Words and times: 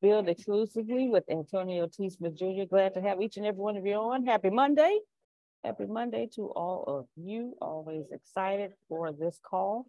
Build 0.00 0.28
exclusively 0.28 1.08
with 1.08 1.24
Antonio 1.28 1.88
T. 1.88 2.08
Smith 2.08 2.36
Jr. 2.36 2.64
Glad 2.70 2.94
to 2.94 3.00
have 3.00 3.20
each 3.20 3.36
and 3.36 3.44
every 3.44 3.60
one 3.60 3.76
of 3.76 3.84
you 3.84 3.94
on. 3.94 4.24
Happy 4.26 4.50
Monday. 4.50 5.00
Happy 5.64 5.86
Monday 5.86 6.28
to 6.36 6.50
all 6.50 6.84
of 6.86 7.06
you. 7.16 7.54
Always 7.60 8.04
excited 8.12 8.72
for 8.88 9.12
this 9.12 9.40
call 9.44 9.86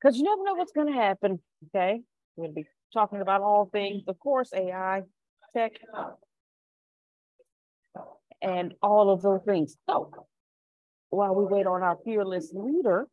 because 0.00 0.16
you 0.16 0.22
never 0.22 0.44
know 0.44 0.54
what's 0.54 0.70
going 0.70 0.86
to 0.86 0.92
happen. 0.92 1.40
Okay. 1.74 2.00
We're 2.36 2.44
going 2.44 2.54
to 2.54 2.60
be 2.62 2.68
talking 2.92 3.20
about 3.20 3.40
all 3.40 3.68
things, 3.72 4.02
of 4.06 4.18
course, 4.20 4.50
AI, 4.54 5.02
tech, 5.54 5.72
and 8.40 8.74
all 8.82 9.10
of 9.10 9.20
those 9.22 9.42
things. 9.44 9.76
So 9.88 10.12
while 11.10 11.34
we 11.34 11.44
wait 11.44 11.66
on 11.66 11.82
our 11.82 11.98
fearless 12.04 12.52
leader, 12.54 13.08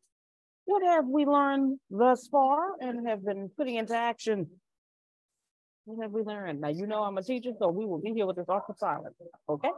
what 0.65 0.83
have 0.83 1.07
we 1.07 1.25
learned 1.25 1.79
thus 1.89 2.27
far 2.27 2.79
and 2.79 3.07
have 3.07 3.25
been 3.25 3.49
putting 3.57 3.75
into 3.75 3.95
action 3.95 4.47
what 5.89 6.03
have 6.03 6.11
we 6.11 6.21
learned? 6.23 6.61
Now, 6.61 6.69
you 6.69 6.87
know 6.87 7.03
I'm 7.03 7.17
a 7.17 7.23
teacher, 7.23 7.51
so 7.57 7.69
we 7.69 7.85
will 7.85 7.99
be 7.99 8.13
here 8.13 8.27
with 8.27 8.35
this 8.35 8.49
awkward 8.49 8.77
silence, 8.77 9.15
okay? 9.49 9.69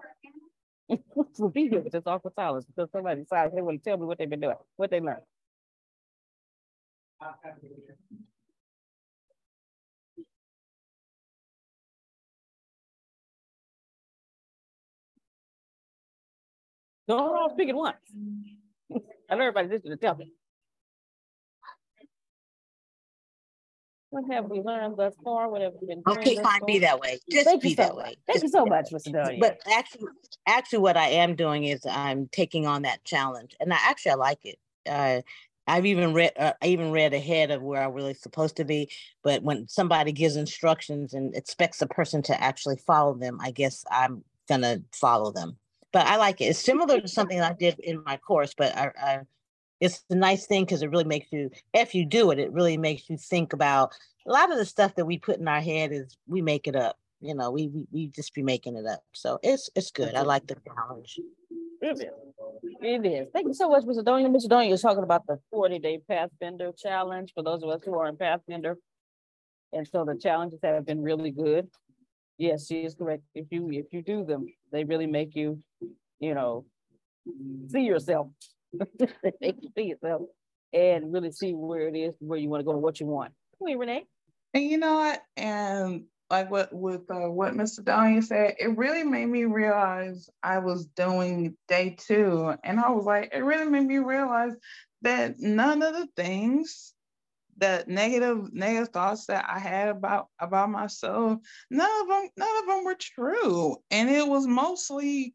we'll 1.39 1.49
be 1.49 1.69
here 1.69 1.81
with 1.81 1.93
this 1.93 2.03
awkward 2.05 2.33
silence 2.35 2.65
because 2.65 2.89
somebody 2.91 3.21
decides 3.21 3.55
they 3.55 3.61
want 3.61 3.83
to 3.83 3.89
tell 3.89 3.97
me 3.97 4.05
what 4.05 4.17
they've 4.17 4.29
been 4.29 4.41
doing, 4.41 4.57
what 4.77 4.91
they 4.91 4.99
learned. 4.99 5.21
Don't 17.07 17.19
all 17.21 17.51
speak 17.51 17.69
at 17.69 17.75
once. 17.75 17.97
I 19.29 19.35
know 19.35 19.41
everybody's 19.45 19.71
listening 19.71 19.97
to 19.97 19.97
tell 19.97 20.15
me. 20.15 20.33
What 24.11 24.25
have 24.29 24.49
we 24.49 24.61
learned 24.61 24.97
thus 24.97 25.15
far? 25.23 25.49
What 25.49 25.61
have 25.61 25.71
we 25.79 25.87
been 25.87 26.01
doing? 26.01 26.17
Okay, 26.17 26.35
fine, 26.35 26.65
be 26.67 26.79
that 26.79 26.99
way. 26.99 27.19
Just 27.31 27.45
Thank 27.45 27.63
be 27.63 27.73
that 27.75 27.91
so 27.91 27.97
way. 27.97 28.17
Thank 28.27 28.41
Just 28.41 28.43
you 28.43 28.49
so 28.49 28.65
much, 28.65 28.91
Mr. 28.91 29.13
Donia. 29.13 29.39
But 29.39 29.61
actually, 29.73 30.07
actually, 30.45 30.79
what 30.79 30.97
I 30.97 31.07
am 31.07 31.35
doing 31.35 31.63
is 31.63 31.85
I'm 31.89 32.27
taking 32.27 32.67
on 32.67 32.81
that 32.81 33.05
challenge, 33.05 33.55
and 33.61 33.71
I 33.71 33.77
actually 33.81 34.11
I 34.11 34.15
like 34.15 34.39
it. 34.43 34.59
Uh, 34.85 35.21
I've 35.65 35.85
even 35.85 36.13
read, 36.13 36.33
uh, 36.37 36.51
I 36.61 36.67
even 36.67 36.91
read 36.91 37.13
ahead 37.13 37.51
of 37.51 37.61
where 37.61 37.81
I'm 37.81 37.93
really 37.93 38.13
supposed 38.13 38.57
to 38.57 38.65
be. 38.65 38.89
But 39.23 39.43
when 39.43 39.69
somebody 39.69 40.11
gives 40.11 40.35
instructions 40.35 41.13
and 41.13 41.33
expects 41.33 41.81
a 41.81 41.87
person 41.87 42.21
to 42.23 42.43
actually 42.43 42.77
follow 42.85 43.13
them, 43.13 43.39
I 43.41 43.51
guess 43.51 43.85
I'm 43.89 44.25
gonna 44.49 44.81
follow 44.91 45.31
them. 45.31 45.55
But 45.93 46.07
I 46.07 46.17
like 46.17 46.41
it. 46.41 46.45
It's 46.45 46.59
similar 46.59 46.99
to 46.99 47.07
something 47.07 47.39
I 47.39 47.53
did 47.53 47.79
in 47.79 48.03
my 48.03 48.17
course, 48.17 48.53
but 48.57 48.75
I, 48.75 48.91
I 49.01 49.19
it's 49.81 50.05
a 50.09 50.15
nice 50.15 50.45
thing 50.45 50.63
because 50.63 50.83
it 50.83 50.89
really 50.89 51.03
makes 51.03 51.27
you 51.31 51.49
if 51.73 51.93
you 51.93 52.05
do 52.05 52.31
it 52.31 52.39
it 52.39 52.53
really 52.53 52.77
makes 52.77 53.09
you 53.09 53.17
think 53.17 53.51
about 53.51 53.91
a 54.25 54.31
lot 54.31 54.51
of 54.51 54.57
the 54.57 54.65
stuff 54.65 54.95
that 54.95 55.05
we 55.05 55.17
put 55.17 55.39
in 55.39 55.47
our 55.47 55.61
head 55.61 55.91
is 55.91 56.17
we 56.27 56.41
make 56.41 56.67
it 56.67 56.75
up 56.75 56.97
you 57.19 57.35
know 57.35 57.51
we 57.51 57.67
we, 57.67 57.87
we 57.91 58.07
just 58.07 58.33
be 58.33 58.43
making 58.43 58.77
it 58.77 58.85
up 58.85 59.03
so 59.11 59.39
it's 59.43 59.69
it's 59.75 59.91
good 59.91 60.15
i 60.15 60.21
like 60.21 60.47
the 60.47 60.55
challenge 60.65 61.19
it 62.81 63.05
is. 63.05 63.27
Thank 63.33 63.47
you 63.47 63.53
so 63.53 63.69
much, 63.69 63.83
Mr. 63.85 64.03
Donia. 64.03 64.27
Mr. 64.27 64.47
Donia 64.47 64.71
is 64.71 64.81
talking 64.81 65.03
about 65.03 65.25
the 65.25 65.39
40 65.51 65.79
day 65.79 65.99
Pathfinder 66.07 66.71
challenge 66.77 67.31
for 67.33 67.43
those 67.43 67.63
of 67.63 67.69
us 67.69 67.81
who 67.83 67.97
are 67.97 68.07
in 68.07 68.17
Pathfinder. 68.17 68.77
And 69.73 69.87
so 69.87 70.05
the 70.05 70.15
challenges 70.15 70.59
have 70.63 70.85
been 70.85 71.01
really 71.01 71.31
good. 71.31 71.69
Yes, 72.37 72.67
she 72.67 72.83
is 72.83 72.95
correct. 72.95 73.23
If 73.35 73.47
you 73.51 73.69
if 73.71 73.85
you 73.91 74.01
do 74.01 74.25
them, 74.25 74.47
they 74.71 74.83
really 74.83 75.07
make 75.07 75.35
you, 75.35 75.59
you 76.19 76.33
know, 76.33 76.65
see 77.69 77.81
yourself 77.81 78.27
see 79.75 79.83
yourself 79.83 80.23
and 80.73 81.13
really 81.13 81.31
see 81.31 81.53
where 81.53 81.87
it 81.87 81.95
is, 81.95 82.15
where 82.19 82.39
you 82.39 82.49
want 82.49 82.61
to 82.61 82.65
go, 82.65 82.71
and 82.71 82.81
what 82.81 82.99
you 82.99 83.05
want. 83.05 83.33
Wait, 83.59 83.77
Renee. 83.77 84.05
And 84.53 84.63
you 84.63 84.77
know 84.77 84.95
what? 84.95 85.21
And 85.37 86.03
like 86.29 86.49
what 86.49 86.73
with 86.73 87.09
uh, 87.11 87.29
what 87.29 87.53
Mr. 87.53 87.81
Donia 87.81 88.23
said, 88.23 88.55
it 88.57 88.77
really 88.77 89.03
made 89.03 89.27
me 89.27 89.45
realize 89.45 90.29
I 90.41 90.59
was 90.59 90.85
doing 90.85 91.55
day 91.67 91.95
two, 91.99 92.53
and 92.63 92.79
I 92.79 92.89
was 92.89 93.05
like, 93.05 93.31
it 93.33 93.43
really 93.43 93.69
made 93.69 93.85
me 93.85 93.97
realize 93.97 94.53
that 95.01 95.39
none 95.39 95.81
of 95.81 95.93
the 95.93 96.07
things 96.15 96.93
the 97.57 97.83
negative 97.87 98.51
negative 98.53 98.89
thoughts 98.89 99.27
that 99.27 99.45
I 99.47 99.59
had 99.59 99.89
about 99.89 100.27
about 100.39 100.69
myself, 100.69 101.39
none 101.69 102.01
of 102.01 102.07
them 102.07 102.29
none 102.37 102.57
of 102.59 102.67
them 102.67 102.85
were 102.85 102.95
true, 102.99 103.77
and 103.91 104.09
it 104.09 104.27
was 104.27 104.47
mostly 104.47 105.33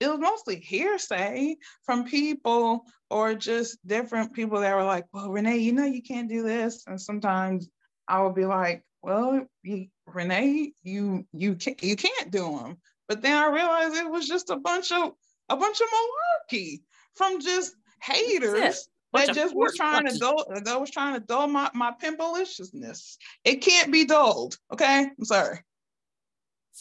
it 0.00 0.08
was 0.08 0.18
mostly 0.18 0.60
hearsay 0.60 1.56
from 1.84 2.04
people 2.04 2.84
or 3.10 3.34
just 3.34 3.78
different 3.86 4.32
people 4.32 4.60
that 4.60 4.74
were 4.74 4.84
like, 4.84 5.06
"Well, 5.12 5.30
Renee, 5.30 5.58
you 5.58 5.72
know 5.72 5.84
you 5.84 6.02
can't 6.02 6.28
do 6.28 6.42
this," 6.42 6.86
and 6.86 7.00
sometimes 7.00 7.68
I 8.08 8.22
would 8.22 8.34
be 8.34 8.44
like, 8.44 8.84
"Well, 9.02 9.46
you, 9.62 9.88
Renee, 10.06 10.72
you 10.82 11.26
you 11.32 11.54
can't 11.54 11.82
you 11.82 11.96
can't 11.96 12.30
do 12.30 12.58
them," 12.58 12.78
but 13.08 13.22
then 13.22 13.36
I 13.36 13.48
realized 13.48 13.96
it 13.96 14.10
was 14.10 14.26
just 14.26 14.50
a 14.50 14.56
bunch 14.56 14.92
of 14.92 15.12
a 15.48 15.56
bunch 15.56 15.80
of 15.80 15.88
malarkey 15.88 16.82
from 17.14 17.40
just 17.40 17.74
haters 18.02 18.88
that 19.12 19.34
just 19.34 19.54
was 19.54 19.74
trying 19.76 20.06
to 20.06 20.18
dull 20.18 20.44
that 20.62 20.80
was 20.80 20.90
trying 20.90 21.14
to 21.14 21.20
dull 21.20 21.46
my, 21.46 21.70
my 21.74 21.92
pimpaliciousness. 22.02 23.16
It 23.44 23.56
can't 23.56 23.92
be 23.92 24.04
dulled. 24.04 24.58
Okay. 24.72 25.10
I'm 25.18 25.24
sorry. 25.24 25.60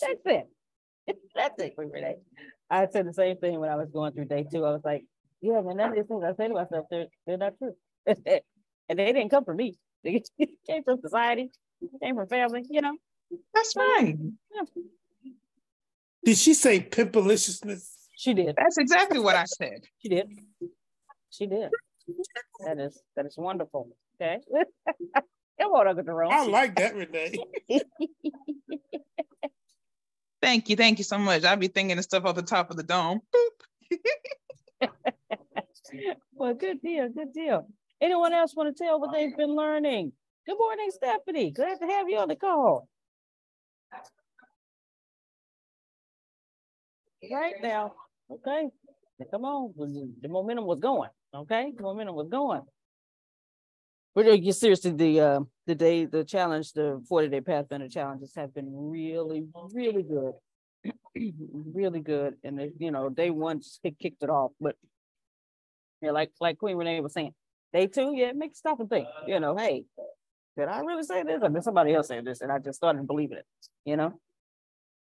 That's 0.02 0.20
it. 0.26 0.48
That's 1.36 1.62
it 1.62 1.74
Renee. 1.78 2.18
I 2.70 2.88
said 2.92 3.08
the 3.08 3.14
same 3.14 3.38
thing 3.38 3.60
when 3.60 3.70
I 3.70 3.76
was 3.76 3.90
going 3.92 4.14
through 4.14 4.26
day 4.26 4.46
two. 4.50 4.66
I 4.66 4.72
was 4.72 4.82
like, 4.84 5.06
yeah, 5.42 5.62
man, 5.62 5.78
none 5.78 5.90
of 5.90 5.96
these 5.96 6.06
things 6.06 6.24
I 6.24 6.34
say 6.36 6.48
to 6.48 6.54
myself, 6.54 6.88
they're, 6.90 7.08
they're 7.28 7.38
not 7.38 7.54
true. 7.58 7.76
and 8.08 9.00
they 9.00 9.14
didn't 9.14 9.30
come 9.30 9.46
from 9.46 9.58
me. 9.58 9.76
They 10.04 10.22
came 10.68 10.84
from 10.84 11.02
society, 11.02 11.50
came 12.00 12.16
from 12.16 12.28
family, 12.28 12.64
you 12.70 12.80
know. 12.80 12.96
That's 13.56 13.74
right. 13.76 14.16
Yeah. 14.54 14.62
Did 16.24 16.38
she 16.38 16.54
say 16.54 16.80
pimpaliciousness? 16.80 17.90
She 18.16 18.36
did. 18.36 18.56
That's 18.56 18.78
exactly 18.78 19.20
what 19.20 19.36
I 19.36 19.46
said. 19.46 19.84
She 19.98 20.10
did. 20.10 20.28
She 21.32 21.48
did. 21.48 21.72
That 22.64 22.80
is 22.80 23.02
that 23.16 23.26
is 23.26 23.36
wonderful. 23.36 23.90
Okay. 24.22 24.40
Come 25.60 25.72
on, 25.72 25.88
Uncle 25.88 26.04
Jerome. 26.04 26.32
I 26.32 26.46
like 26.46 26.76
that, 26.76 26.96
Renee. 26.96 27.40
Thank 30.46 30.70
you, 30.70 30.76
thank 30.76 31.00
you 31.00 31.04
so 31.04 31.18
much. 31.18 31.44
I'll 31.44 31.58
be 31.58 31.68
thinking 31.68 31.98
of 31.98 32.04
stuff 32.04 32.26
off 32.26 32.36
the 32.36 32.44
top 32.44 32.70
of 32.70 32.78
the 32.78 32.84
dome. 32.84 33.22
well, 36.34 36.54
good 36.54 36.82
deal, 36.82 37.10
good 37.10 37.34
deal. 37.34 37.68
Anyone 38.00 38.32
else 38.34 38.56
want 38.56 38.76
to 38.76 38.84
tell 38.84 39.00
what 39.00 39.12
they've 39.12 39.36
been 39.36 39.56
learning? 39.56 40.12
Good 40.46 40.58
morning, 40.60 40.92
Stephanie. 40.92 41.50
Glad 41.52 41.80
to 41.80 41.88
have 41.88 42.08
you 42.08 42.18
on 42.18 42.28
the 42.28 42.36
call. 42.36 42.88
Right 47.32 47.56
now, 47.64 47.94
okay. 48.32 48.68
Come 49.32 49.46
on, 49.46 49.74
the 50.22 50.28
momentum 50.30 50.66
was 50.66 50.80
going. 50.80 51.10
Okay, 51.34 51.74
the 51.76 51.82
momentum 51.82 52.16
was 52.16 52.28
going. 52.30 52.62
But 54.16 54.42
you 54.42 54.54
seriously, 54.54 54.92
the 54.92 55.20
uh, 55.20 55.40
the 55.68 55.76
day, 55.76 56.06
the 56.06 56.24
challenge, 56.24 56.72
the 56.72 57.04
40 57.10 57.28
day 57.28 57.42
Pathfinder 57.42 57.90
challenges 57.90 58.34
have 58.36 58.54
been 58.54 58.70
really, 58.72 59.46
really 59.74 60.04
good, 60.04 60.34
really 61.74 62.00
good. 62.00 62.36
And 62.46 62.58
they, 62.58 62.72
you 62.80 62.92
know, 62.92 63.10
day 63.10 63.30
one 63.30 63.60
just 63.60 63.82
kicked 63.84 64.24
it 64.24 64.30
off. 64.30 64.52
But 64.60 64.78
yeah, 66.02 66.12
like 66.12 66.32
like 66.40 66.58
Queen 66.58 66.78
Renee 66.78 67.02
was 67.02 67.12
saying, 67.12 67.34
day 67.74 67.88
two, 67.88 68.14
yeah, 68.16 68.32
make 68.32 68.52
you 68.52 68.56
stop 68.56 68.80
and 68.80 68.90
think. 68.90 69.10
You 69.28 69.42
know, 69.42 69.58
hey, 69.58 69.84
did 70.58 70.70
I 70.70 70.80
really 70.80 71.04
say 71.04 71.24
this? 71.24 71.42
Or 71.42 71.50
did 71.50 71.64
somebody 71.64 71.94
else 71.94 72.08
say 72.08 72.22
this? 72.22 72.40
And 72.40 72.54
I 72.54 72.60
just 72.60 72.78
started 72.78 73.06
believing 73.06 73.40
it. 73.40 73.46
You 73.84 73.98
know, 73.98 74.14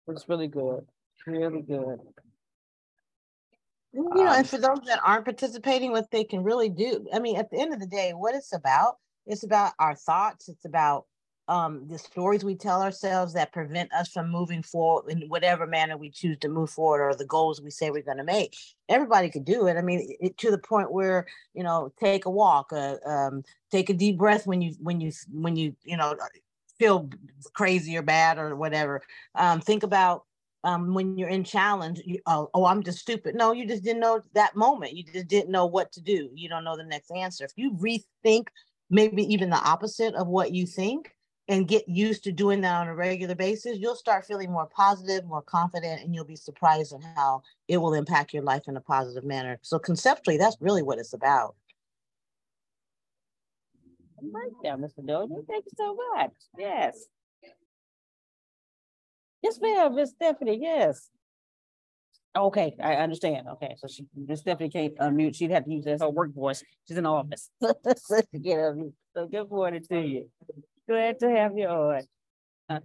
it's 0.08 0.29
really 0.29 0.49
good, 0.49 0.85
really 1.26 1.62
good. 1.62 2.00
You 3.92 4.04
know, 4.04 4.28
um, 4.28 4.38
and 4.38 4.48
for 4.48 4.58
those 4.58 4.81
that 4.87 5.00
aren't 5.04 5.25
participating, 5.25 5.90
what 5.90 6.10
they 6.10 6.25
can 6.25 6.42
really 6.42 6.69
do. 6.69 7.06
I 7.12 7.19
mean, 7.19 7.37
at 7.37 7.50
the 7.50 7.58
end 7.58 7.75
of 7.75 7.81
the 7.81 7.87
day, 7.87 8.12
what 8.12 8.34
it's 8.34 8.52
about, 8.52 8.96
it's 9.26 9.42
about 9.42 9.72
our 9.78 9.94
thoughts. 9.94 10.48
It's 10.48 10.64
about 10.64 11.06
um, 11.48 11.88
the 11.88 11.98
stories 11.98 12.44
we 12.44 12.54
tell 12.54 12.81
ourselves 12.81 13.32
that 13.32 13.52
prevent 13.52 13.92
us 13.92 14.08
from 14.08 14.31
moving 14.31 14.62
forward 14.62 15.10
in 15.10 15.22
whatever 15.22 15.66
manner 15.66 15.96
we 15.96 16.08
choose 16.08 16.38
to 16.38 16.48
move 16.48 16.70
forward 16.70 17.02
or 17.02 17.14
the 17.16 17.26
goals 17.26 17.60
we 17.60 17.70
say 17.70 17.90
we're 17.90 18.02
going 18.02 18.19
to 18.19 18.25
make. 18.25 18.56
Everybody 18.88 19.28
could 19.28 19.44
do 19.44 19.66
it. 19.66 19.76
I 19.76 19.82
mean, 19.82 20.16
it, 20.20 20.38
to 20.38 20.52
the 20.52 20.58
point 20.58 20.92
where 20.92 21.26
you 21.52 21.64
know, 21.64 21.92
take 21.98 22.26
a 22.26 22.31
walk, 22.31 22.72
uh, 22.72 22.96
um, 23.04 23.42
take 23.72 23.90
a 23.90 23.94
deep 23.94 24.19
breath 24.19 24.46
when 24.46 24.62
you 24.62 24.75
when 24.78 25.00
you 25.00 25.10
when 25.32 25.56
you 25.56 25.75
you 25.82 25.96
know 25.96 26.14
feel 26.78 27.10
crazy 27.52 27.96
or 27.96 28.02
bad 28.02 28.38
or 28.38 28.54
whatever. 28.54 29.02
Um, 29.34 29.60
think 29.60 29.82
about 29.82 30.25
um, 30.65 30.95
when 30.95 31.17
you're 31.17 31.29
in 31.29 31.45
challenge, 31.45 32.03
you, 32.05 32.19
oh, 32.27 32.51
oh, 32.55 32.67
I'm 32.67 32.83
just 32.83 32.99
stupid. 32.99 33.35
No, 33.35 33.53
you 33.53 33.67
just 33.67 33.83
didn't 33.83 34.01
know 34.01 34.21
that 34.35 34.57
moment. 34.57 34.95
You 34.95 35.05
just 35.05 35.29
didn't 35.29 35.51
know 35.51 35.67
what 35.67 35.93
to 35.93 36.01
do. 36.01 36.31
You 36.35 36.49
don't 36.49 36.65
know 36.65 36.77
the 36.77 36.85
next 36.85 37.11
answer. 37.11 37.45
If 37.45 37.53
you 37.57 37.73
rethink 37.73 38.49
maybe 38.91 39.23
even 39.33 39.51
the 39.51 39.57
opposite 39.57 40.15
of 40.15 40.27
what 40.27 40.53
you 40.53 40.67
think 40.67 41.15
and 41.49 41.67
get 41.67 41.89
used 41.89 42.25
to 42.25 42.33
doing 42.33 42.61
that 42.61 42.81
on 42.81 42.89
a 42.89 42.95
regular 42.95 43.35
basis, 43.35 43.79
you'll 43.79 43.95
start 43.95 44.27
feeling 44.27 44.53
more 44.53 44.67
positive, 44.67 45.25
more 45.25 45.43
confident, 45.43 46.03
and 46.03 46.15
you'll 46.15 46.25
be 46.25 46.37
surprised 46.37 46.93
at 46.93 47.01
how 47.17 47.43
it 47.67 47.79
will 47.79 47.95
impact 47.95 48.35
your 48.35 48.43
life 48.43 48.62
in 48.69 48.77
a 48.77 48.81
positive 48.81 49.25
manner. 49.25 49.59
So 49.62 49.79
conceptually, 49.79 50.37
that's 50.37 50.57
really 50.61 50.83
what 50.83 50.99
it's 50.99 51.15
about. 51.15 51.57
Right 54.23 54.51
there, 54.62 54.77
Mr. 54.77 54.99
Thank 55.49 55.65
you 55.65 55.73
so 55.77 55.97
much. 56.15 56.33
Yes. 56.59 57.07
Yes, 59.42 59.58
ma'am, 59.60 59.94
Miss 59.94 60.10
Stephanie. 60.10 60.58
Yes. 60.60 61.10
Okay, 62.37 62.76
I 62.81 62.94
understand. 62.94 63.48
Okay, 63.48 63.75
so 63.78 63.88
she 63.88 64.04
Miss 64.14 64.40
Stephanie 64.40 64.70
can't 64.70 64.94
unmute. 64.96 65.34
She'd 65.34 65.50
have 65.50 65.64
to 65.64 65.70
use 65.70 65.84
her 65.87 66.08
work 66.08 66.32
voice. 66.32 66.62
She's 66.87 66.96
in 66.96 67.04
the 67.04 67.10
office 67.10 67.50
get 67.60 68.58
unmute. 68.58 68.92
So 69.16 69.26
good 69.26 69.50
morning 69.50 69.82
to 69.90 70.00
you. 70.00 70.31
Glad 70.88 71.19
to 71.20 71.31
have 71.31 71.56
you 71.56 71.66
on. 71.66 72.02
Uh, 72.69 72.81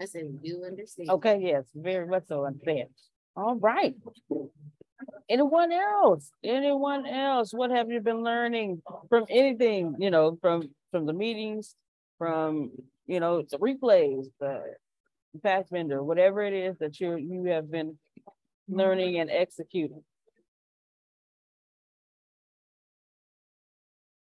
I 0.00 0.04
said, 0.04 0.38
you 0.42 0.64
understand. 0.64 1.10
Okay, 1.10 1.40
yes, 1.42 1.64
very 1.74 2.06
much 2.06 2.26
so 2.28 2.44
understand. 2.44 2.88
All 3.36 3.56
right. 3.56 3.96
Anyone 5.28 5.72
else? 5.72 6.30
Anyone 6.44 7.06
else? 7.06 7.52
What 7.52 7.70
have 7.70 7.90
you 7.90 8.00
been 8.00 8.22
learning 8.22 8.82
from 9.08 9.24
anything? 9.28 9.96
You 9.98 10.10
know, 10.10 10.38
from 10.40 10.70
from 10.92 11.06
the 11.06 11.12
meetings, 11.12 11.74
from 12.16 12.70
you 13.06 13.18
know 13.18 13.42
the 13.42 13.58
replays, 13.58 14.26
the 14.38 14.62
Pathfinder, 15.42 16.02
whatever 16.02 16.42
it 16.42 16.54
is 16.54 16.78
that 16.78 17.00
you 17.00 17.16
you 17.16 17.44
have 17.44 17.70
been 17.70 17.98
learning 18.68 19.18
and 19.18 19.30
executing. 19.30 20.02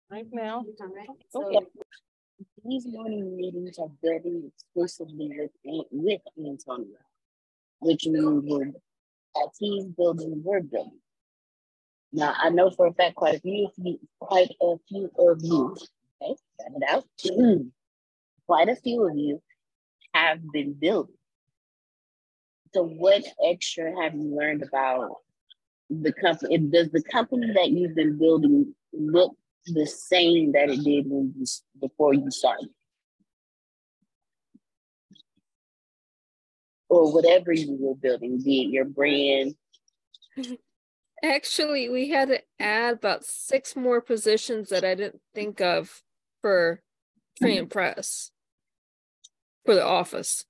Right 0.09 0.27
now. 0.31 0.63
So 1.29 1.45
okay. 1.45 1.65
These 2.63 2.85
morning 2.87 3.35
meetings 3.35 3.79
are 3.79 3.89
building 4.01 4.51
exclusively 4.53 5.49
with, 5.65 5.85
with 5.91 6.21
Antonio, 6.37 6.97
which 7.79 8.05
means 8.05 8.43
we're, 8.45 8.67
as 8.67 9.49
he's 9.59 9.85
building, 9.85 10.41
we're 10.43 10.61
building. 10.61 10.99
Now 12.13 12.33
I 12.37 12.49
know 12.49 12.69
for 12.69 12.87
a 12.87 12.93
fact 12.93 13.15
quite 13.15 13.35
a 13.35 13.39
few 13.39 13.99
quite 14.19 14.49
a 14.61 14.75
few 14.87 15.09
of 15.17 15.39
you, 15.41 15.75
okay, 16.21 16.35
it 16.59 16.83
out. 16.89 17.05
quite 18.47 18.69
a 18.69 18.75
few 18.75 19.07
of 19.07 19.17
you 19.17 19.41
have 20.17 20.39
been 20.51 20.73
built. 20.73 21.09
So, 22.73 22.83
what 22.83 23.23
extra 23.45 23.93
have 24.01 24.13
you 24.13 24.35
learned 24.35 24.63
about 24.63 25.17
the 25.89 26.11
company? 26.11 26.57
Does 26.57 26.89
the 26.91 27.03
company 27.03 27.53
that 27.53 27.69
you've 27.69 27.95
been 27.95 28.17
building 28.17 28.73
look 28.93 29.35
the 29.65 29.85
same 29.85 30.51
that 30.53 30.69
it 30.69 30.83
did 30.83 31.05
when 31.07 31.33
you 31.37 31.45
before 31.79 32.13
you 32.13 32.29
started? 32.29 32.69
Or 36.89 37.13
whatever 37.13 37.51
you 37.51 37.77
were 37.79 37.95
building, 37.95 38.41
be 38.43 38.63
it 38.63 38.69
your 38.69 38.85
brand. 38.85 39.55
Actually, 41.23 41.89
we 41.89 42.09
had 42.09 42.29
to 42.29 42.41
add 42.59 42.93
about 42.95 43.25
six 43.25 43.75
more 43.75 44.01
positions 44.01 44.69
that 44.69 44.85
I 44.85 44.93
didn't 44.93 45.21
think 45.33 45.59
of 45.61 46.03
for 46.41 46.81
Train 47.39 47.63
mm-hmm. 47.63 47.67
Press 47.67 48.31
for 49.67 49.75
the 49.75 49.85
office. 49.85 50.45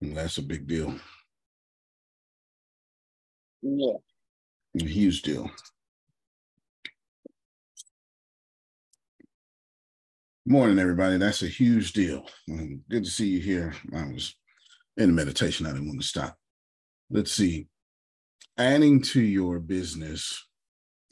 That's 0.00 0.38
a 0.38 0.42
big 0.42 0.68
deal. 0.68 0.94
Yeah. 3.60 3.94
A 4.80 4.84
huge 4.84 5.22
deal. 5.22 5.50
Morning, 10.46 10.78
everybody. 10.78 11.16
That's 11.16 11.42
a 11.42 11.48
huge 11.48 11.94
deal. 11.94 12.26
Good 12.88 13.04
to 13.04 13.10
see 13.10 13.26
you 13.26 13.40
here. 13.40 13.74
I 13.92 14.04
was 14.04 14.36
in 14.98 15.10
a 15.10 15.12
meditation. 15.12 15.66
I 15.66 15.72
didn't 15.72 15.88
want 15.88 16.00
to 16.00 16.06
stop. 16.06 16.36
Let's 17.10 17.32
see. 17.32 17.66
Adding 18.56 19.02
to 19.02 19.20
your 19.20 19.58
business 19.58 20.46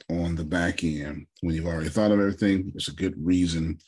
on 0.08 0.36
the 0.36 0.44
back 0.44 0.84
end 0.84 1.26
when 1.40 1.56
you've 1.56 1.66
already 1.66 1.88
thought 1.88 2.12
of 2.12 2.20
everything, 2.20 2.70
it's 2.76 2.86
a 2.86 2.94
good 2.94 3.14
reason 3.18 3.80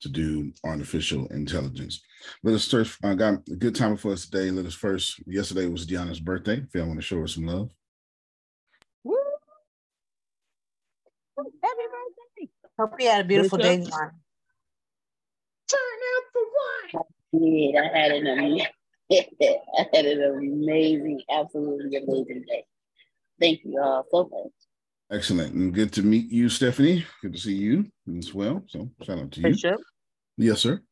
to 0.00 0.08
do 0.08 0.52
artificial 0.64 1.26
intelligence. 1.28 2.00
Let 2.42 2.54
us 2.54 2.68
first, 2.68 2.98
I 3.04 3.10
uh, 3.10 3.14
got 3.14 3.34
a 3.50 3.56
good 3.56 3.74
time 3.74 3.96
for 3.96 4.12
us 4.12 4.26
today. 4.28 4.50
Let 4.50 4.66
us 4.66 4.74
first, 4.74 5.20
yesterday 5.26 5.66
was 5.66 5.86
Deanna's 5.86 6.20
birthday. 6.20 6.58
If 6.58 6.74
y'all 6.74 6.86
want 6.86 6.98
to 6.98 7.02
show 7.02 7.18
her 7.18 7.26
some 7.26 7.46
love. 7.46 7.70
Woo! 9.04 9.16
Happy 11.36 11.48
birthday. 11.62 12.50
Hope 12.78 12.94
you 12.98 13.08
had 13.08 13.24
a 13.24 13.28
beautiful 13.28 13.58
day, 13.58 13.76
John. 13.78 14.10
Turn 15.68 15.80
out 16.14 16.24
the 16.34 16.46
wine. 16.92 17.04
Yeah, 17.32 17.80
I 17.82 17.98
had 17.98 18.12
an 18.12 18.26
amazing, 18.26 18.66
I 19.12 19.86
had 19.92 20.06
an 20.06 20.22
amazing, 20.38 21.22
absolutely 21.30 21.96
amazing 21.96 22.44
day. 22.48 22.64
Thank 23.40 23.60
you 23.64 23.80
all 23.82 24.04
so 24.10 24.28
much. 24.30 24.67
Excellent. 25.10 25.54
And 25.54 25.72
good 25.72 25.92
to 25.94 26.02
meet 26.02 26.30
you, 26.30 26.48
Stephanie. 26.48 27.06
Good 27.22 27.32
to 27.32 27.40
see 27.40 27.54
you 27.54 27.90
as 28.18 28.34
well. 28.34 28.62
So 28.68 28.90
shout 29.02 29.18
out 29.18 29.32
to 29.32 29.40
you. 29.40 29.50
Bishop. 29.50 29.80
Yes, 30.36 30.60
sir. 30.60 30.82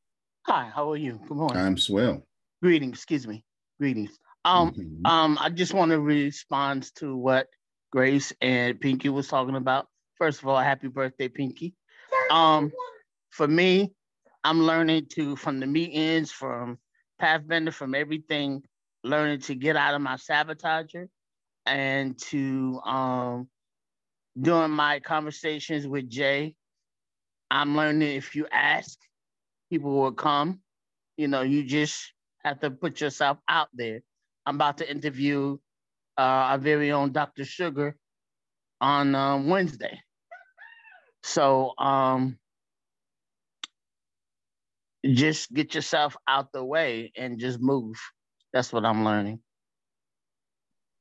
Hi, 0.46 0.70
how 0.74 0.90
are 0.90 0.96
you? 0.96 1.20
Good 1.28 1.36
morning. 1.36 1.58
I'm 1.58 1.76
swell. 1.76 2.26
Greetings, 2.62 2.96
excuse 2.96 3.26
me. 3.26 3.44
Greetings. 3.78 4.18
Um, 4.44 4.72
Mhm. 4.72 5.06
um, 5.06 5.38
I 5.40 5.50
just 5.50 5.74
want 5.74 5.90
to 5.90 6.00
respond 6.00 6.94
to 6.96 7.14
what 7.14 7.48
Grace 7.92 8.32
and 8.40 8.80
Pinky 8.80 9.10
was 9.10 9.28
talking 9.28 9.56
about. 9.56 9.88
First 10.16 10.40
of 10.40 10.48
all, 10.48 10.58
happy 10.58 10.88
birthday, 10.88 11.28
Pinky. 11.28 11.74
Um, 12.30 12.72
for 13.30 13.46
me, 13.46 13.92
I'm 14.44 14.62
learning 14.62 15.08
to 15.10 15.36
from 15.36 15.60
the 15.60 15.66
meetings, 15.66 16.32
from 16.32 16.78
Pathfinder, 17.18 17.70
from 17.72 17.94
everything, 17.94 18.64
learning 19.04 19.40
to 19.40 19.54
get 19.54 19.76
out 19.76 19.94
of 19.94 20.00
my 20.00 20.14
sabotager 20.14 21.08
and 21.66 22.18
to 22.18 22.80
um 22.84 23.50
during 24.40 24.70
my 24.70 25.00
conversations 25.00 25.86
with 25.86 26.08
Jay, 26.08 26.54
I'm 27.50 27.76
learning 27.76 28.16
if 28.16 28.34
you 28.34 28.46
ask, 28.52 28.98
people 29.70 29.92
will 29.92 30.12
come. 30.12 30.60
You 31.16 31.28
know, 31.28 31.42
you 31.42 31.64
just 31.64 32.12
have 32.44 32.60
to 32.60 32.70
put 32.70 33.00
yourself 33.00 33.38
out 33.48 33.68
there. 33.72 34.00
I'm 34.44 34.56
about 34.56 34.78
to 34.78 34.90
interview 34.90 35.58
uh, 36.18 36.20
our 36.20 36.58
very 36.58 36.92
own 36.92 37.12
Dr. 37.12 37.44
Sugar 37.44 37.96
on 38.80 39.14
um, 39.14 39.48
Wednesday. 39.48 40.00
So 41.22 41.72
um, 41.78 42.38
just 45.04 45.52
get 45.52 45.74
yourself 45.74 46.16
out 46.28 46.52
the 46.52 46.64
way 46.64 47.12
and 47.16 47.38
just 47.38 47.60
move. 47.60 47.96
That's 48.52 48.72
what 48.72 48.84
I'm 48.84 49.04
learning. 49.04 49.40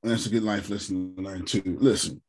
That's 0.03 0.25
a 0.25 0.29
good 0.29 0.43
life 0.43 0.69
lesson 0.69 1.15
to 1.15 1.21
learn 1.21 1.45
too. 1.45 1.77
Listen, 1.79 2.21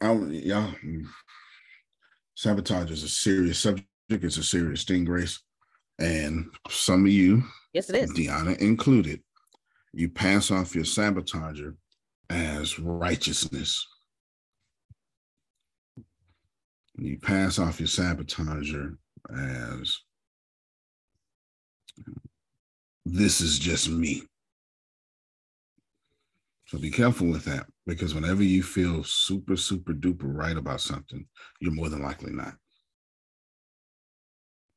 I 0.00 0.12
y'all 0.12 0.72
mm. 0.84 1.06
sabotage 2.34 2.90
is 2.90 3.02
a 3.02 3.08
serious 3.08 3.58
subject. 3.58 3.88
It's 4.08 4.36
a 4.36 4.42
serious 4.42 4.84
thing, 4.84 5.04
Grace. 5.04 5.40
And 5.98 6.50
some 6.68 7.06
of 7.06 7.12
you, 7.12 7.42
Yes, 7.72 7.88
it 7.90 7.96
is. 7.96 8.12
Deanna 8.12 8.58
included, 8.58 9.20
you 9.92 10.08
pass 10.08 10.50
off 10.50 10.74
your 10.74 10.84
sabotager 10.84 11.74
as 12.28 12.78
righteousness. 12.78 13.86
You 16.98 17.18
pass 17.18 17.58
off 17.58 17.80
your 17.80 17.88
sabotager 17.88 18.96
as 19.34 20.00
this 23.04 23.40
is 23.40 23.58
just 23.58 23.88
me. 23.88 24.22
So 26.66 26.78
be 26.78 26.90
careful 26.90 27.28
with 27.28 27.44
that 27.44 27.66
because 27.86 28.14
whenever 28.14 28.42
you 28.42 28.62
feel 28.62 29.04
super, 29.04 29.56
super 29.56 29.92
duper 29.92 30.24
right 30.24 30.56
about 30.56 30.80
something, 30.80 31.26
you're 31.60 31.72
more 31.72 31.88
than 31.88 32.02
likely 32.02 32.32
not. 32.32 32.54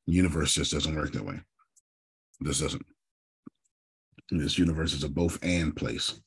The 0.05 0.13
universe 0.13 0.53
just 0.53 0.71
doesn't 0.71 0.95
work 0.95 1.11
that 1.13 1.25
way. 1.25 1.39
This 2.39 2.59
doesn't. 2.59 2.85
This 4.29 4.59
universe 4.59 4.93
is 4.93 5.03
a 5.03 5.09
both 5.09 5.39
and 5.41 5.75
place. 5.75 6.21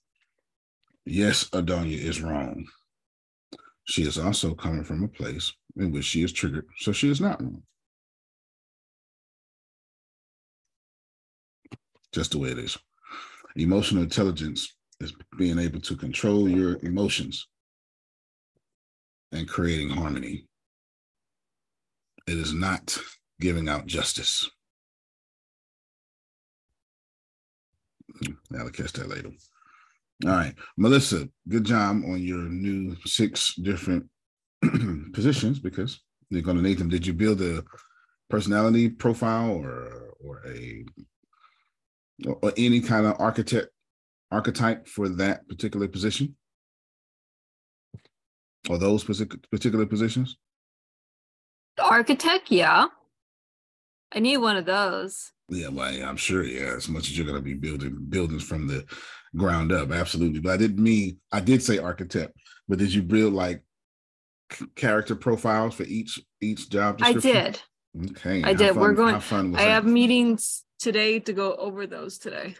Yes, 1.04 1.48
Adonia 1.50 1.96
is 1.96 2.20
wrong. 2.20 2.66
She 3.84 4.02
is 4.02 4.18
also 4.18 4.54
coming 4.54 4.84
from 4.84 5.04
a 5.04 5.08
place 5.08 5.52
in 5.76 5.92
which 5.92 6.04
she 6.04 6.24
is 6.24 6.32
triggered, 6.32 6.66
so 6.78 6.92
she 6.92 7.08
is 7.08 7.20
not 7.20 7.40
wrong. 7.40 7.62
Just 12.12 12.32
the 12.32 12.38
way 12.38 12.50
it 12.50 12.58
is. 12.58 12.76
Emotional 13.56 14.02
intelligence 14.02 14.74
is 15.02 15.14
being 15.36 15.58
able 15.58 15.80
to 15.80 15.96
control 15.96 16.48
your 16.48 16.78
emotions 16.82 17.48
and 19.32 19.48
creating 19.48 19.90
harmony. 19.90 20.46
It 22.26 22.38
is 22.38 22.52
not 22.52 22.96
giving 23.40 23.68
out 23.68 23.86
justice. 23.86 24.48
Hmm, 28.24 28.56
I'll 28.56 28.70
catch 28.70 28.92
that 28.92 29.08
later. 29.08 29.30
All 30.24 30.30
right, 30.30 30.54
Melissa, 30.76 31.28
good 31.48 31.64
job 31.64 32.02
on 32.04 32.22
your 32.22 32.44
new 32.44 32.94
six 33.04 33.54
different 33.56 34.08
positions 35.12 35.58
because 35.58 36.00
you're 36.30 36.42
going 36.42 36.58
to 36.58 36.62
need 36.62 36.78
them. 36.78 36.88
Did 36.88 37.06
you 37.06 37.12
build 37.12 37.42
a 37.42 37.64
personality 38.30 38.88
profile 38.88 39.50
or 39.50 40.14
or 40.24 40.42
a 40.46 40.84
or 42.24 42.52
any 42.56 42.80
kind 42.80 43.04
of 43.04 43.16
architect 43.18 43.68
archetype 44.32 44.88
for 44.88 45.08
that 45.08 45.46
particular 45.48 45.86
position 45.86 46.34
or 48.68 48.78
those 48.78 49.04
particular 49.04 49.86
positions? 49.86 50.36
The 51.76 51.84
architect, 51.84 52.50
yeah. 52.50 52.86
I 54.14 54.18
need 54.20 54.38
one 54.38 54.56
of 54.56 54.64
those. 54.64 55.32
Yeah, 55.48 55.68
well, 55.68 55.90
I'm 56.02 56.16
sure. 56.16 56.44
Yeah, 56.44 56.74
as 56.76 56.88
much 56.88 57.08
as 57.08 57.16
you're 57.16 57.26
going 57.26 57.38
to 57.38 57.42
be 57.42 57.54
building 57.54 57.96
buildings 58.08 58.42
from 58.42 58.66
the 58.66 58.84
ground 59.36 59.72
up, 59.72 59.90
absolutely. 59.90 60.40
But 60.40 60.52
I 60.52 60.56
didn't 60.56 60.82
mean 60.82 61.18
I 61.30 61.40
did 61.40 61.62
say 61.62 61.78
architect, 61.78 62.32
but 62.68 62.78
did 62.78 62.92
you 62.92 63.02
build 63.02 63.34
like 63.34 63.62
character 64.76 65.14
profiles 65.14 65.74
for 65.74 65.84
each 65.84 66.20
each 66.40 66.70
job? 66.70 66.98
I 67.02 67.14
did. 67.14 67.60
Okay, 68.10 68.42
I 68.42 68.54
did. 68.54 68.76
We're 68.76 68.92
going- 68.92 69.20
fun 69.20 69.54
I 69.54 69.64
that? 69.64 69.70
have 69.70 69.84
meetings 69.84 70.64
today 70.78 71.18
to 71.20 71.32
go 71.32 71.54
over 71.56 71.86
those 71.86 72.18
today. 72.18 72.54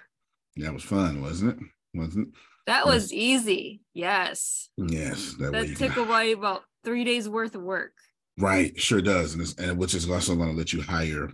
That 0.56 0.74
was 0.74 0.82
fun, 0.82 1.22
wasn't 1.22 1.58
it? 1.60 1.66
Wasn't 1.94 2.28
it? 2.28 2.34
That 2.66 2.86
was 2.86 3.12
easy. 3.12 3.80
Yes. 3.94 4.68
Yes, 4.76 5.34
that, 5.38 5.52
That 5.52 5.76
took 5.76 5.92
can, 5.92 6.06
away 6.06 6.32
about 6.32 6.62
three 6.84 7.04
days 7.04 7.28
worth 7.28 7.54
of 7.54 7.62
work. 7.62 7.92
right. 8.38 8.78
Sure 8.80 9.00
does, 9.02 9.32
and 9.34 9.42
it's, 9.42 9.54
and 9.54 9.76
which 9.78 9.94
is 9.94 10.08
also 10.08 10.36
going 10.36 10.50
to 10.50 10.56
let 10.56 10.72
you 10.72 10.80
hire 10.82 11.30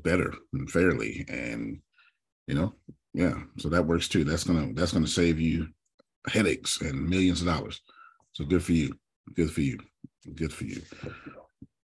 better 0.00 0.32
and 0.52 0.70
fairly, 0.70 1.24
and 1.28 1.80
you 2.46 2.54
know, 2.54 2.74
yeah. 3.14 3.34
So 3.58 3.68
that 3.68 3.86
works 3.86 4.08
too. 4.08 4.24
That's 4.24 4.44
gonna 4.44 4.72
that's 4.74 4.92
gonna 4.92 5.06
save 5.06 5.38
you 5.38 5.68
headaches 6.26 6.80
and 6.80 7.08
millions 7.08 7.40
of 7.40 7.46
dollars. 7.46 7.80
So 8.32 8.44
good 8.44 8.64
for 8.64 8.72
you. 8.72 8.94
Good 9.34 9.50
for 9.50 9.60
you. 9.60 9.78
Good 10.34 10.52
for 10.52 10.64
you. 10.64 10.80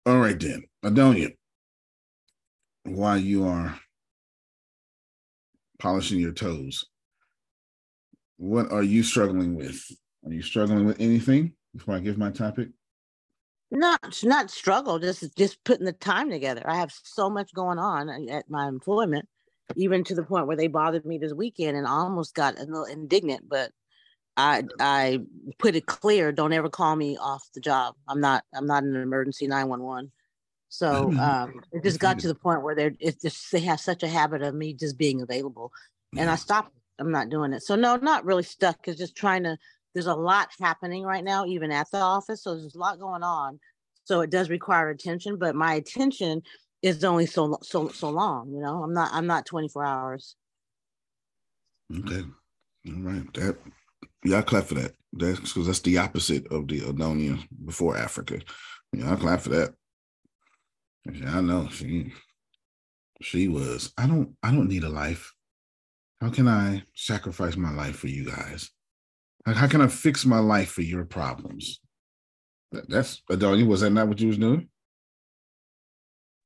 All 0.06 0.20
right 0.20 0.40
then, 0.40 0.64
Adonia. 0.86 1.36
While 2.84 3.18
you 3.18 3.46
are 3.46 3.78
polishing 5.80 6.20
your 6.20 6.34
toes, 6.34 6.86
what 8.38 8.72
are 8.72 8.84
you 8.84 9.04
struggling 9.04 9.56
with? 9.56 9.84
Are 10.26 10.32
you 10.34 10.42
struggling 10.42 10.86
with 10.86 11.00
anything 11.00 11.54
before 11.76 11.96
I 11.96 12.00
give 12.00 12.18
my 12.18 12.32
topic? 12.32 12.70
Not 13.70 14.24
not 14.24 14.50
struggle, 14.50 14.98
just 15.00 15.36
just 15.36 15.64
putting 15.64 15.86
the 15.86 15.92
time 15.92 16.30
together. 16.30 16.62
I 16.66 16.76
have 16.78 16.92
so 17.04 17.30
much 17.30 17.54
going 17.54 17.80
on 17.80 18.10
at- 18.30 18.50
my 18.50 18.68
employment, 18.68 19.28
even 19.76 20.04
to 20.06 20.16
the 20.16 20.24
point 20.24 20.48
where 20.48 20.56
they 20.56 20.68
bothered 20.68 21.06
me 21.06 21.18
this 21.18 21.34
weekend 21.34 21.76
and 21.76 21.86
I 21.86 21.92
almost 21.92 22.34
got 22.34 22.58
a 22.58 22.64
little 22.64 22.86
indignant, 22.86 23.50
but 23.50 23.72
I 24.38 24.64
I 24.80 25.20
put 25.58 25.76
it 25.76 25.86
clear, 25.86 26.32
don't 26.32 26.54
ever 26.54 26.70
call 26.70 26.96
me 26.96 27.18
off 27.18 27.44
the 27.54 27.60
job. 27.60 27.96
I'm 28.08 28.22
not 28.22 28.46
I'm 28.54 28.68
not 28.68 28.84
an 28.84 28.96
emergency 28.96 29.48
911. 29.48 30.12
So 30.78 31.12
um 31.20 31.62
it 31.72 31.84
just 31.84 32.00
got 32.00 32.20
to 32.20 32.28
the 32.28 32.36
point 32.36 32.62
where 32.62 32.76
they're 32.76 32.94
it's 33.00 33.22
just 33.22 33.52
they 33.52 33.60
have 33.62 33.80
such 33.80 34.04
a 34.04 34.08
habit 34.08 34.44
of 34.44 34.54
me 34.54 34.74
just 34.74 34.98
being 34.98 35.22
available. 35.22 35.72
And 36.16 36.30
I 36.30 36.36
stopped. 36.36 36.72
I'm 37.00 37.12
not 37.12 37.30
doing 37.30 37.54
it. 37.54 37.62
So 37.64 37.76
no, 37.76 37.96
not 37.98 38.26
really 38.26 38.44
stuck. 38.44 38.88
It's 38.88 38.98
just 38.98 39.16
trying 39.16 39.44
to 39.44 39.58
there's 39.94 40.08
a 40.08 40.16
lot 40.16 40.50
happening 40.60 41.04
right 41.04 41.24
now, 41.24 41.46
even 41.46 41.72
at 41.72 41.90
the 41.92 42.00
office. 42.00 42.44
So 42.44 42.56
there's 42.56 42.76
a 42.76 42.80
lot 42.80 43.00
going 43.00 43.24
on. 43.24 43.60
So 44.04 44.22
it 44.22 44.30
does 44.30 44.50
require 44.50 44.90
attention, 44.90 45.38
but 45.38 45.56
my 45.56 45.74
attention 45.74 46.44
is 46.82 47.04
only 47.04 47.26
so 47.26 47.58
so 47.64 47.90
so 47.90 48.10
long. 48.10 48.52
You 48.52 48.62
know, 48.62 48.84
I'm 48.84 48.94
not 48.94 49.10
I'm 49.12 49.28
not 49.28 49.46
24 49.46 49.84
hours. 49.84 50.36
Okay. 51.92 52.24
All 52.88 53.02
right. 53.02 53.34
That 53.34 53.58
y'all 54.24 54.44
clap 54.44 54.66
for 54.66 54.76
that. 54.76 54.94
That's 55.14 55.40
because 55.40 55.66
that's 55.66 55.80
the 55.80 55.98
opposite 55.98 56.48
of 56.52 56.68
the 56.68 56.82
Adonia 56.82 57.40
before 57.66 57.98
Africa. 57.98 58.40
Y'all 58.94 59.18
clap 59.18 59.42
for 59.42 59.50
that. 59.50 59.74
Yeah, 61.14 61.38
I 61.38 61.42
know 61.42 61.68
she 61.70 62.12
she 63.22 63.48
was. 63.48 63.94
I 63.98 64.08
don't 64.08 64.36
I 64.44 64.52
don't 64.52 64.68
need 64.70 64.84
a 64.84 64.90
life. 64.90 65.34
How 66.22 66.30
can 66.30 66.48
I 66.48 66.84
sacrifice 66.96 67.56
my 67.56 67.72
life 67.72 67.98
for 67.98 68.08
you 68.08 68.26
guys? 68.26 68.70
Like, 69.46 69.56
how 69.56 69.68
can 69.68 69.82
I 69.82 69.88
fix 69.88 70.26
my 70.26 70.40
life 70.40 70.72
for 70.72 70.82
your 70.82 71.06
problems? 71.06 71.80
That- 72.72 72.90
That's 72.90 73.22
Adonia. 73.30 73.66
Was 73.68 73.82
that 73.82 73.92
not 73.92 74.08
what 74.08 74.20
you 74.20 74.28
was 74.28 74.38
doing? 74.38 74.70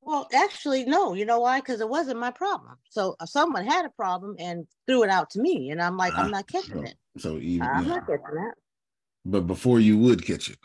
Well, 0.01 0.27
actually, 0.33 0.85
no. 0.85 1.13
You 1.13 1.25
know 1.25 1.39
why? 1.39 1.59
Because 1.59 1.79
it 1.79 1.87
wasn't 1.89 2.19
my 2.19 2.31
problem. 2.31 2.75
So 2.89 3.15
uh, 3.19 3.25
someone 3.25 3.65
had 3.65 3.85
a 3.85 3.89
problem 3.89 4.35
and 4.39 4.67
threw 4.87 5.03
it 5.03 5.09
out 5.09 5.29
to 5.31 5.41
me, 5.41 5.69
and 5.69 5.81
I'm 5.81 5.95
like, 5.95 6.13
Ah, 6.15 6.23
I'm 6.23 6.31
not 6.31 6.47
catching 6.47 6.75
so- 6.75 6.83
it. 6.83 6.95
So 7.17 7.37
even 7.37 7.67
I'm 7.67 7.83
yeah. 7.85 7.95
not 7.95 8.07
catching 8.07 8.35
that. 8.35 8.53
but 9.25 9.41
before 9.47 9.79
you 9.79 9.97
would 9.97 10.25
catch 10.25 10.49
it. 10.49 10.57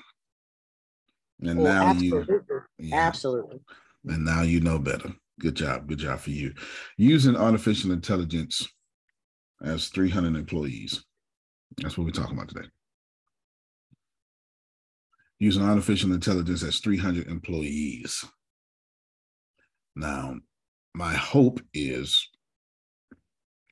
And 1.43 1.61
Oh, 1.61 1.65
now 1.65 1.93
you 1.93 2.25
yeah. 2.79 2.97
Absolutely. 2.97 3.61
And 4.07 4.25
now 4.25 4.43
you 4.43 4.61
know 4.61 4.79
better. 4.79 5.13
Good 5.41 5.57
job. 5.57 5.89
Good 5.89 5.99
job 5.99 6.21
for 6.21 6.31
you. 6.31 6.55
Using 6.97 7.37
artificial 7.37 7.93
intelligence 7.93 8.67
as 9.63 9.89
300 9.89 10.35
employees. 10.37 11.05
That's 11.79 11.99
what 11.99 12.05
we're 12.05 12.11
talking 12.11 12.37
about 12.37 12.49
today. 12.49 12.69
Using 15.39 15.63
artificial 15.63 16.13
intelligence 16.13 16.63
as 16.63 16.79
300 16.79 17.27
employees. 17.27 18.25
Now, 19.95 20.37
my 20.95 21.15
hope 21.15 21.61
is 21.75 22.29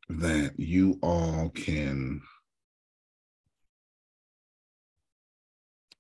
that 0.08 0.52
you 0.58 0.98
all 1.02 1.50
can 1.50 2.20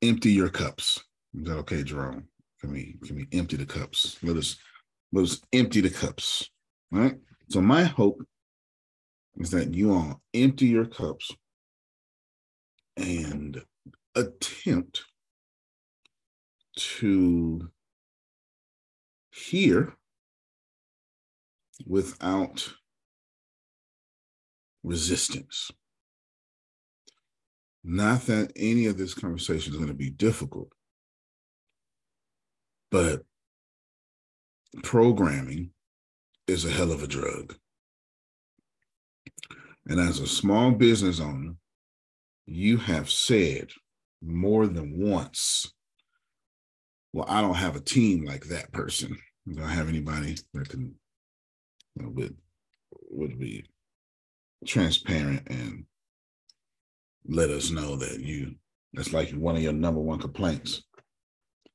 empty 0.02 0.32
your 0.32 0.50
cups. 0.50 1.02
Is 1.34 1.46
that 1.46 1.56
okay, 1.58 1.82
Jerome? 1.82 2.28
Can 2.64 2.72
we 2.72 2.96
can 3.04 3.16
we 3.16 3.28
empty 3.32 3.56
the 3.56 3.66
cups? 3.66 4.16
Let 4.22 4.38
us 4.38 4.56
let 5.12 5.24
us 5.24 5.42
empty 5.52 5.82
the 5.82 5.90
cups. 5.90 6.48
All 6.94 7.00
right. 7.00 7.16
So 7.50 7.60
my 7.60 7.84
hope 7.84 8.22
is 9.36 9.50
that 9.50 9.74
you 9.74 9.92
all 9.92 10.22
empty 10.32 10.64
your 10.68 10.86
cups 10.86 11.30
and 12.96 13.60
attempt 14.14 15.02
to 16.76 17.68
hear 19.30 19.98
without 21.86 22.72
resistance. 24.82 25.70
Not 27.84 28.22
that 28.22 28.52
any 28.56 28.86
of 28.86 28.96
this 28.96 29.12
conversation 29.12 29.74
is 29.74 29.76
going 29.76 29.90
to 29.90 29.94
be 29.94 30.08
difficult, 30.08 30.73
but 32.94 33.22
programming 34.84 35.70
is 36.46 36.64
a 36.64 36.70
hell 36.70 36.92
of 36.92 37.02
a 37.02 37.08
drug. 37.08 37.56
And 39.88 39.98
as 39.98 40.20
a 40.20 40.28
small 40.28 40.70
business 40.70 41.18
owner, 41.18 41.56
you 42.46 42.76
have 42.76 43.10
said 43.10 43.70
more 44.22 44.68
than 44.68 44.96
once, 44.96 45.74
well, 47.12 47.26
I 47.28 47.40
don't 47.40 47.56
have 47.56 47.74
a 47.74 47.80
team 47.80 48.26
like 48.26 48.44
that 48.44 48.70
person. 48.70 49.18
I 49.50 49.54
don't 49.54 49.68
have 49.68 49.88
anybody 49.88 50.36
that 50.52 50.68
can, 50.68 50.94
you 51.96 52.02
know, 52.04 52.10
would, 52.10 52.36
would 53.10 53.40
be 53.40 53.64
transparent 54.68 55.48
and 55.48 55.84
let 57.26 57.50
us 57.50 57.72
know 57.72 57.96
that 57.96 58.20
you, 58.20 58.54
that's 58.92 59.12
like 59.12 59.32
one 59.32 59.56
of 59.56 59.62
your 59.62 59.72
number 59.72 60.00
one 60.00 60.20
complaints. 60.20 60.84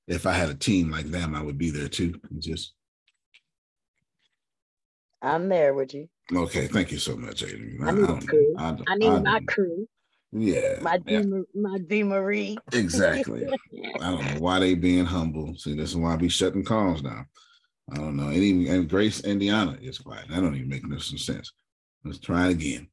If 0.09 0.25
I 0.25 0.33
had 0.33 0.49
a 0.49 0.55
team 0.55 0.89
like 0.91 1.05
them, 1.05 1.35
I 1.35 1.41
would 1.41 1.57
be 1.57 1.69
there 1.69 1.87
too. 1.87 2.19
Just 2.39 2.73
I'm 5.21 5.47
there 5.49 5.73
with 5.73 5.93
you. 5.93 6.09
okay. 6.33 6.67
Thank 6.67 6.91
you 6.91 6.97
so 6.97 7.15
much, 7.15 7.43
Aiden. 7.43 7.81
I 7.83 7.91
need 7.91 8.03
a 8.03 8.07
don't- 8.07 8.27
crew. 8.27 8.55
I 8.57 8.77
I 8.87 8.95
need 8.95 9.07
I 9.09 9.19
my 9.19 9.39
crew, 9.47 9.87
Yeah. 10.31 10.79
my 10.81 10.99
yeah. 11.05 11.21
D, 11.21 11.43
my 11.53 11.77
D 11.87 12.03
Marie. 12.03 12.57
Exactly. 12.73 13.45
I 14.01 14.09
don't 14.11 14.25
know 14.25 14.39
why 14.39 14.59
they 14.59 14.73
being 14.75 15.05
humble. 15.05 15.55
See, 15.57 15.75
this 15.75 15.91
is 15.91 15.95
why 15.95 16.13
I 16.13 16.17
be 16.17 16.29
shutting 16.29 16.63
calls 16.63 17.01
down. 17.01 17.27
I 17.91 17.97
don't 17.97 18.15
know. 18.17 18.27
And 18.29 18.37
even 18.37 18.73
and 18.73 18.89
Grace 18.89 19.21
Indiana 19.21 19.77
is 19.81 19.99
quiet. 19.99 20.27
That 20.29 20.41
don't 20.41 20.55
even 20.55 20.69
make 20.69 20.85
no 20.87 20.97
sense. 20.97 21.51
Let's 22.03 22.19
try 22.19 22.47
it 22.47 22.51
again. 22.51 22.87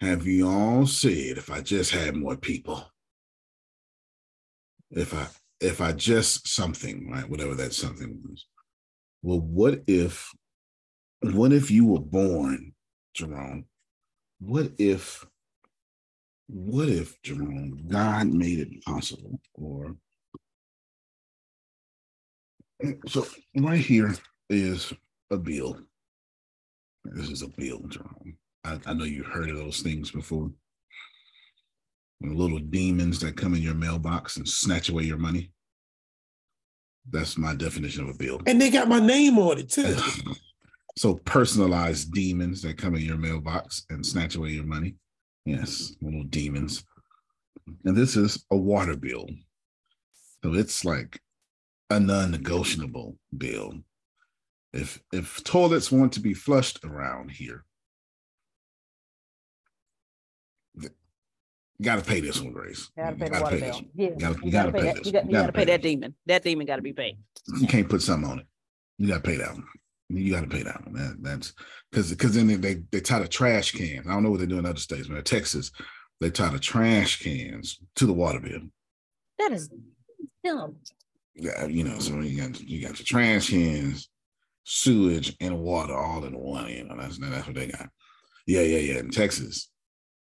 Have 0.00 0.26
you 0.26 0.48
all 0.48 0.86
said 0.86 1.38
if 1.38 1.50
I 1.50 1.60
just 1.60 1.92
had 1.92 2.16
more 2.16 2.36
people? 2.36 2.82
If 4.94 5.12
I 5.14 5.26
if 5.60 5.80
I 5.80 5.92
just 5.92 6.48
something, 6.48 7.10
right? 7.10 7.28
Whatever 7.28 7.54
that 7.56 7.72
something 7.74 8.20
was. 8.28 8.46
Well, 9.22 9.40
what 9.40 9.82
if 9.86 10.30
what 11.20 11.52
if 11.52 11.70
you 11.70 11.86
were 11.86 12.00
born, 12.00 12.74
Jerome? 13.14 13.64
What 14.40 14.72
if 14.78 15.26
what 16.46 16.88
if 16.88 17.20
Jerome, 17.22 17.86
God 17.88 18.28
made 18.28 18.60
it 18.60 18.84
possible? 18.84 19.40
Or 19.54 19.96
so 23.08 23.26
right 23.56 23.80
here 23.80 24.14
is 24.50 24.92
a 25.30 25.36
bill. 25.36 25.78
This 27.04 27.30
is 27.30 27.42
a 27.42 27.48
bill, 27.48 27.80
Jerome. 27.88 28.36
I, 28.64 28.78
I 28.86 28.94
know 28.94 29.04
you've 29.04 29.26
heard 29.26 29.50
of 29.50 29.56
those 29.56 29.80
things 29.80 30.10
before. 30.10 30.50
The 32.20 32.30
little 32.34 32.58
demons 32.58 33.20
that 33.20 33.36
come 33.36 33.54
in 33.54 33.62
your 33.62 33.74
mailbox 33.74 34.36
and 34.36 34.48
snatch 34.48 34.88
away 34.88 35.04
your 35.04 35.18
money. 35.18 35.50
That's 37.10 37.36
my 37.36 37.54
definition 37.54 38.04
of 38.04 38.14
a 38.14 38.18
bill. 38.18 38.40
And 38.46 38.60
they 38.60 38.70
got 38.70 38.88
my 38.88 39.00
name 39.00 39.38
on 39.38 39.58
it 39.58 39.68
too. 39.68 39.96
so 40.96 41.14
personalized 41.24 42.12
demons 42.12 42.62
that 42.62 42.78
come 42.78 42.94
in 42.94 43.02
your 43.02 43.18
mailbox 43.18 43.84
and 43.90 44.04
snatch 44.04 44.36
away 44.36 44.50
your 44.50 44.64
money. 44.64 44.94
Yes, 45.44 45.94
little 46.00 46.24
demons. 46.24 46.84
And 47.84 47.96
this 47.96 48.16
is 48.16 48.44
a 48.50 48.56
water 48.56 48.96
bill. 48.96 49.26
So 50.42 50.54
it's 50.54 50.84
like 50.84 51.20
a 51.90 52.00
non-negotiable 52.00 53.16
bill. 53.36 53.80
If 54.72 55.00
if 55.12 55.42
toilets 55.44 55.92
want 55.92 56.12
to 56.14 56.20
be 56.20 56.34
flushed 56.34 56.84
around 56.84 57.30
here, 57.30 57.64
you 61.78 61.84
gotta 61.84 62.02
pay 62.02 62.20
this 62.20 62.40
one, 62.40 62.52
Grace. 62.52 62.90
Gotta 62.96 63.12
You 63.12 63.18
pay 63.18 63.24
the 63.24 63.30
gotta 63.30 63.44
water 63.44 63.56
pay 63.56 63.60
bill. 63.60 63.68
this 63.72 63.76
one. 63.76 63.90
Yeah, 63.94 64.08
You 64.08 64.16
gotta, 64.16 64.34
you 64.34 64.40
you 64.44 64.52
gotta 64.52 64.72
gotta 64.72 64.72
pay 64.72 64.92
that, 64.92 65.06
you 65.06 65.12
got, 65.12 65.30
gotta 65.30 65.52
pay 65.52 65.64
that 65.64 65.82
demon. 65.82 66.14
That 66.26 66.42
demon 66.44 66.66
gotta 66.66 66.82
be 66.82 66.92
paid. 66.92 67.18
You 67.60 67.66
can't 67.66 67.88
put 67.88 68.02
something 68.02 68.30
on 68.30 68.38
it. 68.40 68.46
You 68.98 69.08
gotta 69.08 69.20
pay 69.22 69.36
that 69.36 69.52
one. 69.52 69.64
You 70.10 70.32
gotta 70.32 70.46
pay 70.46 70.62
that 70.62 70.84
one. 70.84 70.94
That, 70.94 71.16
that's 71.20 71.52
because 71.90 72.10
because 72.10 72.34
then 72.34 72.46
they, 72.46 72.56
they 72.56 72.74
they 72.92 73.00
tie 73.00 73.18
the 73.20 73.28
trash 73.28 73.72
cans. 73.72 74.06
I 74.06 74.12
don't 74.12 74.22
know 74.22 74.30
what 74.30 74.40
they 74.40 74.46
do 74.46 74.58
in 74.58 74.66
other 74.66 74.78
states, 74.78 75.08
but 75.08 75.16
in 75.16 75.24
Texas, 75.24 75.72
they 76.20 76.30
tie 76.30 76.50
the 76.50 76.58
trash 76.58 77.20
cans 77.22 77.78
to 77.96 78.06
the 78.06 78.12
water 78.12 78.38
bill. 78.40 78.60
That 79.38 79.52
is 79.52 79.68
dumb. 80.44 80.76
Yeah, 81.34 81.66
you 81.66 81.82
know, 81.82 81.98
so 81.98 82.20
you 82.20 82.40
got 82.40 82.60
you 82.60 82.86
got 82.86 82.98
your 82.98 83.06
trash 83.06 83.50
cans, 83.50 84.08
sewage, 84.62 85.34
and 85.40 85.58
water 85.58 85.94
all 85.94 86.24
in 86.24 86.38
one. 86.38 86.68
You 86.70 86.84
know, 86.84 86.96
that's 86.96 87.18
that's 87.18 87.46
what 87.46 87.56
they 87.56 87.66
got. 87.66 87.88
Yeah, 88.46 88.60
yeah, 88.60 88.78
yeah. 88.78 88.98
In 89.00 89.10
Texas, 89.10 89.70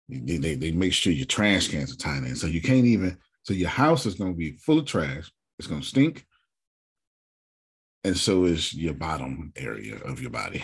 they, 0.10 0.38
they, 0.38 0.56
they 0.56 0.72
make 0.72 0.94
sure 0.94 1.14
your 1.14 1.26
trash 1.26 1.70
cans 1.70 1.94
are 1.94 1.98
tied 1.98 2.24
in. 2.24 2.36
So 2.36 2.48
you 2.48 2.62
can't 2.62 2.86
even 2.86 3.18
so 3.44 3.54
your 3.54 3.70
house 3.70 4.06
is 4.06 4.16
gonna 4.16 4.34
be 4.34 4.58
full 4.58 4.80
of 4.80 4.86
trash, 4.86 5.32
it's 5.60 5.68
gonna 5.68 5.84
stink. 5.84 6.26
And 8.06 8.18
so 8.18 8.46
is 8.46 8.74
your 8.74 8.94
bottom 8.94 9.54
area 9.56 9.98
of 9.98 10.22
your 10.22 10.32
body 10.32 10.64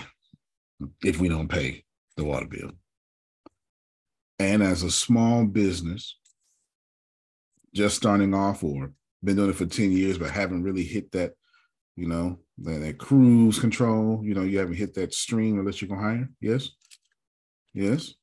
if 1.03 1.19
we 1.19 1.29
don't 1.29 1.47
pay 1.47 1.83
the 2.17 2.23
water 2.23 2.47
bill. 2.47 2.71
And 4.39 4.63
as 4.63 4.83
a 4.83 4.91
small 4.91 5.45
business, 5.45 6.17
just 7.73 7.97
starting 7.97 8.33
off 8.33 8.63
or 8.63 8.91
been 9.23 9.35
doing 9.35 9.49
it 9.49 9.55
for 9.55 9.65
10 9.65 9.91
years, 9.91 10.17
but 10.17 10.31
haven't 10.31 10.63
really 10.63 10.83
hit 10.83 11.11
that, 11.11 11.33
you 11.95 12.07
know, 12.07 12.39
that, 12.59 12.79
that 12.79 12.97
cruise 12.97 13.59
control. 13.59 14.21
You 14.23 14.33
know, 14.33 14.43
you 14.43 14.59
haven't 14.59 14.75
hit 14.75 14.93
that 14.95 15.13
stream 15.13 15.59
unless 15.59 15.81
you 15.81 15.87
go 15.87 15.95
gonna. 15.95 16.29
Yes. 16.39 16.69
Yes. 17.73 18.13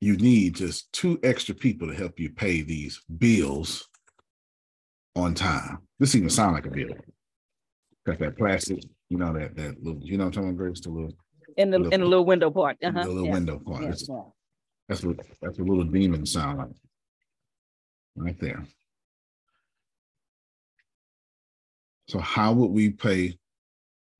You 0.00 0.16
need 0.16 0.54
just 0.56 0.92
two 0.92 1.18
extra 1.22 1.54
people 1.54 1.88
to 1.88 1.94
help 1.94 2.20
you 2.20 2.30
pay 2.30 2.62
these 2.62 3.00
bills 3.18 3.88
on 5.14 5.34
time. 5.34 5.78
This 5.98 6.14
even 6.14 6.28
sound 6.30 6.54
like 6.54 6.66
a 6.66 6.70
bill. 6.70 6.94
Got 8.06 8.18
that 8.18 8.36
plastic, 8.36 8.84
you 9.08 9.16
know, 9.18 9.32
that 9.32 9.56
that 9.56 9.82
little, 9.82 10.00
you 10.02 10.18
know 10.18 10.24
what 10.24 10.28
I'm 10.28 10.32
talking 10.32 10.48
about, 10.50 10.58
Grace? 10.58 10.80
The 10.80 10.90
little, 10.90 11.12
In 11.56 11.70
the, 11.70 11.76
in 11.88 12.00
the 12.00 12.06
little 12.06 12.24
window 12.26 12.50
part. 12.50 12.76
the 12.80 12.88
Uh-huh. 12.88 13.04
little 13.08 13.24
yeah. 13.26 13.32
window 13.32 13.58
part. 13.58 13.82
Yeah, 13.82 13.88
That's, 13.90 14.08
that's 14.88 15.02
what 15.02 15.16
that's 15.40 15.58
what 15.58 15.68
little 15.68 15.84
demons 15.84 16.32
sound 16.32 16.58
like. 16.58 16.68
Right 18.16 18.38
there. 18.40 18.64
So 22.08 22.18
how 22.20 22.52
would 22.52 22.70
we 22.70 22.90
pay 22.90 23.38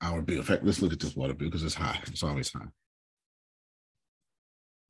our 0.02 0.20
bill? 0.22 0.38
In 0.38 0.42
fact, 0.42 0.64
let's 0.64 0.82
look 0.82 0.92
at 0.92 0.98
this 1.00 1.14
water 1.14 1.34
bill 1.34 1.48
because 1.48 1.62
it's 1.62 1.74
high. 1.74 2.00
It's 2.08 2.22
always 2.24 2.52
high. 2.52 2.66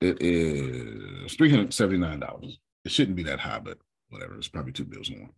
It 0.01 0.19
is 0.21 1.35
three 1.35 1.51
hundred 1.51 1.73
seventy-nine 1.73 2.21
dollars. 2.21 2.59
It 2.85 2.93
shouldn't 2.93 3.17
be 3.17 3.23
that 3.25 3.41
high, 3.41 3.61
but 3.61 3.79
whatever. 4.11 4.37
It's 4.37 4.49
probably 4.49 4.73
two 4.73 4.85
bills 4.85 5.09
in 5.09 5.21
one. 5.21 5.31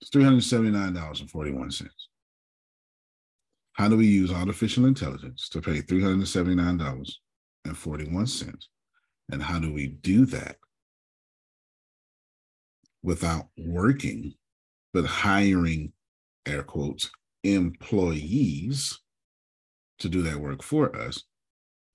It's 0.00 0.10
three 0.10 0.24
hundred 0.24 0.44
seventy-nine 0.44 0.94
dollars 0.94 1.20
and 1.20 1.30
forty-one 1.30 1.70
cents. 1.70 2.08
How 3.72 3.88
do 3.88 3.96
we 3.96 4.06
use 4.06 4.32
artificial 4.32 4.86
intelligence 4.86 5.48
to 5.50 5.60
pay 5.60 5.80
three 5.80 6.02
hundred 6.02 6.28
seventy-nine 6.28 6.78
dollars 6.78 7.20
and 7.64 7.76
forty-one 7.76 8.26
cents? 8.26 8.68
And 9.32 9.42
how 9.42 9.58
do 9.58 9.72
we 9.72 9.88
do 9.88 10.26
that 10.26 10.56
without 13.02 13.48
working, 13.56 14.34
but 14.92 15.06
hiring 15.06 15.92
air 16.46 16.62
quotes 16.62 17.10
employees 17.42 18.98
to 19.98 20.08
do 20.08 20.22
that 20.22 20.38
work 20.38 20.62
for 20.62 20.94
us 20.96 21.24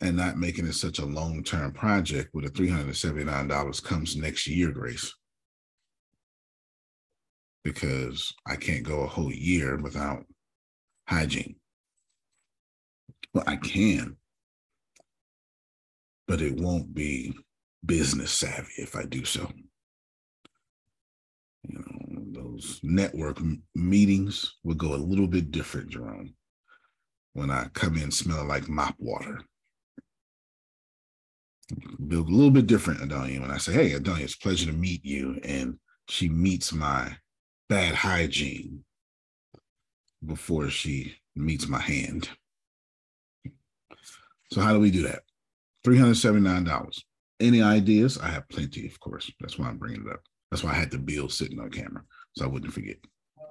and 0.02 0.18
not 0.18 0.38
making 0.38 0.68
it 0.68 0.74
such 0.74 1.00
a 1.00 1.06
long-term 1.06 1.72
project 1.72 2.30
where 2.32 2.44
the 2.46 2.52
$379 2.52 3.84
comes 3.84 4.16
next 4.16 4.48
year, 4.48 4.72
Grace. 4.72 5.14
Because 7.64 8.34
I 8.46 8.56
can't 8.56 8.84
go 8.84 9.02
a 9.02 9.08
whole 9.08 9.32
year 9.32 9.78
without 9.78 10.26
hygiene. 11.08 11.56
Well, 13.34 13.44
I 13.48 13.56
can, 13.56 14.18
but 16.28 16.42
it 16.42 16.56
won't 16.60 16.94
be 16.94 17.34
business 17.86 18.32
savvy 18.32 18.72
if 18.78 18.96
I 18.96 19.04
do 19.04 19.26
so. 19.26 19.50
You 21.64 21.80
know, 21.80 22.42
those 22.42 22.80
network 22.84 23.40
m- 23.40 23.64
meetings 23.74 24.54
will 24.64 24.76
go 24.76 24.94
a 24.94 24.98
little 24.98 25.28
bit 25.28 25.52
different, 25.52 25.90
Jerome, 25.90 26.36
when 27.34 27.50
I 27.50 27.68
come 27.74 27.98
in 27.98 28.12
smelling 28.12 28.48
like 28.48 28.70
mop 28.70 28.96
water. 29.00 29.40
A 31.72 32.16
little 32.16 32.52
bit 32.52 32.68
different, 32.68 33.02
Adonia, 33.02 33.42
when 33.42 33.52
I 33.52 33.58
say, 33.58 33.74
Hey, 33.74 33.92
Adonia, 33.92 34.22
it's 34.22 34.36
a 34.36 34.40
pleasure 34.40 34.68
to 34.68 34.78
meet 34.78 35.04
you. 35.04 35.40
And 35.44 35.80
she 36.08 36.30
meets 36.30 36.72
my 36.72 37.18
bad 37.70 37.96
hygiene 37.96 38.84
before 40.24 40.70
she 40.70 41.16
meets 41.36 41.68
my 41.68 41.82
hand. 41.82 42.30
So, 44.52 44.62
how 44.62 44.74
do 44.74 44.80
we 44.80 44.92
do 44.92 45.04
that? 45.04 45.24
$379. 45.86 47.02
Any 47.40 47.62
ideas? 47.62 48.18
I 48.18 48.28
have 48.28 48.48
plenty, 48.50 48.86
of 48.88 49.00
course. 49.00 49.32
That's 49.40 49.58
why 49.58 49.68
I'm 49.68 49.78
bringing 49.78 50.06
it 50.06 50.14
up. 50.14 50.22
That's 50.52 50.64
why 50.64 50.72
I 50.72 50.76
had 50.76 50.92
the 50.92 50.98
bill 50.98 51.30
sitting 51.30 51.60
on 51.60 51.70
camera 51.70 52.04
so 52.36 52.46
I 52.46 52.48
wouldn't 52.48 52.74
forget. 52.74 52.98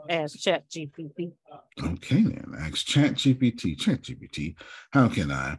Ask 0.09 0.39
Chat 0.39 0.69
GPT. 0.71 1.33
Okay, 1.83 2.23
then 2.23 2.55
ask 2.59 2.87
Chat 2.87 3.15
GPT. 3.15 3.79
Chat 3.79 4.03
GPT, 4.03 4.55
how 4.91 5.09
can 5.09 5.33
I 5.33 5.59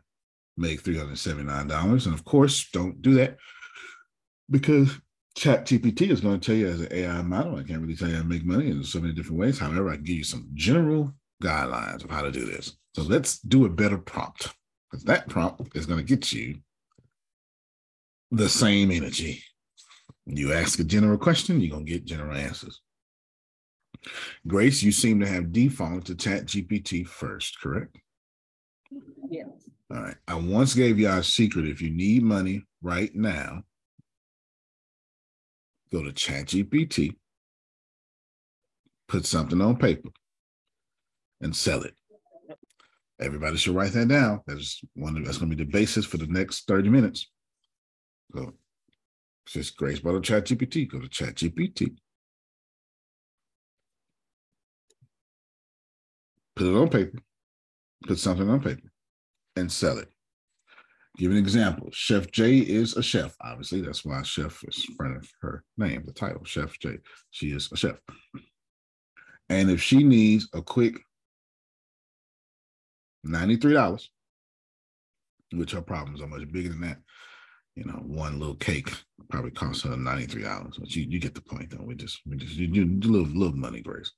make 0.57 0.83
$379? 0.83 2.05
And 2.05 2.13
of 2.13 2.23
course, 2.25 2.69
don't 2.71 3.01
do 3.01 3.15
that 3.15 3.37
because 4.49 4.97
Chat 5.35 5.65
GPT 5.65 6.09
is 6.09 6.21
going 6.21 6.39
to 6.39 6.45
tell 6.45 6.55
you 6.55 6.67
as 6.67 6.81
an 6.81 6.87
AI 6.91 7.21
model, 7.21 7.57
I 7.57 7.63
can't 7.63 7.81
really 7.81 7.95
tell 7.95 8.07
you 8.07 8.15
how 8.15 8.21
to 8.21 8.27
make 8.27 8.45
money 8.45 8.69
in 8.69 8.83
so 8.83 9.01
many 9.01 9.13
different 9.13 9.39
ways. 9.39 9.59
However, 9.59 9.89
I 9.89 9.95
can 9.95 10.05
give 10.05 10.17
you 10.17 10.23
some 10.23 10.49
general 10.53 11.13
guidelines 11.43 12.03
of 12.03 12.09
how 12.09 12.21
to 12.21 12.31
do 12.31 12.45
this. 12.45 12.77
So 12.95 13.03
let's 13.03 13.39
do 13.39 13.65
a 13.65 13.69
better 13.69 13.97
prompt 13.97 14.53
because 14.89 15.03
that 15.05 15.27
prompt 15.27 15.75
is 15.75 15.85
going 15.85 15.99
to 15.99 16.05
get 16.05 16.31
you 16.31 16.59
the 18.31 18.47
same 18.47 18.91
energy. 18.91 19.43
You 20.25 20.53
ask 20.53 20.79
a 20.79 20.83
general 20.83 21.17
question, 21.17 21.59
you're 21.59 21.71
going 21.71 21.85
to 21.85 21.91
get 21.91 22.05
general 22.05 22.35
answers. 22.35 22.81
Grace, 24.47 24.81
you 24.81 24.91
seem 24.91 25.19
to 25.19 25.27
have 25.27 25.51
defaulted 25.51 26.05
to 26.05 26.15
Chat 26.15 26.45
GPT 26.45 27.05
first, 27.05 27.59
correct? 27.59 27.97
All 29.95 30.01
right. 30.01 30.15
I 30.27 30.35
once 30.35 30.73
gave 30.73 30.99
y'all 30.99 31.19
a 31.19 31.23
secret. 31.23 31.67
If 31.67 31.81
you 31.81 31.89
need 31.89 32.23
money 32.23 32.63
right 32.81 33.13
now, 33.15 33.63
go 35.91 36.03
to 36.03 36.11
Chat 36.11 36.47
GPT, 36.47 37.15
put 39.07 39.25
something 39.25 39.61
on 39.61 39.77
paper, 39.77 40.09
and 41.39 41.55
sell 41.55 41.83
it. 41.83 41.93
Everybody 43.21 43.55
should 43.55 43.75
write 43.75 43.93
that 43.93 44.09
down. 44.09 44.41
That's 44.45 44.81
one. 44.95 45.23
That's 45.23 45.37
going 45.37 45.49
to 45.49 45.55
be 45.55 45.63
the 45.63 45.71
basis 45.71 46.05
for 46.05 46.17
the 46.17 46.27
next 46.27 46.67
thirty 46.67 46.89
minutes. 46.89 47.31
So, 48.35 48.51
just 49.47 49.77
Grace 49.77 49.99
bought 49.99 50.15
a 50.15 50.21
Chat 50.21 50.45
GPT. 50.45 50.91
Go 50.91 50.99
to 50.99 51.07
Chat 51.07 51.35
GPT. 51.35 51.95
Put 56.57 56.67
it 56.67 56.75
on 56.75 56.89
paper. 56.89 57.19
Put 58.05 58.19
something 58.19 58.49
on 58.49 58.59
paper, 58.59 58.89
and 59.55 59.71
sell 59.71 59.97
it. 59.97 60.09
Give 61.17 61.31
an 61.31 61.37
example. 61.37 61.89
Chef 61.91 62.29
J 62.31 62.57
is 62.57 62.97
a 62.97 63.03
chef. 63.03 63.35
Obviously, 63.41 63.81
that's 63.81 64.03
why 64.03 64.21
chef 64.23 64.61
is 64.67 64.85
in 64.89 64.95
front 64.95 65.17
of 65.17 65.29
her 65.41 65.63
name, 65.77 66.03
the 66.05 66.11
title, 66.11 66.43
Chef 66.43 66.77
J. 66.79 66.97
She 67.31 67.51
is 67.51 67.71
a 67.71 67.77
chef. 67.77 67.95
And 69.49 69.69
if 69.69 69.81
she 69.81 70.03
needs 70.03 70.49
a 70.53 70.61
quick 70.61 70.99
$93, 73.25 74.07
which 75.53 75.71
her 75.71 75.81
problems 75.81 76.21
are 76.21 76.27
much 76.27 76.51
bigger 76.51 76.69
than 76.69 76.81
that, 76.81 76.97
you 77.75 77.85
know, 77.85 78.01
one 78.05 78.39
little 78.39 78.55
cake 78.55 78.91
probably 79.29 79.51
costs 79.51 79.83
her 79.83 79.91
$93. 79.91 80.79
But 80.79 80.95
you, 80.95 81.03
you 81.03 81.19
get 81.19 81.35
the 81.35 81.41
point 81.41 81.69
though. 81.69 81.83
We 81.83 81.95
just 81.95 82.21
we 82.25 82.37
just 82.37 82.55
you 82.55 82.67
do 82.67 83.09
little, 83.09 83.27
little 83.27 83.55
money, 83.55 83.81
Grace. 83.81 84.11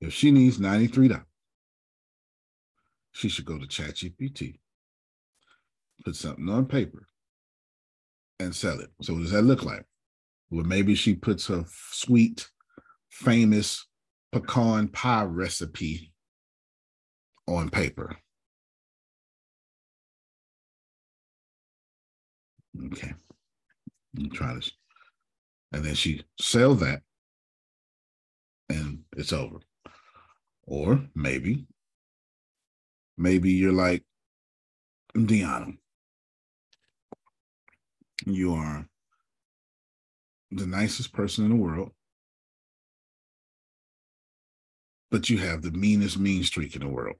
If 0.00 0.12
she 0.12 0.30
needs 0.30 0.58
$93, 0.58 1.24
she 3.14 3.28
should 3.28 3.44
go 3.44 3.58
to 3.58 3.66
ChatGPT 3.66 4.58
put 6.04 6.16
something 6.16 6.48
on 6.48 6.66
paper 6.66 7.08
and 8.40 8.54
sell 8.54 8.80
it. 8.80 8.90
So 9.02 9.14
what 9.14 9.22
does 9.22 9.30
that 9.30 9.42
look 9.42 9.64
like? 9.64 9.84
Well, 10.50 10.64
maybe 10.64 10.94
she 10.94 11.14
puts 11.14 11.46
her 11.46 11.64
sweet, 11.68 12.48
famous 13.08 13.86
pecan 14.32 14.88
pie 14.88 15.24
recipe 15.24 16.12
on 17.46 17.70
paper. 17.70 18.16
Okay. 22.92 23.14
You 24.14 24.28
try 24.30 24.54
this. 24.54 24.70
And 25.72 25.84
then 25.84 25.94
she 25.94 26.22
sell 26.40 26.74
that 26.76 27.02
and 28.68 29.00
it's 29.16 29.32
over. 29.32 29.58
Or 30.66 31.04
maybe, 31.14 31.66
maybe 33.16 33.52
you're 33.52 33.72
like 33.72 34.04
Deanna 35.16 35.76
you 38.26 38.54
are 38.54 38.86
the 40.50 40.66
nicest 40.66 41.12
person 41.12 41.44
in 41.44 41.50
the 41.50 41.56
world, 41.56 41.90
but 45.10 45.28
you 45.28 45.38
have 45.38 45.62
the 45.62 45.72
meanest 45.72 46.18
mean 46.18 46.42
streak 46.44 46.74
in 46.74 46.82
the 46.82 46.88
world. 46.88 47.16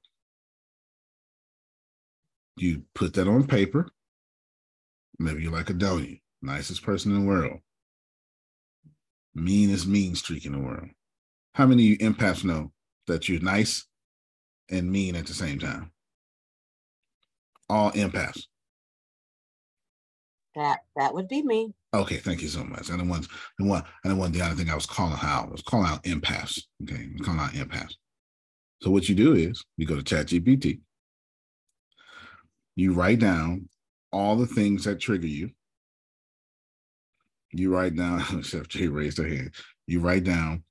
You 2.57 2.83
put 2.95 3.15
that 3.15 3.29
on 3.29 3.47
paper. 3.47 3.89
Maybe 5.19 5.43
you're 5.43 5.53
like 5.53 5.67
Adonia, 5.67 6.21
nicest 6.43 6.83
person 6.83 7.13
in 7.13 7.21
the 7.21 7.27
world, 7.27 7.59
meanest 9.35 9.87
mean 9.87 10.15
streak 10.15 10.47
in 10.47 10.53
the 10.53 10.59
world. 10.59 10.89
How 11.55 11.67
many 11.67 11.93
of 11.93 12.01
you 12.01 12.11
empaths 12.11 12.45
know 12.45 12.73
that 13.07 13.29
you're 13.29 13.41
nice 13.41 13.85
and 14.71 14.91
mean 14.91 15.17
at 15.17 15.27
the 15.27 15.35
same 15.35 15.59
time? 15.59 15.91
All 17.69 17.91
empaths. 17.93 18.45
That 20.55 20.81
that 20.97 21.15
would 21.15 21.29
be 21.29 21.43
me. 21.43 21.75
Okay, 21.93 22.17
thank 22.17 22.43
you 22.43 22.49
so 22.49 22.65
much. 22.65 22.89
And 22.91 23.01
the 23.01 23.05
ones, 23.05 23.29
the 23.59 23.65
one, 23.65 23.83
and 24.03 24.13
the 24.13 24.17
one, 24.17 24.33
the 24.33 24.43
other 24.43 24.55
thing 24.55 24.71
I 24.71 24.75
was 24.75 24.87
calling 24.87 25.19
out 25.23 25.49
I 25.49 25.51
was 25.51 25.63
calling 25.63 25.87
out 25.87 26.03
empaths. 26.05 26.61
Okay, 26.83 27.03
I'm 27.03 27.19
calling 27.19 27.41
out 27.41 27.53
empaths. 27.53 27.95
So 28.83 28.91
what 28.91 29.09
you 29.09 29.15
do 29.15 29.35
is 29.35 29.65
you 29.77 29.87
go 29.87 30.01
to 30.01 30.03
ChatGPT, 30.03 30.81
you 32.77 32.93
write 32.93 33.21
down 33.21 33.69
all 34.13 34.37
the 34.37 34.47
things 34.47 34.85
that 34.85 35.01
trigger 35.01 35.27
you. 35.27 35.51
You 37.53 37.73
write 37.75 37.97
down, 37.97 38.21
Chef 38.43 38.69
J 38.69 38.89
raised 38.89 39.19
her 39.19 39.29
hand. 39.29 39.55
You 39.87 40.01
write 40.01 40.25
down 40.25 40.65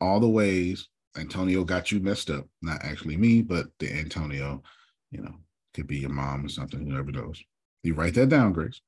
all 0.00 0.20
the 0.20 0.28
ways 0.28 0.88
Antonio 1.18 1.64
got 1.64 1.90
you 1.92 2.00
messed 2.00 2.30
up. 2.30 2.46
Not 2.62 2.84
actually 2.84 3.16
me, 3.16 3.42
but 3.42 3.66
the 3.78 3.92
Antonio, 3.92 4.62
you 5.10 5.22
know, 5.22 5.34
could 5.74 5.86
be 5.86 5.98
your 5.98 6.10
mom 6.10 6.46
or 6.46 6.48
something, 6.48 6.88
whoever 6.88 7.12
knows. 7.12 7.42
You 7.82 7.94
write 7.94 8.14
that 8.14 8.28
down, 8.28 8.52
Grace. 8.52 8.80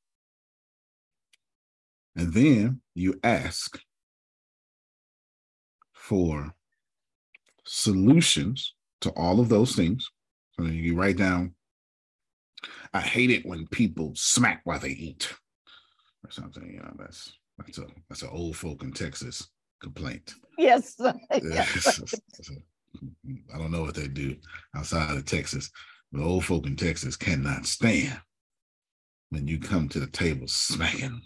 And 2.16 2.32
then 2.32 2.80
you 2.94 3.18
ask 3.22 3.80
for 5.92 6.54
solutions 7.64 8.74
to 9.02 9.10
all 9.10 9.40
of 9.40 9.48
those 9.48 9.76
things. 9.76 10.10
So 10.52 10.64
you 10.64 10.96
write 10.96 11.16
down, 11.16 11.54
I 12.92 13.00
hate 13.00 13.30
it 13.30 13.46
when 13.46 13.66
people 13.68 14.12
smack 14.14 14.60
while 14.64 14.80
they 14.80 14.90
eat 14.90 15.32
or 16.24 16.30
something. 16.30 16.68
You 16.68 16.80
know, 16.80 16.92
that's 16.98 17.32
that's 17.56 17.78
a 17.78 17.86
that's 18.08 18.22
an 18.22 18.30
old 18.32 18.56
folk 18.56 18.82
in 18.82 18.92
Texas 18.92 19.48
complaint. 19.80 20.34
Yes. 20.58 20.96
yes. 21.42 22.14
I 23.54 23.58
don't 23.58 23.70
know 23.70 23.82
what 23.82 23.94
they 23.94 24.08
do 24.08 24.36
outside 24.76 25.16
of 25.16 25.24
Texas, 25.24 25.70
but 26.12 26.22
old 26.22 26.44
folk 26.44 26.66
in 26.66 26.76
Texas 26.76 27.16
cannot 27.16 27.66
stand 27.66 28.20
when 29.30 29.46
you 29.46 29.58
come 29.58 29.88
to 29.88 30.00
the 30.00 30.08
table 30.08 30.48
smacking 30.48 31.20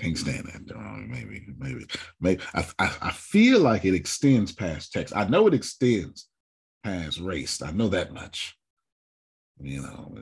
can't 0.00 0.18
stand 0.18 0.46
that. 0.46 1.06
Maybe, 1.08 1.46
maybe, 1.58 1.86
maybe. 2.20 2.42
I, 2.54 2.66
I, 2.78 2.94
I 3.02 3.10
feel 3.10 3.60
like 3.60 3.84
it 3.84 3.94
extends 3.94 4.52
past 4.52 4.92
Texas. 4.92 5.16
I 5.16 5.28
know 5.28 5.46
it 5.46 5.54
extends 5.54 6.28
past 6.84 7.20
race. 7.20 7.62
I 7.62 7.72
know 7.72 7.88
that 7.88 8.12
much. 8.12 8.56
You 9.60 9.82
know, 9.82 10.14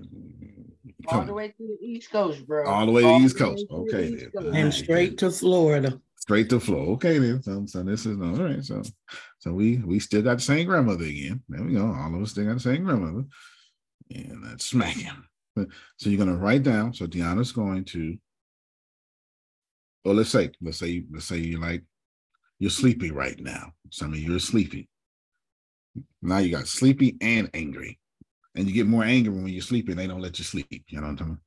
all 1.09 1.25
the 1.25 1.33
way 1.33 1.49
to 1.49 1.55
the 1.59 1.79
East 1.81 2.11
Coast, 2.11 2.47
bro. 2.47 2.67
All 2.67 2.85
the 2.85 2.93
way 2.93 3.03
to 3.03 3.09
the 3.09 3.25
East 3.25 3.39
Coast. 3.39 3.65
Okay, 3.71 4.09
East 4.09 4.27
Coast. 4.37 4.55
and 4.55 4.75
straight 4.75 5.19
to 5.19 5.31
Florida. 5.31 6.01
Straight 6.21 6.51
to 6.51 6.61
Florida. 6.61 6.93
Okay, 6.93 7.19
then. 7.19 7.43
So, 7.43 7.65
so 7.67 7.83
this 7.83 8.07
is 8.07 8.21
all 8.21 8.35
right. 8.35 8.63
So, 8.63 8.83
so 9.39 9.53
we 9.53 9.79
we 9.79 9.99
still 9.99 10.23
got 10.23 10.37
the 10.37 10.43
same 10.43 10.67
grandmother 10.67 11.05
again. 11.05 11.43
There 11.49 11.65
we 11.65 11.73
go. 11.73 11.87
All 11.87 12.15
of 12.15 12.23
us 12.23 12.31
still 12.33 12.45
got 12.45 12.55
the 12.55 12.61
same 12.61 12.85
grandmother, 12.85 13.25
and 14.11 14.45
that's 14.45 14.67
smacking. 14.67 15.11
So 15.57 16.11
you're 16.11 16.19
gonna 16.19 16.37
write 16.37 16.63
down. 16.63 16.93
So 16.95 17.07
Deanna's 17.07 17.53
going 17.53 17.85
to, 17.87 18.17
or 20.05 20.15
let's 20.15 20.31
say, 20.31 20.51
let's 20.61 20.79
say, 20.79 21.05
let's 21.11 21.27
say 21.27 21.39
you're 21.39 21.61
like, 21.61 21.85
you're 22.59 22.71
sleepy 22.71 23.11
right 23.11 23.41
now. 23.41 23.73
So 23.91 24.05
I 24.07 24.11
mean, 24.11 24.23
you're 24.23 24.39
sleepy. 24.39 24.89
Now 26.23 26.39
you 26.39 26.51
got 26.51 26.69
sleepy 26.69 27.17
and 27.23 27.51
angry, 27.55 27.99
and 28.55 28.69
you 28.69 28.75
get 28.75 28.87
more 28.87 29.05
angry 29.05 29.33
when 29.33 29.49
you're 29.49 29.63
sleeping. 29.63 29.97
They 29.97 30.07
don't 30.07 30.21
let 30.21 30.39
you 30.39 30.45
sleep. 30.45 30.69
You 30.71 31.01
know 31.01 31.03
what 31.03 31.09
I'm 31.09 31.17
talking? 31.17 31.39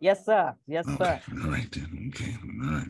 Yes, 0.00 0.24
sir. 0.26 0.54
Yes, 0.66 0.86
Okay, 0.86 0.96
sir. 1.04 1.20
all 1.42 1.50
right 1.50 1.70
then. 1.72 2.12
Okay, 2.14 2.34
all 2.42 2.70
right. 2.72 2.88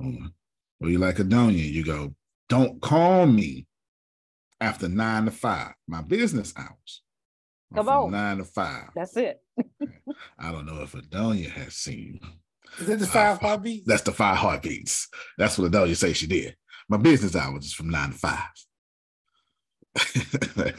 Hold 0.00 0.14
on. 0.16 0.32
Well, 0.80 0.90
you 0.90 0.98
like 0.98 1.16
Adonia, 1.16 1.70
you 1.70 1.84
go, 1.84 2.14
don't 2.48 2.80
call 2.80 3.26
me 3.26 3.66
after 4.60 4.88
nine 4.88 5.26
to 5.26 5.30
five. 5.30 5.74
My 5.86 6.02
business 6.02 6.52
hours. 6.56 7.02
Come 7.74 7.86
from 7.86 8.04
on. 8.06 8.10
Nine 8.12 8.38
to 8.38 8.44
five. 8.44 8.88
That's 8.96 9.16
it. 9.16 9.38
I 10.38 10.50
don't 10.50 10.66
know 10.66 10.82
if 10.82 10.92
Adonia 10.92 11.50
has 11.50 11.74
seen. 11.76 12.18
Is 12.78 12.86
that 12.86 12.98
the 12.98 13.06
five 13.06 13.38
five 13.38 13.40
heartbeats? 13.40 13.86
That's 13.86 14.02
the 14.02 14.12
five 14.12 14.36
heartbeats. 14.38 15.08
That's 15.38 15.58
what 15.58 15.70
Adonia 15.70 15.96
say 15.96 16.12
she 16.12 16.26
did. 16.26 16.56
My 16.88 16.96
business 16.96 17.36
hours 17.36 17.66
is 17.66 17.72
from 17.72 17.90
nine 17.90 18.10
to 18.10 18.18
five. 18.18 18.48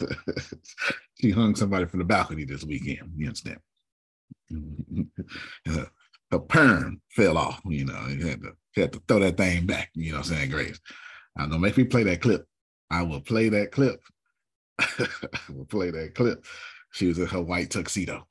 she 1.19 1.31
hung 1.31 1.55
somebody 1.55 1.85
from 1.85 1.99
the 1.99 2.05
balcony 2.05 2.43
this 2.45 2.63
weekend. 2.63 3.11
You 3.15 3.27
understand? 3.27 3.59
Her, 5.67 6.39
perm 6.39 7.01
fell 7.11 7.37
off, 7.37 7.61
you 7.65 7.85
know, 7.85 8.07
you 8.07 8.27
had 8.27 8.41
to 8.41 8.51
you 8.75 8.83
had 8.83 8.93
to 8.93 9.01
throw 9.07 9.19
that 9.19 9.37
thing 9.37 9.65
back, 9.65 9.89
you 9.93 10.11
know 10.11 10.19
what 10.19 10.27
I'm 10.27 10.33
saying, 10.35 10.49
Grace. 10.49 10.79
I 11.37 11.47
don't 11.47 11.61
make 11.61 11.77
me 11.77 11.83
play 11.83 12.03
that 12.03 12.21
clip. 12.21 12.45
I 12.89 13.03
will 13.03 13.21
play 13.21 13.49
that 13.49 13.71
clip. 13.71 14.01
I 14.79 15.07
will 15.49 15.65
play 15.65 15.91
that 15.91 16.15
clip. 16.15 16.45
She 16.91 17.07
was 17.07 17.19
in 17.19 17.27
her 17.27 17.41
white 17.41 17.69
tuxedo 17.69 18.27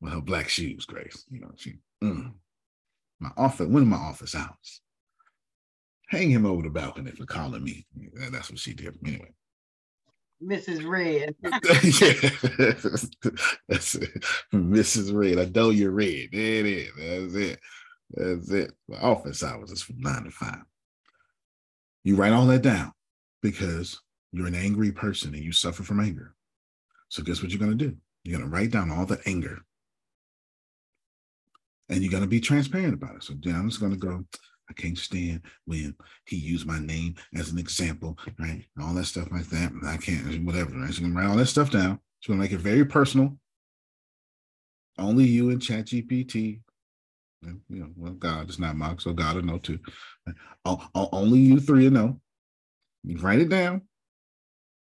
with 0.00 0.12
her 0.12 0.20
black 0.20 0.48
shoes, 0.48 0.84
Grace. 0.84 1.24
You 1.30 1.40
know, 1.40 1.50
she 1.56 1.74
mm. 2.02 2.32
my 3.20 3.30
office, 3.36 3.66
one 3.66 3.82
of 3.82 3.88
my 3.88 3.96
office 3.96 4.34
hours. 4.34 4.80
Hang 6.08 6.30
him 6.30 6.46
over 6.46 6.62
the 6.62 6.70
balcony 6.70 7.10
for 7.10 7.26
calling 7.26 7.62
me. 7.62 7.86
That's 8.30 8.50
what 8.50 8.58
she 8.58 8.72
did. 8.72 8.96
Anyway. 9.04 9.30
Mrs. 10.42 10.86
Red. 10.86 11.34
yeah. 11.42 12.70
That's 13.68 13.94
it. 13.94 14.24
Mrs. 14.52 15.14
Red. 15.14 15.38
I 15.38 15.50
know 15.50 15.70
you're 15.70 15.90
red. 15.90 16.28
There 16.32 16.40
it 16.40 16.66
is. 16.66 16.90
That's 16.96 17.34
it. 17.34 17.60
That's 18.10 18.50
it. 18.50 18.72
My 18.88 18.98
office 18.98 19.42
hours 19.42 19.70
is 19.70 19.82
from 19.82 20.00
nine 20.00 20.24
to 20.24 20.30
five. 20.30 20.62
You 22.04 22.16
write 22.16 22.32
all 22.32 22.46
that 22.46 22.62
down 22.62 22.92
because 23.42 24.00
you're 24.32 24.46
an 24.46 24.54
angry 24.54 24.92
person 24.92 25.34
and 25.34 25.42
you 25.42 25.52
suffer 25.52 25.82
from 25.82 26.00
anger. 26.00 26.34
So 27.08 27.22
guess 27.22 27.42
what 27.42 27.50
you're 27.50 27.60
gonna 27.60 27.74
do? 27.74 27.96
You're 28.24 28.38
gonna 28.38 28.50
write 28.50 28.70
down 28.70 28.90
all 28.90 29.06
the 29.06 29.20
anger. 29.26 29.58
And 31.88 32.02
you're 32.02 32.12
gonna 32.12 32.26
be 32.26 32.40
transparent 32.40 32.94
about 32.94 33.16
it. 33.16 33.24
So 33.24 33.34
then 33.42 33.56
I'm 33.56 33.68
just 33.68 33.80
gonna 33.80 33.96
go, 33.96 34.24
I 34.68 34.72
can't 34.74 34.98
stand 34.98 35.42
when 35.64 35.94
he 36.26 36.36
used 36.36 36.66
my 36.66 36.78
name 36.78 37.14
as 37.34 37.50
an 37.50 37.58
example, 37.58 38.18
right? 38.38 38.64
And 38.76 38.84
all 38.84 38.94
that 38.94 39.06
stuff 39.06 39.28
like 39.32 39.48
that. 39.48 39.72
I 39.86 39.96
can't, 39.96 40.44
whatever, 40.44 40.72
right? 40.72 40.90
You 40.90 41.06
can 41.06 41.14
write 41.14 41.26
all 41.26 41.36
that 41.36 41.46
stuff 41.46 41.70
down. 41.70 42.00
So 42.20 42.32
gonna 42.32 42.42
make 42.42 42.52
it 42.52 42.58
very 42.58 42.84
personal. 42.84 43.38
Only 44.98 45.24
you 45.24 45.50
and 45.50 45.60
ChatGPT. 45.60 46.60
and, 47.44 47.60
You 47.68 47.80
know, 47.80 47.90
well, 47.96 48.12
God 48.12 48.50
is 48.50 48.58
not 48.58 48.76
mocked, 48.76 49.02
so 49.02 49.12
God 49.12 49.36
will 49.36 49.44
know 49.44 49.58
too. 49.58 49.78
Only 50.94 51.38
you 51.38 51.60
three 51.60 51.84
will 51.84 51.92
know. 51.92 52.20
You 53.04 53.18
write 53.18 53.38
it 53.38 53.48
down, 53.48 53.82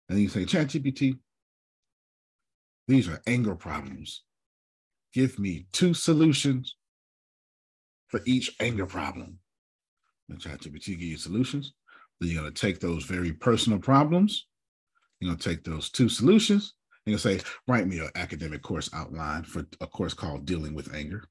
and 0.09 0.21
you 0.21 0.29
say, 0.29 0.45
ChatGPT, 0.45 1.19
these 2.89 3.09
are 3.09 3.23
anger 3.27 3.55
problems. 3.55 4.25
Give 5.15 5.39
me 5.39 5.67
two 5.73 5.95
solutions 5.95 6.77
for 8.09 8.21
each 8.27 8.57
anger 8.61 8.87
problem. 8.87 9.39
And 10.33 10.41
ChatGPT 10.41 10.87
give 10.87 11.03
you 11.03 11.17
solutions. 11.19 11.75
Then 12.19 12.31
you're 12.31 12.41
going 12.41 12.53
to 12.53 12.61
take 12.61 12.81
those 12.81 13.05
very 13.05 13.33
personal 13.33 13.79
problems. 13.79 14.47
You're 15.21 15.29
going 15.29 15.39
to 15.39 15.49
take 15.49 15.63
those 15.63 15.91
two 15.91 16.09
solutions. 16.09 16.75
And 17.05 17.13
you'll 17.13 17.19
say, 17.19 17.41
write 17.69 17.87
me 17.87 17.99
an 17.99 18.11
academic 18.15 18.63
course 18.63 18.89
outline 18.95 19.45
for 19.45 19.67
a 19.81 19.87
course 19.87 20.15
called 20.15 20.47
Dealing 20.47 20.75
with 20.75 20.95
Anger. 20.95 21.25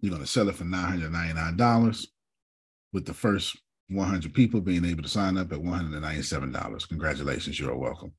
You're 0.00 0.10
going 0.10 0.22
to 0.22 0.28
sell 0.28 0.48
it 0.48 0.54
for 0.54 0.64
$999 0.64 2.06
with 2.92 3.04
the 3.04 3.14
first 3.14 3.56
100 3.88 4.32
people 4.32 4.60
being 4.60 4.84
able 4.84 5.02
to 5.02 5.08
sign 5.08 5.36
up 5.36 5.52
at 5.52 5.58
$197. 5.58 6.88
Congratulations, 6.88 7.58
you're 7.58 7.76
welcome. 7.76 8.12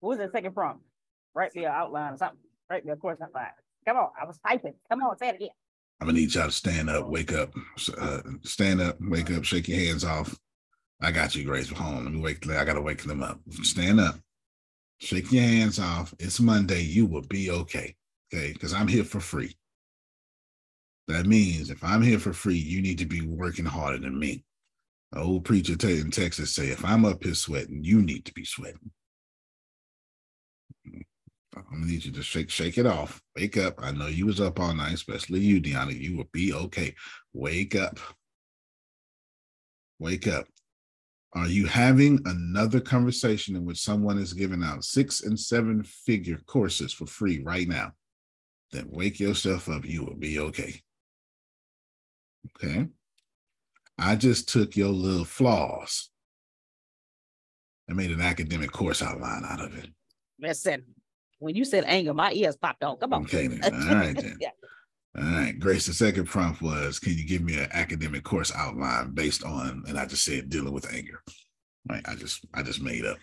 What 0.00 0.10
was 0.10 0.18
the 0.18 0.30
second 0.32 0.54
prompt? 0.54 0.82
Write 1.34 1.54
me 1.54 1.64
an 1.64 1.72
outline 1.72 2.14
or 2.14 2.16
something. 2.16 2.38
Write 2.68 2.84
me 2.84 2.92
a 2.92 2.96
course 2.96 3.18
outline. 3.22 3.50
Come 3.86 3.96
on, 3.96 4.10
I 4.20 4.24
was 4.26 4.38
typing. 4.46 4.74
Come 4.90 5.02
on, 5.02 5.16
say 5.18 5.28
it 5.28 5.36
again. 5.36 5.50
I'm 6.00 6.08
gonna 6.08 6.18
need 6.18 6.34
y'all 6.34 6.46
to 6.46 6.52
stand 6.52 6.88
up, 6.88 7.08
wake 7.08 7.32
up, 7.32 7.52
uh, 7.98 8.20
stand 8.42 8.80
up, 8.80 8.96
wake 9.00 9.30
up, 9.30 9.44
shake 9.44 9.68
your 9.68 9.78
hands 9.78 10.04
off. 10.04 10.38
I 11.02 11.12
got 11.12 11.34
you, 11.34 11.44
Grace. 11.44 11.70
Home. 11.70 12.04
Let 12.04 12.12
me 12.12 12.20
wake. 12.20 12.48
I 12.48 12.64
gotta 12.64 12.80
wake 12.80 13.02
them 13.02 13.22
up. 13.22 13.40
Stand 13.62 14.00
up, 14.00 14.16
shake 14.98 15.30
your 15.30 15.42
hands 15.42 15.78
off. 15.78 16.14
It's 16.18 16.40
Monday. 16.40 16.82
You 16.82 17.06
will 17.06 17.26
be 17.26 17.50
okay. 17.50 17.94
Okay, 18.32 18.52
because 18.52 18.72
I'm 18.72 18.88
here 18.88 19.04
for 19.04 19.20
free. 19.20 19.56
That 21.08 21.26
means 21.26 21.70
if 21.70 21.82
I'm 21.82 22.02
here 22.02 22.20
for 22.20 22.32
free, 22.32 22.54
you 22.56 22.80
need 22.80 22.98
to 22.98 23.06
be 23.06 23.22
working 23.22 23.64
harder 23.64 23.98
than 23.98 24.18
me. 24.18 24.44
An 25.12 25.22
old 25.22 25.44
preacher 25.44 25.74
in 25.88 26.10
Texas 26.12 26.54
say, 26.54 26.68
if 26.68 26.84
I'm 26.84 27.04
up 27.04 27.24
here 27.24 27.34
sweating, 27.34 27.82
you 27.82 28.00
need 28.00 28.24
to 28.26 28.32
be 28.32 28.44
sweating. 28.44 28.92
I'm 31.70 31.80
gonna 31.80 31.90
need 31.90 32.04
you 32.04 32.12
to 32.12 32.22
shake 32.22 32.50
shake 32.50 32.78
it 32.78 32.86
off. 32.86 33.20
Wake 33.36 33.56
up. 33.56 33.74
I 33.78 33.92
know 33.92 34.06
you 34.06 34.26
was 34.26 34.40
up 34.40 34.60
all 34.60 34.74
night, 34.74 34.94
especially 34.94 35.40
you, 35.40 35.60
Deanna. 35.60 35.98
You 35.98 36.16
will 36.16 36.28
be 36.32 36.52
okay. 36.52 36.94
Wake 37.32 37.74
up. 37.74 37.98
Wake 39.98 40.26
up. 40.26 40.46
Are 41.32 41.46
you 41.46 41.66
having 41.66 42.20
another 42.24 42.80
conversation 42.80 43.54
in 43.54 43.64
which 43.64 43.80
someone 43.80 44.18
is 44.18 44.32
giving 44.32 44.64
out 44.64 44.84
six 44.84 45.22
and 45.22 45.38
seven 45.38 45.84
figure 45.84 46.38
courses 46.46 46.92
for 46.92 47.06
free 47.06 47.40
right 47.42 47.68
now? 47.68 47.92
Then 48.72 48.88
wake 48.90 49.20
yourself 49.20 49.68
up. 49.68 49.84
You 49.84 50.04
will 50.04 50.16
be 50.16 50.40
okay. 50.40 50.80
Okay. 52.56 52.88
I 53.98 54.16
just 54.16 54.48
took 54.48 54.76
your 54.76 54.88
little 54.88 55.24
flaws 55.24 56.10
and 57.86 57.96
made 57.96 58.10
an 58.10 58.20
academic 58.20 58.72
course 58.72 59.02
outline 59.02 59.44
out 59.44 59.60
of 59.60 59.76
it. 59.76 59.90
Listen, 60.40 60.84
when 61.40 61.56
you 61.56 61.64
said 61.64 61.84
anger, 61.86 62.14
my 62.14 62.32
ears 62.32 62.56
popped 62.56 62.84
on. 62.84 62.96
Come 62.98 63.12
on. 63.12 63.22
Okay, 63.24 63.48
then. 63.48 63.74
All 63.88 63.94
right, 63.96 64.16
then. 64.16 64.36
yeah. 64.40 64.50
All 65.18 65.24
right, 65.24 65.58
Grace. 65.58 65.86
The 65.86 65.92
second 65.92 66.26
prompt 66.26 66.62
was, 66.62 66.98
"Can 67.00 67.14
you 67.14 67.26
give 67.26 67.42
me 67.42 67.58
an 67.58 67.68
academic 67.72 68.22
course 68.22 68.52
outline 68.54 69.10
based 69.12 69.42
on?" 69.42 69.82
And 69.88 69.98
I 69.98 70.06
just 70.06 70.24
said, 70.24 70.48
"Dealing 70.48 70.72
with 70.72 70.92
anger." 70.92 71.20
Right. 71.88 72.02
I 72.06 72.14
just, 72.14 72.44
I 72.54 72.62
just 72.62 72.80
made 72.80 73.04
up, 73.04 73.16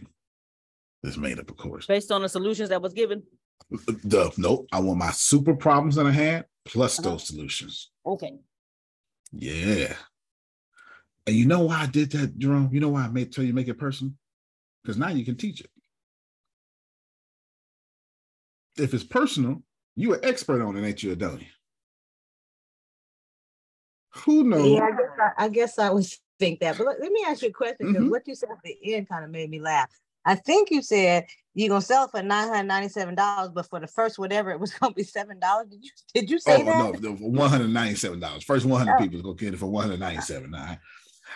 just 1.06 1.17
made 1.17 1.39
up 1.39 1.49
a 1.49 1.53
course. 1.53 1.86
Based 1.86 2.12
on 2.12 2.23
the 2.23 2.30
solutions 2.30 2.69
that 2.69 2.82
was 2.82 2.93
given. 2.93 3.23
The 3.69 4.32
nope. 4.38 4.67
I 4.73 4.80
want 4.82 4.99
my 4.99 5.12
super 5.12 5.56
problems 5.56 5.95
that 5.95 6.06
I 6.06 6.12
had 6.12 6.45
plus 6.65 6.99
Uh-huh. 6.99 7.12
those 7.12 7.27
solutions. 7.27 7.91
Okay. 8.06 8.34
Yeah. 9.32 9.93
And 11.25 11.36
you 11.36 11.45
know 11.45 11.62
why 11.62 11.82
I 11.82 11.86
did 11.86 12.12
that, 12.12 12.38
Jerome? 12.38 12.69
You 12.71 12.80
know 12.80 12.89
why 12.89 13.03
I 13.03 13.10
made 13.10 13.32
tell 13.34 13.43
you 13.43 13.53
make 13.53 13.67
it 13.67 13.77
personal? 13.77 14.13
Because 14.84 14.97
now 14.97 15.10
you 15.10 15.23
can 15.25 15.36
teach 15.36 15.62
it. 15.62 15.69
If 18.77 18.93
it's 18.93 19.03
personal, 19.03 19.61
you 19.95 20.13
are 20.13 20.17
an 20.17 20.25
expert 20.25 20.61
on 20.61 20.77
it, 20.77 20.87
ain't 20.87 21.01
you, 21.03 21.15
Adonia? 21.15 21.47
Who 24.25 24.43
knows? 24.43 24.71
Yeah, 24.71 24.83
I 24.83 24.91
guess 24.91 25.09
I, 25.19 25.45
I 25.45 25.49
guess 25.49 25.79
I 25.79 25.89
would 25.91 26.05
think 26.39 26.59
that. 26.59 26.77
But 26.77 26.87
let, 26.87 27.11
me 27.11 27.23
ask 27.27 27.41
you 27.41 27.49
a 27.49 27.51
question 27.51 27.87
because 27.87 28.03
Mhm. 28.03 28.09
what 28.09 28.27
you 28.27 28.35
said 28.35 28.49
at 28.51 28.57
the 28.63 28.77
end 28.93 29.09
kind 29.09 29.23
of 29.23 29.31
made 29.31 29.49
me 29.49 29.59
laugh. 29.59 29.89
I 30.25 30.35
think 30.35 30.71
you 30.71 30.81
said 30.81 31.25
you're 31.53 31.69
gonna 31.69 31.81
sell 31.81 32.05
it 32.05 32.11
for 32.11 32.21
nine 32.21 32.49
hundred 32.49 32.67
ninety-seven 32.67 33.15
dollars, 33.15 33.51
but 33.53 33.69
for 33.69 33.79
the 33.79 33.87
first 33.87 34.19
whatever 34.19 34.51
it 34.51 34.59
was 34.59 34.73
gonna 34.73 34.93
be 34.93 35.03
seven 35.03 35.39
dollars. 35.39 35.67
Did 35.69 35.83
you 35.83 35.91
did 36.13 36.29
you 36.29 36.39
say 36.39 36.61
Oh 36.61 36.65
that? 36.65 37.01
no, 37.01 37.11
one 37.13 37.49
hundred 37.49 37.69
ninety-seven 37.69 38.19
dollars. 38.19 38.43
First 38.43 38.65
one 38.65 38.79
hundred 38.79 38.95
Oh. 38.99 39.03
people 39.03 39.17
is 39.17 39.21
gonna 39.23 39.35
get 39.35 39.53
it 39.53 39.57
for 39.57 39.67
one 39.67 39.83
hundred 39.83 39.99
ninety-seven. 39.99 40.53
I, 40.53 40.79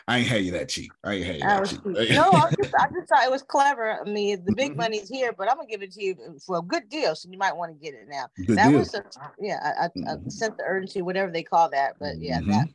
I 0.08 0.20
ain't 0.20 0.28
had 0.28 0.44
you 0.44 0.52
that 0.54 0.70
cheap. 0.70 0.92
I 1.04 1.14
ain't 1.14 1.26
had 1.26 1.36
you 1.38 1.48
I 1.48 1.60
that 1.60 1.70
cheap. 1.70 1.84
cheap. 1.84 2.10
no, 2.16 2.32
I 2.32 2.52
just, 2.52 2.74
I 2.76 2.88
just 2.96 3.10
thought 3.10 3.26
it 3.26 3.32
was 3.32 3.44
clever. 3.44 4.00
I 4.00 4.10
mean, 4.10 4.44
the 4.46 4.54
big 4.54 4.74
Mhm. 4.74 4.78
money's 4.78 5.10
here, 5.10 5.34
but 5.34 5.50
I'm 5.50 5.58
gonna 5.58 5.68
give 5.68 5.82
it 5.82 5.92
to 5.94 6.04
you 6.04 6.16
for 6.46 6.58
a 6.58 6.62
good 6.62 6.90
deal, 6.90 7.16
so 7.16 7.30
you 7.32 7.38
might 7.38 7.56
want 7.56 7.72
to 7.72 7.84
get 7.84 7.94
it 7.94 8.08
now. 8.08 8.28
Good 8.46 8.58
that 8.58 8.70
deal. 8.70 8.80
was 8.80 8.94
a, 8.94 9.04
yeah, 9.40 9.60
I, 9.64 9.86
I, 9.86 9.86
I 9.86 10.16
Mhm. 10.16 10.32
sense 10.32 10.56
the 10.58 10.64
urgency, 10.66 11.02
whatever 11.02 11.32
they 11.32 11.44
call 11.44 11.70
that, 11.70 11.96
but 12.00 12.20
yeah, 12.20 12.40
Mhm. 12.42 12.48
that 12.48 12.68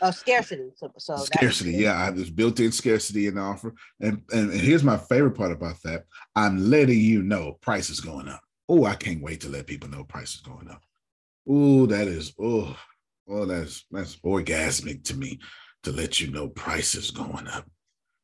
uh, 0.00 0.10
scarcity. 0.10 0.70
So, 0.76 0.92
so 0.98 1.16
scarcity. 1.16 1.72
Yeah, 1.72 1.96
I 1.98 2.04
have 2.04 2.16
this 2.16 2.30
built-in 2.30 2.72
scarcity 2.72 3.28
in 3.28 3.36
the 3.36 3.40
offer. 3.40 3.74
And, 4.00 4.22
and 4.32 4.50
and 4.50 4.60
here's 4.60 4.82
my 4.82 4.96
favorite 4.96 5.36
part 5.36 5.52
about 5.52 5.76
that. 5.84 6.04
I'm 6.34 6.58
letting 6.58 6.98
you 6.98 7.22
know 7.22 7.58
price 7.60 7.88
is 7.90 8.00
going 8.00 8.28
up. 8.28 8.40
Oh, 8.68 8.84
I 8.84 8.94
can't 8.96 9.22
wait 9.22 9.40
to 9.42 9.48
let 9.48 9.66
people 9.66 9.88
know 9.88 10.04
price 10.04 10.34
is 10.34 10.40
going 10.40 10.68
up. 10.68 10.82
Oh, 11.48 11.86
that 11.86 12.08
is 12.08 12.32
oh 12.40 12.76
oh, 13.28 13.44
that's 13.44 13.84
that's 13.90 14.16
orgasmic 14.16 15.04
to 15.04 15.16
me 15.16 15.38
to 15.82 15.92
let 15.92 16.20
you 16.20 16.30
know 16.30 16.48
prices 16.48 17.10
going 17.10 17.48
up. 17.48 17.66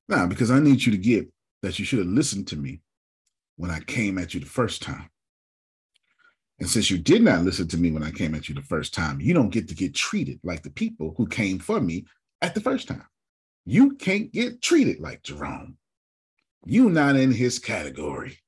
Now, 0.08 0.26
because 0.26 0.50
I 0.50 0.60
need 0.60 0.84
you 0.84 0.92
to 0.92 0.98
get 0.98 1.28
that 1.62 1.78
you 1.78 1.84
should 1.84 1.98
have 1.98 2.08
listened 2.08 2.48
to 2.48 2.56
me 2.56 2.80
when 3.56 3.70
I 3.70 3.80
came 3.80 4.18
at 4.18 4.34
you 4.34 4.40
the 4.40 4.46
first 4.46 4.82
time. 4.82 5.10
And 6.60 6.68
since 6.68 6.90
you 6.90 6.98
did 6.98 7.22
not 7.22 7.44
listen 7.44 7.68
to 7.68 7.76
me 7.76 7.92
when 7.92 8.02
I 8.02 8.10
came 8.10 8.34
at 8.34 8.48
you 8.48 8.54
the 8.54 8.62
first 8.62 8.94
time, 8.94 9.20
you 9.20 9.32
don't 9.32 9.50
get 9.50 9.68
to 9.68 9.74
get 9.74 9.94
treated 9.94 10.40
like 10.42 10.62
the 10.62 10.70
people 10.70 11.14
who 11.16 11.26
came 11.26 11.58
for 11.58 11.80
me 11.80 12.06
at 12.42 12.54
the 12.54 12.60
first 12.60 12.88
time. 12.88 13.06
You 13.64 13.94
can't 13.96 14.32
get 14.32 14.62
treated 14.62 14.98
like 14.98 15.22
Jerome. 15.22 15.76
You 16.64 16.90
not 16.90 17.16
in 17.16 17.30
his 17.30 17.58
category. 17.58 18.38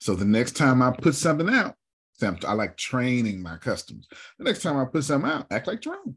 So 0.00 0.14
the 0.14 0.24
next 0.24 0.52
time 0.52 0.82
I 0.82 0.92
put 0.92 1.14
something 1.14 1.50
out, 1.50 1.74
I 2.22 2.52
like 2.52 2.76
training 2.76 3.42
my 3.42 3.56
customers. 3.56 4.08
The 4.38 4.44
next 4.44 4.62
time 4.62 4.76
I 4.76 4.84
put 4.84 5.04
something 5.04 5.30
out, 5.30 5.46
act 5.50 5.66
like 5.66 5.80
Jerome. 5.80 6.16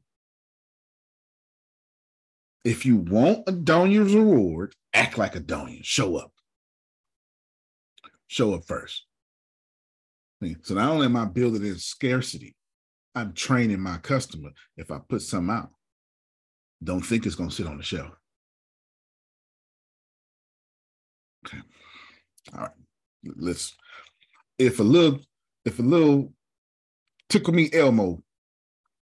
If 2.63 2.85
you 2.85 2.97
want 2.97 3.47
a 3.47 3.51
Donion's 3.51 4.13
reward, 4.13 4.75
act 4.93 5.17
like 5.17 5.35
a 5.35 5.39
Donian. 5.39 5.83
Show 5.83 6.17
up. 6.17 6.31
Show 8.27 8.53
up 8.53 8.65
first. 8.65 9.05
So 10.61 10.75
not 10.75 10.91
only 10.91 11.05
am 11.05 11.17
I 11.17 11.25
building 11.25 11.65
in 11.65 11.77
scarcity, 11.77 12.55
I'm 13.15 13.33
training 13.33 13.81
my 13.81 13.97
customer. 13.97 14.51
If 14.77 14.91
I 14.91 14.99
put 14.99 15.21
something 15.21 15.53
out, 15.53 15.69
don't 16.81 17.01
think 17.01 17.25
it's 17.25 17.35
going 17.35 17.49
to 17.49 17.55
sit 17.55 17.67
on 17.67 17.77
the 17.77 17.83
shelf. 17.83 18.11
Okay. 21.45 21.59
All 22.53 22.61
right. 22.61 22.71
Let's. 23.35 23.75
If 24.57 24.79
a 24.79 24.83
little, 24.83 25.19
if 25.65 25.79
a 25.79 25.83
little 25.83 26.33
tickle 27.29 27.53
me 27.53 27.69
Elmo 27.71 28.23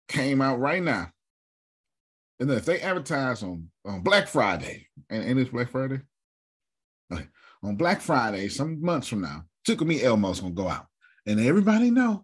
came 0.08 0.42
out 0.42 0.60
right 0.60 0.82
now, 0.84 1.12
and 2.40 2.50
then 2.50 2.58
if 2.58 2.66
they 2.66 2.82
advertise 2.82 3.44
on, 3.44 3.70
on 3.86 4.02
Black 4.02 4.28
Friday, 4.28 4.88
and, 5.10 5.24
and 5.24 5.40
it's 5.40 5.50
Black 5.50 5.70
Friday, 5.70 6.02
okay. 7.12 7.28
on 7.64 7.76
Black 7.76 8.02
Friday, 8.02 8.50
some 8.50 8.82
months 8.82 9.08
from 9.08 9.22
now, 9.22 9.46
Tickle 9.66 9.88
Me 9.88 10.04
Elmo's 10.04 10.42
gonna 10.42 10.54
go 10.54 10.68
out, 10.68 10.86
and 11.26 11.40
everybody 11.40 11.92
know 11.92 12.24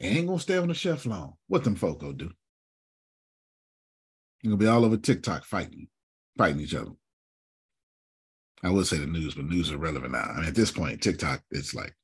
it 0.00 0.06
ain't 0.06 0.26
gonna 0.26 0.38
stay 0.38 0.56
on 0.56 0.68
the 0.68 0.74
shelf 0.74 1.06
long. 1.06 1.34
What 1.48 1.64
them 1.64 1.74
folk 1.74 2.00
gonna 2.00 2.14
do? 2.14 2.30
You're 4.42 4.52
gonna 4.52 4.56
be 4.56 4.66
all 4.66 4.84
over 4.84 4.96
TikTok 4.96 5.44
fighting, 5.44 5.88
fighting 6.38 6.60
each 6.60 6.74
other. 6.74 6.92
I 8.62 8.70
would 8.70 8.86
say 8.86 8.98
the 8.98 9.06
news, 9.06 9.34
but 9.34 9.44
news 9.44 9.68
is 9.68 9.74
relevant 9.74 10.12
now. 10.12 10.22
I 10.22 10.36
mean, 10.40 10.48
at 10.48 10.54
this 10.54 10.70
point, 10.70 11.02
TikTok 11.02 11.42
it's 11.50 11.74
like 11.74 11.94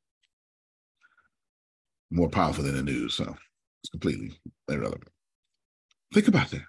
more 2.12 2.28
powerful 2.28 2.62
than 2.64 2.76
the 2.76 2.82
news, 2.82 3.14
so 3.14 3.24
it's 3.82 3.90
completely 3.90 4.32
irrelevant. 4.68 5.08
Think 6.14 6.28
about 6.28 6.50
that. 6.50 6.62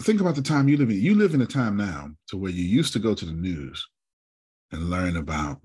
Think 0.00 0.20
about 0.20 0.34
the 0.34 0.42
time 0.42 0.68
you 0.68 0.76
live 0.76 0.90
in. 0.90 1.00
You 1.00 1.14
live 1.14 1.32
in 1.32 1.40
a 1.40 1.46
time 1.46 1.76
now 1.76 2.10
to 2.28 2.36
where 2.36 2.50
you 2.50 2.62
used 2.62 2.92
to 2.92 2.98
go 2.98 3.14
to 3.14 3.24
the 3.24 3.32
news 3.32 3.86
and 4.70 4.90
learn 4.90 5.16
about 5.16 5.58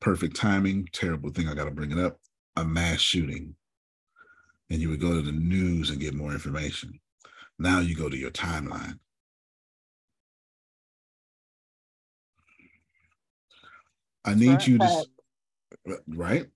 perfect 0.00 0.36
timing, 0.36 0.86
terrible 0.92 1.30
thing. 1.30 1.48
I 1.48 1.54
got 1.54 1.64
to 1.64 1.70
bring 1.70 1.92
it 1.92 1.98
up 1.98 2.18
a 2.56 2.64
mass 2.64 3.00
shooting. 3.00 3.54
And 4.68 4.80
you 4.80 4.90
would 4.90 5.00
go 5.00 5.14
to 5.14 5.22
the 5.22 5.32
news 5.32 5.90
and 5.90 5.98
get 5.98 6.14
more 6.14 6.32
information. 6.32 7.00
Now 7.58 7.80
you 7.80 7.96
go 7.96 8.08
to 8.08 8.16
your 8.16 8.30
timeline. 8.30 8.98
I 14.24 14.34
need 14.34 14.48
right. 14.48 14.66
you 14.66 14.78
to, 14.78 15.06
right? 16.08 16.46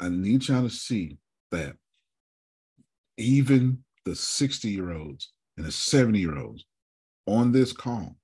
I 0.00 0.08
need 0.08 0.46
y'all 0.46 0.62
to 0.62 0.70
see 0.70 1.18
that 1.50 1.74
even 3.16 3.78
the 4.04 4.14
60 4.14 4.68
year 4.68 4.92
olds 4.92 5.32
and 5.56 5.66
the 5.66 5.72
70 5.72 6.18
year 6.18 6.38
olds 6.38 6.64
on 7.26 7.52
this 7.52 7.72
call 7.72 8.16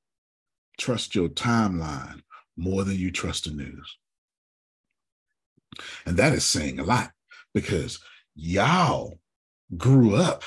trust 0.78 1.14
your 1.14 1.28
timeline 1.28 2.20
more 2.57 2.85
than 2.85 2.96
you 2.96 3.11
trust 3.11 3.44
the 3.44 3.50
news. 3.50 3.98
And 6.07 6.16
that 6.16 6.33
is 6.33 6.44
saying 6.44 6.78
a 6.78 6.85
lot 6.85 7.11
because 7.52 7.98
y'all 8.35 9.14
grew 9.76 10.14
up 10.14 10.42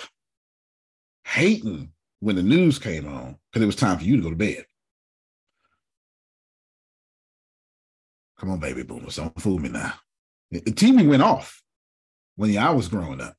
hating 1.26 1.92
when 2.20 2.36
the 2.36 2.44
news 2.44 2.80
came 2.80 3.06
on 3.08 3.38
because 3.52 3.62
it 3.62 3.66
was 3.66 3.76
time 3.76 3.98
for 3.98 4.06
you 4.06 4.18
to 4.18 4.24
go 4.24 4.30
to 4.30 4.36
bed. 4.36 4.66
Come 8.40 8.52
on, 8.52 8.60
baby 8.60 8.84
boomers, 8.84 9.16
don't 9.16 9.40
fool 9.42 9.60
me 9.60 9.70
now. 9.70 9.94
The 10.52 10.62
TV 10.62 11.08
went 11.08 11.24
off 11.24 11.62
when 12.36 12.56
I 12.58 12.70
was 12.70 12.88
growing 12.88 13.20
up 13.20 13.36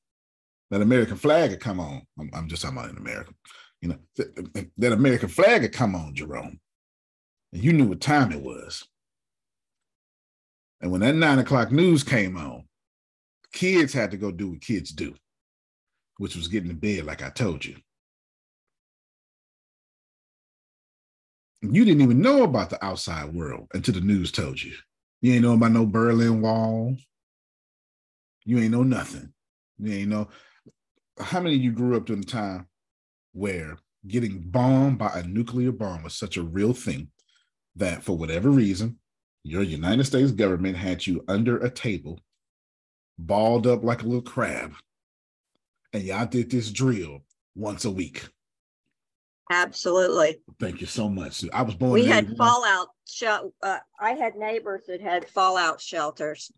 that 0.71 0.83
American 0.83 1.17
flag 1.17 1.51
had 1.51 1.61
come 1.61 1.81
on. 1.81 2.03
I'm, 2.19 2.31
I'm 2.35 2.49
just 2.49 2.63
talking 2.63 2.77
about 2.77 2.91
in 2.91 2.99
America. 2.99 3.33
You 3.81 3.89
know, 3.91 3.99
th- 4.17 4.69
that 4.77 4.93
American 4.93 5.29
flag 5.29 5.63
had 5.63 5.73
come 5.73 5.95
on, 5.95 6.15
Jerome. 6.15 6.61
And 7.53 7.65
you 7.65 7.73
knew 7.73 7.87
what 7.87 8.01
time 8.01 8.33
it 8.33 8.43
was. 8.43 8.87
And 10.81 10.91
when 10.91 11.01
that 11.01 11.15
nine 11.15 11.39
o'clock 11.39 11.73
news 11.73 12.05
came 12.05 12.37
on, 12.37 12.65
kids 13.53 13.93
had 13.93 14.11
to 14.11 14.17
go 14.17 14.31
do 14.31 14.51
what 14.51 14.61
kids 14.61 14.91
do, 14.91 15.15
which 16.19 16.37
was 16.37 16.49
getting 16.49 16.69
to 16.69 16.75
bed, 16.75 17.05
like 17.05 17.23
I 17.23 17.31
told 17.31 17.65
you. 17.65 17.77
You 21.63 21.85
didn't 21.85 22.03
even 22.03 22.21
know 22.21 22.45
about 22.45 22.71
the 22.71 22.85
outside 22.85 23.33
world 23.35 23.69
until 23.75 23.95
the 23.95 24.01
news 24.01 24.31
told 24.31 24.63
you. 24.63 24.75
You 25.21 25.33
ain't 25.33 25.43
know 25.43 25.55
about 25.55 25.73
no 25.73 25.87
Berlin 25.87 26.41
Wall. 26.41 26.97
You 28.45 28.59
ain't 28.59 28.71
know 28.71 28.85
nothing. 28.85 29.33
You 29.79 29.93
ain't 29.93 30.09
know 30.09 30.29
how 31.19 31.41
many 31.41 31.57
of 31.57 31.63
you 31.63 31.73
grew 31.73 31.97
up 31.97 32.07
during 32.07 32.23
the 32.23 32.27
time 32.27 32.67
where 33.33 33.79
getting 34.07 34.41
bombed 34.41 34.99
by 34.99 35.11
a 35.15 35.23
nuclear 35.25 35.73
bomb 35.73 36.03
was 36.03 36.15
such 36.15 36.37
a 36.37 36.43
real 36.43 36.73
thing 36.73 37.11
that 37.77 38.03
for 38.03 38.17
whatever 38.17 38.51
reason, 38.51 38.99
your 39.43 39.63
United 39.63 40.05
States 40.05 40.33
government 40.33 40.77
had 40.77 41.07
you 41.07 41.25
under 41.29 41.59
a 41.59 41.71
table, 41.71 42.21
balled 43.19 43.67
up 43.67 43.83
like 43.83 44.03
a 44.03 44.07
little 44.07 44.23
crab, 44.23 44.73
and 45.93 46.03
y'all 46.03 46.27
did 46.27 46.51
this 46.51 46.71
drill 46.71 47.25
once 47.55 47.85
a 47.85 47.91
week. 47.91 48.29
Absolutely. 49.51 50.41
Thank 50.61 50.81
you 50.81 50.87
so 50.87 51.09
much. 51.09 51.45
I 51.53 51.63
was 51.63 51.75
born. 51.75 51.93
We 51.93 52.05
had 52.05 52.37
fallout. 52.37 52.89
Sh- 53.09 53.23
uh, 53.63 53.79
I 53.99 54.11
had 54.11 54.37
neighbors 54.37 54.83
that 54.89 55.01
had 55.01 55.29
fallout 55.29 55.81
shelters. 55.81 56.53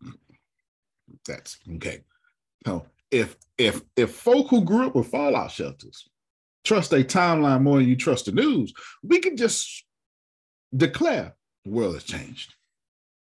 That's 1.25 1.57
okay. 1.75 2.01
So 2.65 2.85
if 3.09 3.37
if 3.57 3.81
if 3.95 4.11
folk 4.11 4.49
who 4.49 4.63
grew 4.63 4.87
up 4.87 4.95
with 4.95 5.07
fallout 5.07 5.51
shelters 5.51 6.09
trust 6.63 6.93
a 6.93 6.97
timeline 6.97 7.61
more 7.61 7.77
than 7.77 7.87
you 7.87 7.95
trust 7.95 8.25
the 8.25 8.31
news, 8.33 8.73
we 9.03 9.19
can 9.19 9.37
just 9.37 9.85
declare 10.75 11.35
the 11.63 11.71
world 11.71 11.93
has 11.93 12.03
changed. 12.03 12.55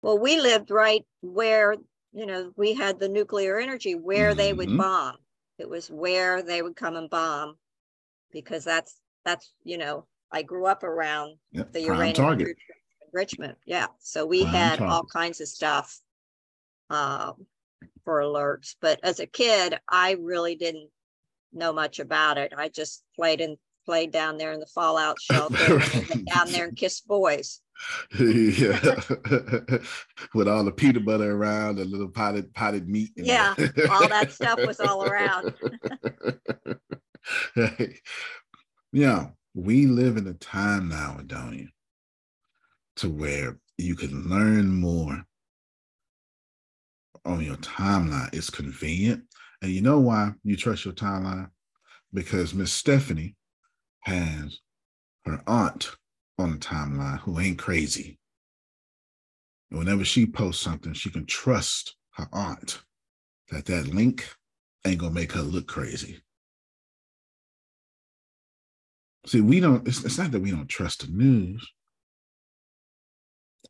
Well, 0.02 0.18
we 0.18 0.40
lived 0.40 0.70
right 0.70 1.04
where 1.20 1.76
you 2.12 2.26
know 2.26 2.52
we 2.56 2.74
had 2.74 2.98
the 2.98 3.09
nuclear 3.09 3.59
energy 3.59 3.94
where 3.94 4.30
mm-hmm. 4.30 4.38
they 4.38 4.52
would 4.52 4.68
mm-hmm. 4.68 4.78
bomb. 4.78 5.16
It 5.59 5.68
was 5.68 5.90
where 5.90 6.42
they 6.42 6.62
would 6.62 6.74
come 6.74 6.96
and 6.96 7.11
bomb 7.11 7.56
because 8.33 8.64
that's 8.64 8.98
that's 9.24 9.52
you 9.64 9.78
know 9.78 10.06
I 10.33 10.42
grew 10.42 10.66
up 10.66 10.83
around 10.83 11.37
yep. 11.52 11.72
the 11.72 11.83
uranium 11.83 12.14
target. 12.14 12.56
enrichment. 13.12 13.59
Yeah, 13.66 13.87
so 13.98 14.26
we 14.26 14.42
Prime 14.42 14.54
had 14.54 14.78
target. 14.78 14.92
all 14.92 15.04
kinds 15.04 15.40
of 15.40 15.48
stuff. 15.48 16.00
Um, 16.88 17.46
for 18.04 18.20
alerts. 18.20 18.74
But 18.80 19.00
as 19.02 19.20
a 19.20 19.26
kid, 19.26 19.78
I 19.88 20.16
really 20.20 20.56
didn't 20.56 20.90
know 21.52 21.72
much 21.72 21.98
about 21.98 22.38
it. 22.38 22.52
I 22.56 22.68
just 22.68 23.02
played 23.16 23.40
and 23.40 23.56
played 23.87 24.12
down 24.12 24.37
there 24.37 24.52
in 24.52 24.61
the 24.61 24.66
fallout 24.66 25.20
shelter, 25.30 25.78
down 26.35 26.50
there 26.50 26.66
and 26.66 26.76
kissed 26.76 27.06
boys. 27.06 27.61
yeah, 28.20 28.78
with 30.35 30.48
all 30.48 30.64
the 30.64 30.72
peanut 30.76 31.04
butter 31.04 31.35
around, 31.35 31.79
a 31.79 31.85
little 31.85 32.08
potted 32.08 32.52
potted 32.52 32.88
meat. 32.88 33.10
Yeah, 33.16 33.54
all 33.90 34.06
that 34.06 34.33
stuff 34.33 34.58
was 34.66 34.81
all 34.81 35.04
around. 35.04 35.54
Yeah, 38.93 39.29
we 39.55 39.87
live 39.87 40.17
in 40.17 40.27
a 40.27 40.35
time 40.35 40.88
now, 40.88 41.17
Adonia, 41.21 41.69
to 42.97 43.09
where 43.09 43.59
you 43.79 43.95
can 43.95 44.29
learn 44.29 44.69
more 44.69 45.25
on 47.25 47.45
your 47.45 47.57
timeline. 47.57 48.33
It's 48.33 48.51
convenient. 48.51 49.25
And 49.63 49.71
you 49.71 49.83
know 49.83 49.99
why 49.99 50.33
you 50.43 50.57
trust 50.57 50.85
your 50.85 50.95
timeline? 50.95 51.51
Because 52.13 52.55
Miss 52.55 52.73
Stephanie 52.73 53.37
has 54.01 54.59
her 55.25 55.41
aunt 55.47 55.91
on 56.38 56.53
the 56.53 56.59
timeline 56.59 57.19
who 57.21 57.38
ain't 57.38 57.59
crazy. 57.59 58.19
And 59.71 59.79
whenever 59.79 60.05
she 60.05 60.27
posts 60.27 60.63
something, 60.63 60.95
she 60.95 61.11
can 61.11 61.27
trust 61.27 61.97
her 62.15 62.29
aunt 62.33 62.81
that 63.51 63.67
that 63.67 63.88
link 63.88 64.35
ain't 64.87 64.99
gonna 64.99 65.13
make 65.13 65.33
her 65.33 65.43
look 65.43 65.69
crazy. 65.69 66.21
See, 69.27 69.40
we 69.40 69.60
don't, 69.60 69.87
it's, 69.87 70.04
it's 70.04 70.18
not 70.18 70.31
that 70.31 70.40
we 70.40 70.50
don't 70.50 70.68
trust 70.68 71.06
the 71.06 71.12
news. 71.12 71.66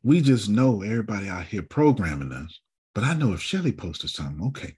We 0.03 0.21
just 0.21 0.49
know 0.49 0.81
everybody 0.81 1.27
out 1.27 1.45
here 1.45 1.61
programming 1.61 2.31
us. 2.31 2.59
But 2.93 3.03
I 3.03 3.13
know 3.13 3.33
if 3.33 3.41
Shelly 3.41 3.71
posted 3.71 4.09
something, 4.09 4.45
okay, 4.47 4.75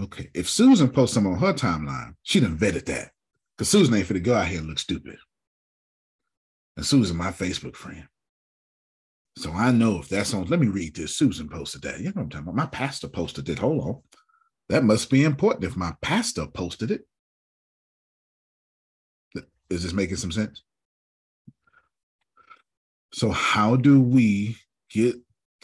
okay. 0.00 0.30
If 0.34 0.48
Susan 0.48 0.90
posts 0.90 1.14
something 1.14 1.34
on 1.34 1.38
her 1.38 1.52
timeline, 1.52 2.14
she 2.22 2.40
done 2.40 2.58
vetted 2.58 2.86
that. 2.86 3.10
Because 3.56 3.68
Susan 3.68 3.94
ain't 3.94 4.06
for 4.06 4.14
to 4.14 4.20
go 4.20 4.34
out 4.34 4.48
here 4.48 4.58
and 4.58 4.68
look 4.68 4.78
stupid. 4.78 5.16
And 6.76 6.84
Susan, 6.84 7.16
my 7.16 7.30
Facebook 7.30 7.76
friend. 7.76 8.06
So 9.36 9.52
I 9.52 9.70
know 9.70 9.98
if 9.98 10.08
that's 10.08 10.34
on, 10.34 10.46
let 10.46 10.60
me 10.60 10.68
read 10.68 10.94
this. 10.96 11.16
Susan 11.16 11.48
posted 11.48 11.82
that. 11.82 11.98
You 11.98 12.06
know 12.06 12.12
what 12.14 12.22
I'm 12.22 12.30
talking 12.30 12.48
about? 12.48 12.56
My 12.56 12.66
pastor 12.66 13.08
posted 13.08 13.48
it. 13.48 13.58
Hold 13.58 13.84
on. 13.84 14.00
That 14.68 14.84
must 14.84 15.10
be 15.10 15.24
important 15.24 15.64
if 15.64 15.76
my 15.76 15.92
pastor 16.02 16.46
posted 16.46 16.90
it. 16.90 17.06
Is 19.70 19.82
this 19.82 19.92
making 19.92 20.16
some 20.16 20.32
sense? 20.32 20.62
So, 23.12 23.30
how 23.30 23.76
do 23.76 24.00
we 24.00 24.56
get 24.90 25.16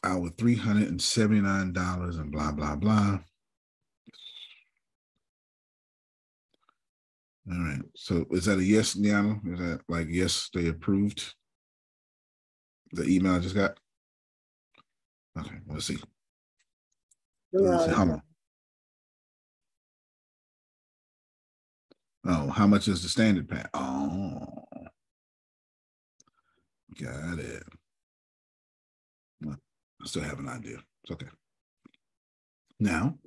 our 0.05 0.30
$379 0.30 2.20
and 2.20 2.32
blah, 2.32 2.53
blah, 2.53 2.76
blah? 2.76 3.18
All 7.51 7.59
right. 7.59 7.82
So, 7.96 8.24
is 8.30 8.44
that 8.44 8.59
a 8.59 8.64
yes, 8.64 8.94
Niana? 8.94 9.40
Is 9.53 9.59
that 9.59 9.80
like, 9.88 10.07
yes, 10.09 10.48
they 10.55 10.68
approved 10.68 11.34
the 12.92 13.05
email 13.05 13.34
I 13.34 13.40
just 13.40 13.55
got? 13.55 13.78
Okay, 15.38 15.57
let's 15.68 15.86
see. 15.86 15.98
Let's 17.53 17.86
see. 17.86 17.90
Hold 17.92 18.11
on. 18.11 18.22
Oh, 22.27 22.51
how 22.51 22.66
much 22.66 22.89
is 22.89 23.03
the 23.03 23.09
standard 23.09 23.49
pack? 23.49 23.71
Oh, 23.75 24.64
got 27.01 27.39
it. 27.39 27.62
I 29.47 30.07
still 30.07 30.23
have 30.23 30.39
an 30.39 30.49
idea. 30.49 30.79
It's 31.03 31.12
okay. 31.12 31.27
Now, 32.79 33.18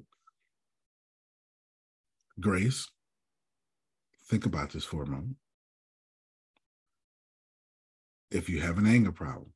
Grace, 2.39 2.89
think 4.25 4.45
about 4.45 4.71
this 4.71 4.83
for 4.83 5.03
a 5.03 5.07
moment. 5.07 5.37
If 8.31 8.49
you 8.49 8.61
have 8.61 8.79
an 8.79 8.87
anger 8.87 9.11
problem, 9.11 9.53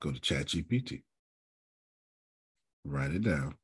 go 0.00 0.12
to 0.12 0.20
ChatGPT, 0.20 1.02
write 2.84 3.12
it 3.12 3.22
down, 3.24 3.54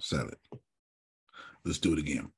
sell 0.00 0.28
it. 0.28 0.38
Let's 1.66 1.78
do 1.78 1.92
it 1.92 1.98
again. 1.98 2.30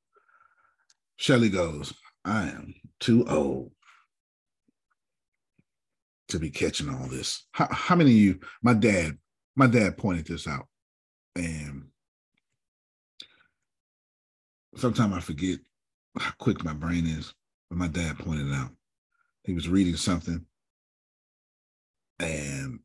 Shelly 1.17 1.49
goes, 1.49 1.93
I 2.25 2.49
am 2.49 2.73
too 2.99 3.25
old 3.27 3.71
to 6.29 6.39
be 6.39 6.49
catching 6.49 6.89
all 6.89 7.07
this. 7.07 7.45
How, 7.51 7.67
how 7.71 7.95
many 7.95 8.09
of 8.09 8.17
you, 8.17 8.39
my 8.63 8.73
dad, 8.73 9.19
my 9.55 9.67
dad 9.67 9.97
pointed 9.97 10.25
this 10.25 10.47
out. 10.47 10.67
And 11.35 11.89
sometimes 14.75 15.13
I 15.13 15.19
forget 15.19 15.59
how 16.17 16.31
quick 16.39 16.63
my 16.63 16.73
brain 16.73 17.05
is, 17.05 17.33
but 17.69 17.77
my 17.77 17.87
dad 17.87 18.17
pointed 18.17 18.51
out. 18.51 18.71
He 19.43 19.53
was 19.53 19.69
reading 19.69 19.95
something 19.95 20.43
and 22.19 22.79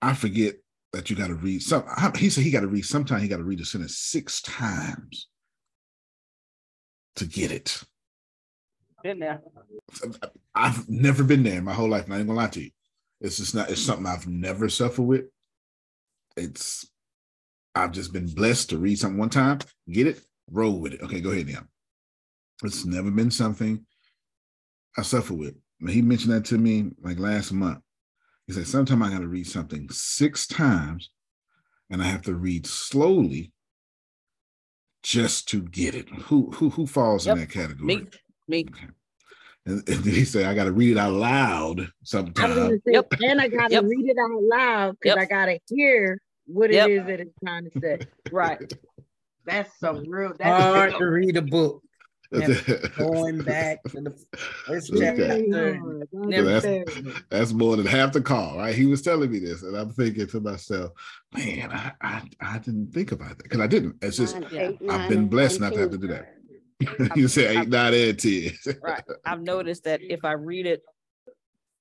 I 0.00 0.14
forget 0.14 0.56
that 0.92 1.08
you 1.08 1.16
got 1.16 1.28
to 1.28 1.34
read 1.34 1.62
some. 1.62 1.84
He 2.16 2.30
said 2.30 2.44
he 2.44 2.50
got 2.50 2.60
to 2.60 2.68
read. 2.68 2.84
Sometimes 2.84 3.22
he 3.22 3.28
got 3.28 3.38
to 3.38 3.44
read 3.44 3.60
a 3.60 3.64
sentence 3.64 3.98
six 3.98 4.40
times 4.42 5.28
to 7.16 7.24
get 7.24 7.50
it. 7.50 7.82
Been 9.02 9.18
there. 9.18 9.40
I've 10.54 10.88
never 10.88 11.24
been 11.24 11.42
there 11.42 11.58
in 11.58 11.64
my 11.64 11.72
whole 11.72 11.88
life. 11.88 12.04
And 12.04 12.14
I 12.14 12.18
ain't 12.18 12.26
gonna 12.26 12.38
lie 12.38 12.48
to 12.48 12.62
you. 12.62 12.70
It's 13.20 13.38
just 13.38 13.54
not. 13.54 13.70
It's 13.70 13.80
something 13.80 14.06
I've 14.06 14.26
never 14.26 14.68
suffered 14.68 15.02
with. 15.02 15.24
It's. 16.36 16.88
I've 17.74 17.92
just 17.92 18.12
been 18.12 18.26
blessed 18.26 18.68
to 18.70 18.78
read 18.78 18.98
something 18.98 19.18
one 19.18 19.30
time, 19.30 19.60
get 19.90 20.06
it, 20.06 20.20
roll 20.50 20.78
with 20.78 20.92
it. 20.92 21.00
Okay, 21.00 21.22
go 21.22 21.30
ahead 21.30 21.48
now. 21.48 21.62
It's 22.62 22.84
never 22.84 23.10
been 23.10 23.30
something 23.30 23.86
I 24.98 25.02
suffer 25.02 25.32
with. 25.32 25.54
He 25.88 26.02
mentioned 26.02 26.34
that 26.34 26.44
to 26.46 26.58
me 26.58 26.90
like 27.02 27.18
last 27.18 27.50
month. 27.50 27.78
He 28.46 28.52
said, 28.52 28.66
sometimes 28.66 29.02
I 29.02 29.10
got 29.10 29.20
to 29.20 29.28
read 29.28 29.46
something 29.46 29.88
six 29.90 30.46
times 30.46 31.10
and 31.90 32.02
I 32.02 32.06
have 32.06 32.22
to 32.22 32.34
read 32.34 32.66
slowly 32.66 33.52
just 35.02 35.48
to 35.48 35.62
get 35.62 35.94
it. 35.94 36.08
Who 36.08 36.50
who 36.52 36.70
who 36.70 36.86
falls 36.86 37.26
yep. 37.26 37.34
in 37.34 37.40
that 37.40 37.50
category? 37.50 37.96
Me. 37.96 38.06
Me. 38.48 38.66
Okay. 38.68 38.86
And, 39.64 39.88
and 39.88 40.04
he 40.04 40.24
said, 40.24 40.46
I 40.46 40.54
got 40.54 40.64
to 40.64 40.72
read 40.72 40.92
it 40.92 40.98
out 40.98 41.12
loud 41.12 41.88
sometimes. 42.02 42.80
Yep. 42.84 43.06
And 43.20 43.40
I 43.40 43.48
got 43.48 43.68
to 43.68 43.74
yep. 43.74 43.84
read 43.84 44.08
it 44.08 44.16
out 44.18 44.42
loud 44.42 44.96
because 45.00 45.16
yep. 45.16 45.22
I 45.22 45.24
got 45.26 45.46
to 45.46 45.58
hear 45.68 46.20
what 46.46 46.70
it 46.70 46.90
is 46.90 47.06
that 47.06 47.20
it's 47.20 47.34
trying 47.44 47.70
to 47.70 47.80
say. 47.80 47.98
right. 48.32 48.72
That's 49.44 49.76
some 49.78 50.08
real. 50.08 50.32
That's 50.38 50.62
hard 50.62 50.94
to 50.98 51.04
read 51.04 51.36
a 51.36 51.42
book 51.42 51.82
going 52.96 53.42
back 53.42 53.82
to 53.84 54.00
the 54.00 54.24
first 54.66 54.92
chapter. 54.98 55.42
that's, 56.50 57.22
that's 57.28 57.52
more 57.52 57.76
than 57.76 57.84
half 57.86 58.12
the 58.12 58.22
call, 58.22 58.56
right? 58.56 58.74
He 58.74 58.86
was 58.86 59.02
telling 59.02 59.30
me 59.30 59.38
this, 59.38 59.62
and 59.62 59.76
I'm 59.76 59.90
thinking 59.90 60.26
to 60.26 60.40
myself, 60.40 60.92
man, 61.34 61.70
I 61.70 61.92
I, 62.00 62.22
I 62.40 62.58
didn't 62.58 62.92
think 62.92 63.12
about 63.12 63.36
that 63.36 63.42
because 63.42 63.60
I 63.60 63.66
didn't. 63.66 63.96
It's 64.00 64.16
just 64.16 64.38
nine, 64.38 64.48
eight, 64.52 64.90
I've 64.90 65.10
been 65.10 65.28
blessed 65.28 65.60
not 65.60 65.74
to 65.74 65.80
have 65.80 65.90
to 65.90 65.98
do 65.98 66.08
that. 66.08 66.34
you 67.16 67.28
say 67.28 67.56
eight, 67.56 67.68
nine, 67.68 67.92
and 67.92 68.18
ten. 68.18 68.50
right. 68.82 69.04
I've 69.24 69.42
noticed 69.54 69.84
that 69.84 70.00
if 70.02 70.24
I 70.24 70.32
read 70.32 70.66
it 70.66 70.82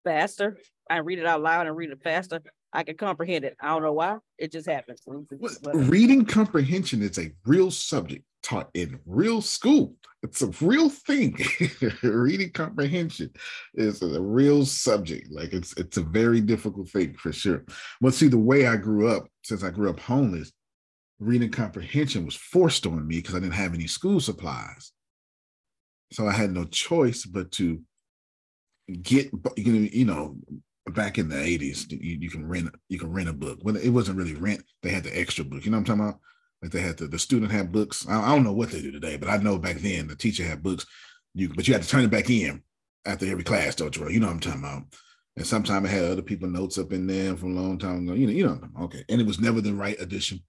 faster, 0.03 0.57
I 0.89 0.97
read 0.97 1.19
it 1.19 1.25
out 1.25 1.41
loud 1.41 1.67
and 1.67 1.75
read 1.75 1.91
it 1.91 2.03
faster, 2.03 2.41
I 2.73 2.83
can 2.83 2.97
comprehend 2.97 3.45
it. 3.45 3.55
I 3.61 3.69
don't 3.69 3.83
know 3.83 3.93
why. 3.93 4.17
It 4.37 4.51
just 4.51 4.67
happens. 4.67 5.01
Reading 5.73 6.25
comprehension 6.25 7.01
is 7.01 7.17
a 7.19 7.31
real 7.45 7.71
subject 7.71 8.25
taught 8.43 8.69
in 8.73 8.99
real 9.05 9.41
school. 9.41 9.95
It's 10.23 10.41
a 10.41 10.51
real 10.61 10.89
thing. 10.89 11.37
Reading 12.03 12.51
comprehension 12.51 13.31
is 13.73 14.01
a 14.01 14.21
real 14.21 14.65
subject. 14.65 15.31
Like 15.31 15.53
it's 15.53 15.75
it's 15.77 15.97
a 15.97 16.03
very 16.03 16.41
difficult 16.41 16.89
thing 16.89 17.15
for 17.15 17.33
sure. 17.33 17.63
But 17.99 18.13
see, 18.13 18.27
the 18.27 18.37
way 18.37 18.67
I 18.67 18.77
grew 18.77 19.07
up, 19.07 19.27
since 19.43 19.63
I 19.63 19.71
grew 19.71 19.89
up 19.89 19.99
homeless, 19.99 20.51
reading 21.19 21.51
comprehension 21.51 22.25
was 22.25 22.35
forced 22.35 22.85
on 22.85 23.07
me 23.07 23.17
because 23.17 23.35
I 23.35 23.39
didn't 23.39 23.53
have 23.53 23.73
any 23.73 23.87
school 23.87 24.19
supplies. 24.19 24.91
So 26.11 26.27
I 26.27 26.33
had 26.33 26.51
no 26.51 26.65
choice 26.65 27.25
but 27.25 27.51
to 27.53 27.81
get 29.01 29.31
you 29.55 30.05
know 30.05 30.37
back 30.87 31.17
in 31.17 31.29
the 31.29 31.35
80s 31.35 31.89
you, 31.91 32.17
you 32.19 32.29
can 32.29 32.45
rent 32.45 32.69
you 32.89 32.99
can 32.99 33.11
rent 33.11 33.29
a 33.29 33.33
book 33.33 33.59
when 33.61 33.75
it 33.77 33.89
wasn't 33.89 34.17
really 34.17 34.33
rent 34.33 34.61
they 34.81 34.89
had 34.89 35.03
the 35.03 35.17
extra 35.17 35.45
book 35.45 35.63
you 35.63 35.71
know 35.71 35.77
what 35.77 35.89
i'm 35.89 35.97
talking 35.97 36.09
about 36.09 36.19
like 36.61 36.71
they 36.71 36.81
had 36.81 36.97
the, 36.97 37.07
the 37.07 37.19
student 37.19 37.51
had 37.51 37.71
books. 37.71 38.07
I, 38.07 38.21
I, 38.21 38.35
don't 38.35 38.43
know 38.43 38.53
what 38.53 38.69
they 38.69 38.81
do 38.81 38.91
today, 38.91 39.17
but 39.17 39.29
I 39.29 39.37
know 39.37 39.57
back 39.57 39.77
then 39.77 40.07
the 40.07 40.15
teacher 40.15 40.43
had 40.43 40.63
books. 40.63 40.85
You 41.33 41.49
but 41.49 41.67
you 41.67 41.73
had 41.73 41.83
to 41.83 41.89
turn 41.89 42.03
it 42.03 42.11
back 42.11 42.29
in 42.29 42.61
after 43.05 43.25
every 43.25 43.43
class, 43.43 43.75
don't 43.75 43.95
you? 43.95 44.09
You 44.09 44.19
know 44.19 44.27
what 44.27 44.33
I'm 44.33 44.39
talking 44.39 44.63
about. 44.63 44.83
And 45.37 45.47
sometimes 45.47 45.87
I 45.87 45.91
had 45.91 46.03
other 46.03 46.21
people 46.21 46.49
notes 46.49 46.77
up 46.77 46.91
in 46.91 47.07
there 47.07 47.35
from 47.35 47.57
a 47.57 47.61
long 47.61 47.79
time 47.79 48.03
ago. 48.03 48.13
You 48.13 48.27
know, 48.27 48.33
you 48.33 48.45
know, 48.45 48.59
okay. 48.83 49.03
And 49.09 49.21
it 49.21 49.27
was 49.27 49.39
never 49.39 49.61
the 49.61 49.73
right 49.73 49.99
edition. 49.99 50.41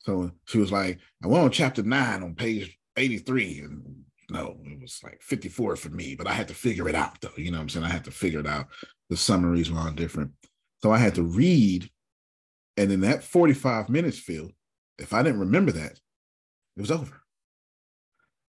So 0.00 0.30
she 0.46 0.58
was 0.58 0.72
like, 0.72 0.98
I 1.22 1.26
went 1.26 1.44
on 1.44 1.50
chapter 1.50 1.82
nine 1.82 2.22
on 2.22 2.34
page 2.34 2.76
83. 2.96 3.60
And 3.60 4.04
no, 4.30 4.56
it 4.64 4.80
was 4.80 5.00
like 5.04 5.20
54 5.22 5.76
for 5.76 5.90
me, 5.90 6.14
but 6.14 6.26
I 6.26 6.32
had 6.32 6.48
to 6.48 6.54
figure 6.54 6.88
it 6.88 6.94
out 6.94 7.20
though. 7.20 7.30
You 7.36 7.50
know 7.50 7.58
what 7.58 7.62
I'm 7.62 7.68
saying? 7.68 7.86
I 7.86 7.90
had 7.90 8.04
to 8.04 8.10
figure 8.10 8.40
it 8.40 8.46
out. 8.46 8.68
The 9.10 9.16
summaries 9.16 9.70
were 9.70 9.78
all 9.78 9.90
different. 9.90 10.32
So 10.82 10.90
I 10.90 10.98
had 10.98 11.14
to 11.16 11.22
read. 11.22 11.90
And 12.76 12.92
in 12.92 13.00
that 13.00 13.24
45 13.24 13.88
minutes, 13.88 14.18
Phil, 14.18 14.50
if 14.98 15.12
I 15.12 15.22
didn't 15.22 15.40
remember 15.40 15.72
that, 15.72 15.92
it 16.76 16.80
was 16.80 16.90
over. 16.90 17.22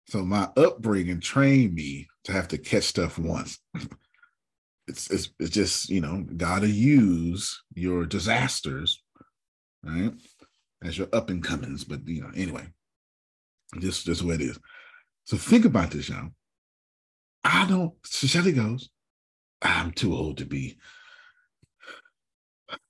So 0.09 0.23
my 0.25 0.49
upbringing 0.57 1.21
trained 1.21 1.75
me 1.75 2.09
to 2.25 2.33
have 2.33 2.49
to 2.49 2.59
catch 2.59 2.85
stuff 2.85 3.19
once. 3.19 3.59
it's, 4.87 5.11
it's 5.11 5.31
it's 5.39 5.51
just 5.51 5.89
you 5.89 6.01
know 6.01 6.27
gotta 6.37 6.69
use 6.69 7.63
your 7.75 8.05
disasters, 8.05 9.03
right, 9.83 10.13
as 10.83 10.99
your 10.99 11.09
up 11.13 11.31
and 11.31 11.43
comings. 11.43 11.85
But 11.85 12.07
you 12.07 12.23
know 12.23 12.31
anyway, 12.35 12.67
just 13.79 14.05
just 14.05 14.21
the 14.21 14.27
way 14.27 14.35
it 14.37 14.43
is. 14.43 14.59
So 15.25 15.37
think 15.37 15.65
about 15.65 15.91
this, 15.91 16.09
y'all. 16.09 16.31
I 17.43 17.67
don't. 17.67 17.95
So 18.05 18.27
Shelly 18.27 18.53
goes. 18.53 18.91
I'm 19.63 19.93
too 19.93 20.15
old 20.15 20.39
to 20.39 20.45
be 20.45 20.77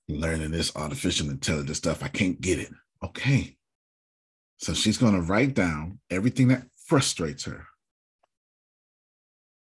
learning 0.09 0.51
this 0.51 0.75
artificial 0.75 1.29
intelligence 1.29 1.77
stuff. 1.77 2.03
I 2.03 2.09
can't 2.09 2.39
get 2.41 2.59
it. 2.59 2.71
Okay. 3.03 3.57
So 4.57 4.73
she's 4.73 4.97
going 4.97 5.13
to 5.13 5.21
write 5.21 5.53
down 5.53 5.99
everything 6.09 6.47
that 6.49 6.63
frustrates 6.85 7.43
her. 7.45 7.65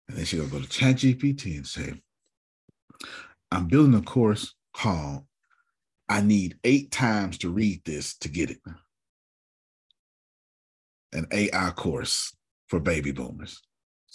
And 0.07 0.17
then 0.17 0.25
she's 0.25 0.39
going 0.39 0.49
to 0.49 0.57
go 0.57 0.61
to 0.63 0.67
ChatGPT 0.67 1.57
and 1.57 1.67
say, 1.67 1.93
I'm 3.51 3.67
building 3.67 3.95
a 3.95 4.01
course 4.01 4.53
called 4.73 5.25
I 6.07 6.21
Need 6.21 6.57
Eight 6.63 6.91
Times 6.91 7.37
to 7.39 7.49
Read 7.49 7.83
This 7.85 8.17
to 8.19 8.29
Get 8.29 8.49
It. 8.49 8.59
An 11.13 11.27
AI 11.31 11.71
course 11.71 12.35
for 12.67 12.79
baby 12.79 13.11
boomers. 13.11 13.61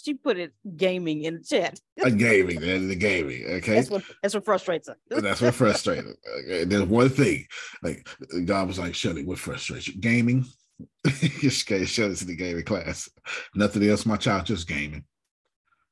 She 0.05 0.15
put 0.15 0.39
it 0.39 0.53
gaming 0.77 1.23
in 1.25 1.39
the 1.39 1.45
chat. 1.45 1.81
a 2.03 2.11
gaming, 2.11 2.63
and 2.63 2.91
the 2.91 2.95
gaming. 2.97 3.45
Okay, 3.47 3.75
That's 3.75 3.91
what 3.91 4.03
that's 4.23 4.35
what 4.35 4.45
frustrates 4.45 4.89
her. 4.89 4.97
that's 5.09 5.41
what 5.41 5.55
frustrated. 5.55 6.15
Okay, 6.41 6.65
there's 6.65 6.85
one 6.85 7.09
thing, 7.09 7.47
like 7.83 8.07
God 8.45 8.69
was 8.69 8.79
like, 8.79 8.95
"Shut 8.95 9.17
it." 9.17 9.27
What 9.27 9.39
frustrates 9.39 9.89
you? 9.89 10.01
Gaming. 10.01 10.45
just 11.07 11.67
shut 11.67 12.11
it 12.11 12.17
to 12.17 12.25
the 12.25 12.37
gaming 12.37 12.65
class. 12.65 13.09
Nothing 13.55 13.89
else, 13.89 14.05
my 14.07 14.17
child. 14.17 14.47
Just 14.47 14.69
gaming. 14.69 15.05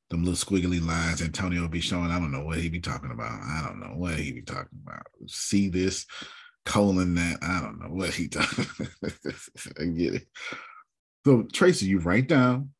Them 0.09 0.23
little 0.25 0.35
squiggly 0.35 0.85
lines 0.85 1.21
Antonio 1.21 1.67
be 1.67 1.79
showing. 1.79 2.11
I 2.11 2.19
don't 2.19 2.31
know 2.31 2.43
what 2.43 2.59
he 2.59 2.69
be 2.69 2.81
talking 2.81 3.11
about. 3.11 3.31
I 3.31 3.63
don't 3.65 3.79
know 3.79 3.95
what 3.95 4.15
he 4.15 4.31
be 4.33 4.41
talking 4.41 4.79
about. 4.85 5.07
See 5.27 5.69
this 5.69 6.05
colon 6.65 7.15
that. 7.15 7.39
I 7.41 7.61
don't 7.61 7.79
know 7.79 7.87
what 7.95 8.09
he 8.09 8.27
talking. 8.29 8.65
I 9.79 9.85
get 9.85 10.15
it. 10.15 10.27
So 11.25 11.43
Tracy, 11.43 11.85
you 11.85 11.99
write 11.99 12.27
down, 12.27 12.71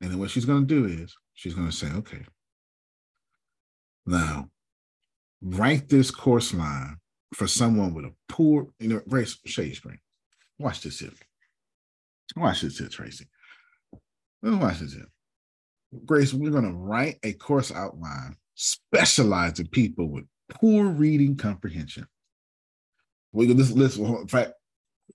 and 0.00 0.10
then 0.10 0.18
what 0.18 0.30
she's 0.30 0.44
gonna 0.44 0.66
do 0.66 0.86
is 0.86 1.14
she's 1.34 1.54
gonna 1.54 1.72
say, 1.72 1.88
okay. 1.92 2.24
Now, 4.06 4.48
write 5.42 5.88
this 5.88 6.10
course 6.10 6.54
line 6.54 6.96
for 7.34 7.46
someone 7.46 7.94
with 7.94 8.04
a 8.04 8.14
poor, 8.28 8.68
you 8.78 8.88
know, 8.88 9.00
race 9.06 9.38
shade 9.46 9.74
screen. 9.76 9.98
Watch 10.58 10.82
this 10.82 10.98
here. 10.98 11.10
Watch 12.36 12.62
this 12.62 12.78
here, 12.78 12.88
Tracy. 12.88 13.26
Watch 14.42 14.80
this 14.80 14.94
here. 14.94 15.08
Grace, 16.04 16.32
we're 16.32 16.50
going 16.50 16.64
to 16.64 16.76
write 16.76 17.18
a 17.22 17.32
course 17.32 17.72
outline 17.72 18.36
specialized 18.54 19.58
in 19.58 19.66
people 19.68 20.08
with 20.08 20.24
poor 20.48 20.86
reading 20.86 21.36
comprehension. 21.36 22.06
We're 23.32 23.52
going 23.52 23.64
to. 23.64 24.20
In 24.20 24.28
fact, 24.28 24.52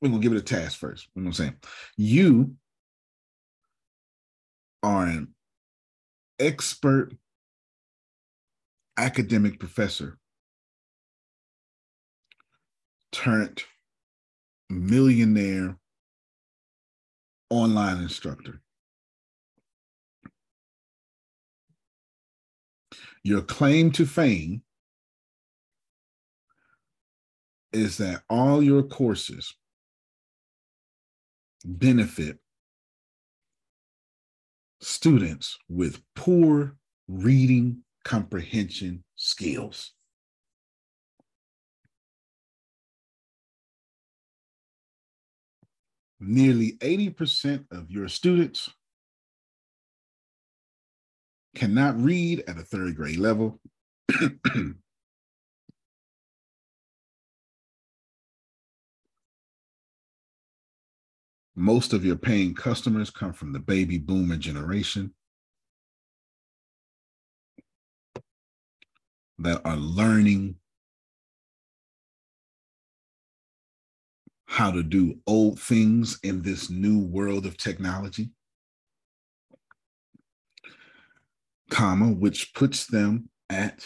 we're 0.02 0.10
going 0.10 0.22
to 0.22 0.28
give 0.28 0.36
it 0.36 0.40
a 0.40 0.44
task 0.44 0.80
first. 0.80 1.08
You 1.16 1.22
know 1.22 1.28
what 1.28 1.30
I'm 1.30 1.34
saying? 1.34 1.56
You 1.98 2.56
are 4.86 5.08
an 5.08 5.28
expert 6.38 7.12
academic 8.98 9.60
professor 9.60 10.20
turned 13.12 13.64
millionaire 14.70 15.76
online 17.50 18.00
instructor. 18.00 18.62
Your 23.24 23.42
claim 23.42 23.92
to 23.94 24.06
fame 24.06 24.62
is 27.74 27.98
that 27.98 28.22
all 28.30 28.62
your 28.62 28.84
courses 28.84 29.56
benefit 31.66 32.38
students 34.86 35.58
with 35.68 36.00
poor 36.16 36.78
reading 37.08 37.82
comprehension 38.04 39.04
skills. 39.16 39.94
Nearly 46.20 46.74
80% 46.74 47.66
of 47.72 47.90
your 47.90 48.08
students 48.08 48.70
cannot 51.56 52.00
read 52.00 52.44
at 52.48 52.60
a 52.60 52.64
third 52.64 52.96
grade 52.96 53.18
level. 53.18 53.60
Most 61.56 61.94
of 61.94 62.04
your 62.04 62.18
paying 62.18 62.54
customers 62.54 63.10
come 63.10 63.34
from 63.34 63.54
the 63.54 63.60
baby 63.60 63.98
boomer 63.98 64.38
generation 64.38 65.14
that 69.40 69.62
are 69.66 69.78
learning 69.78 70.56
how 74.48 74.72
to 74.72 74.84
do 74.84 75.20
old 75.28 75.60
things 75.60 76.20
in 76.24 76.42
this 76.42 76.70
new 76.70 77.00
world 77.00 77.46
of 77.46 77.58
technology. 77.58 78.32
comma, 81.70 82.08
which 82.08 82.54
puts 82.54 82.88
them 82.88 83.30
at 83.50 83.86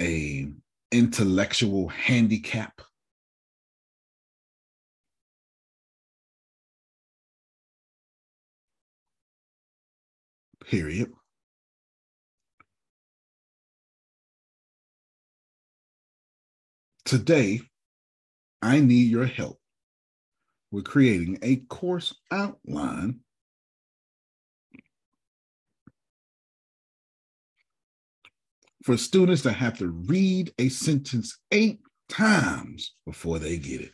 a 0.00 0.48
intellectual 0.92 1.88
handicap. 1.88 2.80
Period. 10.68 11.10
Today, 17.06 17.62
I 18.60 18.80
need 18.80 19.10
your 19.10 19.24
help 19.24 19.58
with 20.70 20.84
creating 20.84 21.38
a 21.40 21.56
course 21.56 22.14
outline 22.30 23.20
for 28.84 28.98
students 28.98 29.40
that 29.44 29.54
have 29.54 29.78
to 29.78 29.88
read 29.88 30.52
a 30.58 30.68
sentence 30.68 31.38
eight 31.50 31.78
times 32.10 32.94
before 33.06 33.38
they 33.38 33.56
get 33.56 33.80
it. 33.80 33.92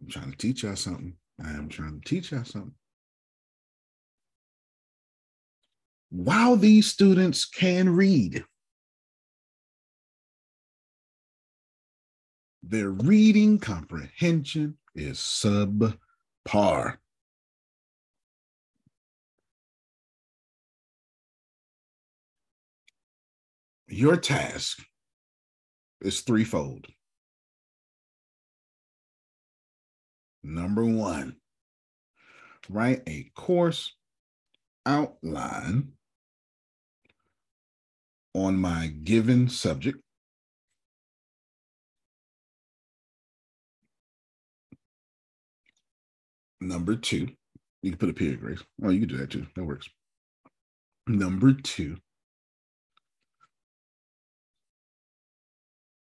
I'm 0.00 0.08
trying 0.08 0.32
to 0.32 0.36
teach 0.36 0.64
y'all 0.64 0.74
something. 0.74 1.14
I 1.40 1.50
am 1.50 1.68
trying 1.68 2.00
to 2.00 2.08
teach 2.08 2.32
y'all 2.32 2.42
something. 2.42 2.74
While 6.14 6.56
these 6.58 6.88
students 6.88 7.46
can 7.46 7.88
read, 7.88 8.44
their 12.62 12.90
reading 12.90 13.58
comprehension 13.58 14.76
is 14.94 15.16
subpar. 15.16 16.98
Your 23.88 24.18
task 24.18 24.84
is 26.02 26.20
threefold. 26.20 26.88
Number 30.42 30.84
one, 30.84 31.36
write 32.68 33.02
a 33.06 33.30
course 33.34 33.94
outline 34.84 35.92
on 38.34 38.56
my 38.56 38.88
given 38.88 39.48
subject. 39.48 39.98
Number 46.60 46.94
two, 46.94 47.28
you 47.82 47.90
can 47.90 47.98
put 47.98 48.08
a 48.08 48.12
period, 48.14 48.40
Grace. 48.40 48.62
Oh, 48.82 48.90
you 48.90 49.00
can 49.00 49.08
do 49.08 49.16
that 49.18 49.30
too. 49.30 49.46
That 49.56 49.64
works. 49.64 49.88
Number 51.08 51.52
two, 51.52 51.96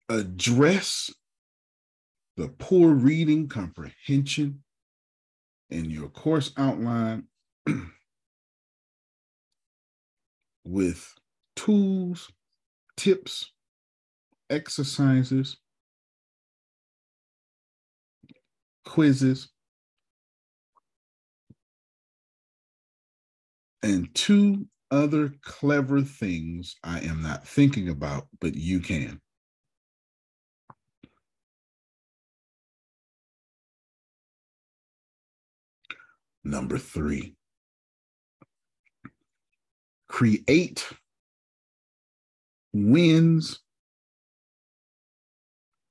address 0.09 1.11
the 2.37 2.47
poor 2.47 2.93
reading 2.93 3.49
comprehension 3.49 4.63
in 5.69 5.89
your 5.89 6.07
course 6.07 6.51
outline 6.55 7.25
with 10.63 11.13
tools, 11.57 12.31
tips, 12.95 13.51
exercises, 14.49 15.57
quizzes, 18.85 19.49
and 23.83 24.13
two 24.15 24.67
other 24.91 25.33
clever 25.41 26.01
things 26.01 26.75
I 26.83 26.99
am 26.99 27.21
not 27.21 27.45
thinking 27.45 27.89
about, 27.89 28.27
but 28.39 28.55
you 28.55 28.79
can. 28.79 29.19
Number 36.43 36.77
three, 36.77 37.35
create 40.07 40.87
wins 42.73 43.59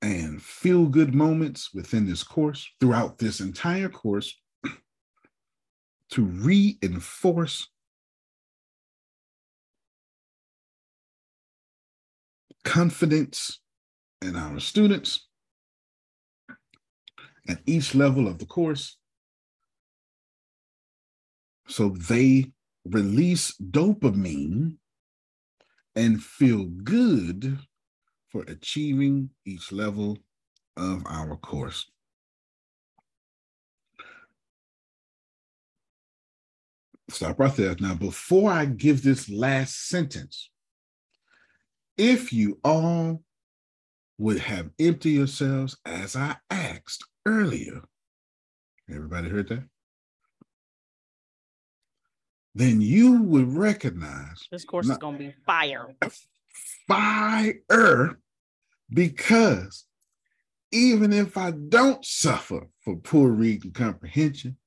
and 0.01 0.41
feel 0.41 0.85
good 0.85 1.13
moments 1.13 1.73
within 1.73 2.05
this 2.05 2.23
course, 2.23 2.69
throughout 2.79 3.17
this 3.17 3.39
entire 3.39 3.89
course, 3.89 4.39
to 6.11 6.23
reinforce 6.23 7.67
confidence 12.63 13.59
in 14.21 14.35
our 14.35 14.59
students 14.59 15.27
at 17.47 17.59
each 17.65 17.95
level 17.95 18.27
of 18.27 18.39
the 18.39 18.45
course 18.45 18.97
so 21.67 21.89
they 21.89 22.51
release 22.85 23.53
dopamine 23.71 24.75
and 25.97 26.23
feel 26.23 26.65
good 26.65 27.57
for 28.31 28.43
achieving 28.43 29.31
each 29.45 29.71
level 29.71 30.15
of 30.77 31.03
our 31.09 31.35
course. 31.37 31.89
Stop 37.09 37.39
right 37.39 37.55
there. 37.55 37.75
Now, 37.79 37.95
before 37.95 38.51
I 38.51 38.65
give 38.65 39.01
this 39.01 39.27
last 39.27 39.89
sentence, 39.89 40.51
if 41.97 42.31
you 42.31 42.59
all 42.63 43.23
would 44.19 44.37
have 44.37 44.69
emptied 44.77 45.15
yourselves 45.15 45.77
as 45.83 46.15
I 46.15 46.35
asked 46.51 47.05
earlier, 47.25 47.81
everybody 48.87 49.29
heard 49.29 49.49
that? 49.49 49.63
Then 52.57 52.81
you 52.81 53.21
would 53.21 53.53
recognize 53.55 54.47
this 54.51 54.65
course 54.65 54.89
is 54.89 54.97
going 54.97 55.19
to 55.19 55.23
be 55.25 55.33
fire. 55.45 55.93
Fire, 56.87 58.19
because 58.91 59.85
even 60.71 61.13
if 61.13 61.37
I 61.37 61.51
don't 61.51 62.03
suffer 62.03 62.67
for 62.81 62.95
poor 62.95 63.29
reading 63.29 63.73
comprehension, 63.73 64.57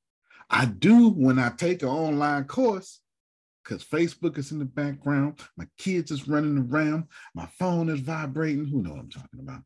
I 0.48 0.66
do 0.66 1.08
when 1.08 1.40
I 1.40 1.48
take 1.48 1.82
an 1.82 1.88
online 1.88 2.44
course 2.44 3.00
because 3.64 3.82
Facebook 3.82 4.38
is 4.38 4.52
in 4.52 4.60
the 4.60 4.64
background, 4.66 5.40
my 5.56 5.66
kids 5.76 6.12
is 6.12 6.28
running 6.28 6.70
around, 6.70 7.06
my 7.34 7.46
phone 7.58 7.88
is 7.88 7.98
vibrating. 7.98 8.66
Who 8.66 8.82
know 8.82 8.90
what 8.90 9.00
I'm 9.00 9.10
talking 9.10 9.40
about? 9.40 9.62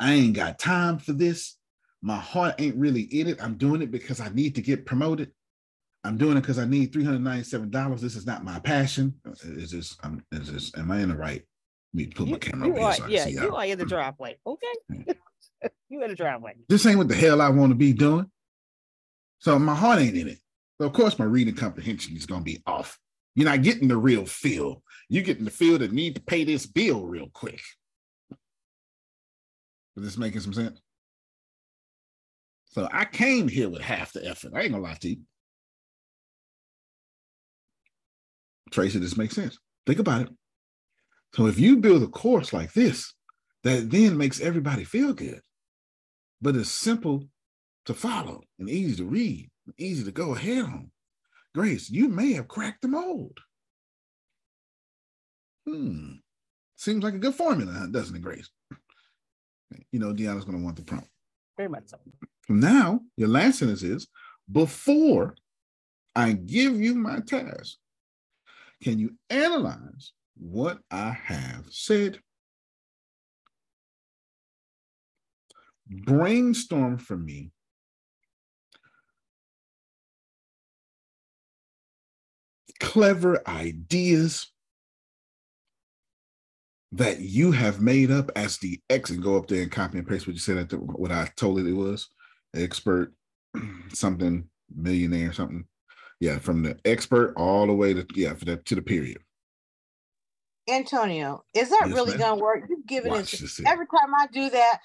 I 0.00 0.14
ain't 0.14 0.34
got 0.34 0.58
time 0.58 0.98
for 0.98 1.12
this. 1.12 1.58
My 2.02 2.16
heart 2.16 2.56
ain't 2.58 2.74
really 2.74 3.02
in 3.02 3.28
it. 3.28 3.40
I'm 3.40 3.54
doing 3.54 3.82
it 3.82 3.92
because 3.92 4.18
I 4.18 4.30
need 4.30 4.56
to 4.56 4.62
get 4.62 4.84
promoted. 4.84 5.30
I'm 6.04 6.16
doing 6.16 6.36
it 6.36 6.40
because 6.40 6.58
I 6.58 6.64
need 6.64 6.92
$397. 6.92 8.00
This 8.00 8.16
is 8.16 8.26
not 8.26 8.44
my 8.44 8.58
passion. 8.60 9.14
Is 9.42 9.70
this, 9.70 9.96
I'm, 10.02 10.24
is 10.32 10.50
this, 10.50 10.72
am 10.76 10.90
I 10.90 11.00
in 11.00 11.10
the 11.10 11.16
right? 11.16 11.42
Let 11.92 11.98
me 11.98 12.06
put 12.06 12.28
my 12.28 12.38
camera 12.38 12.68
you 12.68 12.78
are, 12.78 12.94
so 12.94 13.06
yeah, 13.06 13.26
you 13.26 13.40
out. 13.40 13.54
are 13.54 13.64
in 13.66 13.78
the 13.78 13.84
driveway. 13.84 14.38
Okay. 14.46 14.72
you 15.88 16.02
in 16.02 16.10
the 16.10 16.16
driveway. 16.16 16.54
This 16.68 16.86
ain't 16.86 16.98
what 16.98 17.08
the 17.08 17.14
hell 17.14 17.42
I 17.42 17.48
want 17.50 17.70
to 17.70 17.76
be 17.76 17.92
doing. 17.92 18.30
So 19.40 19.58
my 19.58 19.74
heart 19.74 20.00
ain't 20.00 20.16
in 20.16 20.28
it. 20.28 20.38
So 20.80 20.86
of 20.86 20.92
course 20.92 21.18
my 21.18 21.24
reading 21.24 21.54
comprehension 21.54 22.16
is 22.16 22.26
going 22.26 22.42
to 22.42 22.44
be 22.44 22.62
off. 22.66 22.98
You're 23.34 23.48
not 23.48 23.62
getting 23.62 23.88
the 23.88 23.96
real 23.96 24.26
feel. 24.26 24.82
You're 25.08 25.24
getting 25.24 25.44
the 25.44 25.50
feel 25.50 25.78
that 25.78 25.92
need 25.92 26.14
to 26.14 26.20
pay 26.22 26.44
this 26.44 26.66
bill 26.66 27.06
real 27.06 27.28
quick. 27.32 27.60
Is 29.96 30.04
this 30.04 30.18
making 30.18 30.40
some 30.40 30.52
sense? 30.52 30.80
So 32.66 32.88
I 32.92 33.04
came 33.04 33.48
here 33.48 33.68
with 33.68 33.82
half 33.82 34.12
the 34.12 34.26
effort. 34.26 34.52
I 34.54 34.62
ain't 34.62 34.72
gonna 34.72 34.84
lie 34.84 34.94
to 34.94 35.08
you. 35.08 35.16
Tracy, 38.70 38.98
this 38.98 39.16
makes 39.16 39.34
sense. 39.34 39.58
Think 39.86 39.98
about 39.98 40.22
it. 40.22 40.28
So 41.34 41.46
if 41.46 41.58
you 41.58 41.76
build 41.76 42.02
a 42.02 42.08
course 42.08 42.52
like 42.52 42.72
this, 42.72 43.14
that 43.62 43.90
then 43.90 44.16
makes 44.16 44.40
everybody 44.40 44.84
feel 44.84 45.12
good, 45.12 45.40
but 46.40 46.56
it's 46.56 46.70
simple 46.70 47.24
to 47.86 47.94
follow 47.94 48.42
and 48.58 48.68
easy 48.68 48.96
to 48.96 49.04
read, 49.04 49.50
easy 49.78 50.04
to 50.04 50.12
go 50.12 50.34
ahead 50.34 50.64
on. 50.64 50.90
Grace, 51.54 51.90
you 51.90 52.08
may 52.08 52.32
have 52.32 52.48
cracked 52.48 52.82
the 52.82 52.88
mold. 52.88 53.38
Hmm. 55.66 56.14
Seems 56.76 57.04
like 57.04 57.14
a 57.14 57.18
good 57.18 57.34
formula, 57.34 57.88
doesn't 57.90 58.16
it, 58.16 58.22
Grace? 58.22 58.48
You 59.92 60.00
know, 60.00 60.12
Deanna's 60.12 60.44
going 60.44 60.58
to 60.58 60.64
want 60.64 60.76
the 60.76 60.82
prompt. 60.82 61.08
Very 61.56 61.68
much 61.68 61.88
so. 61.88 61.98
Now, 62.48 63.00
your 63.16 63.28
last 63.28 63.58
sentence 63.58 63.82
is 63.82 64.08
before 64.50 65.36
I 66.16 66.32
give 66.32 66.80
you 66.80 66.94
my 66.94 67.20
task, 67.20 67.76
can 68.82 68.98
you 68.98 69.16
analyze 69.28 70.12
what 70.36 70.78
I 70.90 71.10
have 71.10 71.66
said? 71.70 72.20
Brainstorm 75.88 76.98
for 76.98 77.16
me 77.16 77.50
clever 82.80 83.46
ideas 83.46 84.50
that 86.92 87.20
you 87.20 87.52
have 87.52 87.80
made 87.80 88.10
up 88.10 88.30
as 88.34 88.58
the 88.58 88.80
X 88.88 89.10
and 89.10 89.22
go 89.22 89.36
up 89.36 89.46
there 89.46 89.62
and 89.62 89.70
copy 89.70 89.98
and 89.98 90.08
paste 90.08 90.26
what 90.26 90.34
you 90.34 90.40
said 90.40 90.72
what 90.72 91.12
I 91.12 91.30
told 91.36 91.60
it 91.60 91.66
it 91.66 91.72
was 91.72 92.08
expert 92.54 93.12
something 93.92 94.48
millionaire 94.74 95.32
something 95.32 95.66
yeah 96.20 96.38
from 96.38 96.62
the 96.62 96.78
expert 96.84 97.34
all 97.36 97.66
the 97.66 97.74
way 97.74 97.94
to 97.94 98.06
yeah 98.14 98.34
for 98.34 98.44
that 98.46 98.64
to 98.66 98.74
the 98.74 98.82
period 98.82 99.18
Antonio, 100.68 101.44
is 101.54 101.70
that 101.70 101.86
Yes, 101.86 101.94
really 101.94 102.12
ma'am. 102.12 102.20
gonna 102.20 102.36
work? 102.40 102.64
You've 102.70 102.86
given 102.86 103.12
it 103.14 103.28
here. 103.28 103.66
every 103.66 103.86
time 103.86 104.14
I 104.18 104.26
do 104.32 104.50
that, 104.50 104.80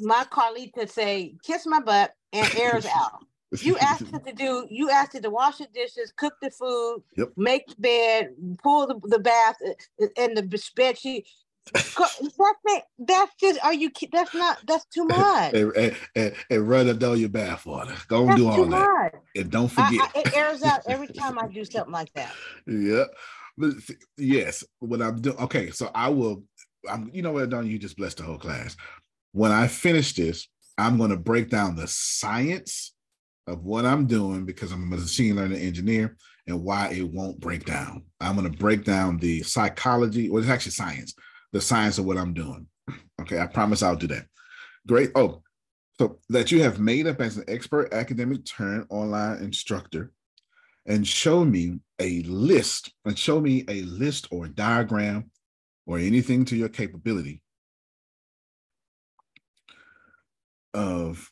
my 0.00 0.24
colleague 0.30 0.72
could 0.74 0.90
say, 0.90 1.36
kiss 1.44 1.66
my 1.66 1.80
butt 1.80 2.14
and 2.32 2.50
airs 2.54 2.86
out. 2.86 3.20
You 3.62 3.78
asked 3.78 4.06
it 4.12 4.24
to 4.26 4.32
do, 4.32 4.66
you 4.70 4.90
asked 4.90 5.14
it 5.16 5.22
to 5.24 5.30
wash 5.30 5.58
the 5.58 5.66
dishes, 5.74 6.12
cook 6.16 6.34
the 6.42 6.50
food, 6.50 7.02
Yep. 7.16 7.30
make 7.36 7.66
the 7.68 7.74
bed, 7.78 8.30
pull 8.62 8.86
the, 8.86 9.00
the 9.08 9.18
bath 9.18 9.56
uh, 9.66 10.06
and 10.16 10.36
the 10.36 10.42
bed 10.76 10.98
sheet. 10.98 11.26
That's. 11.72 11.96
That's 12.98 13.32
just, 13.40 13.64
are 13.64 13.74
you, 13.74 13.90
that's 14.12 14.34
not, 14.34 14.58
that's 14.66 14.84
too 14.86 15.04
much. 15.04 15.54
and, 15.54 15.72
and, 15.76 15.96
and, 16.14 16.34
and 16.50 16.68
run 16.68 16.88
it 16.88 16.98
down 16.98 17.18
your 17.18 17.28
bathwater 17.28 18.06
go 18.08 18.20
and 18.20 18.30
That's 18.30 18.40
do 18.40 18.48
all 18.48 18.64
that 18.66 18.88
much. 19.12 19.12
and 19.34 19.50
don't 19.50 19.68
forget 19.68 20.10
I, 20.14 20.20
it 20.20 20.36
airs 20.36 20.62
out 20.62 20.80
every 20.88 21.08
time 21.08 21.38
I 21.38 21.46
do 21.48 21.64
something 21.64 21.92
like 21.92 22.12
that. 22.14 22.32
yeah 22.66 23.04
yes 24.18 24.62
what 24.80 25.00
i'm 25.00 25.20
doing 25.20 25.36
okay 25.38 25.70
so 25.70 25.90
i 25.94 26.08
will 26.10 26.42
i'm 26.90 27.10
you 27.12 27.22
know 27.22 27.32
what 27.32 27.48
don 27.48 27.66
you 27.66 27.78
just 27.78 27.96
blessed 27.96 28.18
the 28.18 28.22
whole 28.22 28.36
class 28.38 28.76
when 29.32 29.50
i 29.50 29.66
finish 29.66 30.12
this 30.12 30.46
i'm 30.76 30.98
going 30.98 31.08
to 31.10 31.16
break 31.16 31.48
down 31.48 31.74
the 31.74 31.88
science 31.88 32.92
of 33.46 33.64
what 33.64 33.86
i'm 33.86 34.06
doing 34.06 34.44
because 34.44 34.72
i'm 34.72 34.82
a 34.92 34.96
machine 34.96 35.36
learning 35.36 35.58
engineer 35.60 36.16
and 36.46 36.62
why 36.62 36.88
it 36.88 37.08
won't 37.08 37.40
break 37.40 37.64
down 37.64 38.04
i'm 38.20 38.36
going 38.36 38.50
to 38.50 38.58
break 38.58 38.84
down 38.84 39.16
the 39.18 39.42
psychology 39.42 40.28
well 40.28 40.42
it's 40.42 40.50
actually 40.50 40.72
science 40.72 41.14
the 41.56 41.62
science 41.62 41.96
of 41.98 42.04
what 42.04 42.18
i'm 42.18 42.34
doing. 42.34 42.66
Okay 43.20 43.40
i 43.40 43.46
promise 43.46 43.82
i'll 43.82 43.96
do 43.96 44.06
that. 44.08 44.26
Great. 44.86 45.10
Oh 45.14 45.42
so 45.98 46.18
that 46.28 46.52
you 46.52 46.62
have 46.62 46.78
made 46.78 47.06
up 47.06 47.22
as 47.22 47.38
an 47.38 47.44
expert 47.48 47.92
academic 47.92 48.44
turned 48.44 48.86
online 48.90 49.38
instructor 49.38 50.12
and 50.84 51.06
show 51.06 51.44
me 51.44 51.80
a 51.98 52.20
list 52.24 52.92
and 53.06 53.18
show 53.18 53.40
me 53.40 53.64
a 53.68 53.80
list 53.82 54.28
or 54.30 54.44
a 54.44 54.50
diagram 54.50 55.30
or 55.86 55.98
anything 55.98 56.44
to 56.44 56.56
your 56.56 56.68
capability 56.68 57.42
of 60.74 61.30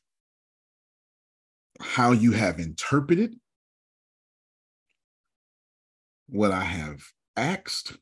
how 1.80 2.12
you 2.12 2.32
have 2.32 2.58
interpreted 2.58 3.36
what 6.28 6.50
I 6.50 6.64
have 6.64 7.02
asked 7.36 7.98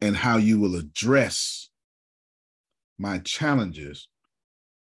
and 0.00 0.16
how 0.16 0.36
you 0.36 0.58
will 0.58 0.76
address 0.76 1.68
my 2.98 3.18
challenges 3.18 4.08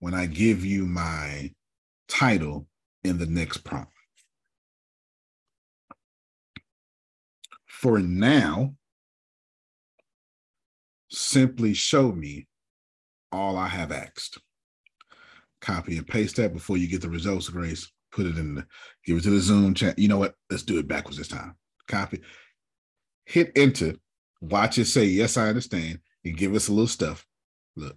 when 0.00 0.14
I 0.14 0.26
give 0.26 0.64
you 0.64 0.86
my 0.86 1.52
title 2.08 2.66
in 3.02 3.18
the 3.18 3.26
next 3.26 3.58
prompt. 3.58 3.90
For 7.66 7.98
now, 7.98 8.74
simply 11.10 11.74
show 11.74 12.12
me 12.12 12.46
all 13.30 13.56
I 13.58 13.68
have 13.68 13.92
asked. 13.92 14.38
Copy 15.60 15.98
and 15.98 16.06
paste 16.06 16.36
that 16.36 16.52
before 16.52 16.76
you 16.76 16.88
get 16.88 17.02
the 17.02 17.10
results, 17.10 17.48
Grace. 17.48 17.90
Put 18.12 18.26
it 18.26 18.38
in 18.38 18.54
the, 18.54 18.66
give 19.04 19.18
it 19.18 19.22
to 19.24 19.30
the 19.30 19.40
Zoom 19.40 19.74
chat. 19.74 19.98
You 19.98 20.08
know 20.08 20.18
what? 20.18 20.34
Let's 20.50 20.62
do 20.62 20.78
it 20.78 20.86
backwards 20.86 21.18
this 21.18 21.28
time. 21.28 21.56
Copy, 21.88 22.20
hit 23.26 23.50
enter, 23.56 23.94
watch 24.50 24.78
it 24.78 24.86
say, 24.86 25.04
Yes, 25.04 25.36
I 25.36 25.48
understand, 25.48 26.00
and 26.24 26.36
give 26.36 26.54
us 26.54 26.68
a 26.68 26.72
little 26.72 26.86
stuff. 26.88 27.26
Look, 27.76 27.96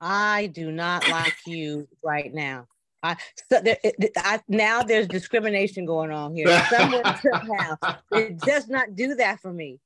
I 0.00 0.46
do 0.46 0.70
not 0.70 1.08
like 1.08 1.34
you 1.46 1.88
right 2.04 2.32
now. 2.32 2.66
I, 3.02 3.16
so 3.50 3.60
there, 3.60 3.78
it- 3.84 4.12
I 4.16 4.40
now 4.48 4.82
there's 4.82 5.06
discrimination 5.08 5.84
going 5.86 6.10
on 6.10 6.34
here. 6.34 6.46
Someone 6.70 7.04
somehow 7.22 7.76
it 8.12 8.38
does 8.38 8.68
not 8.68 8.94
do 8.94 9.14
that 9.16 9.40
for 9.40 9.52
me. 9.52 9.80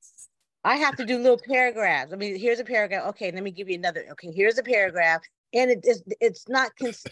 I 0.64 0.76
have 0.76 0.96
to 0.96 1.04
do 1.04 1.18
little 1.18 1.40
paragraphs. 1.44 2.12
I 2.12 2.16
mean, 2.16 2.38
here's 2.38 2.60
a 2.60 2.64
paragraph. 2.64 3.08
Okay, 3.08 3.32
let 3.32 3.42
me 3.42 3.50
give 3.50 3.68
you 3.68 3.74
another. 3.76 4.04
Okay, 4.12 4.30
here's 4.32 4.58
a 4.58 4.62
paragraph, 4.62 5.22
and 5.54 5.70
it 5.70 5.84
is 5.84 6.02
it's 6.20 6.48
not. 6.48 6.70
Cons- 6.76 7.06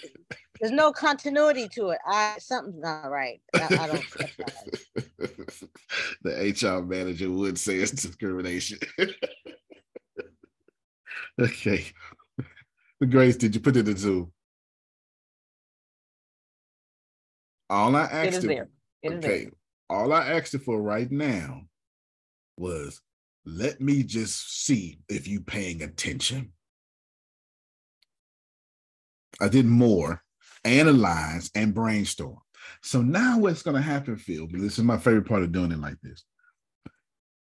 there's 0.61 0.73
no 0.73 0.93
continuity 0.93 1.69
to 1.69 1.91
it. 1.91 1.99
I 2.07 2.37
something's 2.39 2.83
not 2.83 3.11
right. 3.11 3.41
I, 3.55 3.65
I 3.65 3.87
don't. 3.87 4.05
that's 4.19 4.39
not 4.39 4.53
right. 5.19 5.65
the 6.23 6.79
HR 6.79 6.83
manager 6.83 7.31
would 7.31 7.59
say 7.59 7.77
it's 7.77 7.93
discrimination. 7.93 8.79
okay. 11.41 11.87
Grace, 13.09 13.37
did 13.37 13.55
you 13.55 13.61
put 13.61 13.77
it 13.77 13.89
in 13.89 13.97
Zoom? 13.97 14.33
All 17.71 17.95
I 17.97 18.03
asked 18.03 18.27
It 18.27 18.35
is 18.35 18.45
there. 18.45 18.69
It 19.03 19.13
is 19.13 19.19
okay. 19.25 19.45
there. 19.45 19.53
All 19.89 20.13
I 20.13 20.27
asked 20.27 20.55
it 20.55 20.63
for 20.63 20.83
right 20.83 21.11
now 21.11 21.63
was 22.59 23.01
let 23.47 23.81
me 23.81 24.03
just 24.03 24.65
see 24.65 24.99
if 25.09 25.27
you 25.27 25.41
paying 25.41 25.83
attention. 25.83 26.53
I 29.41 29.49
did 29.49 29.67
more, 29.67 30.23
analyze 30.65 31.51
and 31.55 31.75
brainstorm. 31.75 32.39
So 32.83 33.03
now 33.03 33.39
what's 33.39 33.63
going 33.63 33.77
to 33.77 33.83
happen, 33.83 34.17
Phil? 34.17 34.47
This 34.51 34.79
is 34.79 34.85
my 34.85 34.99
favorite 34.99 35.27
part 35.27 35.43
of 35.43 35.53
doing 35.53 35.73
it 35.73 35.81
like 35.81 36.01
this. 36.03 36.25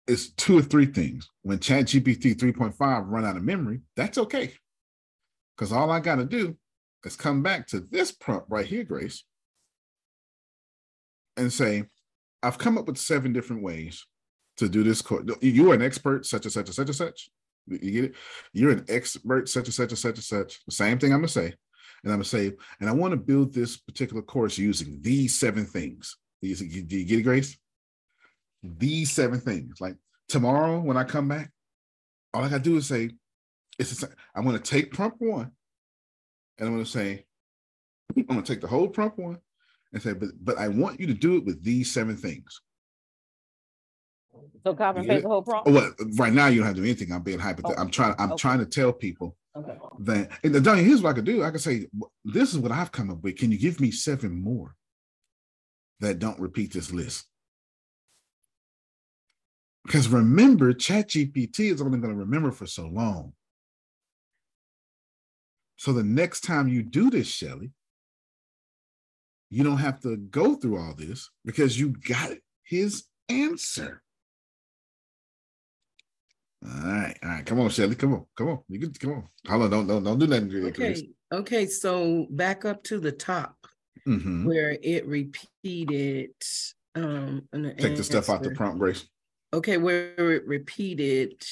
It's 0.07 0.33
two 0.33 0.59
or 0.59 0.63
three 0.63 0.87
things. 0.87 1.29
When 1.43 1.59
ChatGPT 1.59 2.35
3.5 2.35 3.05
run 3.07 3.25
out 3.25 3.37
of 3.37 3.45
memory, 3.45 3.81
that's 3.97 4.19
okay. 4.19 4.53
Because 5.57 5.73
all 5.73 5.91
I 5.91 6.01
got 6.01 6.17
to 6.17 6.25
do 6.25 6.57
is 7.05 7.17
come 7.17 7.43
back 7.43 7.69
to 7.69 7.81
this 7.81 8.11
prompt 8.11 8.47
right 8.51 8.67
here, 8.67 8.85
Grace, 8.85 9.25
and 11.37 11.53
say, 11.53 11.85
I've 12.43 12.59
come 12.59 12.79
up 12.79 12.87
with 12.87 12.99
seven 12.99 13.33
different 13.33 13.63
ways 13.63 14.05
to 14.57 14.69
do 14.69 14.83
this 14.83 15.03
course. 15.03 15.25
You 15.41 15.71
are 15.71 15.75
an 15.75 15.83
expert, 15.83 16.27
such 16.27 16.45
and 16.45 16.53
such 16.53 16.67
and 16.67 16.75
such 16.75 16.89
and 16.89 16.97
such. 16.97 17.31
You 17.67 17.91
get 17.93 18.05
it? 18.05 18.15
You're 18.53 18.73
an 18.73 18.85
expert, 18.89 19.49
such 19.49 19.67
and 19.67 19.75
such 19.75 19.91
and 19.91 19.99
such 19.99 20.17
and 20.17 20.25
such. 20.25 20.61
The 20.67 20.73
same 20.73 20.99
thing 20.99 21.13
I'm 21.13 21.21
gonna 21.21 21.29
say. 21.29 21.55
And 22.03 22.13
I'm 22.13 22.19
gonna 22.19 22.25
say, 22.25 22.53
and 22.81 22.89
I 22.89 22.93
want 22.93 23.13
to 23.13 23.17
build 23.17 23.55
this 23.55 23.77
particular 23.77 24.23
course 24.23 24.59
using 24.59 25.01
these 25.03 25.39
seven 25.39 25.65
things. 25.65 26.17
You, 26.41 26.57
do 26.57 26.97
you 26.97 27.05
get 27.05 27.21
it, 27.21 27.23
Grace? 27.23 27.57
These 28.63 29.13
seven 29.13 29.39
things. 29.39 29.81
Like 29.81 29.97
tomorrow 30.29 30.81
when 30.81 30.97
I 30.97 31.05
come 31.05 31.29
back, 31.29 31.51
all 32.35 32.43
I 32.43 32.49
gotta 32.49 32.63
do 32.63 32.77
is 32.77 32.87
say, 32.89 33.11
it's 33.79 34.05
I'm 34.35 34.45
gonna 34.45 34.59
take 34.59 34.93
prompt 34.93 35.21
one, 35.21 35.53
and 36.59 36.69
I'm 36.69 36.75
gonna 36.75 36.87
say, 36.87 37.25
I'm 38.17 38.25
gonna 38.25 38.43
take 38.43 38.61
the 38.61 38.69
whole 38.69 38.89
prompt 38.89 39.19
one 39.19 39.39
and 39.93 40.03
say, 40.03 40.13
but 40.13 40.31
but 40.41 40.59
I 40.59 40.69
want 40.69 41.01
you 41.01 41.07
to 41.07 41.15
do 41.15 41.37
it 41.37 41.45
with 41.45 41.63
these 41.63 41.93
seven 41.93 42.17
things. 42.17 42.61
So 44.65 44.75
copy 44.75 45.01
and 45.01 45.09
paste 45.09 45.23
the 45.23 45.29
whole 45.29 45.43
prompt? 45.43 45.69
Oh, 45.69 45.73
well, 45.73 45.93
right 46.17 46.33
now 46.33 46.47
you 46.47 46.59
don't 46.59 46.67
have 46.67 46.77
to 46.77 46.83
do 46.83 46.87
anything. 46.87 47.13
I'm 47.13 47.23
being 47.23 47.39
hypothetical. 47.39 47.83
I'm 47.83 47.91
trying. 47.91 48.15
I'm 48.19 48.33
Okay. 48.33 48.41
trying 48.41 48.59
to 48.61 48.67
tell 48.67 48.93
people 48.93 49.37
Okay. 49.57 49.77
that. 50.01 50.31
And 50.45 50.55
here's 50.55 51.03
what 51.03 51.11
I 51.11 51.13
could 51.15 51.25
do. 51.25 51.43
I 51.43 51.51
could 51.51 51.61
say, 51.61 51.89
"This 52.25 52.53
is 52.53 52.59
what 52.59 52.73
I've 52.73 52.93
come 52.93 53.11
up 53.11 53.23
with. 53.23 53.37
Can 53.37 53.51
you 53.51 53.59
give 53.59 53.81
me 53.81 53.91
seven 53.91 54.41
more 54.41 54.77
that 56.01 56.19
don't 56.19 56.39
repeat 56.41 56.73
this 56.73 56.93
list?" 56.93 57.27
Because 59.85 60.09
remember, 60.09 60.73
ChatGPT 60.73 61.73
is 61.73 61.83
only 61.83 61.99
going 61.99 62.13
to 62.13 62.19
remember 62.19 62.53
for 62.53 62.67
so 62.67 62.87
long. 62.87 63.33
So 65.77 65.93
the 65.93 66.05
next 66.05 66.43
time 66.43 66.69
you 66.69 66.85
do 66.85 67.11
this, 67.11 67.27
Shelly, 67.27 67.73
you 69.51 69.65
don't 69.65 69.79
have 69.79 70.01
to 70.03 70.17
go 70.17 70.55
through 70.55 70.79
all 70.79 70.95
this 70.95 71.29
because 71.45 71.79
you 71.81 71.89
got 71.89 72.31
his 72.63 73.05
answer. 73.29 74.03
All 76.65 76.83
right, 76.85 77.17
all 77.23 77.29
right. 77.29 77.47
Come 77.47 77.61
on, 77.61 77.71
Shelly. 77.71 77.97
Come 77.97 78.15
on, 78.15 78.27
come 78.37 78.49
on. 78.49 78.61
You 78.69 78.79
can 78.79 78.93
come 78.93 79.13
on. 79.13 79.29
Hold 79.49 79.63
on, 79.65 79.71
don't 79.71 79.87
don't 79.87 80.05
don't 80.05 80.19
do 80.19 80.27
nothing. 80.27 80.67
Okay, 80.67 81.09
okay, 81.33 81.67
so 81.67 82.27
back 82.31 82.65
up 82.65 82.83
to 82.85 82.99
the 83.01 83.13
top 83.13 83.57
Mhm. 84.07 84.45
where 84.45 84.79
it 84.83 85.07
repeated 85.07 86.35
um 86.95 87.49
Take 87.53 87.97
the 87.97 88.05
stuff 88.05 88.31
out 88.31 88.43
the 88.43 88.51
prompt, 88.51 88.79
Grace. 88.79 89.09
Okay, 89.55 89.77
where 89.77 90.33
it 90.33 90.47
repeated, 90.47 91.43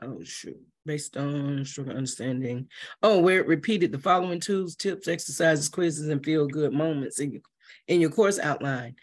oh 0.00 0.22
shoot, 0.22 0.60
based 0.86 1.16
on 1.16 1.64
struggle 1.64 1.96
understanding. 1.96 2.68
Oh, 3.02 3.18
where 3.20 3.40
it 3.40 3.46
repeated 3.46 3.92
the 3.92 3.98
following 3.98 4.40
tools, 4.40 4.76
tips, 4.76 5.08
exercises, 5.08 5.68
quizzes, 5.68 6.08
and 6.08 6.24
feel 6.24 6.46
good 6.46 6.72
moments 6.72 7.18
in 7.18 7.32
your 7.32 7.42
in 7.88 8.00
your 8.00 8.10
course 8.10 8.38
outline. 8.38 8.94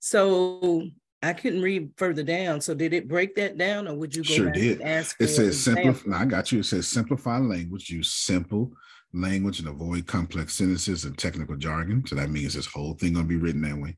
So 0.00 0.88
I 1.22 1.32
couldn't 1.32 1.62
read 1.62 1.90
further 1.96 2.22
down. 2.22 2.60
So 2.60 2.74
did 2.74 2.92
it 2.92 3.08
break 3.08 3.34
that 3.36 3.56
down, 3.56 3.88
or 3.88 3.94
would 3.94 4.14
you 4.14 4.22
go 4.22 4.34
Sure 4.34 4.50
did. 4.50 4.80
and 4.80 4.88
ask? 4.88 5.16
It 5.20 5.28
says 5.28 5.58
simplify. 5.58 6.10
No, 6.10 6.16
I 6.16 6.24
got 6.24 6.52
you. 6.52 6.60
It 6.60 6.64
says 6.64 6.86
simplify 6.86 7.38
language. 7.38 7.90
Use 7.90 8.10
simple 8.10 8.72
language 9.12 9.58
and 9.60 9.68
avoid 9.68 10.06
complex 10.06 10.54
sentences 10.54 11.04
and 11.04 11.16
technical 11.16 11.56
jargon. 11.56 12.04
So 12.06 12.16
that 12.16 12.30
means 12.30 12.54
this 12.54 12.66
whole 12.66 12.94
thing 12.94 13.14
gonna 13.14 13.26
be 13.26 13.36
written 13.36 13.62
that 13.62 13.78
way. 13.78 13.96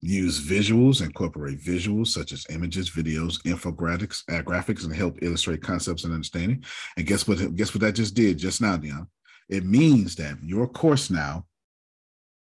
Use 0.00 0.40
visuals, 0.40 1.00
incorporate 1.00 1.60
visuals 1.60 2.08
such 2.08 2.32
as 2.32 2.44
images, 2.50 2.90
videos, 2.90 3.40
infographics, 3.42 4.24
uh, 4.28 4.42
graphics, 4.42 4.84
and 4.84 4.92
help 4.94 5.16
illustrate 5.22 5.62
concepts 5.62 6.02
and 6.02 6.12
understanding. 6.12 6.64
And 6.96 7.06
guess 7.06 7.28
what? 7.28 7.54
Guess 7.54 7.72
what 7.72 7.82
that 7.82 7.92
just 7.92 8.14
did 8.14 8.36
just 8.38 8.60
now, 8.60 8.76
Dion? 8.76 9.06
It 9.48 9.64
means 9.64 10.16
that 10.16 10.42
your 10.42 10.66
course 10.66 11.08
now, 11.08 11.46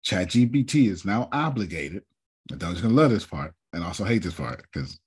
ChatGPT 0.04 0.90
is 0.90 1.04
now 1.06 1.28
obligated. 1.32 2.02
And 2.50 2.60
Don's 2.60 2.80
gonna 2.82 2.94
love 2.94 3.10
this 3.10 3.24
part 3.24 3.54
and 3.72 3.84
also 3.84 4.04
hate 4.04 4.22
this 4.22 4.34
part 4.34 4.62
because 4.72 4.98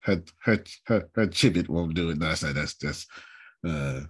her 0.00 0.22
her 0.44 0.62
her 0.86 1.08
her 1.14 1.26
chibit 1.26 1.68
won't 1.68 1.94
do 1.94 2.10
it. 2.10 2.18
No, 2.18 2.28
that's 2.28 2.42
not, 2.42 2.54
that's 2.54 2.74
that's 2.74 3.06
uh 3.66 4.00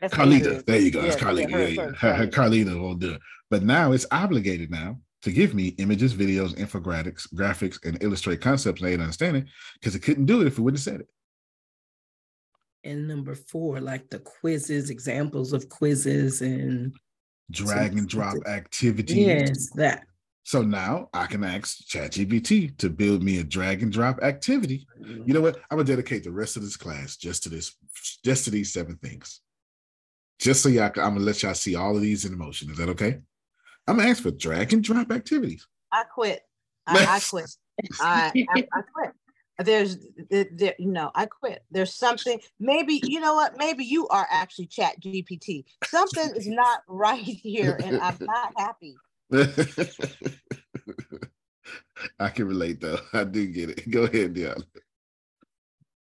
That's 0.00 0.14
Carlita. 0.14 0.64
There 0.66 0.80
you 0.80 0.90
go. 0.90 1.02
That's 1.02 1.16
Carlita. 1.16 1.50
yeah, 1.50 1.56
her- 1.56 1.62
Yeah, 1.62 1.68
yeah. 1.68 1.82
her- 1.86 1.92
Her, 1.94 2.14
her 2.14 2.26
Carlita. 2.26 2.64
Carlita 2.66 2.82
won't 2.82 3.00
do 3.00 3.12
it. 3.14 3.20
But 3.50 3.62
now 3.62 3.92
it's 3.92 4.06
obligated 4.10 4.70
now 4.70 4.98
to 5.22 5.32
give 5.32 5.54
me 5.54 5.68
images, 5.78 6.14
videos, 6.14 6.54
infographics, 6.56 7.26
graphics, 7.34 7.84
and 7.84 8.02
illustrate 8.02 8.40
concepts 8.40 8.80
and 8.80 8.90
aid 8.90 9.00
understanding 9.00 9.46
because 9.74 9.94
it 9.94 10.00
couldn't 10.00 10.26
do 10.26 10.40
it 10.40 10.46
if 10.46 10.58
it 10.58 10.62
wouldn't 10.62 10.78
have 10.78 10.84
said 10.92 11.00
it. 11.00 11.08
And 12.84 13.06
number 13.08 13.34
four, 13.34 13.80
like 13.80 14.08
the 14.08 14.20
quizzes, 14.20 14.88
examples 14.88 15.52
of 15.52 15.68
quizzes 15.68 16.40
and 16.42 16.94
Drag 17.50 17.98
and 17.98 18.08
drop 18.08 18.36
activities. 18.46 19.16
Yes, 19.16 19.70
that. 19.74 20.04
So 20.44 20.62
now 20.62 21.08
I 21.12 21.26
can 21.26 21.44
ask 21.44 21.78
ChatGPT 21.86 22.76
to 22.78 22.90
build 22.90 23.22
me 23.22 23.38
a 23.38 23.44
drag 23.44 23.82
and 23.82 23.92
drop 23.92 24.22
activity. 24.22 24.86
Mm-hmm. 25.00 25.22
You 25.26 25.34
know 25.34 25.40
what? 25.40 25.56
I'm 25.70 25.76
gonna 25.76 25.84
dedicate 25.84 26.24
the 26.24 26.32
rest 26.32 26.56
of 26.56 26.62
this 26.62 26.76
class 26.76 27.16
just 27.16 27.42
to 27.44 27.48
this, 27.48 27.76
just 28.24 28.44
to 28.44 28.50
these 28.50 28.72
seven 28.72 28.96
things. 28.96 29.40
Just 30.38 30.62
so 30.62 30.68
y'all, 30.68 30.86
I'm 30.86 30.92
gonna 30.92 31.20
let 31.20 31.42
y'all 31.42 31.54
see 31.54 31.76
all 31.76 31.94
of 31.94 32.02
these 32.02 32.24
in 32.24 32.36
motion. 32.36 32.70
Is 32.70 32.78
that 32.78 32.88
okay? 32.90 33.18
I'm 33.86 33.96
gonna 33.96 34.08
ask 34.08 34.22
for 34.22 34.30
drag 34.30 34.72
and 34.72 34.82
drop 34.82 35.12
activities. 35.12 35.66
I 35.92 36.04
quit. 36.04 36.40
I, 36.86 37.16
I 37.16 37.20
quit. 37.30 37.50
I, 38.00 38.32
I, 38.54 38.68
I 38.72 38.82
quit. 38.94 39.12
There's, 39.58 39.98
there, 40.30 40.46
there- 40.52 40.74
you 40.78 40.90
know, 40.90 41.10
I 41.14 41.26
quit. 41.26 41.62
There's 41.70 41.94
something. 41.94 42.40
Maybe 42.58 43.02
you 43.04 43.20
know 43.20 43.34
what? 43.34 43.58
Maybe 43.58 43.84
you 43.84 44.08
are 44.08 44.26
actually 44.30 44.66
Chat 44.66 45.00
GPT. 45.00 45.64
Something 45.84 46.30
is 46.34 46.48
not 46.48 46.80
right 46.88 47.20
here, 47.20 47.78
and 47.84 48.00
I'm 48.00 48.16
not 48.20 48.54
happy. 48.56 48.96
I 52.18 52.28
can 52.30 52.46
relate 52.48 52.80
though. 52.80 52.98
I 53.12 53.24
do 53.24 53.46
get 53.46 53.70
it. 53.70 53.90
Go 53.90 54.04
ahead, 54.04 54.34
Dion. 54.34 54.64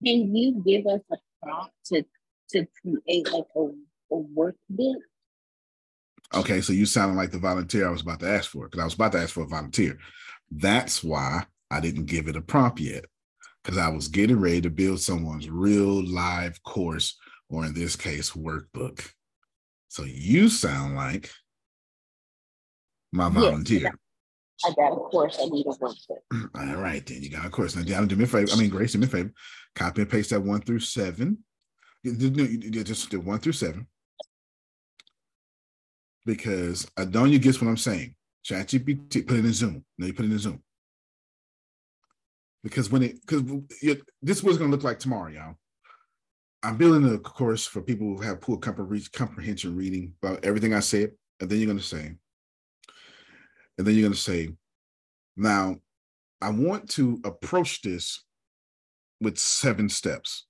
Can 0.04 0.34
you 0.34 0.62
give 0.64 0.86
us 0.86 1.00
a 1.10 1.16
prompt 1.42 1.72
to 1.86 2.04
to 2.50 2.66
create 2.82 3.32
like 3.32 3.46
a, 3.56 3.60
a 3.60 4.16
workbook? 4.16 5.00
Okay, 6.34 6.60
so 6.60 6.72
you 6.72 6.84
sounded 6.84 7.16
like 7.16 7.30
the 7.30 7.38
volunteer 7.38 7.86
I 7.86 7.90
was 7.90 8.02
about 8.02 8.20
to 8.20 8.28
ask 8.28 8.50
for 8.50 8.64
because 8.64 8.80
I 8.80 8.84
was 8.84 8.94
about 8.94 9.12
to 9.12 9.18
ask 9.18 9.34
for 9.34 9.44
a 9.44 9.46
volunteer. 9.46 9.98
That's 10.50 11.02
why 11.02 11.44
I 11.70 11.80
didn't 11.80 12.06
give 12.06 12.28
it 12.28 12.36
a 12.36 12.42
prompt 12.42 12.80
yet 12.80 13.04
because 13.62 13.78
I 13.78 13.88
was 13.88 14.08
getting 14.08 14.40
ready 14.40 14.60
to 14.62 14.70
build 14.70 15.00
someone's 15.00 15.48
real 15.48 16.04
live 16.04 16.62
course, 16.62 17.16
or 17.48 17.64
in 17.64 17.72
this 17.72 17.96
case, 17.96 18.32
workbook. 18.32 19.08
So 19.88 20.04
you 20.04 20.48
sound 20.48 20.96
like 20.96 21.30
my 23.14 23.26
Yes, 23.26 23.34
volunteer. 23.34 23.90
I 24.64 24.70
got 24.76 24.92
a 24.92 24.96
course 24.96 25.38
I 25.40 25.46
need 25.46 25.66
a 25.66 25.70
workbook. 25.70 26.50
All 26.54 26.76
right, 26.76 27.04
then 27.06 27.22
you 27.22 27.30
got 27.30 27.46
a 27.46 27.50
course. 27.50 27.76
Now, 27.76 27.82
Diana, 27.82 28.06
do 28.06 28.16
me 28.16 28.24
a 28.24 28.26
favor. 28.26 28.52
I 28.52 28.56
mean, 28.56 28.70
Grace, 28.70 28.92
do 28.92 28.98
me 28.98 29.06
a 29.06 29.08
favor. 29.08 29.32
Copy 29.74 30.02
and 30.02 30.10
paste 30.10 30.30
that 30.30 30.40
one 30.40 30.60
through 30.60 30.80
seven. 30.80 31.38
Just 32.04 33.10
do 33.10 33.20
one 33.20 33.38
through 33.38 33.52
seven. 33.52 33.86
Because 36.26 36.86
Adonia 36.98 37.40
gets 37.40 37.60
what 37.60 37.68
I'm 37.68 37.76
saying. 37.76 38.14
ChatGPT, 38.44 39.26
put 39.26 39.38
it 39.38 39.44
in 39.44 39.52
Zoom. 39.52 39.84
No, 39.98 40.06
you 40.06 40.14
put 40.14 40.24
it 40.24 40.32
in 40.32 40.38
Zoom. 40.38 40.62
Because 42.62 42.90
when 42.90 43.02
it, 43.02 43.20
because 43.20 43.42
this 44.22 44.42
was 44.42 44.58
going 44.58 44.70
to 44.70 44.76
look 44.76 44.84
like 44.84 44.98
tomorrow, 44.98 45.30
y'all. 45.30 45.54
I'm 46.62 46.78
building 46.78 47.12
a 47.12 47.18
course 47.18 47.66
for 47.66 47.82
people 47.82 48.06
who 48.06 48.22
have 48.22 48.40
poor 48.40 48.56
comprehension 48.58 49.76
reading 49.76 50.14
about 50.22 50.44
everything 50.44 50.72
I 50.72 50.80
said. 50.80 51.12
And 51.40 51.50
then 51.50 51.58
you're 51.58 51.66
going 51.66 51.78
to 51.78 51.84
say, 51.84 52.16
and 53.78 53.86
then 53.86 53.94
you're 53.94 54.02
going 54.02 54.12
to 54.12 54.18
say, 54.18 54.50
now, 55.36 55.76
I 56.40 56.50
want 56.50 56.90
to 56.90 57.20
approach 57.24 57.82
this 57.82 58.22
with 59.20 59.38
seven 59.38 59.88
steps. 59.88 60.46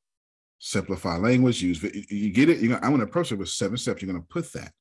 Simplify 0.58 1.16
language, 1.16 1.62
use 1.62 1.82
you 2.10 2.30
get 2.30 2.48
it. 2.48 2.58
You're 2.58 2.74
gonna, 2.74 2.84
I'm 2.84 2.90
going 2.92 3.00
to 3.00 3.06
approach 3.06 3.30
it 3.32 3.36
with 3.38 3.50
seven 3.50 3.76
steps. 3.76 4.00
You're 4.00 4.10
going 4.10 4.22
to 4.22 4.28
put 4.28 4.50
that, 4.54 4.72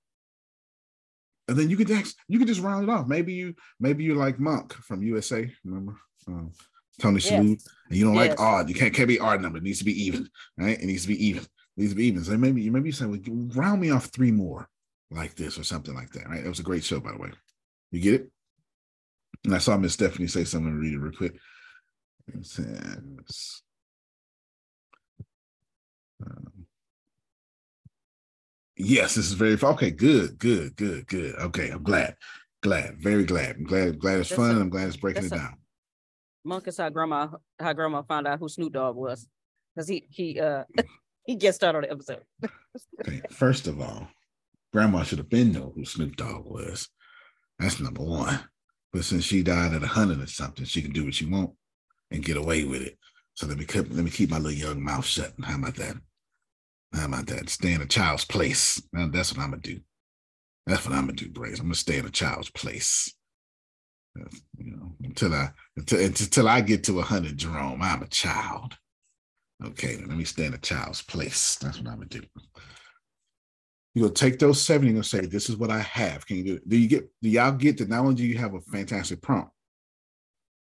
and 1.49 1.57
then 1.57 1.69
you 1.69 1.75
can 1.75 1.87
just 1.87 2.15
you 2.29 2.39
can 2.39 2.47
just 2.47 2.61
round 2.61 2.83
it 2.87 2.89
off. 2.89 3.05
Maybe 3.07 3.33
you 3.33 3.53
maybe 3.81 4.05
you 4.05 4.15
like 4.15 4.39
Monk 4.39 4.71
from 4.73 5.03
USA. 5.03 5.49
Remember 5.65 5.97
um, 6.27 6.53
Tony 7.01 7.19
Yes. 7.19 7.31
Shalhoub, 7.31 7.67
and 7.89 7.97
you 7.97 8.05
don't 8.05 8.15
Yes. 8.15 8.29
like 8.29 8.39
odd. 8.39 8.69
You 8.69 8.75
can't 8.75 8.93
can't 8.93 9.09
be 9.09 9.19
odd 9.19 9.41
number. 9.41 9.57
It 9.57 9.63
needs 9.65 9.79
to 9.79 9.85
be 9.85 10.05
even, 10.05 10.29
right? 10.57 10.79
It 10.79 10.85
needs 10.85 11.01
to 11.01 11.09
be 11.09 11.25
even. 11.27 11.43
It 11.43 11.49
needs 11.75 11.91
to 11.91 11.97
be 11.97 12.05
even. 12.05 12.23
So 12.23 12.37
maybe 12.37 12.61
you 12.61 12.71
maybe 12.71 12.87
you 12.87 12.93
say, 12.93 13.05
well, 13.05 13.19
round 13.53 13.81
me 13.81 13.89
off 13.91 14.05
three 14.05 14.31
more 14.31 14.69
like 15.11 15.35
this 15.35 15.57
or 15.57 15.63
something 15.63 15.93
like 15.93 16.11
that. 16.11 16.29
Right? 16.29 16.43
That 16.43 16.49
was 16.49 16.59
a 16.59 16.63
great 16.63 16.85
show, 16.85 17.01
by 17.01 17.11
the 17.11 17.17
way. 17.17 17.31
You 17.91 17.99
get 17.99 18.13
it? 18.13 18.31
And 19.45 19.53
I 19.53 19.57
saw 19.57 19.77
Miss 19.77 19.93
Stephanie 19.93 20.27
say 20.27 20.43
something. 20.43 20.73
Read 20.73 20.93
it 20.93 20.99
real 20.99 21.11
quick. 21.11 21.35
It 22.27 22.45
says, 22.45 23.61
um, 26.25 26.65
yes, 28.77 29.15
this 29.15 29.25
is 29.25 29.33
very 29.33 29.57
okay. 29.61 29.91
Good, 29.91 30.37
good, 30.37 30.75
good, 30.77 31.05
good. 31.07 31.35
Okay, 31.35 31.69
I'm 31.69 31.83
glad, 31.83 32.15
glad, 32.61 32.97
very 33.01 33.25
glad. 33.25 33.57
I'm 33.57 33.65
glad, 33.65 33.99
glad 33.99 34.19
it's 34.19 34.29
That's 34.29 34.39
fun. 34.41 34.61
I'm 34.61 34.69
glad 34.69 34.87
it's 34.87 34.97
breaking 34.97 35.25
it 35.25 35.31
a- 35.33 35.35
down. 35.35 35.57
Monk 36.45 36.67
is 36.67 36.77
how 36.77 36.89
grandma, 36.89 37.27
how 37.59 37.71
grandma 37.73 38.01
found 38.01 38.27
out 38.27 38.39
who 38.39 38.49
Snoop 38.49 38.73
Dogg 38.73 38.95
was. 38.97 39.27
Cause 39.77 39.87
he, 39.87 40.05
he, 40.09 40.39
uh, 40.39 40.63
he 41.25 41.35
gets 41.35 41.55
started 41.55 41.77
on 41.79 41.83
the 41.83 41.91
episode. 41.91 42.23
Okay, 43.01 43.21
first 43.29 43.67
of 43.67 43.79
all, 43.79 44.07
grandma 44.71 45.03
should 45.03 45.19
have 45.19 45.29
been 45.29 45.51
know 45.51 45.71
who 45.75 45.85
Snoop 45.85 46.15
Dogg 46.15 46.43
was. 46.45 46.89
That's 47.59 47.79
number 47.79 48.01
one. 48.01 48.39
But 48.93 49.03
since 49.03 49.23
she 49.23 49.41
died 49.41 49.73
at 49.73 49.83
a 49.83 49.87
hundred 49.87 50.21
or 50.21 50.27
something, 50.27 50.65
she 50.65 50.81
can 50.81 50.91
do 50.91 51.03
what 51.05 51.15
she 51.15 51.25
want 51.25 51.51
and 52.11 52.23
get 52.23 52.37
away 52.37 52.63
with 52.63 52.83
it. 52.83 52.97
So 53.33 53.47
let 53.47 53.57
me 53.57 53.65
keep 53.65 53.89
let 53.89 54.05
me 54.05 54.11
keep 54.11 54.29
my 54.29 54.37
little 54.37 54.51
young 54.51 54.81
mouth 54.83 55.05
shut. 55.05 55.33
How 55.43 55.57
about 55.57 55.75
that? 55.77 55.95
How 56.93 57.05
about 57.05 57.25
that? 57.27 57.49
Stay 57.49 57.73
in 57.73 57.81
a 57.81 57.87
child's 57.87 58.25
place. 58.25 58.81
Now 58.93 59.09
that's 59.09 59.33
what 59.33 59.43
I'm 59.43 59.49
gonna 59.49 59.61
do. 59.61 59.79
That's 60.67 60.85
what 60.85 60.93
I'm 60.95 61.07
gonna 61.07 61.13
do, 61.13 61.29
Grace. 61.29 61.59
I'm 61.59 61.65
gonna 61.65 61.75
stay 61.75 61.97
in 61.97 62.05
a 62.05 62.11
child's 62.11 62.51
place. 62.51 63.11
You 64.15 64.75
know, 64.75 64.95
until 65.03 65.33
I 65.33 65.49
until, 65.75 65.99
until 65.99 66.47
I 66.47 66.61
get 66.61 66.83
to 66.83 66.99
a 66.99 67.03
hundred, 67.03 67.37
Jerome, 67.37 67.81
I'm 67.81 68.03
a 68.03 68.07
child. 68.07 68.77
Okay, 69.65 69.97
let 69.97 70.09
me 70.09 70.23
stay 70.23 70.45
in 70.45 70.53
a 70.53 70.59
child's 70.59 71.01
place. 71.01 71.55
That's 71.55 71.79
what 71.79 71.87
I'm 71.87 71.95
gonna 71.95 72.05
do. 72.05 72.21
You're 73.93 74.07
gonna 74.07 74.15
take 74.15 74.39
those 74.39 74.61
seven, 74.61 74.93
you're 74.93 75.03
say, 75.03 75.21
This 75.25 75.49
is 75.49 75.57
what 75.57 75.69
I 75.69 75.79
have. 75.79 76.25
Can 76.25 76.37
you 76.37 76.43
do 76.43 76.55
it? 76.55 76.69
Do 76.69 76.77
you 76.77 76.87
get 76.87 77.09
do 77.21 77.29
y'all 77.29 77.51
get 77.51 77.77
that 77.77 77.89
not 77.89 77.99
only 77.99 78.15
do 78.15 78.25
you 78.25 78.37
have 78.37 78.55
a 78.55 78.61
fantastic 78.61 79.21
prompt, 79.21 79.51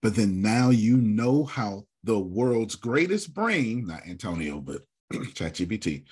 but 0.01 0.15
then 0.15 0.41
now 0.41 0.69
you 0.69 0.97
know 0.97 1.43
how 1.43 1.85
the 2.03 2.19
world's 2.19 2.75
greatest 2.75 3.33
brain, 3.33 3.87
not 3.87 4.05
Antonio, 4.07 4.61
but 4.61 4.81
ChatGPT, 5.13 6.03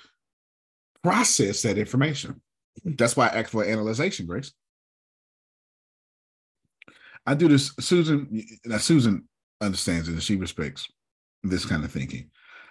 process 1.02 1.62
that 1.62 1.78
information. 1.78 2.40
That's 2.84 3.16
why 3.16 3.28
I 3.28 3.38
asked 3.38 3.50
for 3.50 3.64
analyzation, 3.64 4.26
Grace. 4.26 4.52
I 7.26 7.34
do 7.34 7.48
this, 7.48 7.72
Susan. 7.80 8.44
Now, 8.64 8.78
Susan 8.78 9.28
understands 9.60 10.08
it 10.08 10.12
and 10.12 10.22
she 10.22 10.36
respects 10.36 10.88
this 11.42 11.64
kind 11.64 11.84
of 11.84 11.92
thinking. 11.92 12.30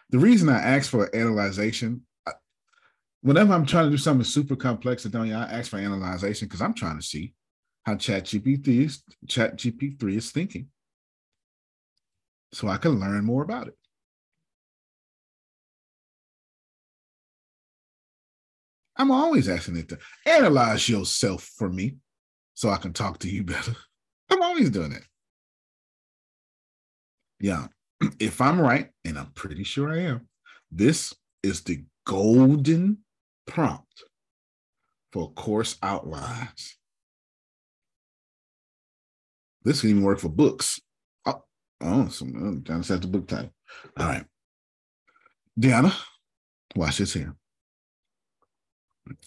The 0.09 0.19
reason 0.19 0.49
I 0.49 0.59
ask 0.59 0.91
for 0.91 1.15
analyzation, 1.15 2.01
whenever 3.23 3.53
I'm 3.53 3.65
trying 3.65 3.85
to 3.85 3.89
do 3.89 3.97
something 3.97 4.23
super 4.23 4.55
complex, 4.55 5.07
I 5.07 5.19
I 5.19 5.29
ask 5.31 5.71
for 5.71 5.77
analyzation 5.77 6.47
because 6.47 6.61
I'm 6.61 6.73
trying 6.73 6.99
to 6.99 7.03
see 7.03 7.33
how 7.83 7.95
Chat 7.95 8.25
ChatGPT 8.25 8.85
is 8.85 9.01
ChatGPT 9.27 10.15
is 10.15 10.31
thinking, 10.31 10.67
so 12.51 12.67
I 12.67 12.77
can 12.77 12.99
learn 12.99 13.25
more 13.25 13.43
about 13.43 13.67
it. 13.67 13.77
I'm 18.95 19.09
always 19.09 19.49
asking 19.49 19.77
it 19.77 19.89
to 19.89 19.97
analyze 20.25 20.87
yourself 20.87 21.49
for 21.57 21.67
me 21.67 21.95
so 22.53 22.69
I 22.69 22.77
can 22.77 22.93
talk 22.93 23.19
to 23.19 23.29
you 23.29 23.43
better. 23.53 23.75
I'm 24.29 24.43
always 24.43 24.69
doing 24.69 24.91
it. 24.91 25.03
Yeah. 27.39 27.67
If 28.19 28.41
I'm 28.41 28.59
right, 28.59 28.89
and 29.05 29.17
I'm 29.17 29.31
pretty 29.31 29.63
sure 29.63 29.89
I 29.89 29.99
am, 30.01 30.27
this 30.69 31.15
is 31.41 31.61
the 31.61 31.85
golden 32.05 33.02
prompt 33.45 34.03
for 35.11 35.31
course 35.33 35.77
outlines. 35.81 36.77
This 39.63 39.81
can 39.81 39.91
even 39.91 40.03
work 40.03 40.19
for 40.19 40.29
books. 40.29 40.79
Oh, 41.25 41.43
oh, 41.81 42.07
some 42.09 42.63
John 42.63 42.83
set 42.83 43.01
the 43.01 43.07
book 43.07 43.27
title. 43.27 43.53
All 43.97 44.07
right. 44.07 44.25
Deanna, 45.59 45.93
watch 46.75 46.97
this 46.97 47.13
here. 47.13 47.35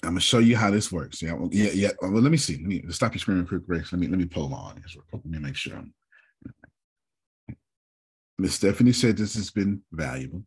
I'm 0.02 0.10
gonna 0.10 0.20
show 0.20 0.38
you 0.38 0.56
how 0.56 0.70
this 0.70 0.90
works. 0.90 1.22
Yeah, 1.22 1.36
yeah, 1.50 1.70
yeah. 1.72 1.90
Well, 2.00 2.22
let 2.22 2.30
me 2.30 2.38
see. 2.38 2.54
Let 2.54 2.66
me 2.66 2.82
stop 2.88 3.14
your 3.14 3.36
real 3.36 3.46
quick, 3.46 3.66
Grace. 3.66 3.92
Let 3.92 4.00
me 4.00 4.08
let 4.08 4.18
me 4.18 4.24
pull 4.24 4.48
real 4.48 5.04
quick. 5.10 5.22
Let 5.24 5.26
me 5.26 5.38
make 5.38 5.56
sure. 5.56 5.82
Miss 8.38 8.54
Stephanie 8.54 8.92
said 8.92 9.16
this 9.16 9.34
has 9.34 9.50
been 9.50 9.82
valuable. 9.92 10.44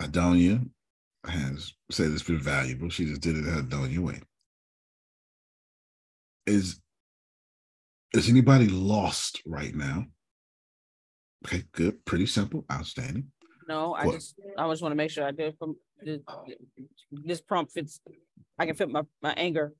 Adonia 0.00 0.66
has 1.24 1.72
said 1.90 2.10
it's 2.10 2.22
been 2.22 2.40
valuable. 2.40 2.88
She 2.88 3.04
just 3.06 3.20
did 3.20 3.36
it 3.36 3.44
her 3.44 3.62
Adonia 3.62 3.98
way. 3.98 4.20
Is 6.46 6.80
is 8.12 8.28
anybody 8.28 8.66
lost 8.68 9.40
right 9.46 9.74
now? 9.74 10.04
Okay, 11.46 11.62
good, 11.72 12.04
pretty 12.04 12.26
simple, 12.26 12.64
outstanding. 12.72 13.28
No, 13.68 13.94
I 13.94 14.04
What? 14.06 14.14
just, 14.16 14.34
I 14.58 14.68
just 14.68 14.82
want 14.82 14.90
to 14.92 14.96
make 14.96 15.10
sure 15.12 15.24
I 15.24 15.30
do 15.30 15.44
it 15.44 15.56
from, 15.58 15.76
this- 16.02 16.20
this 17.12 17.40
prompt 17.40 17.72
fits, 17.72 18.00
I 18.58 18.66
can 18.66 18.74
fit 18.74 18.90
my, 18.90 19.02
my 19.22 19.32
anger 19.36 19.74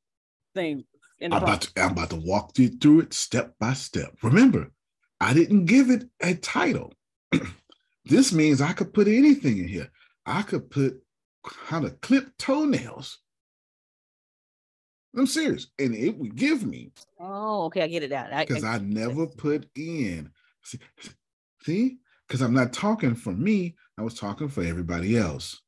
thing 0.55 0.84
in 1.18 1.30
the 1.30 1.36
I'm 1.36 1.43
about 1.43 1.62
to, 1.62 1.82
I'm 1.82 1.91
about 1.91 2.11
to 2.11 2.16
walk 2.16 2.57
you 2.57 2.68
through 2.68 3.01
it 3.01 3.12
step 3.14 3.55
by 3.59 3.72
step. 3.72 4.14
Remember, 4.22 4.70
I 5.20 5.34
didn't 5.34 5.64
give 5.66 5.91
it 5.91 6.05
a 6.22 6.34
title. 6.34 6.95
this 8.05 8.32
means 8.32 8.61
I 8.61 8.72
could 8.74 8.95
put 8.95 9.09
anything 9.09 9.59
in 9.59 9.66
here. 9.68 9.91
I 10.24 10.43
could 10.43 10.70
put 10.70 11.03
how 11.45 11.80
to 11.80 11.91
clip 11.91 12.36
toenails. 12.38 13.18
I'm 15.16 15.26
serious, 15.26 15.66
and 15.78 15.95
it 15.95 16.16
would 16.16 16.36
give 16.36 16.64
me 16.64 16.93
Oh, 17.18 17.64
okay, 17.64 17.82
I 17.82 17.88
get 17.88 18.03
it 18.05 18.11
now. 18.11 18.28
I- 18.30 18.45
because 18.45 18.64
I- 18.64 18.74
I 18.74 18.78
never 18.78 19.26
put 19.26 19.68
in. 19.74 20.30
See, 21.64 21.99
because 22.26 22.41
I'm 22.41 22.55
not 22.55 22.72
talking 22.72 23.14
for 23.14 23.32
me. 23.32 23.76
I 23.99 24.03
was 24.03 24.14
talking 24.14 24.49
for 24.49 24.62
everybody 24.62 25.16
else. 25.18 25.61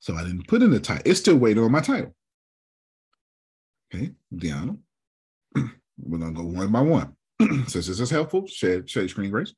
So 0.00 0.14
I 0.14 0.24
didn't 0.24 0.46
put 0.48 0.62
in 0.62 0.70
the 0.70 0.80
title. 0.80 1.02
It's 1.10 1.20
still 1.20 1.36
waiting 1.36 1.62
on 1.62 1.72
my 1.72 1.80
title. 1.80 2.14
Okay, 3.94 4.14
Deanna. 4.34 4.78
We're 5.54 6.18
gonna 6.18 6.32
go 6.32 6.44
one 6.44 6.72
by 6.72 6.82
one. 6.82 7.16
Since 7.40 7.86
this 7.86 8.00
is 8.00 8.10
helpful, 8.10 8.46
share, 8.46 8.86
share 8.86 9.08
screen, 9.08 9.30
Grace. 9.30 9.54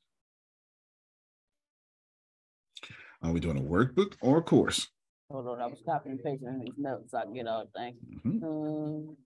Are 3.21 3.31
we 3.31 3.39
doing 3.39 3.57
a 3.57 3.61
workbook 3.61 4.13
or 4.21 4.37
a 4.37 4.41
course? 4.41 4.87
Hold 5.29 5.47
on, 5.47 5.61
I 5.61 5.67
was 5.67 5.81
copying 5.85 6.13
and 6.15 6.23
pasting 6.23 6.59
these 6.59 6.73
notes, 6.77 7.11
so 7.11 7.17
I 7.19 7.23
can 7.23 7.33
get 7.33 7.47
all 7.47 7.65
the 7.65 7.79
things. 7.79 7.97
Mhm. 8.25 8.43
Um, 8.43 9.17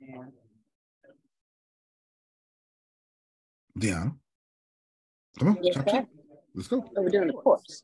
yeah. 0.00 0.24
Deanna. 3.78 4.18
Come 5.38 5.48
on, 5.48 5.58
Yes, 5.62 5.76
let's 6.54 6.68
go. 6.68 6.84
We're 6.96 7.08
doing 7.10 7.30
a 7.30 7.32
course. 7.32 7.82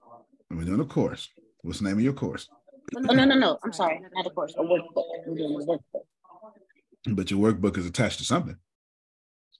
And 0.50 0.58
we're 0.58 0.64
doing 0.64 0.80
a 0.80 0.84
course. 0.84 1.28
What's 1.62 1.78
the 1.78 1.84
name 1.84 1.98
of 1.98 2.00
your 2.02 2.14
course? 2.14 2.48
Oh, 2.96 3.00
no, 3.00 3.24
no, 3.24 3.34
no. 3.34 3.58
I'm 3.62 3.72
sorry. 3.72 4.00
Not 4.14 4.26
a 4.26 4.30
course, 4.30 4.54
a 4.58 4.62
workbook. 4.62 5.04
We're 5.26 5.36
doing 5.36 5.54
a 5.54 5.64
workbook. 5.64 6.04
But 7.14 7.30
your 7.30 7.40
workbook 7.40 7.76
is 7.78 7.86
attached 7.86 8.18
to 8.18 8.24
something. 8.24 8.56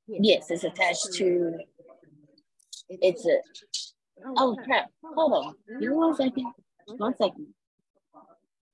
Yes, 0.06 0.50
it's 0.50 0.64
attached 0.64 1.12
to, 1.14 1.58
it's 2.88 3.26
a, 3.26 3.38
oh, 4.26 4.34
oh 4.36 4.56
crap, 4.64 4.90
hold 5.04 5.32
on. 5.32 5.54
Give 5.80 5.90
me 5.90 5.96
one 5.96 6.14
second. 6.14 6.52
One 6.96 7.16
second. 7.16 7.46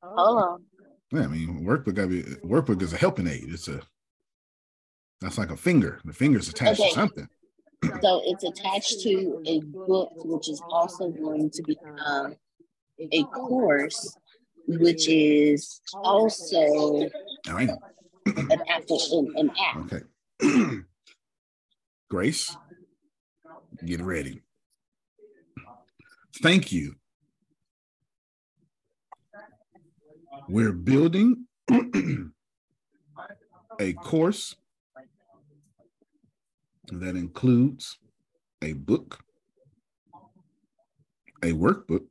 Oh. 0.03 0.15
Hold 0.17 0.43
on. 0.43 0.65
Yeah, 1.11 1.23
I 1.23 1.27
mean, 1.29 1.65
workbook 1.67 1.95
gotta 1.95 2.09
be 2.09 2.23
workbook 2.45 2.83
is 2.83 2.93
a 2.93 2.97
helping 2.97 3.27
aid. 3.27 3.47
It's 3.49 3.69
a 3.69 3.81
that's 5.21 5.39
like 5.39 5.51
a 5.51 5.57
finger. 5.57 6.01
The 6.05 6.13
finger's 6.13 6.49
attached 6.49 6.81
Okay. 6.81 6.91
to 6.91 6.95
something. 6.95 7.29
So 8.03 8.23
it's 8.25 8.45
attached 8.45 9.01
to 9.03 9.43
a 9.47 9.61
book, 9.61 10.13
which 10.25 10.49
is 10.49 10.61
also 10.69 11.11
going 11.11 11.51
to 11.51 11.63
become 11.63 11.97
um, 12.05 12.37
a 13.01 13.25
course, 13.25 14.17
which 14.67 15.09
is 15.09 15.81
also 15.95 16.59
All 16.59 17.09
right. 17.49 17.71
an 18.27 18.63
apple, 18.69 19.01
an, 19.37 19.49
an 19.49 19.53
app. 19.59 19.93
Okay. 20.41 20.81
Grace, 22.11 22.57
get 23.85 24.01
ready. 24.01 24.43
Thank 26.43 26.73
you. 26.73 26.95
We're 30.49 30.73
building 30.73 31.47
a 33.81 33.93
course 33.95 34.55
that 36.93 37.17
includes 37.17 37.99
a 38.63 38.73
book, 38.75 39.21
a 41.43 41.53
workbook, 41.53 42.07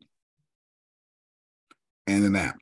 and 2.05 2.25
an 2.25 2.35
app. 2.35 2.59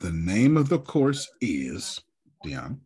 The 0.00 0.12
name 0.12 0.56
of 0.56 0.68
the 0.68 0.78
course 0.78 1.28
is, 1.40 2.00
Dion, 2.42 2.80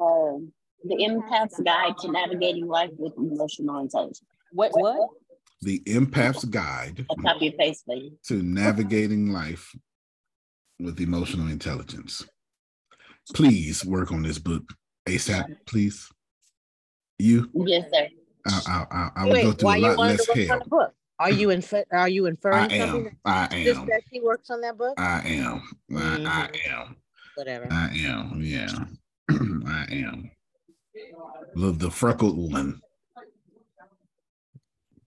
Um, 0.00 0.52
the 0.84 0.96
empath's 0.96 1.60
guide 1.60 1.96
to 1.98 2.10
navigating 2.10 2.66
life 2.66 2.90
with 2.96 3.12
emotional 3.18 3.78
intelligence. 3.80 4.22
What, 4.52 4.72
what? 4.74 5.08
The 5.62 5.80
Empath's 5.86 6.46
Guide 6.46 7.04
A 7.10 7.16
copy 7.16 7.48
and 7.48 7.58
paste, 7.58 7.84
lady. 7.86 8.12
to 8.28 8.42
Navigating 8.42 9.30
Life 9.30 9.70
with 10.78 10.98
emotional 11.00 11.48
intelligence. 11.48 12.26
Please 13.34 13.84
work 13.84 14.10
on 14.10 14.22
this 14.22 14.38
book 14.38 14.62
ASAP, 15.06 15.44
please. 15.66 16.08
You? 17.18 17.50
Yes, 17.54 17.90
sir. 17.92 18.08
I, 18.46 18.60
I, 18.66 18.86
I, 18.90 19.10
I 19.16 19.24
would 19.26 19.42
go 19.42 19.52
through 19.52 19.66
why 19.66 19.76
a 19.76 19.78
you 19.80 19.86
lot 19.88 19.98
wanted 19.98 20.10
less 20.12 20.24
to 20.26 20.30
work 20.30 20.38
on 20.38 20.46
hell. 20.60 20.66
book? 20.68 20.94
Are 21.18 21.30
you 21.30 21.50
infer- 21.50 21.84
Are 21.92 22.08
you 22.08 22.24
inferring 22.24 22.72
I 22.72 22.78
something? 22.78 23.06
am. 23.08 23.16
I 23.26 23.62
Just 23.62 23.80
am. 23.80 23.86
that 23.88 24.00
she 24.10 24.20
works 24.22 24.48
on 24.48 24.62
that 24.62 24.78
book. 24.78 24.94
I 24.98 25.20
am. 25.26 25.62
I, 25.94 25.96
I 25.96 26.16
Mhm. 26.56 26.70
am. 26.72 26.96
Whatever. 27.34 27.68
I 27.70 27.90
am. 27.98 28.40
Yeah. 28.42 28.84
I 29.30 29.86
am. 29.90 30.30
The, 31.54 31.72
the 31.72 31.90
freckled 31.90 32.52
one. 32.52 32.80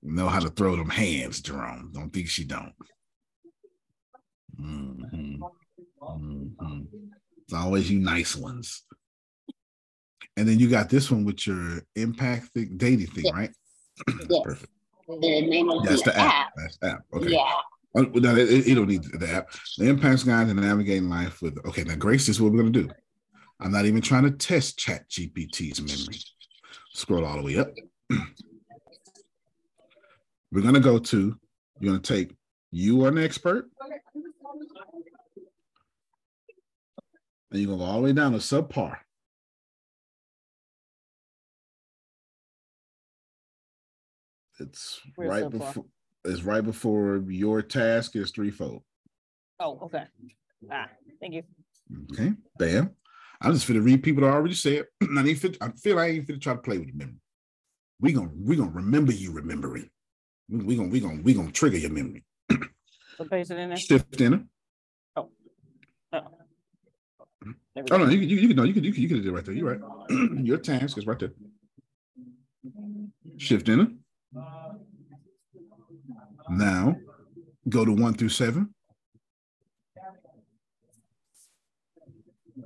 Know 0.01 0.27
how 0.27 0.39
to 0.39 0.49
throw 0.49 0.75
them 0.75 0.89
hands, 0.89 1.41
Jerome. 1.41 1.91
Don't 1.93 2.11
think 2.11 2.27
she 2.27 2.43
don't. 2.43 2.73
Mhm. 4.59 5.39
Mhm. 6.01 6.88
It's 7.43 7.53
always 7.53 7.89
you 7.89 7.99
nice 7.99 8.36
ones. 8.36 8.84
And 10.36 10.47
then 10.47 10.59
you 10.59 10.69
got 10.69 10.89
this 10.89 11.09
one 11.11 11.25
with 11.25 11.45
your 11.47 11.81
impact 11.95 12.47
thing, 12.53 12.73
dating 12.77 13.07
thing, 13.07 13.25
Yes. 13.25 13.34
right? 13.34 13.51
Yes. 14.29 14.41
Perfect. 14.43 14.71
The 15.07 15.17
name 15.19 15.69
of 15.69 15.84
That's 15.86 16.01
the, 16.01 16.11
the 16.11 16.17
app. 16.19 16.34
app. 16.34 16.51
That's 16.55 16.77
the 16.77 16.88
app. 16.91 17.01
Okay. 17.13 17.29
Yeah. 17.31 17.53
Oh, 17.95 18.01
no, 18.01 18.36
it, 18.36 18.49
it- 18.49 18.67
you 18.67 18.75
don't 18.75 18.88
need 18.88 19.03
the 19.03 19.29
app. 19.29 19.51
The 19.77 19.86
Empath's 19.86 20.23
guide 20.23 20.47
to 20.47 20.53
navigating 20.53 21.09
life 21.09 21.41
with. 21.41 21.57
Okay, 21.65 21.84
now 21.84 21.95
Grace, 21.95 22.25
this 22.25 22.38
is 22.38 22.41
what 22.41 22.51
we're 22.51 22.59
gonna 22.59 22.71
do. 22.71 22.89
I'm 23.60 23.72
not 23.72 23.86
even 23.86 24.01
trying 24.01 24.24
to 24.24 24.32
test 24.32 24.80
ChatGPT's 24.80 25.82
memory. 25.82 26.20
Scroll 26.93 27.26
all 27.26 27.38
the 27.38 27.43
way 27.43 27.58
up. 27.58 27.70
we're 30.51 30.62
gonna 30.62 30.80
go 30.80 30.99
to. 30.99 31.36
You're 31.80 31.91
gonna 31.93 32.01
take. 32.01 32.36
You 32.72 33.06
are 33.06 33.10
an 33.10 33.18
expert, 33.18 33.70
and 37.51 37.62
you're 37.62 37.68
gonna 37.68 37.78
go 37.78 37.86
all 37.86 37.97
the 37.97 38.04
way 38.04 38.14
down 38.14 38.32
to 38.34 38.39
subpar. 38.39 38.97
It's 44.60 45.01
Where's 45.16 45.30
right 45.30 45.43
subpar? 45.43 45.51
before. 45.51 45.86
It's 46.26 46.43
right 46.43 46.64
before 46.64 47.24
your 47.28 47.62
task 47.62 48.16
is 48.16 48.32
threefold. 48.32 48.84
Oh, 49.60 49.80
okay. 49.84 50.06
Ah, 50.72 50.89
thank 51.20 51.34
you. 51.34 51.43
Okay, 52.12 52.34
bam. 52.58 52.95
I'm 53.43 53.53
just 53.53 53.67
finna 53.67 53.83
read 53.83 54.03
people 54.03 54.23
that 54.23 54.33
already 54.33 54.55
said. 54.55 54.85
I 55.01 55.21
ain't 55.21 55.37
fit, 55.37 55.57
I 55.59 55.69
feel 55.71 55.99
I 55.99 56.07
ain't 56.07 56.27
finna 56.27 56.41
try 56.41 56.53
to 56.53 56.59
play 56.59 56.77
with 56.77 56.87
your 56.87 56.97
memory. 56.97 57.19
We 57.99 58.13
gonna 58.13 58.31
we 58.35 58.55
gonna 58.55 58.71
remember 58.71 59.11
you 59.11 59.31
remembering. 59.31 59.89
We, 60.49 60.75
gonna 60.75 60.89
we 60.89 60.99
gonna 60.99 61.21
we 61.21 61.33
gonna 61.33 61.51
trigger 61.51 61.77
your 61.77 61.91
memory. 61.91 62.23
So 63.17 63.25
paste 63.25 63.51
it 63.51 63.59
in 63.59 63.69
there. 63.69 63.77
Shift 63.77 64.19
enter. 64.21 64.43
Oh. 65.15 65.29
oh. 66.13 66.17
Mm-hmm. 66.17 67.51
There 67.75 67.83
we 67.83 67.91
Oh 67.91 67.97
no, 67.97 68.09
you 68.09 68.19
you, 68.19 68.37
you 68.37 68.47
can 68.47 68.57
no, 68.57 68.63
you 68.63 68.73
can 68.73 68.83
you 68.83 68.93
can 68.93 69.01
you 69.03 69.07
can 69.07 69.21
do 69.21 69.29
it 69.29 69.31
right 69.33 69.45
there. 69.45 69.53
You're 69.53 69.77
right. 69.77 70.09
your 70.43 70.57
task 70.57 70.97
is 70.97 71.05
right 71.05 71.19
there. 71.19 71.33
Shift 73.37 73.69
enter. 73.69 73.87
Now 76.49 76.95
go 77.69 77.85
to 77.85 77.91
one 77.91 78.13
through 78.15 78.29
seven. 78.29 78.73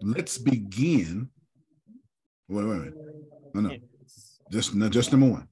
Let's 0.02 0.38
begin. 0.38 1.30
Wait, 2.48 2.66
wait, 2.66 2.80
wait. 2.80 2.94
No, 3.54 3.62
no. 3.62 3.76
Just 4.52 4.76
no, 4.76 4.90
just 4.90 5.12
number 5.12 5.28
one. 5.30 5.48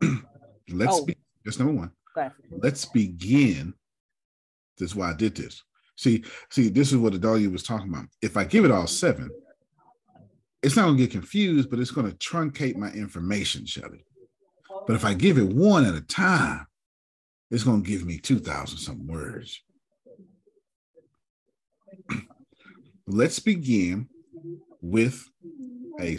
Let's 0.70 0.96
Oh. 0.96 1.04
be 1.04 1.16
just 1.44 1.58
number 1.58 1.74
one. 1.74 1.90
Okay. 2.16 2.30
Let's 2.50 2.84
begin. 2.86 3.74
This 4.78 4.90
is 4.90 4.96
why 4.96 5.10
I 5.10 5.14
did 5.14 5.34
this. 5.34 5.62
See, 5.96 6.24
see, 6.50 6.68
this 6.68 6.92
is 6.92 6.96
what 6.98 7.12
the 7.12 7.18
Adalia 7.18 7.50
was 7.50 7.62
talking 7.64 7.88
about. 7.88 8.06
If 8.22 8.36
I 8.36 8.44
give 8.44 8.64
it 8.64 8.70
all 8.70 8.86
seven, 8.86 9.30
it's 10.62 10.76
not 10.76 10.84
gonna 10.86 10.96
get 10.98 11.10
confused, 11.10 11.68
but 11.70 11.78
it's 11.80 11.90
gonna 11.90 12.12
truncate 12.12 12.76
my 12.76 12.90
information, 12.92 13.66
Shelly. 13.66 14.04
But 14.86 14.96
if 14.96 15.04
I 15.04 15.14
give 15.14 15.38
it 15.38 15.48
one 15.48 15.84
at 15.84 15.94
a 15.94 16.00
time, 16.00 16.66
it's 17.50 17.64
gonna 17.64 17.82
give 17.82 18.04
me 18.06 18.18
two 18.18 18.38
thousand 18.38 18.78
something 18.78 19.06
words. 19.06 19.60
Let's 23.10 23.38
begin 23.38 24.06
with 24.82 25.30
a, 25.98 26.18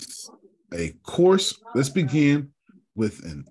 a 0.73 0.89
course. 1.03 1.53
Let's 1.75 1.89
begin 1.89 2.49
with 2.95 3.23
an 3.23 3.45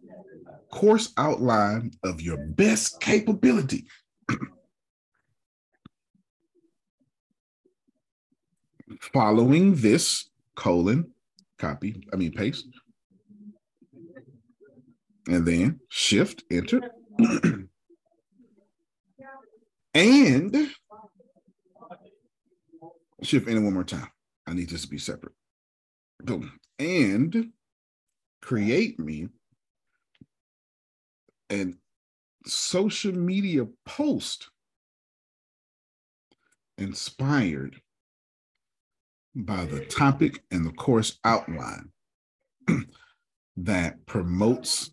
course 0.72 1.12
outline 1.16 1.93
of 2.03 2.20
your 2.20 2.36
best 2.36 3.01
capability. 3.01 3.86
Following 9.12 9.76
this 9.76 10.28
colon, 10.57 11.12
copy, 11.59 12.03
I 12.12 12.16
mean 12.16 12.32
paste, 12.32 12.66
and 15.28 15.47
then 15.47 15.78
shift, 15.89 16.43
enter, 16.51 16.80
and 19.95 20.70
shift 23.23 23.49
enter 23.49 23.61
one 23.61 23.75
more 23.75 23.85
time. 23.85 24.09
I 24.47 24.55
need 24.55 24.71
this 24.71 24.83
to 24.83 24.89
be 24.89 24.99
separate. 24.99 25.35
Boom. 26.23 26.53
And 26.79 27.51
create 28.41 28.99
me 28.99 29.29
an 31.51 31.79
social 32.47 33.12
media 33.12 33.66
post 33.85 34.49
inspired 36.79 37.81
by 39.35 39.64
the 39.64 39.85
topic 39.87 40.43
and 40.51 40.64
the 40.64 40.73
course 40.73 41.19
outline 41.25 41.91
that 43.57 44.05
promotes 44.07 44.91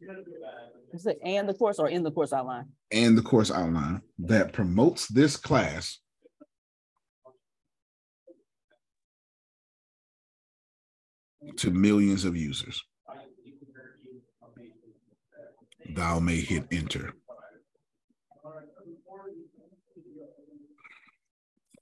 Is 0.94 1.06
it 1.06 1.20
and 1.24 1.48
the 1.48 1.54
course 1.54 1.80
or 1.80 1.90
in 1.90 2.04
the 2.04 2.12
course 2.12 2.34
outline? 2.34 2.66
and 2.92 3.18
the 3.18 3.22
course 3.22 3.52
outline 3.52 4.02
that 4.20 4.54
promotes 4.54 5.08
this 5.08 5.38
class 5.38 6.00
to 11.58 11.72
millions 11.72 12.26
of 12.26 12.36
users. 12.36 12.84
Thou 15.96 16.20
may 16.20 16.38
hit 16.42 16.64
enter. 16.72 17.14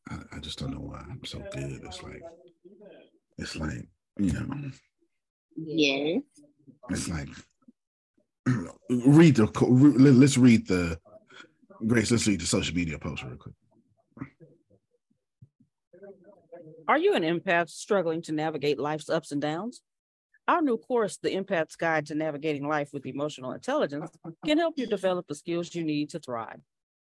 I, 0.10 0.18
I 0.34 0.40
just 0.40 0.60
don't 0.60 0.72
know 0.72 0.80
why 0.80 1.00
I'm 1.10 1.24
so 1.26 1.40
good. 1.52 1.82
It's 1.84 2.04
like, 2.04 2.22
it's 3.38 3.56
like, 3.56 3.88
you 4.18 4.34
know, 4.34 4.72
Yes. 5.56 6.22
it's 6.90 7.08
like, 7.10 7.30
read 8.90 9.36
the, 9.38 9.48
co- 9.48 9.70
re- 9.70 9.98
let- 9.98 10.16
let's 10.16 10.38
read 10.38 10.68
the, 10.68 11.00
Grace, 11.88 12.12
let's 12.12 12.28
read 12.28 12.42
the 12.42 12.46
social 12.46 12.76
media 12.76 12.98
post 13.00 13.24
real 13.24 13.38
quick. 13.38 13.56
Are 16.88 16.98
you 16.98 17.14
an 17.14 17.24
empath 17.24 17.70
struggling 17.70 18.22
to 18.24 18.32
navigate 18.32 18.80
life's 18.80 19.10
ups 19.10 19.32
and 19.32 19.42
downs? 19.42 19.82
Our 20.48 20.62
new 20.62 20.78
course, 20.78 21.18
The 21.18 21.30
Empath's 21.30 21.78
Guide 21.78 22.06
to 22.08 22.16
Navigating 22.16 22.68
Life 22.68 22.90
with 22.92 23.06
Emotional 23.06 23.54
Intelligence, 23.54 24.12
can 24.46 24.58
help 24.58 24.78
you 24.78 24.86
develop 24.86 25.28
the 25.28 25.36
skills 25.36 25.74
you 25.74 25.84
need 25.84 26.10
to 26.10 26.20
thrive. 26.20 26.60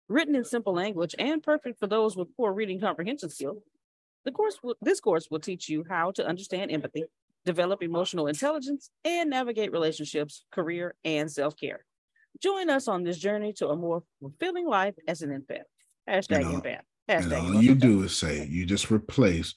Written 0.08 0.36
in 0.36 0.44
simple 0.44 0.72
language 0.74 1.14
and 1.18 1.42
perfect 1.42 1.80
for 1.80 1.88
those 1.88 2.16
with 2.16 2.28
poor 2.36 2.52
reading 2.52 2.80
comprehension 2.80 3.28
skills, 3.28 3.62
the 4.24 4.30
course 4.30 4.58
will, 4.62 4.76
this 4.80 5.00
course 5.00 5.26
will 5.30 5.40
teach 5.40 5.68
you 5.68 5.84
how 5.88 6.12
to 6.12 6.24
understand 6.26 6.70
empathy, 6.70 7.04
develop 7.44 7.82
emotional 7.82 8.28
intelligence, 8.28 8.90
and 9.04 9.30
navigate 9.30 9.72
relationships, 9.72 10.44
career, 10.52 10.94
and 11.04 11.30
self-care. 11.30 11.84
Join 12.40 12.70
us 12.70 12.86
on 12.86 13.02
this 13.02 13.18
journey 13.18 13.52
to 13.54 13.68
a 13.68 13.76
more 13.76 14.04
fulfilling 14.20 14.68
life 14.68 14.94
as 15.08 15.22
an 15.22 15.30
empath. 15.30 15.62
Hashtag 16.08 16.36
And 16.36 16.46
all- 16.46 16.60
empath. 16.60 16.82
And 17.08 17.32
all 17.32 17.62
you 17.62 17.74
do 17.74 18.02
is 18.02 18.16
say, 18.16 18.44
you 18.46 18.66
just 18.66 18.90
replace 18.90 19.54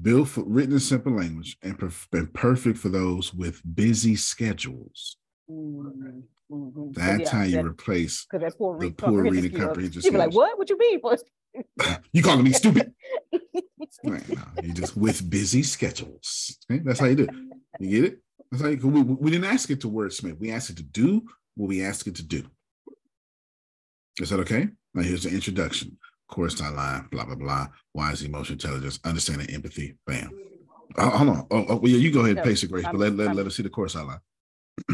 built 0.00 0.28
for 0.28 0.42
written 0.44 0.72
in 0.72 0.80
simple 0.80 1.12
language 1.12 1.56
and, 1.62 1.78
perf- 1.78 2.08
and 2.12 2.32
perfect 2.34 2.78
for 2.78 2.88
those 2.88 3.32
with 3.32 3.62
busy 3.74 4.16
schedules. 4.16 5.16
Mhm, 5.48 6.22
mhm. 6.50 6.74
So 6.74 7.00
That's 7.00 7.20
yeah, 7.22 7.30
how 7.30 7.42
you 7.44 7.56
that- 7.58 7.66
replace 7.66 8.26
that 8.32 8.58
poor 8.58 8.78
the 8.80 8.90
poor 8.90 9.22
reading 9.22 9.52
comprehension 9.52 10.02
You 10.02 10.10
be 10.10 10.18
like, 10.18 10.34
what? 10.34 10.58
What 10.58 10.68
you 10.68 10.78
mean? 10.78 11.00
for?" 11.00 11.16
you 12.12 12.22
calling 12.22 12.44
me 12.44 12.52
stupid. 12.52 12.92
Right, 14.02 14.28
no, 14.28 14.42
you 14.62 14.72
just 14.72 14.96
with 14.96 15.28
busy 15.30 15.62
schedules. 15.62 16.58
Okay, 16.70 16.80
that's 16.84 16.98
how 17.00 17.06
you 17.06 17.16
do 17.16 17.22
it. 17.24 17.30
You 17.80 17.88
get 18.02 18.12
it? 18.12 18.18
That's 18.50 18.62
how 18.62 18.68
you, 18.68 18.88
we, 18.88 19.02
we 19.02 19.30
didn't 19.30 19.46
ask 19.50 19.70
it 19.70 19.80
to 19.82 19.90
wordsmith. 19.90 20.38
We 20.38 20.50
asked 20.50 20.70
it 20.70 20.76
to 20.78 20.82
do 20.82 21.22
what 21.54 21.68
we 21.68 21.82
asked 21.82 22.06
it 22.06 22.16
to 22.16 22.22
do. 22.22 22.44
Is 24.20 24.30
that 24.30 24.40
okay? 24.40 24.68
Now 24.94 25.02
here's 25.02 25.22
the 25.24 25.30
introduction. 25.30 25.96
Course 26.28 26.60
outline, 26.62 27.08
blah, 27.10 27.24
blah, 27.26 27.34
blah. 27.34 27.66
Why 27.92 28.12
is 28.12 28.22
emotional 28.22 28.54
intelligence? 28.54 28.98
Understanding 29.04 29.50
empathy. 29.50 29.96
Bam. 30.06 30.30
Oh, 30.96 31.10
hold 31.10 31.30
on. 31.30 31.46
Oh, 31.50 31.66
oh, 31.68 31.76
well, 31.76 31.90
yeah, 31.90 31.98
you 31.98 32.10
go 32.12 32.20
ahead 32.20 32.30
and 32.30 32.36
No, 32.38 32.42
paste 32.44 32.64
it, 32.64 32.70
Grace, 32.70 32.84
but 32.84 32.96
let, 32.96 33.14
let, 33.14 33.34
let 33.34 33.46
us 33.46 33.56
see 33.56 33.62
the 33.62 33.68
course 33.68 33.96
outline. 33.96 34.20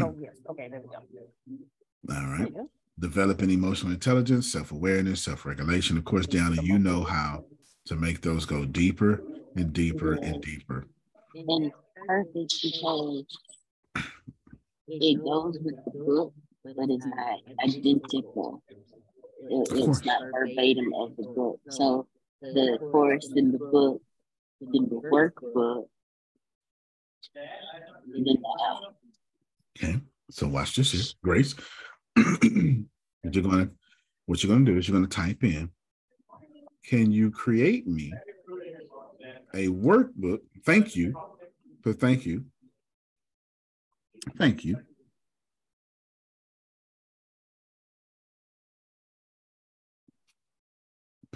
Oh, 0.01 0.15
yes. 0.19 0.35
Okay, 0.49 0.67
there 0.69 0.81
we 0.81 0.87
go. 0.87 0.95
All 0.95 2.21
There 2.21 2.27
right. 2.29 2.47
you 2.47 2.53
go. 2.53 2.69
Developing 2.99 3.49
emotional 3.49 3.93
intelligence, 3.93 4.51
self 4.51 4.71
awareness, 4.71 5.23
self 5.23 5.45
regulation. 5.45 5.97
Of 5.97 6.05
course, 6.05 6.27
down 6.27 6.57
and 6.57 6.67
you 6.67 6.77
know 6.77 7.03
how 7.03 7.45
to 7.87 7.95
make 7.95 8.21
those 8.21 8.45
go 8.45 8.65
deeper 8.65 9.23
and 9.55 9.73
deeper 9.73 10.15
yeah. 10.21 10.29
and 10.29 10.41
deeper. 10.41 10.85
And 11.33 11.65
it's 11.65 11.75
perfect 12.07 12.55
because 12.61 13.25
it 14.87 15.23
goes 15.23 15.57
with 15.63 15.75
the 15.85 15.91
book, 16.05 16.33
but 16.63 16.89
it's 16.89 17.05
not 17.05 17.39
identical. 17.63 18.61
It, 19.49 19.67
it's 19.71 20.05
not 20.05 20.21
verbatim 20.31 20.93
of 20.93 21.15
the 21.17 21.23
book. 21.23 21.59
So 21.69 22.07
the 22.41 22.77
course 22.91 23.29
in 23.35 23.51
the 23.51 23.57
book, 23.57 24.01
in 24.61 24.89
the 24.89 25.01
workbook, 25.11 25.85
and 27.35 28.25
then 28.25 28.37
the 28.41 28.93
Okay, 29.77 29.99
so 30.29 30.47
watch 30.47 30.75
this 30.75 30.91
here, 30.91 31.01
Grace. 31.23 31.55
you're 32.15 33.43
gonna, 33.43 33.69
what 34.25 34.43
you're 34.43 34.51
gonna 34.51 34.65
do 34.65 34.77
is 34.77 34.87
you're 34.87 34.97
gonna 34.97 35.07
type 35.07 35.43
in, 35.43 35.69
can 36.85 37.11
you 37.11 37.31
create 37.31 37.87
me 37.87 38.11
a 39.53 39.67
workbook? 39.67 40.39
Thank 40.65 40.95
you, 40.95 41.15
for 41.81 41.93
thank 41.93 42.25
you, 42.25 42.45
thank 44.37 44.65
you. 44.65 44.77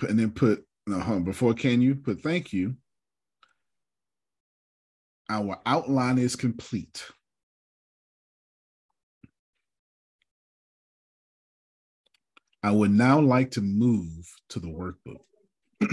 And 0.02 0.20
then 0.20 0.32
put 0.32 0.66
no 0.88 1.00
hold 1.00 1.18
on, 1.18 1.24
before 1.24 1.54
can 1.54 1.82
you 1.82 1.96
put 1.96 2.22
thank 2.22 2.54
you. 2.54 2.76
Our 5.30 5.60
outline 5.66 6.20
is 6.20 6.36
complete. 6.36 7.04
I 12.62 12.72
would 12.72 12.92
now 12.92 13.20
like 13.20 13.52
to 13.52 13.62
move 13.62 14.28
to 14.50 14.60
the 14.60 14.68
workbook. 14.68 15.22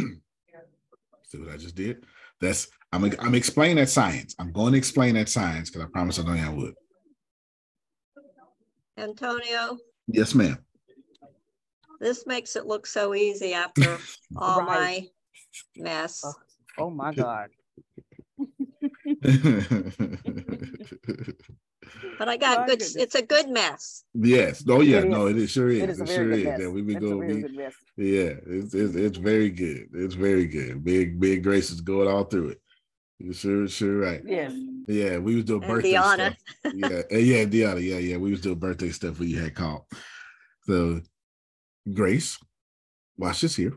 See 1.24 1.38
what 1.38 1.50
I 1.50 1.56
just 1.56 1.74
did? 1.74 2.04
That's 2.40 2.68
I'm 2.92 3.04
I'm 3.20 3.34
explaining 3.34 3.76
that 3.76 3.88
science. 3.88 4.34
I'm 4.38 4.52
going 4.52 4.72
to 4.72 4.78
explain 4.78 5.14
that 5.14 5.28
science 5.28 5.70
because 5.70 5.86
I 5.86 5.90
promised 5.90 6.20
I 6.20 6.24
know 6.24 6.32
I 6.32 6.48
would. 6.50 6.74
Antonio. 8.98 9.78
Yes, 10.06 10.34
ma'am. 10.34 10.58
This 12.02 12.26
makes 12.26 12.56
it 12.56 12.66
look 12.66 12.86
so 12.86 13.14
easy 13.14 13.54
after 13.54 13.96
all 14.36 14.62
right. 14.62 15.08
my 15.76 15.82
mess. 15.82 16.22
Oh, 16.24 16.34
oh 16.78 16.90
my 16.90 17.14
God. 17.14 17.48
But 22.18 22.28
I 22.28 22.36
got 22.36 22.66
good. 22.66 22.78
Goodness. 22.78 22.96
It's 22.96 23.14
a 23.14 23.22
good 23.22 23.48
mess. 23.48 24.04
Yes. 24.14 24.64
Oh 24.68 24.80
yeah. 24.80 24.98
It 24.98 25.08
no, 25.08 25.26
it 25.26 25.36
is, 25.36 25.50
sure 25.50 25.70
is. 25.70 25.82
It, 25.82 25.90
is 25.90 26.00
it 26.00 26.08
sure 26.08 26.30
is. 26.30 26.44
Mess. 26.44 26.60
Yeah, 26.60 26.68
we 26.68 26.82
be 26.82 26.94
going. 26.94 27.44
yeah, 27.96 28.34
it's, 28.46 28.74
it's 28.74 28.94
it's 28.94 29.18
very 29.18 29.50
good. 29.50 29.88
It's 29.92 30.14
very 30.14 30.46
good. 30.46 30.84
Big 30.84 31.18
big 31.20 31.42
Grace 31.42 31.70
is 31.70 31.80
going 31.80 32.08
all 32.08 32.24
through 32.24 32.50
it. 32.50 32.60
You 33.18 33.32
sure 33.32 33.68
sure 33.68 33.98
right. 33.98 34.22
Yes. 34.24 34.52
Yeah, 34.86 35.18
we 35.18 35.36
was 35.36 35.44
doing 35.44 35.60
birthday 35.60 35.92
stuff. 35.92 36.36
Yeah, 36.64 37.02
yeah, 37.10 37.44
Deanna. 37.44 37.82
Yeah, 37.82 37.98
yeah, 37.98 38.16
we 38.16 38.30
was 38.30 38.40
doing 38.40 38.58
birthday 38.58 38.90
stuff 38.90 39.18
when 39.18 39.28
you 39.28 39.40
had 39.40 39.54
called. 39.54 39.82
So, 40.64 41.00
Grace, 41.90 42.38
watch 43.16 43.40
this 43.40 43.56
here. 43.56 43.74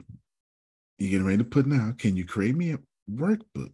You're 0.97 1.11
getting 1.11 1.25
ready 1.25 1.39
to 1.39 1.43
put 1.43 1.65
now? 1.65 1.93
Can 1.97 2.15
you 2.15 2.25
create 2.25 2.55
me 2.55 2.71
a 2.71 2.79
workbook 3.09 3.73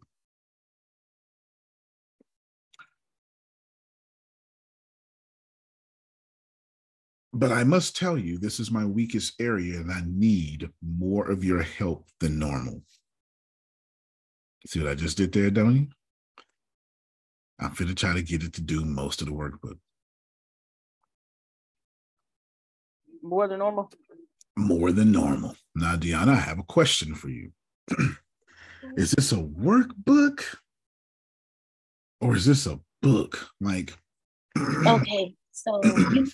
But 7.33 7.51
I 7.51 7.63
must 7.63 7.95
tell 7.95 8.17
you, 8.17 8.37
this 8.37 8.59
is 8.59 8.71
my 8.71 8.83
weakest 8.83 9.39
area, 9.39 9.79
and 9.79 9.91
I 9.91 10.01
need 10.05 10.69
more 10.81 11.31
of 11.31 11.43
your 11.43 11.61
help 11.61 12.07
than 12.19 12.37
normal. 12.37 12.83
See 14.67 14.79
what 14.81 14.89
I 14.89 14.95
just 14.95 15.17
did 15.17 15.31
there, 15.31 15.49
don't? 15.49 15.89
I'm 17.57 17.73
going 17.73 17.87
to 17.87 17.95
try 17.95 18.13
to 18.13 18.21
get 18.21 18.43
it 18.43 18.53
to 18.53 18.61
do 18.61 18.83
most 18.83 19.21
of 19.21 19.27
the 19.27 19.33
workbook. 19.33 19.77
More 23.23 23.47
than 23.47 23.59
normal? 23.59 23.89
More 24.57 24.91
than 24.91 25.11
normal. 25.11 25.55
Now, 25.75 25.95
Deanna, 25.95 26.29
I 26.29 26.35
have 26.35 26.59
a 26.59 26.63
question 26.63 27.15
for 27.15 27.29
you. 27.29 27.51
is 28.97 29.11
this 29.11 29.31
a 29.31 29.37
workbook 29.37 30.43
or 32.19 32.35
is 32.35 32.45
this 32.45 32.65
a 32.65 32.79
book? 33.01 33.49
Like, 33.59 33.93
okay, 34.85 35.35
so 35.51 35.79
you 35.83 36.27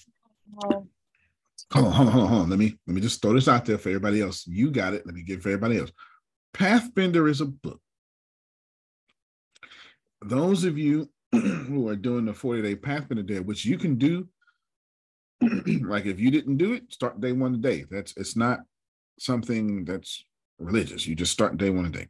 Hold 1.73 1.87
on, 1.87 1.91
hold 1.91 2.07
on, 2.07 2.13
hold 2.13 2.23
on, 2.23 2.29
hold 2.29 2.41
on. 2.43 2.49
Let 2.49 2.59
me 2.59 2.77
let 2.87 2.95
me 2.95 3.01
just 3.01 3.21
throw 3.21 3.33
this 3.33 3.49
out 3.49 3.65
there 3.65 3.77
for 3.77 3.89
everybody 3.89 4.21
else. 4.21 4.47
You 4.47 4.71
got 4.71 4.93
it. 4.93 5.05
Let 5.05 5.15
me 5.15 5.23
give 5.23 5.41
for 5.41 5.49
everybody 5.49 5.79
else. 5.79 5.91
Pathbender 6.53 7.29
is 7.29 7.41
a 7.41 7.45
book. 7.45 7.81
Those 10.21 10.63
of 10.63 10.77
you 10.77 11.09
who 11.31 11.89
are 11.89 11.95
doing 11.95 12.25
the 12.25 12.31
40-day 12.31 12.75
Pathbender 12.75 13.25
day, 13.25 13.41
which 13.41 13.65
you 13.65 13.77
can 13.77 13.95
do, 13.95 14.27
like 15.87 16.05
if 16.05 16.19
you 16.19 16.31
didn't 16.31 16.57
do 16.57 16.73
it, 16.73 16.91
start 16.91 17.19
day 17.21 17.31
one 17.31 17.53
today. 17.53 17.85
That's 17.89 18.13
it's 18.17 18.35
not 18.35 18.59
something 19.19 19.85
that's 19.85 20.25
religious. 20.59 21.05
You 21.05 21.15
just 21.15 21.31
start 21.31 21.57
day 21.57 21.69
one 21.69 21.85
a 21.85 21.89
day. 21.89 22.07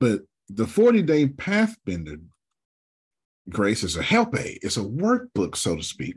But 0.00 0.22
the 0.48 0.64
40-day 0.64 1.28
Pathbender 1.28 2.20
grace 3.48 3.82
is 3.82 3.96
a 3.96 4.02
help 4.02 4.38
aid. 4.38 4.60
It's 4.62 4.76
a 4.76 4.82
workbook, 4.82 5.56
so 5.56 5.76
to 5.76 5.82
speak 5.82 6.16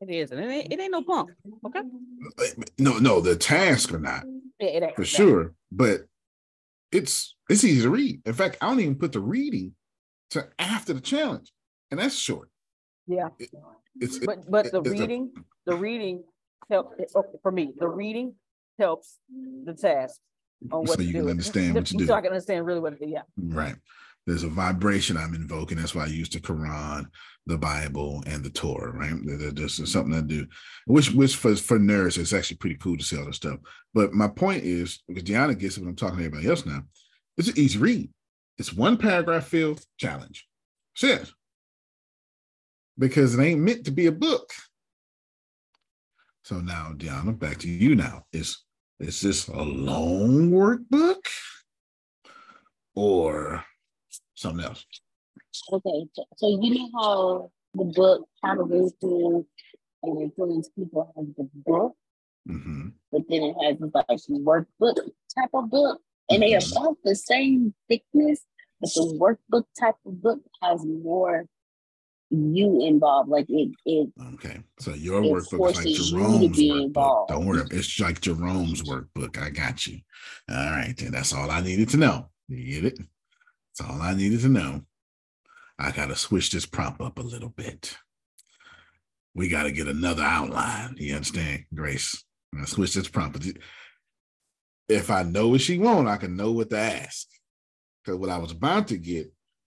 it 0.00 0.10
is, 0.10 0.30
and 0.30 0.40
it 0.40 0.48
ain't, 0.48 0.72
it 0.72 0.80
ain't 0.80 0.92
no 0.92 1.02
punk. 1.02 1.30
Okay. 1.66 1.80
No, 2.78 2.98
no, 2.98 3.20
the 3.20 3.34
task 3.34 3.92
or 3.92 3.98
not 3.98 4.24
it, 4.60 4.82
it 4.82 4.96
for 4.96 5.04
sure, 5.04 5.54
but 5.72 6.02
it's 6.92 7.34
it's 7.50 7.64
easy 7.64 7.82
to 7.82 7.90
read. 7.90 8.20
In 8.24 8.32
fact, 8.32 8.58
I 8.60 8.68
don't 8.68 8.80
even 8.80 8.94
put 8.94 9.12
the 9.12 9.20
reading 9.20 9.74
to 10.30 10.48
after 10.58 10.92
the 10.92 11.00
challenge, 11.00 11.52
and 11.90 11.98
that's 11.98 12.16
short. 12.16 12.48
Yeah. 13.06 13.28
It, 13.38 13.50
it's 14.00 14.18
but 14.18 14.50
but 14.50 14.72
the 14.72 14.82
reading, 14.82 15.32
a, 15.36 15.70
the 15.70 15.76
reading 15.76 16.24
help 16.70 16.94
oh, 17.14 17.24
for 17.42 17.52
me. 17.52 17.74
The 17.78 17.88
reading 17.88 18.34
helps 18.78 19.18
the 19.64 19.74
task 19.74 20.20
on 20.72 20.80
what 20.80 20.98
so 20.98 21.02
you 21.02 21.12
do. 21.12 21.20
can 21.20 21.30
understand 21.30 21.74
what 21.74 21.90
you 21.90 21.98
do. 21.98 22.06
So 22.06 22.14
I 22.14 22.20
can 22.20 22.30
understand 22.30 22.66
really 22.66 22.80
what 22.80 22.98
to 22.98 23.04
do. 23.04 23.10
Yeah. 23.10 23.22
Right. 23.36 23.76
There's 24.26 24.42
a 24.42 24.48
vibration 24.48 25.16
I'm 25.16 25.34
invoking. 25.34 25.78
That's 25.78 25.94
why 25.94 26.04
I 26.04 26.08
use 26.08 26.28
the 26.28 26.38
Quran, 26.38 27.06
the 27.46 27.56
Bible, 27.56 28.22
and 28.26 28.44
the 28.44 28.50
Torah, 28.50 28.92
right? 28.92 29.14
There's 29.24 29.90
something 29.90 30.12
to 30.12 30.22
do, 30.22 30.46
which 30.86 31.12
which 31.12 31.34
for, 31.34 31.56
for 31.56 31.78
nerds, 31.78 32.18
it's 32.18 32.34
actually 32.34 32.58
pretty 32.58 32.76
cool 32.76 32.98
to 32.98 33.04
see 33.04 33.16
all 33.16 33.24
this 33.24 33.36
stuff. 33.36 33.58
But 33.94 34.12
my 34.12 34.28
point 34.28 34.64
is, 34.64 35.02
because 35.08 35.22
Deanna 35.22 35.58
gets 35.58 35.78
it 35.78 35.80
when 35.80 35.88
I'm 35.88 35.96
talking 35.96 36.18
to 36.18 36.24
everybody 36.24 36.46
else 36.46 36.66
now, 36.66 36.82
it's 37.38 37.48
an 37.48 37.58
easy 37.58 37.78
read. 37.78 38.10
It's 38.58 38.74
one 38.74 38.98
paragraph 38.98 39.46
filled 39.46 39.80
challenge. 39.96 40.46
That's 41.00 41.32
Because 42.98 43.34
it 43.34 43.42
ain't 43.42 43.60
meant 43.60 43.84
to 43.84 43.90
be 43.90 44.06
a 44.06 44.12
book. 44.12 44.50
So 46.42 46.60
now, 46.60 46.92
Deanna, 46.96 47.38
back 47.38 47.58
to 47.58 47.68
you 47.68 47.94
now. 47.94 48.24
Is 48.32 48.64
is 48.98 49.20
this 49.20 49.48
a 49.48 49.62
long 49.62 50.50
workbook? 50.50 51.24
Or 52.94 53.64
something 54.34 54.64
else. 54.64 54.84
Okay, 55.72 56.06
so 56.36 56.48
you 56.60 56.74
know 56.74 56.88
how 56.94 57.50
the 57.74 57.84
book 57.84 58.26
How 58.42 58.54
to 58.54 58.62
Raise 58.62 58.92
Kids 59.00 59.46
and 60.02 60.22
Influence 60.22 60.70
People 60.76 61.12
has 61.16 61.26
the 61.36 61.48
book, 61.66 61.94
mm-hmm. 62.48 62.88
but 63.12 63.22
then 63.28 63.42
it 63.42 63.56
has 63.62 63.78
this 63.78 63.90
like 63.94 64.42
workbook 64.42 64.96
type 65.34 65.50
of 65.54 65.70
book, 65.70 66.00
and 66.30 66.42
mm-hmm. 66.42 66.50
they 66.50 66.54
are 66.54 66.80
about 66.80 66.96
the 67.04 67.14
same 67.14 67.74
thickness, 67.88 68.40
but 68.80 68.90
the 68.94 69.18
workbook 69.20 69.64
type 69.78 69.96
of 70.06 70.22
book 70.22 70.40
has 70.62 70.84
more 70.84 71.46
you 72.30 72.84
involved. 72.84 73.28
Like 73.28 73.46
it, 73.48 73.70
it. 73.84 74.10
Okay, 74.34 74.60
so 74.78 74.92
your 74.94 75.22
workbook 75.22 75.70
is 75.70 76.12
like 76.12 76.20
Jerome's 76.20 76.58
workbook. 76.58 77.28
Don't 77.28 77.46
worry, 77.46 77.62
it's 77.70 77.98
like 78.00 78.20
Jerome's 78.20 78.82
workbook. 78.82 79.38
I 79.38 79.50
got 79.50 79.86
you. 79.86 80.00
All 80.50 80.56
right, 80.56 80.94
then 80.96 81.12
that's 81.12 81.32
all 81.32 81.50
I 81.50 81.60
needed 81.60 81.88
to 81.90 81.96
know. 81.96 82.28
You 82.48 82.80
get 82.80 82.92
it? 82.92 82.98
That's 83.78 83.90
all 83.90 84.00
I 84.00 84.14
needed 84.14 84.40
to 84.40 84.48
know. 84.48 84.82
I 85.78 85.92
got 85.92 86.06
to 86.06 86.16
switch 86.16 86.50
this 86.50 86.66
prompt 86.66 87.00
up 87.00 87.18
a 87.18 87.22
little 87.22 87.50
bit. 87.50 87.96
We 89.34 89.48
got 89.48 89.64
to 89.64 89.72
get 89.72 89.86
another 89.86 90.24
outline. 90.24 90.96
You 90.98 91.14
understand, 91.14 91.64
Grace? 91.72 92.24
I'm 92.52 92.66
switch 92.66 92.94
this 92.94 93.08
prompt. 93.08 93.46
If 94.88 95.10
I 95.10 95.22
know 95.22 95.48
what 95.48 95.60
she 95.60 95.78
want, 95.78 96.08
I 96.08 96.16
can 96.16 96.36
know 96.36 96.50
what 96.52 96.70
to 96.70 96.78
ask. 96.78 97.28
Because 98.02 98.18
what 98.18 98.30
I 98.30 98.38
was 98.38 98.50
about 98.50 98.88
to 98.88 98.98
get 98.98 99.32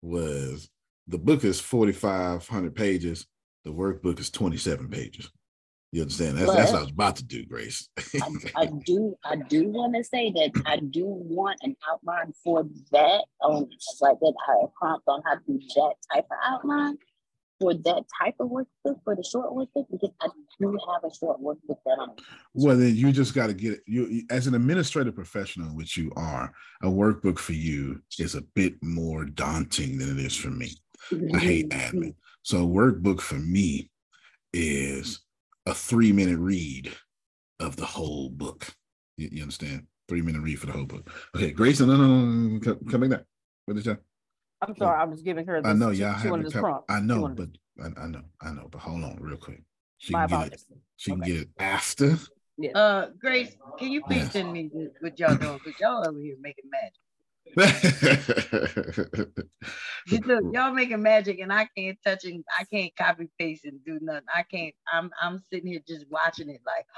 was 0.03 0.69
the 1.09 1.19
book 1.19 1.43
is 1.43 1.59
4,500 1.59 2.75
pages. 2.75 3.27
The 3.65 3.71
workbook 3.71 4.21
is 4.21 4.31
27 4.31 4.89
pages. 4.89 5.31
You 5.91 6.03
understand? 6.03 6.37
That's, 6.37 6.53
that's 6.53 6.73
what 6.73 6.79
I 6.79 6.83
was 6.83 6.91
about 6.91 7.17
to 7.17 7.25
do, 7.25 7.47
Grace. 7.47 7.89
I, 8.21 8.29
I, 8.57 8.67
do. 8.85 9.17
I 9.25 9.37
do 9.37 9.69
want 9.69 9.97
to 9.97 10.05
say 10.05 10.31
that 10.33 10.63
I 10.67 10.77
do 10.77 11.05
want 11.07 11.59
an 11.63 11.77
outline 11.91 12.35
for 12.45 12.67
that. 12.93 13.25
Um, 13.43 13.69
like 14.01 14.21
that, 14.21 14.35
I 14.49 14.67
prompt 14.79 15.05
on 15.09 15.23
how 15.25 15.37
to 15.37 15.41
do 15.47 15.59
that 15.59 15.95
type 16.13 16.27
of 16.31 16.37
outline. 16.45 16.99
for 17.59 17.73
that 17.73 18.05
type 18.23 18.35
of 18.39 18.51
workbook 18.51 19.03
for 19.03 19.17
the 19.17 19.25
short 19.25 19.51
workbook 19.51 19.87
because 19.91 20.11
I 20.21 20.29
do 20.61 20.79
have 20.93 21.11
a 21.11 21.15
short 21.15 21.41
workbook 21.41 21.79
that 21.87 21.97
I'm. 21.99 22.11
Well, 22.53 22.77
then 22.77 22.95
you 22.95 23.11
just 23.11 23.35
got 23.35 23.47
to 23.47 23.55
get 23.55 23.73
it. 23.73 23.81
You, 23.87 24.25
as 24.29 24.47
an 24.47 24.55
administrative 24.55 25.15
professional, 25.15 25.75
which 25.75 25.97
you 25.97 26.13
are, 26.17 26.53
a 26.83 26.89
workbook 26.89 27.39
for 27.39 27.55
you 27.55 28.03
is 28.19 28.35
a 28.35 28.43
bit 28.55 28.75
more 28.83 29.25
daunting 29.25 29.97
than 29.97 30.19
it 30.19 30.23
is 30.23 30.37
for 30.37 30.51
me. 30.51 30.73
I 31.35 31.39
hate 31.39 31.71
admin. 31.71 32.15
So, 32.43 32.65
a 32.65 32.67
workbook 32.67 33.21
for 33.21 33.37
me 33.37 33.91
is 34.53 35.21
a 35.67 35.75
three 35.75 36.13
minute 36.13 36.39
read 36.39 36.93
of 37.61 37.77
the 37.77 37.85
whole 37.85 38.31
book. 38.31 38.67
You, 39.17 39.29
you 39.33 39.43
understand? 39.43 39.87
Three 40.09 40.23
minute 40.23 40.41
read 40.41 40.59
for 40.59 40.67
the 40.67 40.73
whole 40.73 40.87
book. 40.87 41.11
Okay, 41.37 41.51
Grace, 41.51 41.81
no, 41.81 41.87
no, 41.87 41.97
no, 41.97 42.25
no, 42.25 42.61
come, 42.61 42.79
come 42.91 43.09
back. 43.09 43.25
What 43.67 43.75
did 43.77 43.85
you? 43.87 43.99
I'm 44.63 44.75
sorry, 44.77 44.99
I'm 45.01 45.13
just 45.13 45.25
giving 45.25 45.47
her. 45.47 45.61
I 45.65 45.73
know, 45.75 45.89
this- 45.91 45.99
she- 45.99 46.03
yeah, 46.03 46.15
I 46.17 46.23
she 46.23 46.29
have 46.29 46.43
this 46.43 46.53
prompt. 46.53 46.91
I 46.91 47.01
know, 47.01 47.21
wanted- 47.23 47.59
but 47.77 47.85
I, 48.01 48.05
I 48.05 48.07
know, 48.09 48.23
I 48.41 48.51
know, 48.53 48.69
but 48.71 48.81
hold 48.81 49.05
on 49.05 49.19
real 49.21 49.37
quick. 49.37 49.63
She 49.99 50.13
My 50.13 50.27
can 50.27 50.29
get 50.29 50.35
it. 50.35 50.39
apologies. 50.47 50.67
She 50.97 51.11
can 51.11 51.21
get 51.21 51.37
it 51.43 51.49
after. 51.59 52.17
Yes. 52.57 52.75
Uh, 52.75 53.11
Grace, 53.21 53.55
can 53.79 53.91
you 53.93 54.03
please 54.03 54.17
Yes. 54.23 54.33
send 54.33 54.53
me 54.53 54.69
th- 54.69 54.89
what 55.01 55.19
y'all 55.19 55.37
doing? 55.37 55.59
Cause 55.61 55.75
y'all 55.81 56.09
over 56.09 56.19
here 56.19 56.37
making 56.41 56.65
magic. 56.71 56.95
You 60.11 60.21
look, 60.21 60.55
y'all 60.55 60.73
making 60.73 61.03
magic, 61.03 61.39
and 61.41 61.53
I 61.53 61.69
can't 61.77 61.99
touch 62.03 62.25
it. 62.25 62.43
I 62.59 62.65
can't 62.65 62.97
copy 62.97 63.29
paste 63.39 63.67
and 63.67 63.79
do 63.85 63.99
nothing. 64.01 64.23
I 64.35 64.43
can't. 64.43 64.75
I'm 64.91 65.11
I'm 65.21 65.43
sitting 65.53 65.71
here 65.71 65.81
just 65.87 66.07
watching 66.11 66.49
it 66.49 66.61
like. 66.67 66.87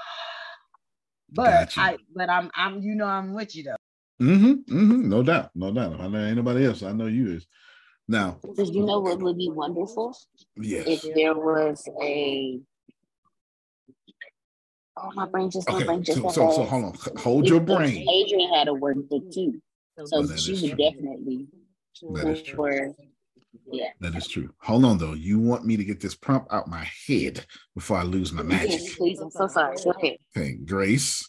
But 1.33 1.73
Got 1.73 1.77
you. 1.77 1.83
I 1.83 1.97
but 2.13 2.29
I'm 2.29 2.51
I'm 2.55 2.81
you 2.81 2.93
know 2.93 3.05
I'm 3.05 3.33
with 3.33 3.55
you 3.55 3.63
though. 3.63 3.77
Mm-hmm. 4.21 4.51
Mm-hmm. 4.77 5.09
no 5.09 5.23
doubt, 5.23 5.49
no 5.55 5.71
doubt. 5.71 5.93
If 5.93 6.01
I 6.01 6.07
know 6.07 6.19
anybody 6.19 6.65
else, 6.65 6.83
I 6.83 6.91
know 6.91 7.07
you 7.07 7.31
is. 7.31 7.47
Now, 8.07 8.37
Because 8.41 8.69
you 8.71 8.85
know 8.85 8.99
what 8.99 9.19
would 9.19 9.37
be 9.37 9.49
wonderful 9.49 10.15
yes. 10.57 10.85
if 10.87 11.15
there 11.15 11.33
was 11.33 11.87
a. 12.01 12.59
Oh, 14.97 15.11
my 15.15 15.25
brain 15.25 15.49
just 15.49 15.69
my 15.69 15.83
brain 15.85 16.03
just 16.03 16.19
so 16.19 16.29
so, 16.29 16.51
so 16.51 16.63
hold 16.65 16.83
on, 16.85 16.93
hold 17.17 17.45
if- 17.45 17.49
your 17.51 17.61
brain. 17.61 18.07
Adrian 18.09 18.53
had 18.53 18.67
a 18.67 18.73
word 18.73 18.97
workbook 18.97 19.33
too, 19.33 19.61
so 20.05 20.23
that 20.23 20.39
she 20.39 20.53
would 20.53 20.77
true. 20.77 20.91
definitely. 20.91 21.47
That 22.13 22.27
is 22.27 22.43
true. 22.43 22.55
For, 22.55 22.95
yeah. 23.71 23.89
That 23.99 24.15
is 24.15 24.27
true. 24.27 24.49
Hold 24.61 24.85
on 24.85 24.97
though. 24.97 25.13
You 25.13 25.39
want 25.39 25.65
me 25.65 25.77
to 25.77 25.83
get 25.83 25.99
this 25.99 26.15
prompt 26.15 26.51
out 26.51 26.67
my 26.67 26.87
head 27.07 27.45
before 27.75 27.97
I 27.97 28.03
lose 28.03 28.31
my 28.31 28.43
magic. 28.43 28.81
Yes, 28.81 28.95
please. 28.95 29.19
I'm 29.19 29.31
so 29.31 29.47
sorry. 29.47 29.75
Go 29.83 29.91
ahead. 29.91 30.17
Okay, 30.35 30.53
Grace. 30.53 31.27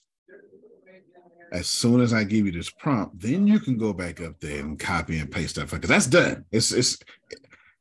As 1.53 1.66
soon 1.66 2.01
as 2.01 2.15
I 2.15 2.24
give 2.24 2.47
you 2.47 2.53
this 2.53 2.70
prompt, 2.70 3.20
then 3.20 3.47
you 3.47 3.61
can 3.61 3.77
go 3.77 3.93
back 3.93 4.23
up 4.23 4.40
there 4.40 4.61
and 4.61 4.78
copy 4.78 5.19
and 5.19 5.31
paste 5.31 5.57
that 5.57 5.70
because 5.70 5.90
that's 5.90 6.07
done. 6.07 6.47
It's 6.51 6.73
it's 6.73 6.99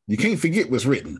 you 0.08 0.18
can't 0.18 0.40
forget 0.40 0.70
what's 0.70 0.86
written. 0.86 1.20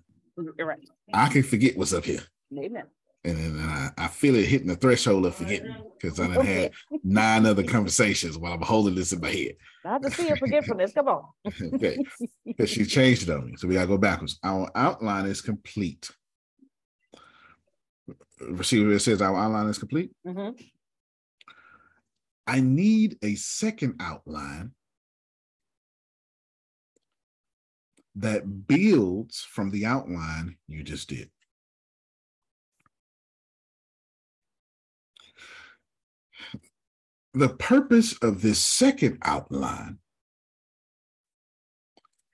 You're 0.58 0.68
right. 0.68 0.80
I 1.14 1.30
can 1.30 1.44
forget 1.44 1.78
what's 1.78 1.94
up 1.94 2.04
here. 2.04 2.22
Amen. 2.58 2.84
And 3.24 3.38
then 3.38 3.60
I, 3.60 3.90
I 3.98 4.08
feel 4.08 4.36
it 4.36 4.48
hitting 4.48 4.68
the 4.68 4.76
threshold 4.76 5.28
of 5.28 5.36
forgetting 5.36 5.76
because 6.00 6.20
I 6.20 6.28
done 6.34 6.44
had 6.46 6.72
nine 7.04 7.46
other 7.46 7.64
conversations 7.64 8.36
while 8.38 8.54
I'm 8.54 8.62
holding 8.62 8.96
this 8.96 9.14
in 9.14 9.22
my 9.22 9.30
head. 9.30 9.54
Not 9.86 10.02
to 10.02 10.10
see 10.10 10.28
your 10.28 10.38
forgetfulness. 10.38 10.94
Come 10.94 11.08
on. 11.08 11.24
Okay. 11.74 12.00
Because 12.46 12.70
she 12.70 12.84
changed 12.86 13.24
it 13.24 13.30
on 13.30 13.46
me. 13.46 13.54
So 13.58 13.68
we 13.68 13.76
gotta 13.76 13.88
go 13.88 13.98
backwards. 14.00 14.40
Our 14.44 14.72
outline 14.76 15.28
is 15.28 15.42
complete. 15.42 16.10
See 18.64 18.84
where 18.84 18.96
it 18.96 19.02
says 19.02 19.22
our 19.22 19.38
outline 19.38 19.68
is 19.68 19.78
complete? 19.78 20.12
Mhm. 20.26 20.60
I 22.48 22.60
need 22.60 23.18
a 23.22 23.36
second 23.36 23.98
outline 24.00 24.72
that 28.16 28.68
builds 28.68 29.42
from 29.42 29.70
the 29.70 29.86
outline 29.86 30.58
you 30.68 30.84
just 30.84 31.08
did. 31.08 31.30
The 37.34 37.50
purpose 37.50 38.18
of 38.22 38.42
this 38.42 38.60
second 38.60 39.20
outline 39.24 40.00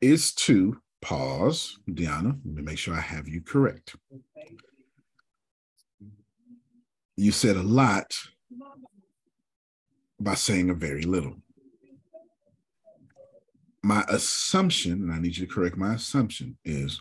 is 0.01 0.33
to 0.33 0.81
pause, 1.01 1.77
Deanna, 1.87 2.39
let 2.43 2.55
me 2.55 2.61
make 2.63 2.79
sure 2.79 2.95
I 2.95 3.01
have 3.01 3.27
you 3.27 3.41
correct. 3.41 3.95
You 7.15 7.31
said 7.31 7.57
a 7.57 7.63
lot 7.63 8.15
by 10.19 10.33
saying 10.33 10.71
a 10.71 10.73
very 10.73 11.03
little. 11.03 11.35
My 13.83 14.03
assumption, 14.09 14.93
and 14.93 15.13
I 15.13 15.19
need 15.19 15.37
you 15.37 15.45
to 15.45 15.53
correct 15.53 15.77
my 15.77 15.93
assumption, 15.93 16.57
is 16.65 16.99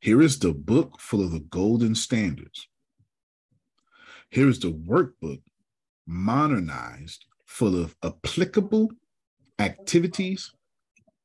here 0.00 0.20
is 0.20 0.38
the 0.38 0.52
book 0.52 1.00
full 1.00 1.24
of 1.24 1.30
the 1.30 1.40
golden 1.40 1.94
standards. 1.94 2.68
Here 4.30 4.48
is 4.48 4.58
the 4.58 4.72
workbook 4.72 5.42
modernized, 6.06 7.25
full 7.46 7.80
of 7.80 7.96
applicable 8.02 8.90
activities 9.58 10.52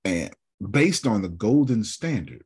and 0.06 0.32
based 0.70 1.06
on 1.08 1.22
the 1.22 1.30
golden 1.30 1.84
standard 1.84 2.44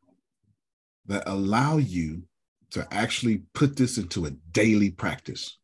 that 1.05 1.23
allow 1.27 1.77
you 1.77 2.23
to 2.71 2.87
actually 2.91 3.43
put 3.53 3.75
this 3.75 3.97
into 3.97 4.25
a 4.25 4.31
daily 4.51 4.89
practice. 4.89 5.57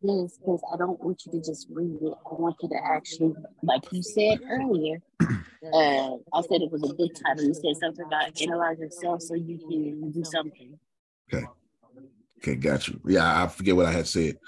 Yes, 0.00 0.38
because 0.38 0.60
I 0.72 0.76
don't 0.76 1.00
want 1.00 1.22
you 1.24 1.32
to 1.32 1.38
just 1.38 1.68
read 1.70 1.96
it. 2.02 2.12
I 2.26 2.34
want 2.34 2.56
you 2.60 2.68
to 2.70 2.78
actually, 2.84 3.34
like 3.62 3.84
you 3.92 4.02
said 4.02 4.40
earlier, 4.50 5.00
uh, 5.20 6.16
I 6.32 6.40
said 6.40 6.62
it 6.62 6.72
was 6.72 6.82
a 6.82 6.92
good 6.94 7.10
title. 7.24 7.44
You 7.44 7.54
said 7.54 7.76
something 7.80 8.04
about 8.06 8.40
analyze 8.40 8.80
yourself 8.80 9.22
so 9.22 9.34
you 9.34 9.58
can 9.58 10.10
do 10.10 10.24
something. 10.24 10.76
Okay. 11.32 11.46
Okay, 12.38 12.56
got 12.56 12.88
you. 12.88 13.00
Yeah, 13.06 13.44
I 13.44 13.46
forget 13.46 13.76
what 13.76 13.86
I 13.86 13.92
had 13.92 14.08
said. 14.08 14.38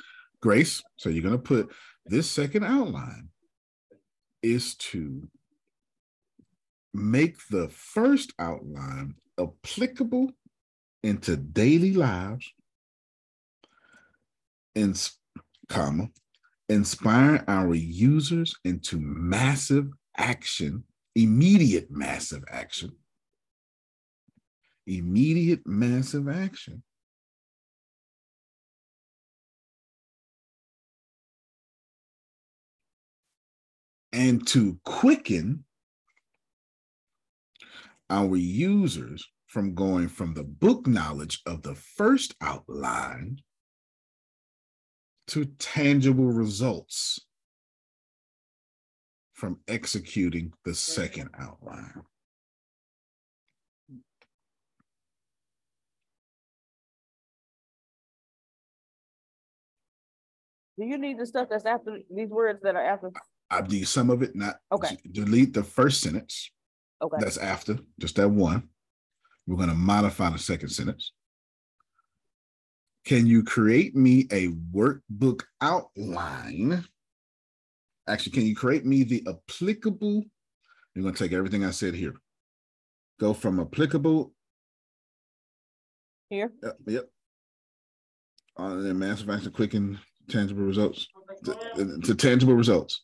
Grace, 0.41 0.83
so 0.97 1.09
you're 1.09 1.23
going 1.23 1.37
to 1.37 1.39
put 1.39 1.71
this 2.07 2.31
second 2.31 2.65
outline 2.65 3.29
is 4.43 4.75
to 4.77 5.29
make 6.93 7.37
the 7.51 7.69
first 7.69 8.33
outline 8.39 9.15
applicable 9.41 10.31
into 11.03 11.37
daily 11.37 11.93
lives 11.93 12.53
in 14.75 14.95
comma 15.69 16.09
inspire 16.69 17.45
our 17.49 17.75
users 17.75 18.55
into 18.65 18.99
massive 19.01 19.89
action 20.17 20.85
immediate 21.15 21.91
massive 21.91 22.45
action. 22.51 22.93
Immediate 24.87 25.67
massive 25.67 26.29
action 26.29 26.83
and 34.15 34.47
to 34.47 34.79
quicken 34.85 35.65
our 38.09 38.37
users 38.37 39.27
from 39.49 39.75
going 39.75 40.07
from 40.07 40.35
the 40.35 40.45
book 40.45 40.87
knowledge 40.87 41.43
of 41.47 41.63
the 41.63 41.75
first 41.75 42.37
outline 42.41 43.39
to 45.27 45.45
tangible 45.59 46.27
results 46.27 47.27
from 49.33 49.59
executing 49.67 50.53
the 50.65 50.75
second 50.75 51.29
outline. 51.37 52.03
Do 60.79 60.85
you 60.85 60.99
need 60.99 61.19
the 61.19 61.27
stuff 61.27 61.49
that's 61.51 61.67
after 61.67 61.99
these 62.15 62.29
words 62.29 62.61
that 62.63 62.77
are 62.77 62.85
after? 62.85 63.11
I 63.51 63.61
need 63.63 63.87
some 63.87 64.11
of 64.11 64.23
it, 64.23 64.35
not 64.35 64.57
Okay. 64.73 64.97
delete 65.13 65.55
the 65.55 65.63
first 65.63 66.01
sentence. 66.01 66.51
Okay. 67.03 67.17
That's 67.21 67.37
after, 67.37 67.79
just 67.99 68.17
that 68.17 68.29
one. 68.29 68.69
We're 69.47 69.57
going 69.57 69.69
to 69.69 69.75
modify 69.75 70.31
the 70.31 70.39
second 70.39 70.71
sentence. 70.71 71.13
Can 73.05 73.27
you 73.27 73.43
create 73.45 73.95
me 73.95 74.27
a 74.31 74.49
workbook 74.49 75.43
outline? 75.61 76.85
Actually, 78.09 78.33
can 78.33 78.47
you 78.47 78.57
create 78.57 78.87
me 78.87 79.03
the 79.05 79.27
applicable? 79.29 80.25
You're 80.95 81.03
going 81.03 81.15
to 81.15 81.23
take 81.23 81.33
everything 81.33 81.65
I 81.65 81.71
said 81.71 81.95
here. 81.95 82.15
Go 83.21 83.35
from 83.35 83.61
applicable. 83.61 84.33
Here. 86.31 86.51
Yep. 86.63 86.77
yep. 86.87 87.05
Uh, 88.59 88.63
On 88.63 88.83
the 88.83 88.95
massive 88.95 89.29
action, 89.29 89.53
quick 89.53 89.75
and 89.75 89.99
tangible 90.29 90.63
results 90.63 91.07
to, 91.45 92.01
to 92.03 92.15
tangible 92.15 92.55
results. 92.55 93.03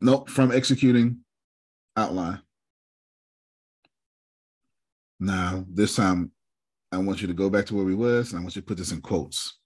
Nope, 0.00 0.30
from 0.30 0.52
executing 0.52 1.18
outline. 1.96 2.40
Now, 5.18 5.64
this 5.68 5.96
time, 5.96 6.30
I 6.92 6.98
want 6.98 7.20
you 7.20 7.26
to 7.26 7.34
go 7.34 7.50
back 7.50 7.66
to 7.66 7.74
where 7.74 7.84
we 7.84 7.94
was, 7.94 8.30
and 8.30 8.38
I 8.38 8.42
want 8.42 8.54
you 8.54 8.62
to 8.62 8.66
put 8.66 8.78
this 8.78 8.92
in 8.92 9.00
quotes. 9.00 9.58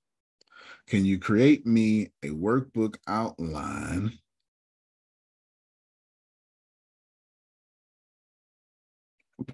Can 0.86 1.04
you 1.04 1.18
create 1.18 1.66
me 1.66 2.12
a 2.22 2.28
workbook 2.28 2.96
outline? 3.06 4.12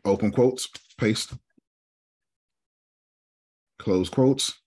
Open 0.05 0.31
quotes. 0.31 0.69
paste, 0.99 1.33
close 3.79 4.09
quotes, 4.09 4.61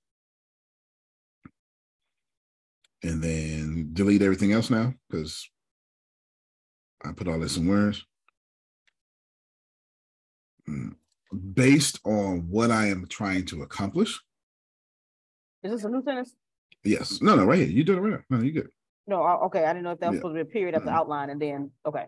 and 3.04 3.22
then 3.22 3.90
delete 3.94 4.22
everything 4.22 4.52
else 4.52 4.70
now 4.70 4.94
because 5.10 5.50
I 7.03 7.11
put 7.14 7.28
all 7.28 7.40
this 7.40 7.57
in 7.57 7.68
words. 7.68 8.06
Mm. 10.69 10.95
Based 11.53 11.99
on 12.06 12.48
what 12.49 12.72
I 12.72 12.88
am 12.88 13.07
trying 13.07 13.45
to 13.48 13.64
accomplish. 13.64 14.19
Is 15.64 15.72
this 15.72 15.84
a 15.84 15.90
new 15.90 16.03
sentence? 16.03 16.36
Yes. 16.84 17.22
No, 17.22 17.36
no, 17.36 17.45
right 17.45 17.60
here. 17.60 17.68
You 17.68 17.84
do 17.84 17.98
it 17.98 18.02
right 18.02 18.11
now. 18.30 18.38
No, 18.38 18.44
you 18.44 18.52
good. 18.52 18.69
No, 19.07 19.23
okay, 19.45 19.64
I 19.65 19.73
didn't 19.73 19.84
know 19.84 19.91
if 19.91 19.99
that 19.99 20.10
was 20.10 20.15
Yeah. 20.15 20.19
supposed 20.19 20.38
to 20.38 20.44
be 20.45 20.49
a 20.49 20.53
period 20.53 20.76
after 20.76 20.90
Mhm. 20.90 20.94
outline 20.94 21.30
and 21.30 21.41
then. 21.41 21.72
Okay, 21.86 22.07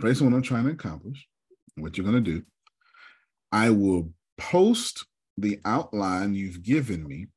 based 0.00 0.20
on 0.22 0.30
what 0.30 0.36
I'm 0.36 0.42
trying 0.42 0.64
to 0.64 0.70
accomplish, 0.70 1.28
what 1.76 1.96
you're 1.96 2.10
going 2.10 2.22
to 2.22 2.38
do, 2.38 2.44
I 3.52 3.70
will 3.70 4.14
post 4.36 5.06
the 5.36 5.60
outline 5.64 6.34
you've 6.34 6.62
given 6.62 7.06
me 7.06 7.28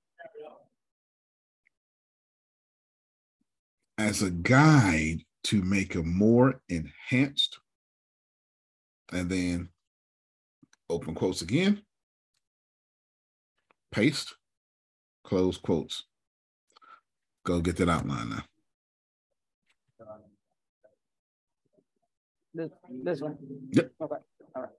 as 3.97 4.21
a 4.21 4.31
guide 4.31 5.23
to 5.45 5.61
make 5.61 5.95
a 5.95 6.03
more 6.03 6.61
enhanced, 6.69 7.59
and 9.11 9.29
then 9.29 9.69
open 10.89 11.13
quotes 11.13 11.41
again, 11.41 11.81
paste, 13.91 14.35
close 15.23 15.57
quotes. 15.57 16.03
Go 17.45 17.59
get 17.59 17.75
that 17.77 17.89
outline 17.89 18.29
now. 18.29 18.43
This, 22.55 22.69
this 23.03 23.19
one? 23.19 23.37
Yep. 23.71 23.91
Okay, 23.99 24.15
all 24.55 24.61
right. 24.61 24.71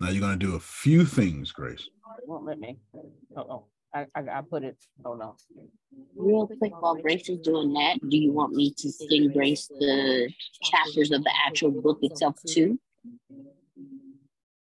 Now 0.00 0.10
you're 0.10 0.20
going 0.20 0.38
to 0.38 0.46
do 0.46 0.56
a 0.56 0.60
few 0.60 1.04
things, 1.04 1.52
Grace. 1.52 1.88
It 2.18 2.28
Won't 2.28 2.44
let 2.44 2.58
me. 2.58 2.78
Oh, 3.36 3.38
oh, 3.38 3.64
I, 3.94 4.06
I, 4.14 4.38
I 4.38 4.40
put 4.42 4.62
it, 4.62 4.76
oh 5.04 5.14
no. 5.14 5.36
Real 6.16 6.46
quick, 6.46 6.72
while 6.80 6.96
Grace 6.96 7.28
is 7.28 7.38
doing 7.38 7.72
that, 7.74 7.98
do 8.08 8.16
you 8.16 8.32
want 8.32 8.52
me 8.52 8.72
to 8.76 8.90
send 8.90 9.32
Grace 9.32 9.68
the 9.68 10.30
chapters 10.62 11.10
of 11.10 11.24
the 11.24 11.32
actual 11.46 11.70
book 11.70 11.98
itself 12.02 12.36
too? 12.46 12.78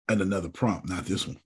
And 0.09 0.20
another 0.20 0.48
prompt, 0.48 0.88
not 0.88 1.06
this 1.06 1.26
one. 1.26 1.40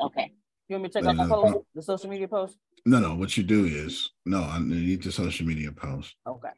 Okay. 0.00 0.32
You 0.68 0.76
want 0.76 0.84
me 0.84 0.88
to 0.88 1.00
check 1.00 1.08
out 1.08 1.16
the 1.16 1.28
post, 1.28 1.52
prompt. 1.52 1.68
the 1.74 1.82
social 1.82 2.08
media 2.08 2.28
post? 2.28 2.56
No, 2.86 2.98
no. 2.98 3.14
What 3.14 3.36
you 3.36 3.42
do 3.42 3.64
is 3.64 4.10
no. 4.24 4.42
I 4.42 4.58
need 4.60 5.02
the 5.02 5.12
social 5.12 5.46
media 5.46 5.70
post. 5.70 6.14
Okay, 6.26 6.48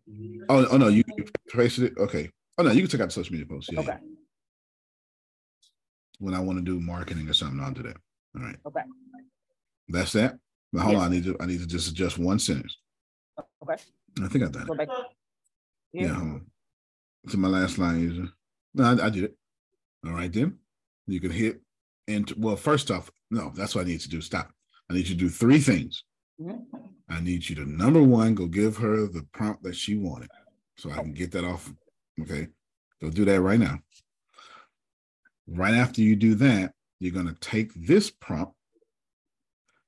Oh, 0.48 0.66
oh 0.70 0.76
no, 0.76 0.88
you 0.88 1.02
you 1.16 1.24
pasted 1.48 1.84
it. 1.84 1.98
Okay. 1.98 2.30
Oh 2.58 2.62
no, 2.62 2.70
you 2.70 2.82
can 2.82 2.90
take 2.90 3.00
out 3.00 3.08
the 3.08 3.12
social 3.12 3.32
media 3.32 3.46
post. 3.46 3.72
Yeah. 3.72 3.80
okay, 3.80 3.88
yeah. 3.88 3.98
When 6.18 6.34
I 6.34 6.40
want 6.40 6.58
to 6.58 6.64
do 6.64 6.80
marketing 6.80 7.28
or 7.28 7.32
something, 7.32 7.60
I'll 7.60 7.72
do 7.72 7.82
that. 7.82 7.96
All 8.36 8.42
right. 8.42 8.56
okay, 8.66 8.80
That's 9.88 10.12
that. 10.12 10.38
Now, 10.72 10.82
hold 10.82 10.94
Yes. 10.94 11.02
on. 11.02 11.08
I 11.08 11.14
need 11.14 11.24
to. 11.24 11.36
I 11.40 11.46
need 11.46 11.60
to 11.60 11.66
just 11.66 11.88
adjust 11.90 12.18
one 12.18 12.38
sentence. 12.38 12.76
okay. 13.62 13.82
I 14.22 14.28
think 14.28 14.44
I 14.44 14.48
done 14.48 14.66
Go 14.66 14.74
it. 14.74 14.78
back. 14.78 14.88
Yeah. 15.92 16.08
hold 16.14 16.28
on. 16.28 16.46
To 17.30 17.36
my 17.36 17.48
last 17.48 17.78
line 17.78 18.00
user. 18.00 18.28
No, 18.74 18.84
I, 18.84 19.06
I 19.06 19.10
did 19.10 19.24
it. 19.24 19.36
All 20.06 20.12
right 20.12 20.32
then. 20.32 20.58
You 21.06 21.20
can 21.20 21.30
hit 21.30 21.60
enter. 22.08 22.34
Well, 22.38 22.56
first 22.56 22.90
off, 22.90 23.10
no. 23.30 23.50
That's 23.54 23.74
what 23.74 23.82
I 23.82 23.88
need 23.88 24.00
to 24.00 24.08
do. 24.08 24.20
Stop. 24.20 24.50
I 24.90 24.94
need 24.94 25.06
you 25.08 25.14
to 25.14 25.20
do 25.20 25.28
three 25.28 25.58
things. 25.60 26.04
Mhm. 26.40 26.64
I 27.08 27.20
need 27.20 27.48
you 27.48 27.54
to 27.56 27.64
number 27.66 28.02
one, 28.02 28.34
go 28.34 28.46
give 28.46 28.76
her 28.78 29.06
the 29.06 29.22
prompt 29.32 29.62
that 29.64 29.76
she 29.76 29.94
wanted. 29.96 30.30
So 30.76 30.90
I 30.90 30.94
can 30.96 31.12
get 31.12 31.30
that 31.32 31.44
off. 31.44 31.72
Okay. 32.20 32.48
Go 33.00 33.10
do 33.10 33.24
that 33.26 33.40
right 33.40 33.60
now. 33.60 33.78
Right 35.46 35.74
after 35.74 36.00
you 36.00 36.16
do 36.16 36.34
that, 36.36 36.72
you're 37.00 37.12
going 37.12 37.26
to 37.26 37.34
take 37.34 37.72
this 37.74 38.10
prompt 38.10 38.54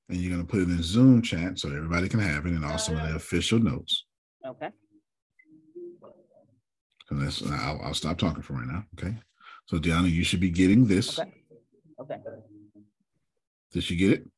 and 0.09 0.17
you're 0.17 0.33
going 0.33 0.45
to 0.45 0.49
put 0.49 0.61
it 0.61 0.69
in 0.69 0.81
Zoom 0.81 1.21
chat 1.21 1.59
so 1.59 1.69
everybody 1.69 2.07
can 2.07 2.19
have 2.19 2.45
it 2.45 2.53
and 2.53 2.65
also 2.65 2.93
in 2.93 2.99
the 2.99 3.13
uh. 3.13 3.15
official 3.15 3.59
notes. 3.59 4.05
Okay, 4.45 4.69
So 7.09 7.15
that's, 7.15 7.43
I'll, 7.43 7.81
I'll 7.83 7.93
stop 7.93 8.17
talking 8.17 8.41
for 8.41 8.53
right 8.53 8.67
now. 8.67 8.85
Okay. 8.97 9.15
So, 9.65 9.77
Deanna, 9.77 10.09
you 10.09 10.23
should 10.23 10.39
be 10.39 10.49
getting 10.49 10.87
this. 10.87 11.19
okay, 11.19 11.31
okay. 11.99 12.17
Did 13.73 13.89
you 13.89 13.97
get 13.97 14.11
it? 14.11 14.29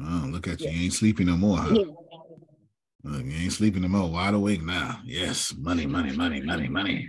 Oh, 0.00 0.28
look 0.28 0.48
at 0.48 0.60
you. 0.60 0.70
You 0.70 0.84
ain't 0.84 0.92
sleeping 0.94 1.26
no 1.26 1.36
more, 1.36 1.58
huh? 1.58 1.84
Look, 3.02 3.24
you 3.24 3.32
ain't 3.32 3.52
sleeping 3.52 3.82
no 3.82 3.88
more. 3.88 4.10
Wide 4.10 4.34
awake 4.34 4.62
now. 4.62 5.00
Yes, 5.04 5.54
money, 5.56 5.86
money, 5.86 6.16
money, 6.16 6.40
money, 6.40 6.68
money. 6.68 7.08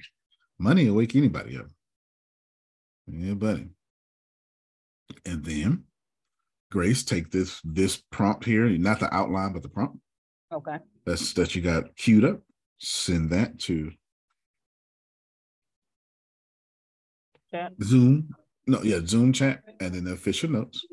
Money 0.59 0.87
will 0.87 0.97
wake 0.97 1.15
anybody 1.15 1.57
up. 1.57 1.65
Yeah, 3.07 3.33
buddy. 3.33 3.69
And 5.25 5.43
then 5.43 5.85
Grace, 6.71 7.03
take 7.03 7.29
this 7.29 7.61
this 7.65 7.97
prompt 7.97 8.45
here, 8.45 8.67
not 8.69 8.99
the 8.99 9.13
outline, 9.13 9.51
but 9.53 9.61
the 9.61 9.69
prompt 9.69 9.97
Okay, 10.51 10.77
that's 11.05 11.33
that 11.33 11.53
you 11.53 11.61
got 11.61 11.95
queued 11.95 12.25
up. 12.25 12.39
Send 12.79 13.29
that 13.29 13.59
to 13.59 13.91
chat, 17.53 17.73
Zoom. 17.83 18.29
No, 18.67 18.81
yeah, 18.83 18.99
Zoom 19.05 19.33
chat 19.33 19.63
and 19.79 19.93
then 19.93 20.05
the 20.05 20.13
official 20.13 20.49
notes. 20.49 20.85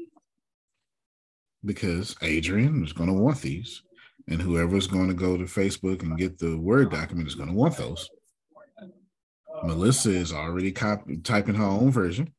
Because 1.65 2.17
Adrian 2.23 2.85
is 2.85 2.93
going 2.93 3.09
to 3.09 3.15
want 3.15 3.41
these, 3.41 3.83
and 4.29 4.43
whoever's 4.43 4.87
going 4.87 5.09
to 5.09 5.15
go 5.15 5.37
to 5.37 5.45
Facebook 5.45 6.03
and 6.03 6.19
get 6.19 6.39
the 6.39 6.57
Word 6.59 6.91
document 6.91 7.29
is 7.29 7.35
going 7.35 7.49
to 7.49 7.55
want 7.55 7.77
those. 7.77 8.09
Melissa 9.65 10.11
is 10.11 10.33
already 10.33 10.73
copy, 10.73 11.17
typing 11.19 11.55
her 11.55 11.65
own 11.65 11.91
version. 11.91 12.33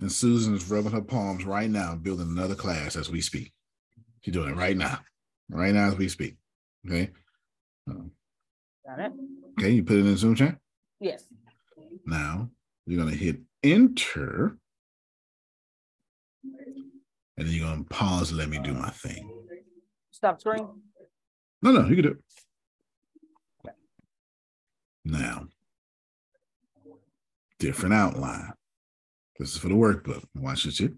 And 0.00 0.12
Susan 0.12 0.54
is 0.54 0.68
rubbing 0.70 0.92
her 0.92 1.00
palms 1.00 1.44
right 1.44 1.70
now, 1.70 1.94
building 1.94 2.28
another 2.28 2.54
class 2.54 2.96
as 2.96 3.10
we 3.10 3.20
speak. 3.20 3.52
She's 4.22 4.34
doing 4.34 4.50
it 4.50 4.56
right 4.56 4.76
now, 4.76 4.98
right 5.48 5.72
now 5.72 5.88
as 5.88 5.96
we 5.96 6.08
speak. 6.08 6.36
Okay. 6.86 7.10
Um, 7.88 8.10
got 8.86 8.98
it? 9.00 9.12
Okay, 9.58 9.70
you 9.70 9.82
put 9.82 9.96
it 9.96 10.06
in 10.06 10.16
Zoom 10.16 10.34
chat. 10.34 10.58
Yes, 11.00 11.24
Now 12.04 12.50
you're 12.86 13.00
going 13.00 13.12
to 13.12 13.18
hit 13.18 13.38
enter. 13.62 14.58
And 17.38 17.46
then 17.46 17.54
you're 17.54 17.66
going 17.66 17.84
to 17.84 17.88
pause 17.88 18.30
and 18.30 18.38
let 18.38 18.48
me 18.48 18.58
do 18.58 18.72
my 18.72 18.90
thing. 18.90 19.30
stop 20.10 20.40
screen. 20.40 20.66
No, 21.62 21.72
no, 21.72 21.86
you 21.86 21.96
can 21.96 22.04
do 22.04 22.10
it. 22.10 23.74
Now, 25.04 25.46
different 27.58 27.94
outline. 27.94 28.52
This 29.38 29.52
is 29.52 29.58
for 29.58 29.68
the 29.68 29.74
workbook. 29.74 30.24
Watch 30.34 30.64
this 30.64 30.78
here. 30.78 30.94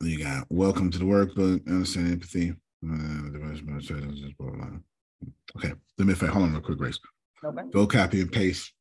You 0.00 0.22
got 0.22 0.46
welcome 0.48 0.90
to 0.90 0.98
the 0.98 1.04
workbook, 1.04 1.66
understand 1.68 2.12
empathy. 2.12 2.54
Okay, 5.56 5.72
let 5.98 6.06
me 6.06 6.14
hold 6.14 6.44
on 6.44 6.52
real 6.52 6.60
quick, 6.60 6.78
Grace. 6.78 6.98
Okay, 7.44 7.62
Go 7.72 7.86
copy 7.86 8.20
and 8.20 8.30
paste. 8.30 8.72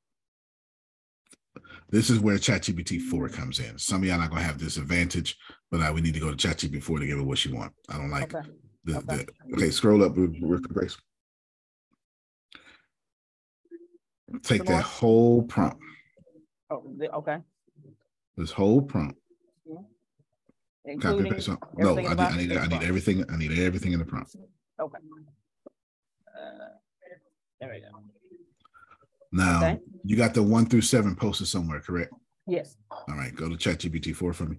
This 1.89 2.09
is 2.09 2.19
where 2.19 2.38
ChatGPT 2.38 3.01
4 3.01 3.30
comes 3.30 3.59
in. 3.59 3.77
Some 3.77 4.01
of 4.01 4.07
y'all 4.07 4.19
not 4.19 4.30
gonna 4.30 4.41
have 4.41 4.59
this 4.59 4.77
advantage, 4.77 5.38
but 5.72 5.81
I 5.81 5.91
we 5.91 6.01
need 6.01 6.14
to 6.14 6.19
go 6.19 6.34
to 6.34 6.47
ChatGPT 6.47 6.84
4 6.84 6.99
to 6.99 7.07
give 7.07 7.18
it 7.18 7.23
what 7.23 7.38
she 7.38 7.51
want. 7.51 7.73
I 7.89 7.97
don't 7.97 8.11
like 8.11 8.35
okay, 8.35 8.47
the, 8.84 8.97
okay. 8.97 9.26
the 9.49 9.55
okay, 9.55 9.69
scroll 9.72 10.03
up 10.03 10.15
real 10.15 10.30
quick, 10.30 10.61
Grace. 10.64 10.97
Take 14.43 14.65
that 14.65 14.84
whole 14.84 15.43
prompt, 15.43 15.81
oh, 16.69 16.84
the- 16.98 17.11
okay. 17.11 17.38
this 18.35 18.52
whole 18.52 18.81
prompt, 18.81 19.18
copy 19.65 19.80
and 20.85 20.94
Including 21.03 21.34
paste. 21.34 21.49
No, 21.77 21.98
I 21.98 22.02
need, 22.02 22.07
I 22.07 22.38
need, 22.38 22.52
I 22.57 22.68
need 22.68 22.84
everything. 22.84 23.26
I 23.30 23.35
need 23.38 23.57
everything 23.60 23.91
in 23.94 23.99
the 23.99 24.06
prompt. 24.06 24.35
Okay. 24.80 24.98
Uh, 26.38 26.68
There 27.60 27.69
we 27.73 27.80
go. 27.81 27.88
Now, 29.34 29.57
Okay. 29.57 29.80
you 30.06 30.15
got 30.15 30.34
the 30.34 30.44
one 30.44 30.65
through 30.68 30.81
seven 30.81 31.15
posted 31.15 31.48
somewhere, 31.48 31.81
correct? 31.81 32.14
Yes, 32.45 32.77
All 32.91 33.15
right, 33.15 33.35
go 33.35 33.49
to 33.49 33.56
ChatGPT 33.56 34.15
4 34.15 34.31
for 34.31 34.45
me. 34.45 34.57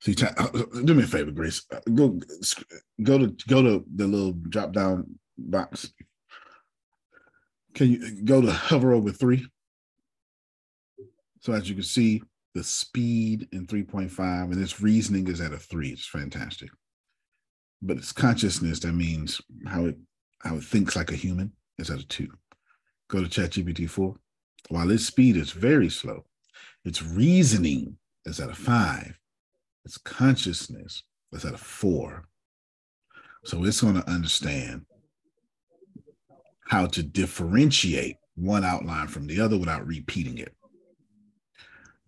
See, 0.00 0.16
chat, 0.16 0.34
uh, 0.36 0.48
do 0.84 0.94
me 0.94 1.04
a 1.04 1.06
favor, 1.06 1.30
Grace. 1.30 1.64
Uh, 1.72 1.78
Go, 1.94 2.18
go 3.04 3.18
to 3.18 3.28
go 3.46 3.62
to 3.62 3.84
the 3.94 4.06
little 4.08 4.32
drop 4.32 4.72
down 4.72 5.06
box. 5.38 5.92
Can 7.74 7.90
you 7.90 8.22
go 8.22 8.40
to 8.40 8.50
hover 8.50 8.92
over 8.92 9.10
three? 9.10 9.46
So 11.40 11.52
as 11.52 11.68
you 11.68 11.74
can 11.74 11.84
see, 11.84 12.22
the 12.54 12.62
speed 12.62 13.48
in 13.52 13.66
3.5 13.66 14.52
and 14.52 14.62
its 14.62 14.80
reasoning 14.80 15.28
is 15.28 15.40
at 15.40 15.52
a 15.52 15.58
three. 15.58 15.88
It's 15.88 16.06
fantastic. 16.06 16.70
But 17.80 17.96
its 17.96 18.12
consciousness, 18.12 18.80
that 18.80 18.92
means 18.92 19.40
how 19.66 19.86
it 19.86 19.96
how 20.40 20.56
it 20.56 20.64
thinks 20.64 20.96
like 20.96 21.12
a 21.12 21.16
human, 21.16 21.52
is 21.78 21.90
at 21.90 22.00
a 22.00 22.06
two. 22.06 22.28
Go 23.08 23.24
to 23.24 23.28
ChatGPT 23.28 23.88
4. 23.88 24.16
While 24.68 24.90
its 24.90 25.06
speed 25.06 25.36
is 25.36 25.52
very 25.52 25.88
slow, 25.88 26.24
its 26.84 27.02
reasoning 27.02 27.96
is 28.24 28.40
at 28.40 28.50
a 28.50 28.54
five, 28.54 29.18
its 29.84 29.98
consciousness 29.98 31.04
is 31.32 31.44
at 31.44 31.54
a 31.54 31.58
four. 31.58 32.28
So 33.44 33.64
it's 33.64 33.80
going 33.80 33.94
to 33.94 34.10
understand 34.10 34.84
how 36.66 36.86
to 36.86 37.02
differentiate 37.02 38.16
one 38.34 38.64
outline 38.64 39.08
from 39.08 39.26
the 39.26 39.40
other 39.40 39.58
without 39.58 39.86
repeating 39.86 40.38
it. 40.38 40.54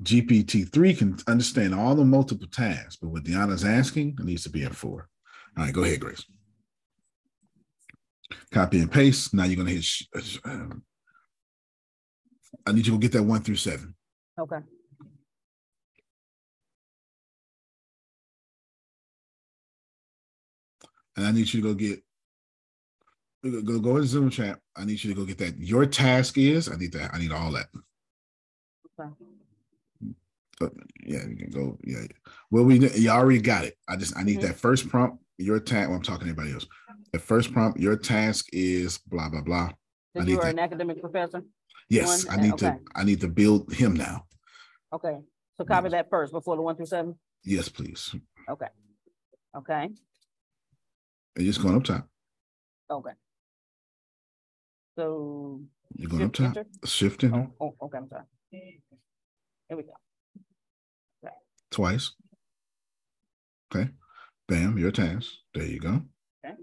GPT-3 0.02 0.98
can 0.98 1.16
understand 1.28 1.74
all 1.74 1.94
the 1.94 2.04
multiple 2.04 2.48
tasks, 2.48 2.96
but 3.00 3.08
what 3.08 3.24
Deanna's 3.24 3.64
asking, 3.64 4.16
it 4.18 4.24
needs 4.24 4.42
to 4.42 4.50
be 4.50 4.62
in 4.62 4.72
four. 4.72 5.08
All 5.56 5.64
right, 5.64 5.72
go 5.72 5.84
ahead, 5.84 6.00
Grace. 6.00 6.24
Copy 8.50 8.80
and 8.80 8.90
paste. 8.90 9.34
Now 9.34 9.44
you're 9.44 9.56
going 9.56 9.68
to 9.68 9.74
hit, 9.74 10.38
um, 10.44 10.82
I 12.66 12.72
need 12.72 12.86
you 12.86 12.94
to 12.94 12.98
get 12.98 13.12
that 13.12 13.22
one 13.22 13.42
through 13.42 13.56
seven. 13.56 13.94
Okay. 14.38 14.56
And 21.16 21.26
I 21.26 21.30
need 21.30 21.52
you 21.52 21.62
to 21.62 21.68
go 21.68 21.74
get, 21.74 22.02
go, 23.50 23.78
go 23.78 23.96
in 23.96 24.04
Zoom 24.04 24.30
chat. 24.30 24.58
I 24.76 24.84
need 24.84 25.02
you 25.02 25.12
to 25.14 25.20
go 25.20 25.26
get 25.26 25.38
that. 25.38 25.58
Your 25.58 25.86
task 25.86 26.38
is, 26.38 26.70
I 26.70 26.76
need 26.76 26.92
that. 26.92 27.12
I 27.14 27.18
need 27.18 27.32
all 27.32 27.52
that. 27.52 27.66
Okay. 28.98 29.10
Uh, 30.60 30.68
yeah, 31.04 31.26
you 31.26 31.36
can 31.36 31.50
go. 31.50 31.78
Yeah. 31.84 32.06
Well, 32.50 32.64
we 32.64 32.78
you 32.90 33.10
already 33.10 33.40
got 33.40 33.64
it. 33.64 33.76
I 33.88 33.96
just 33.96 34.16
I 34.16 34.22
need 34.22 34.38
mm-hmm. 34.38 34.46
that 34.48 34.56
first 34.56 34.88
prompt. 34.88 35.22
Your 35.38 35.58
task. 35.58 35.88
Well, 35.88 35.96
I'm 35.96 36.02
talking 36.02 36.26
to 36.26 36.32
anybody 36.32 36.52
else. 36.52 36.66
The 37.12 37.18
first 37.18 37.52
prompt. 37.52 37.80
Your 37.80 37.96
task 37.96 38.46
is 38.52 38.98
blah 38.98 39.28
blah 39.28 39.40
blah. 39.40 39.70
Did 40.14 40.28
you 40.28 40.40
are 40.40 40.48
an 40.48 40.60
academic 40.60 41.00
professor? 41.00 41.42
Yes, 41.88 42.26
one? 42.26 42.38
I 42.38 42.42
need 42.42 42.52
okay. 42.54 42.68
to. 42.68 42.78
I 42.94 43.04
need 43.04 43.20
to 43.22 43.28
build 43.28 43.72
him 43.72 43.94
now. 43.94 44.26
Okay. 44.92 45.18
So 45.56 45.64
copy 45.64 45.86
yes. 45.86 45.92
that 45.92 46.10
first 46.10 46.32
before 46.32 46.56
the 46.56 46.62
one 46.62 46.76
through 46.76 46.86
seven. 46.86 47.18
Yes, 47.42 47.68
please. 47.68 48.14
Okay. 48.48 48.68
Okay. 49.56 49.90
And 51.36 51.44
just 51.44 51.62
going 51.62 51.76
up 51.76 51.84
top. 51.84 52.08
Okay. 52.90 53.10
So 54.96 55.60
you're 55.96 56.10
going 56.10 56.22
up 56.24 56.32
top. 56.32 56.56
Enter? 56.56 56.66
Shift. 56.84 57.24
Oh, 57.24 57.52
oh, 57.60 57.74
okay. 57.82 57.98
I'm 57.98 58.08
sorry. 58.08 58.24
Here 58.50 59.76
we 59.76 59.82
go 59.82 59.92
twice. 61.74 62.12
Okay. 63.74 63.90
Bam, 64.48 64.78
your 64.78 64.92
task. 64.92 65.28
There 65.52 65.64
you 65.64 65.80
go. 65.80 66.02
Okay. 66.44 66.54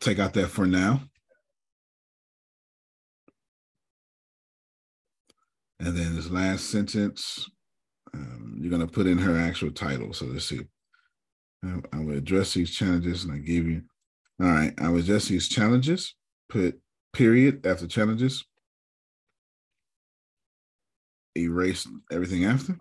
Take 0.00 0.18
out 0.18 0.32
that 0.34 0.48
for 0.48 0.66
now. 0.66 1.02
And 5.80 5.96
then 5.96 6.16
this 6.16 6.30
last 6.30 6.70
sentence, 6.70 7.48
um, 8.14 8.56
you're 8.58 8.70
going 8.70 8.86
to 8.86 8.92
put 8.92 9.06
in 9.06 9.18
her 9.18 9.38
actual 9.38 9.70
title. 9.70 10.12
So 10.12 10.24
let's 10.24 10.46
see. 10.46 10.62
Um, 11.62 11.84
I 11.92 11.98
will 11.98 12.16
address 12.16 12.54
these 12.54 12.70
challenges 12.70 13.24
and 13.24 13.32
I 13.32 13.38
give 13.38 13.66
you, 13.66 13.82
all 14.40 14.48
right, 14.48 14.72
I 14.78 14.88
will 14.88 15.00
address 15.00 15.26
these 15.26 15.48
challenges, 15.48 16.14
put 16.48 16.80
period 17.18 17.66
after 17.66 17.88
challenges, 17.88 18.44
erase 21.36 21.84
everything 22.12 22.44
after. 22.44 22.76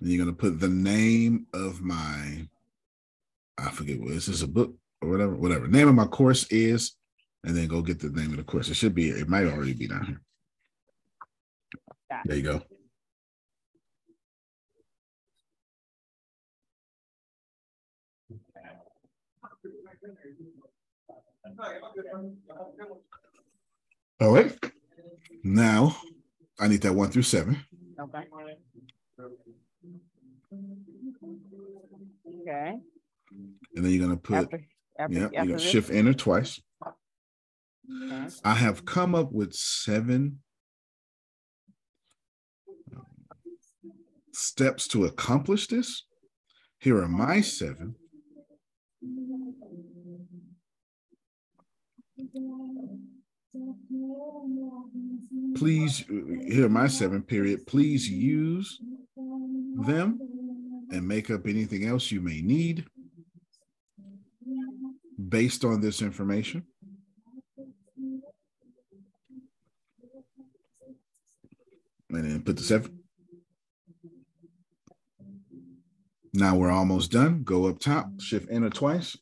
And 0.00 0.10
you're 0.10 0.24
gonna 0.24 0.36
put 0.36 0.58
the 0.58 0.68
name 0.68 1.46
of 1.54 1.80
my, 1.80 2.48
I 3.56 3.70
forget 3.70 4.00
what 4.00 4.10
is 4.10 4.26
this 4.26 4.42
a 4.42 4.48
book 4.48 4.74
or 5.00 5.10
whatever, 5.10 5.36
whatever. 5.36 5.68
Name 5.68 5.86
of 5.86 5.94
my 5.94 6.06
course 6.06 6.44
is, 6.50 6.96
and 7.44 7.56
then 7.56 7.68
go 7.68 7.82
get 7.82 8.00
the 8.00 8.10
name 8.10 8.32
of 8.32 8.38
the 8.38 8.42
course. 8.42 8.68
It 8.68 8.74
should 8.74 8.94
be, 8.94 9.10
it 9.10 9.28
might 9.28 9.46
already 9.46 9.74
be 9.74 9.86
down 9.86 10.06
here. 10.06 10.20
There 12.24 12.36
you 12.36 12.42
go. 12.42 12.62
All 24.20 24.32
right. 24.34 24.56
Now 25.44 25.96
I 26.58 26.68
need 26.68 26.82
that 26.82 26.94
one 26.94 27.10
through 27.10 27.22
seven. 27.22 27.64
Okay. 28.00 28.26
Okay. 32.42 32.74
And 33.74 33.84
then 33.84 33.92
you're 33.92 34.06
gonna 34.06 34.16
put 34.16 34.36
after, 34.36 34.60
after, 34.98 35.14
yeah, 35.14 35.28
you're 35.32 35.46
gonna 35.46 35.58
shift 35.58 35.90
enter 35.90 36.14
twice. 36.14 36.60
Okay. 36.84 38.26
I 38.44 38.54
have 38.54 38.84
come 38.84 39.14
up 39.14 39.32
with 39.32 39.52
seven 39.52 40.40
steps 44.32 44.88
to 44.88 45.04
accomplish 45.04 45.66
this. 45.68 46.04
Here 46.78 47.00
are 47.00 47.08
my 47.08 47.40
seven. 47.40 47.96
Please, 55.56 56.04
uh, 56.10 56.52
hear 56.52 56.68
my 56.68 56.86
seven 56.86 57.22
period. 57.22 57.66
Please 57.66 58.08
use 58.08 58.80
them 59.86 60.18
and 60.90 61.06
make 61.06 61.30
up 61.30 61.46
anything 61.46 61.86
else 61.86 62.10
you 62.10 62.20
may 62.20 62.40
need 62.40 62.84
based 65.28 65.64
on 65.64 65.80
this 65.80 66.02
information. 66.02 66.64
And 72.10 72.24
then 72.24 72.42
put 72.42 72.56
the 72.56 72.62
seven. 72.62 73.00
Now 76.32 76.56
we're 76.56 76.70
almost 76.70 77.10
done. 77.10 77.42
Go 77.42 77.66
up 77.66 77.78
top, 77.78 78.20
shift 78.20 78.48
enter 78.50 78.70
twice. 78.70 79.16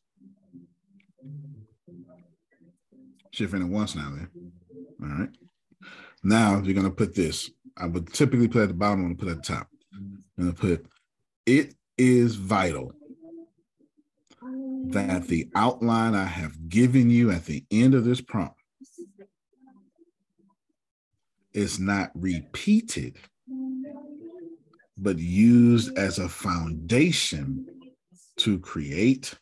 Shift 3.35 3.53
enter 3.53 3.67
once 3.67 3.97
now 3.97 4.13
then. 4.15 4.53
All 5.03 5.09
right. 5.09 5.29
Now 6.23 6.61
you're 6.63 6.81
to 6.85 6.91
put 6.91 7.17
this. 7.17 7.51
I 7.77 7.87
would 7.87 8.13
typically 8.13 8.47
put 8.47 8.63
at 8.63 8.69
the 8.69 8.75
bottom, 8.75 9.09
to 9.17 9.25
put 9.25 9.29
at 9.29 9.43
the 9.43 9.55
top. 9.55 9.67
I'm 10.39 10.53
to 10.55 10.61
put 10.61 10.87
it 11.45 11.75
is 11.99 12.37
vital 12.37 12.93
that 14.87 15.27
the 15.27 15.49
outline 15.57 16.15
I 16.15 16.27
have 16.27 16.69
given 16.69 17.11
you 17.11 17.33
at 17.33 17.45
the 17.45 17.65
end 17.73 17.97
of 17.97 18.05
this 18.05 18.21
prompt 18.21 18.61
is 21.53 21.81
not 21.81 22.13
repeated, 22.15 23.17
but 24.97 25.19
used 25.19 25.99
as 25.99 26.21
a 26.21 26.29
foundation 26.29 27.67
to 28.37 28.61
create 28.61 29.35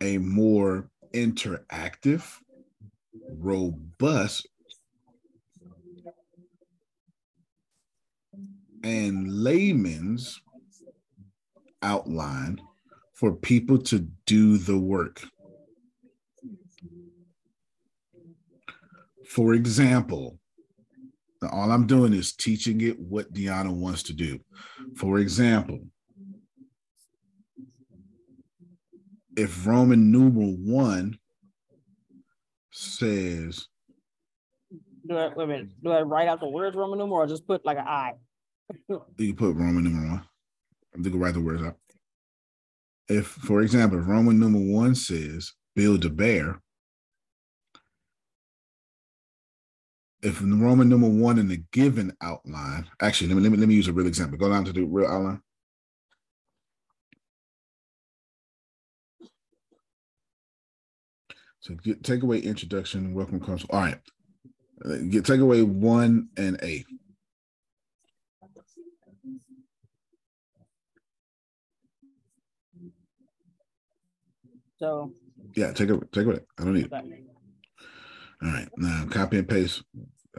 a 0.00 0.18
more 0.18 0.88
interactive, 1.14 2.24
robust 3.38 4.48
and 8.82 9.28
layman's 9.28 10.40
outline 11.82 12.60
for 13.14 13.32
people 13.32 13.78
to 13.78 14.08
do 14.26 14.56
the 14.58 14.78
work. 14.78 15.22
For 19.26 19.54
example, 19.54 20.38
all 21.50 21.70
I'm 21.70 21.86
doing 21.86 22.12
is 22.12 22.32
teaching 22.32 22.80
it 22.80 22.98
what 22.98 23.32
Deanna 23.32 23.72
wants 23.72 24.02
to 24.04 24.12
do. 24.12 24.40
For 24.96 25.18
example, 25.18 25.80
if 29.40 29.66
Roman 29.66 30.12
numeral 30.12 30.54
one 30.58 31.18
says, 32.70 33.68
do 35.08 35.16
I, 35.16 35.28
wait 35.28 35.44
a 35.44 35.46
minute, 35.46 35.68
do 35.82 35.90
I 35.90 36.02
write 36.02 36.28
out 36.28 36.40
the 36.40 36.48
words 36.48 36.76
Roman 36.76 36.98
numeral 36.98 37.22
or 37.22 37.26
just 37.26 37.46
put 37.46 37.64
like 37.64 37.78
an 37.78 37.86
I? 37.86 38.12
you 39.16 39.34
put 39.34 39.56
Roman 39.56 39.84
numeral 39.84 40.10
one. 40.10 40.24
I'm 40.94 41.02
going 41.02 41.14
to 41.14 41.18
write 41.18 41.34
the 41.34 41.40
words 41.40 41.62
out. 41.62 41.76
If, 43.08 43.26
for 43.26 43.62
example, 43.62 43.98
if 43.98 44.06
Roman 44.06 44.38
numeral 44.38 44.66
one 44.66 44.94
says 44.94 45.52
build 45.74 46.04
a 46.04 46.10
bear, 46.10 46.60
if 50.22 50.42
Roman 50.42 50.90
numeral 50.90 51.12
one 51.12 51.38
in 51.38 51.48
the 51.48 51.64
given 51.72 52.14
outline, 52.20 52.86
actually, 53.00 53.28
let 53.28 53.36
me, 53.36 53.42
let 53.42 53.52
me, 53.52 53.58
let 53.58 53.68
me 53.68 53.74
use 53.74 53.88
a 53.88 53.92
real 53.92 54.06
example. 54.06 54.36
Go 54.36 54.50
down 54.50 54.66
to 54.66 54.72
the 54.72 54.82
real 54.82 55.08
outline. 55.08 55.40
So 61.60 61.74
get, 61.74 62.02
take 62.02 62.22
away 62.22 62.38
introduction, 62.38 63.12
welcome 63.14 63.38
comes. 63.38 63.64
All 63.70 63.80
right. 63.80 63.98
Get 65.10 65.26
take 65.26 65.40
away 65.40 65.62
one 65.62 66.28
and 66.38 66.58
A. 66.62 66.84
So 74.78 75.12
yeah, 75.54 75.72
take 75.72 75.90
it, 75.90 76.12
take 76.12 76.26
it. 76.26 76.46
I 76.58 76.64
don't 76.64 76.74
need 76.74 76.86
it. 76.86 76.92
All 78.42 78.50
right, 78.50 78.68
now 78.78 79.04
copy 79.10 79.36
and 79.36 79.46
paste. 79.46 79.82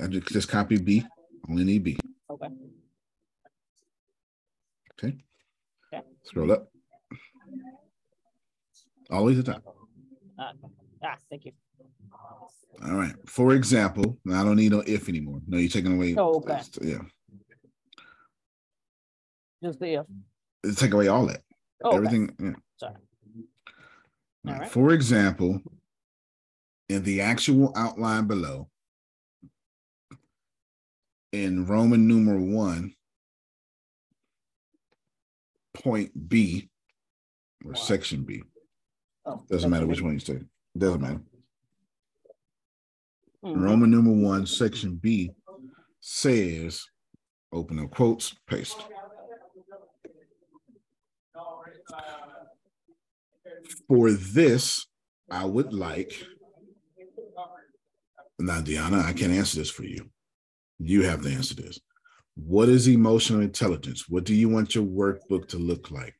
I 0.01 0.07
just, 0.07 0.27
just 0.29 0.49
copy 0.49 0.79
B. 0.79 1.05
Only 1.47 1.63
need 1.63 1.83
B. 1.83 1.99
Okay. 2.31 2.47
Okay. 4.93 5.17
Okay. 5.93 6.03
Scroll 6.23 6.51
up. 6.51 6.71
Always 9.11 9.37
the 9.37 9.43
top. 9.43 9.63
Uh, 10.39 10.53
ah, 11.03 11.17
thank 11.29 11.45
you. 11.45 11.51
All 12.83 12.95
right. 12.95 13.13
For 13.27 13.53
example, 13.53 14.17
I 14.31 14.43
don't 14.43 14.55
need 14.55 14.71
no 14.71 14.83
if 14.85 15.07
anymore. 15.09 15.41
No, 15.47 15.57
you're 15.57 15.69
taking 15.69 15.95
away. 15.95 16.15
Oh, 16.17 16.35
okay. 16.35 16.61
Yeah. 16.81 16.99
Just 19.63 19.79
the 19.79 20.05
if. 20.63 20.77
Take 20.77 20.93
away 20.93 21.07
all 21.07 21.25
that. 21.27 21.41
Oh, 21.83 21.89
okay. 21.89 21.97
Everything. 21.97 22.35
Yeah. 22.39 22.53
Sorry. 22.77 22.95
All 24.47 24.53
right. 24.53 24.69
For 24.69 24.93
example, 24.93 25.61
in 26.89 27.03
the 27.03 27.21
actual 27.21 27.71
outline 27.75 28.27
below, 28.27 28.69
in 31.31 31.65
Roman 31.65 32.07
numeral 32.07 32.45
one, 32.45 32.93
point 35.73 36.11
B 36.29 36.69
or 37.65 37.75
section 37.75 38.23
B. 38.23 38.43
Oh, 39.25 39.43
Doesn't 39.49 39.69
matter 39.69 39.85
which 39.85 40.01
one 40.01 40.13
you 40.13 40.19
Doesn't 40.77 41.01
matter. 41.01 41.21
Mhm. 43.43 43.61
Roman 43.61 43.91
number 43.91 44.11
one, 44.11 44.45
section 44.45 44.95
B 44.95 45.31
says, 45.99 46.85
open 47.51 47.79
up 47.79 47.91
quotes, 47.91 48.35
paste. 48.47 48.77
For 53.87 54.11
this, 54.11 54.87
I 55.29 55.45
would 55.45 55.73
like. 55.73 56.25
Now, 58.39 58.61
Deanna, 58.61 59.03
I 59.03 59.13
can't 59.13 59.33
answer 59.33 59.57
this 59.59 59.69
for 59.69 59.83
you. 59.83 60.09
You 60.79 61.03
have 61.03 61.21
to 61.23 61.31
answer 61.31 61.55
this. 61.55 61.79
What 62.35 62.69
is 62.69 62.87
emotional 62.87 63.41
intelligence? 63.41 64.09
What 64.09 64.23
do 64.23 64.33
you 64.33 64.49
want 64.49 64.73
your 64.73 64.85
workbook 64.85 65.47
to 65.49 65.57
look 65.57 65.91
like? 65.91 66.15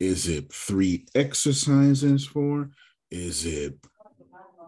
Is 0.00 0.28
it 0.28 0.52
three 0.52 1.06
exercises 1.14 2.26
for? 2.26 2.70
Is 3.10 3.46
it 3.46 3.74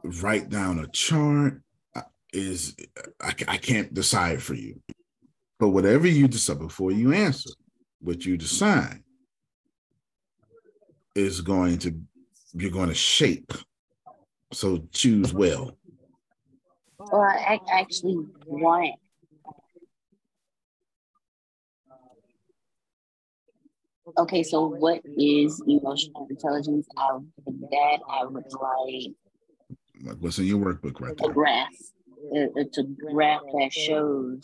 write 0.03 0.49
down 0.49 0.79
a 0.79 0.87
chart? 0.89 1.61
Uh, 1.95 2.03
Is 2.33 2.77
I, 3.21 3.35
I 3.49 3.57
can't 3.57 3.93
decide 3.93 4.43
for 4.43 4.55
you. 4.55 4.81
But 5.59 5.71
whatever 5.71 6.07
you 6.07 6.27
decide 6.27 6.59
before 6.59 6.91
you 6.91 7.13
answer, 7.13 7.51
what 8.01 8.25
you 8.25 8.37
decide 8.37 9.03
is 11.15 11.41
going 11.41 11.79
to 11.79 11.95
you're 12.55 12.71
going 12.71 12.89
to 12.89 12.95
shape. 12.95 13.53
So 14.53 14.89
choose 14.91 15.33
well. 15.33 15.77
Well, 16.99 17.23
I 17.23 17.59
actually 17.71 18.27
want. 18.47 18.95
Okay, 24.19 24.43
so 24.43 24.69
what 24.69 25.01
is 25.17 25.63
emotional 25.67 26.27
intelligence? 26.31 26.87
I 26.97 27.19
that 27.71 28.01
I 28.09 28.25
would 28.25 28.45
like 28.53 29.15
Like 30.03 30.17
what's 30.21 30.39
in 30.39 30.47
your 30.47 30.59
workbook 30.59 31.01
right 31.01 31.13
a 31.13 31.23
there? 31.23 31.33
graph. 31.33 31.69
It's 32.33 32.79
a 32.79 32.85
graph 32.85 33.43
that 33.53 33.73
shows. 33.73 34.41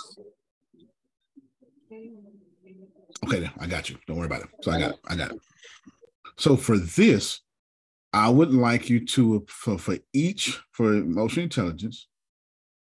Okay, 3.25 3.51
I 3.59 3.67
got 3.67 3.91
you. 3.91 3.97
Don't 4.07 4.17
worry 4.17 4.27
about 4.27 4.43
it. 4.43 4.49
So 4.63 4.73
I 4.73 4.79
got 4.79 4.91
it. 4.93 4.99
I 5.07 5.17
got 5.17 5.31
it. 5.33 5.41
So 6.39 6.57
for 6.57 6.77
this, 6.79 7.41
I 8.13 8.29
would 8.29 8.53
like 8.53 8.89
you 8.89 9.05
to 9.07 9.45
for, 9.49 9.79
for 9.79 9.99
each 10.13 10.61
for 10.73 10.95
emotional 10.95 11.45
intelligence, 11.45 12.09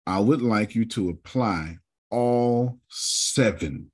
I 0.07 0.19
would 0.19 0.41
like 0.41 0.75
you 0.75 0.85
to 0.85 1.09
apply 1.09 1.77
all 2.09 2.79
seven 2.89 3.91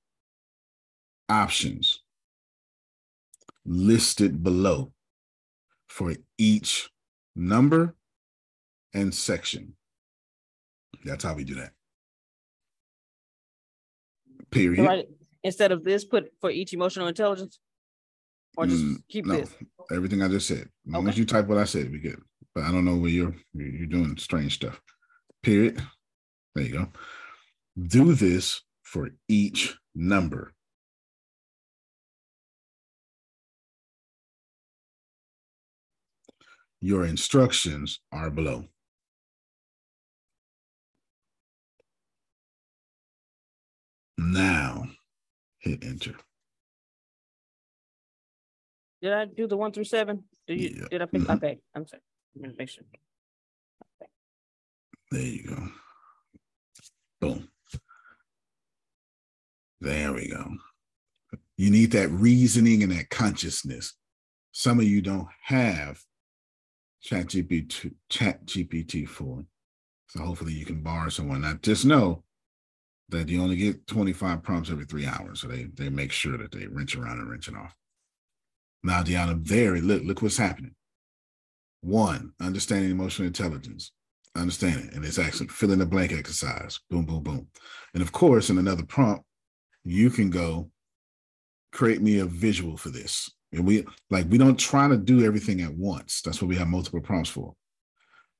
options 1.29 2.03
listed 3.67 4.41
below 4.43 4.93
for 5.87 6.15
each 6.37 6.89
number 7.35 7.95
and 8.93 9.13
section. 9.13 9.75
That's 11.03 11.23
how 11.23 11.35
we 11.35 11.43
do 11.43 11.55
that. 11.55 11.73
So 14.39 14.45
Period. 14.51 15.07
Instead 15.43 15.71
of 15.71 15.83
this, 15.83 16.03
put 16.03 16.31
for 16.41 16.49
each 16.49 16.73
emotional 16.73 17.07
intelligence? 17.07 17.59
Or 18.57 18.65
just 18.65 18.83
Mm, 18.83 18.95
keep 19.07 19.25
no, 19.25 19.35
this? 19.37 19.53
everything 19.91 20.23
I 20.23 20.27
just 20.27 20.47
said. 20.47 20.69
As 20.87 20.93
long 20.93 21.07
as 21.07 21.17
you 21.17 21.25
type 21.25 21.47
what 21.47 21.59
I 21.59 21.63
said, 21.65 21.91
we 21.91 21.99
good. 21.99 22.19
But 22.55 22.63
I 22.63 22.71
don't 22.71 22.85
know 22.85 22.95
where 22.97 23.11
you're 23.11 23.35
you're 23.53 23.85
doing 23.85 24.17
strange 24.17 24.55
stuff. 24.55 24.81
Period. 25.43 25.79
There 26.55 26.65
you 26.65 26.73
go. 26.73 26.87
Do 27.79 28.13
this 28.13 28.63
for 28.81 29.11
each 29.27 29.77
number. 29.93 30.53
Your 36.81 37.05
instructions 37.05 37.99
are 38.11 38.29
below. 38.29 38.65
Now 44.17 44.85
hit 45.59 45.83
enter. 45.83 46.15
Did 49.01 49.13
I 49.13 49.25
do 49.25 49.47
the 49.47 49.57
one 49.57 49.71
through 49.71 49.83
seven? 49.85 50.23
Do 50.47 50.53
you, 50.55 50.69
Yeah. 50.81 50.87
did 50.89 51.01
I 51.01 51.05
pick, 51.05 51.21
Mhm. 51.21 51.35
okay, 51.37 51.59
I'm 51.75 51.87
sorry. 51.87 52.01
I'm 52.35 52.41
gonna 52.41 52.53
make 52.57 52.69
sure. 52.69 52.83
There 55.11 55.21
you 55.21 55.43
go. 55.47 55.71
Boom. 57.21 57.51
There 59.79 60.13
we 60.13 60.27
go. 60.29 60.57
You 61.55 61.69
need 61.71 61.91
that 61.91 62.09
reasoning 62.09 62.83
and 62.83 62.91
that 62.91 63.09
consciousness. 63.09 63.93
Some 64.51 64.79
of 64.79 64.85
you 64.85 65.01
don't 65.01 65.29
have 65.43 66.03
ChatGPT, 67.07 67.93
Chat 68.09 68.45
GPT 68.45 69.07
for. 69.07 69.43
So 70.09 70.21
hopefully 70.21 70.53
you 70.53 70.65
can 70.65 70.81
borrow 70.81 71.09
someone. 71.09 71.41
Now 71.41 71.53
just 71.61 71.85
know 71.85 72.23
that 73.09 73.29
you 73.29 73.41
only 73.41 73.55
get 73.55 73.87
25 73.87 74.43
prompts 74.43 74.69
every 74.69 74.85
three 74.85 75.05
hours. 75.05 75.41
So 75.41 75.47
they 75.47 75.65
they 75.73 75.89
make 75.89 76.11
sure 76.11 76.37
that 76.37 76.51
they 76.51 76.67
wrench 76.67 76.95
around 76.95 77.19
and 77.19 77.29
wrench 77.29 77.47
it 77.47 77.55
off. 77.55 77.75
Now, 78.83 79.03
Deanna, 79.03 79.37
very 79.37 79.81
look, 79.81 80.03
look 80.03 80.21
what's 80.21 80.37
happening. 80.37 80.75
One, 81.81 82.33
understanding 82.39 82.91
emotional 82.91 83.27
intelligence. 83.27 83.91
Understand 84.35 84.85
it. 84.85 84.93
And 84.93 85.03
it's 85.03 85.19
actually 85.19 85.47
fill 85.47 85.71
in 85.71 85.79
the 85.79 85.85
blank 85.85 86.11
exercise. 86.11 86.79
Boom, 86.89 87.05
boom, 87.05 87.23
boom. 87.23 87.47
And 87.93 88.03
of 88.03 88.11
course, 88.11 88.49
in 88.49 88.57
another 88.57 88.85
prompt, 88.85 89.23
you 89.83 90.09
can 90.09 90.29
go 90.29 90.69
create 91.71 92.01
me 92.01 92.19
a 92.19 92.25
visual 92.25 92.77
for 92.77 92.89
this. 92.89 93.29
And 93.57 93.65
we 93.65 93.85
like 94.09 94.27
we 94.29 94.37
don't 94.37 94.57
try 94.57 94.87
to 94.87 94.97
do 94.97 95.25
everything 95.25 95.61
at 95.61 95.73
once. 95.73 96.21
That's 96.21 96.41
what 96.41 96.47
we 96.47 96.55
have 96.57 96.67
multiple 96.67 97.01
prompts 97.01 97.29
for. 97.29 97.53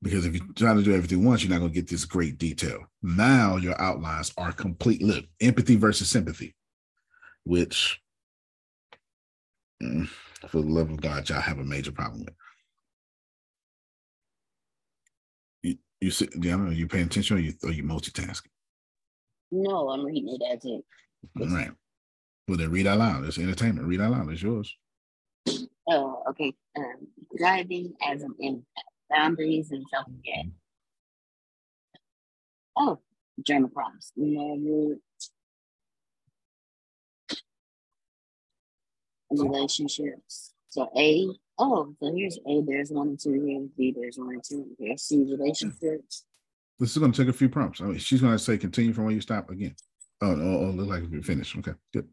Because 0.02 0.26
if 0.26 0.36
you 0.36 0.42
try 0.54 0.76
to 0.76 0.84
do 0.84 0.94
everything 0.94 1.26
once, 1.26 1.44
you're 1.44 1.52
not 1.52 1.60
going 1.60 1.72
to 1.72 1.76
get 1.76 1.90
this 1.90 2.06
great 2.06 2.38
detail. 2.38 2.86
Now 3.02 3.58
your 3.58 3.80
outlines 3.82 4.32
are 4.38 4.52
complete. 4.52 5.02
Look, 5.02 5.26
empathy 5.42 5.76
versus 5.76 6.08
sympathy, 6.08 6.56
which 7.46 8.00
mm, 9.82 10.08
for 10.50 10.62
the 10.62 10.68
love 10.68 10.92
of 10.92 11.02
God, 11.02 11.28
y'all 11.28 11.42
have 11.42 11.58
a 11.58 11.64
major 11.64 11.92
problem 11.92 12.26
with. 12.26 12.36
You 15.64 15.78
you 16.00 16.12
sit 16.12 16.40
down, 16.40 16.68
are 16.68 16.72
you 16.72 16.88
paying 16.88 17.08
attention 17.08 17.38
or 17.38 17.40
you 17.40 17.54
or 17.64 17.72
you 17.72 17.84
multitasking? 17.84 18.52
No, 19.52 19.90
I'm 19.90 20.06
reading 20.06 20.38
it 20.40 20.54
as 20.54 20.64
it. 20.64 20.84
All 21.42 21.56
right. 21.56 21.72
Well, 22.48 22.58
then 22.58 22.70
read 22.70 22.86
out 22.86 23.00
loud. 23.00 23.26
It's 23.26 23.40
entertainment. 23.40 23.88
Read 23.88 24.00
out 24.00 24.12
loud. 24.12 24.32
It's 24.32 24.44
yours. 24.44 24.76
Oh, 25.90 26.24
okay. 26.30 26.54
Um, 26.78 27.08
driving 27.38 27.94
as 28.06 28.22
an 28.22 28.66
boundaries 29.10 29.72
and 29.72 29.86
self 29.90 30.08
care. 30.26 30.44
Oh, 32.76 33.00
journal 33.46 33.70
prompts. 33.70 34.12
Never. 34.16 34.98
Relationships. 39.32 40.54
So 40.70 40.90
A. 40.96 41.28
Oh, 41.58 41.96
so 42.00 42.14
here's 42.16 42.38
A. 42.48 42.62
There's 42.62 42.92
one 42.92 43.10
and 43.10 43.20
two. 43.20 43.32
Here's 43.46 43.70
B. 43.78 43.94
There's 43.98 44.18
one 44.18 44.34
and 44.34 44.44
two. 44.44 44.68
Here's 44.80 45.04
C. 45.04 45.26
Relationships. 45.30 46.26
This 46.80 46.92
is 46.92 46.98
going 46.98 47.12
to 47.12 47.24
take 47.24 47.34
a 47.34 47.38
few 47.38 47.50
prompts. 47.50 47.82
I 47.82 47.86
mean, 47.86 47.98
she's 47.98 48.22
going 48.22 48.34
to 48.34 48.40
say 48.40 48.58
continue 48.58 48.94
from 48.94 49.06
where 49.06 49.14
you 49.14 49.22
stop 49.22 49.50
again. 49.50 49.76
Oh, 50.22 50.32
oh, 50.32 50.66
oh 50.66 50.70
look 50.72 50.88
like 50.88 51.04
we're 51.10 51.24
finished. 51.24 51.58
Okay, 51.58 51.74
good. 51.94 52.08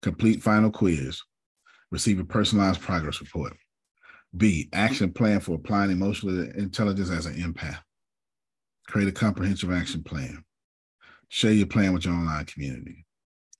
Complete 0.00 0.42
final 0.42 0.70
quiz. 0.70 1.22
Receive 1.92 2.18
a 2.18 2.24
personalized 2.24 2.80
progress 2.80 3.20
report. 3.20 3.52
B, 4.34 4.70
action 4.72 5.12
plan 5.12 5.40
for 5.40 5.56
applying 5.56 5.90
emotional 5.90 6.40
intelligence 6.56 7.10
as 7.10 7.26
an 7.26 7.34
empath. 7.34 7.80
Create 8.88 9.08
a 9.08 9.12
comprehensive 9.12 9.70
action 9.70 10.02
plan. 10.02 10.42
Share 11.28 11.52
your 11.52 11.66
plan 11.66 11.92
with 11.92 12.06
your 12.06 12.14
online 12.14 12.46
community. 12.46 13.04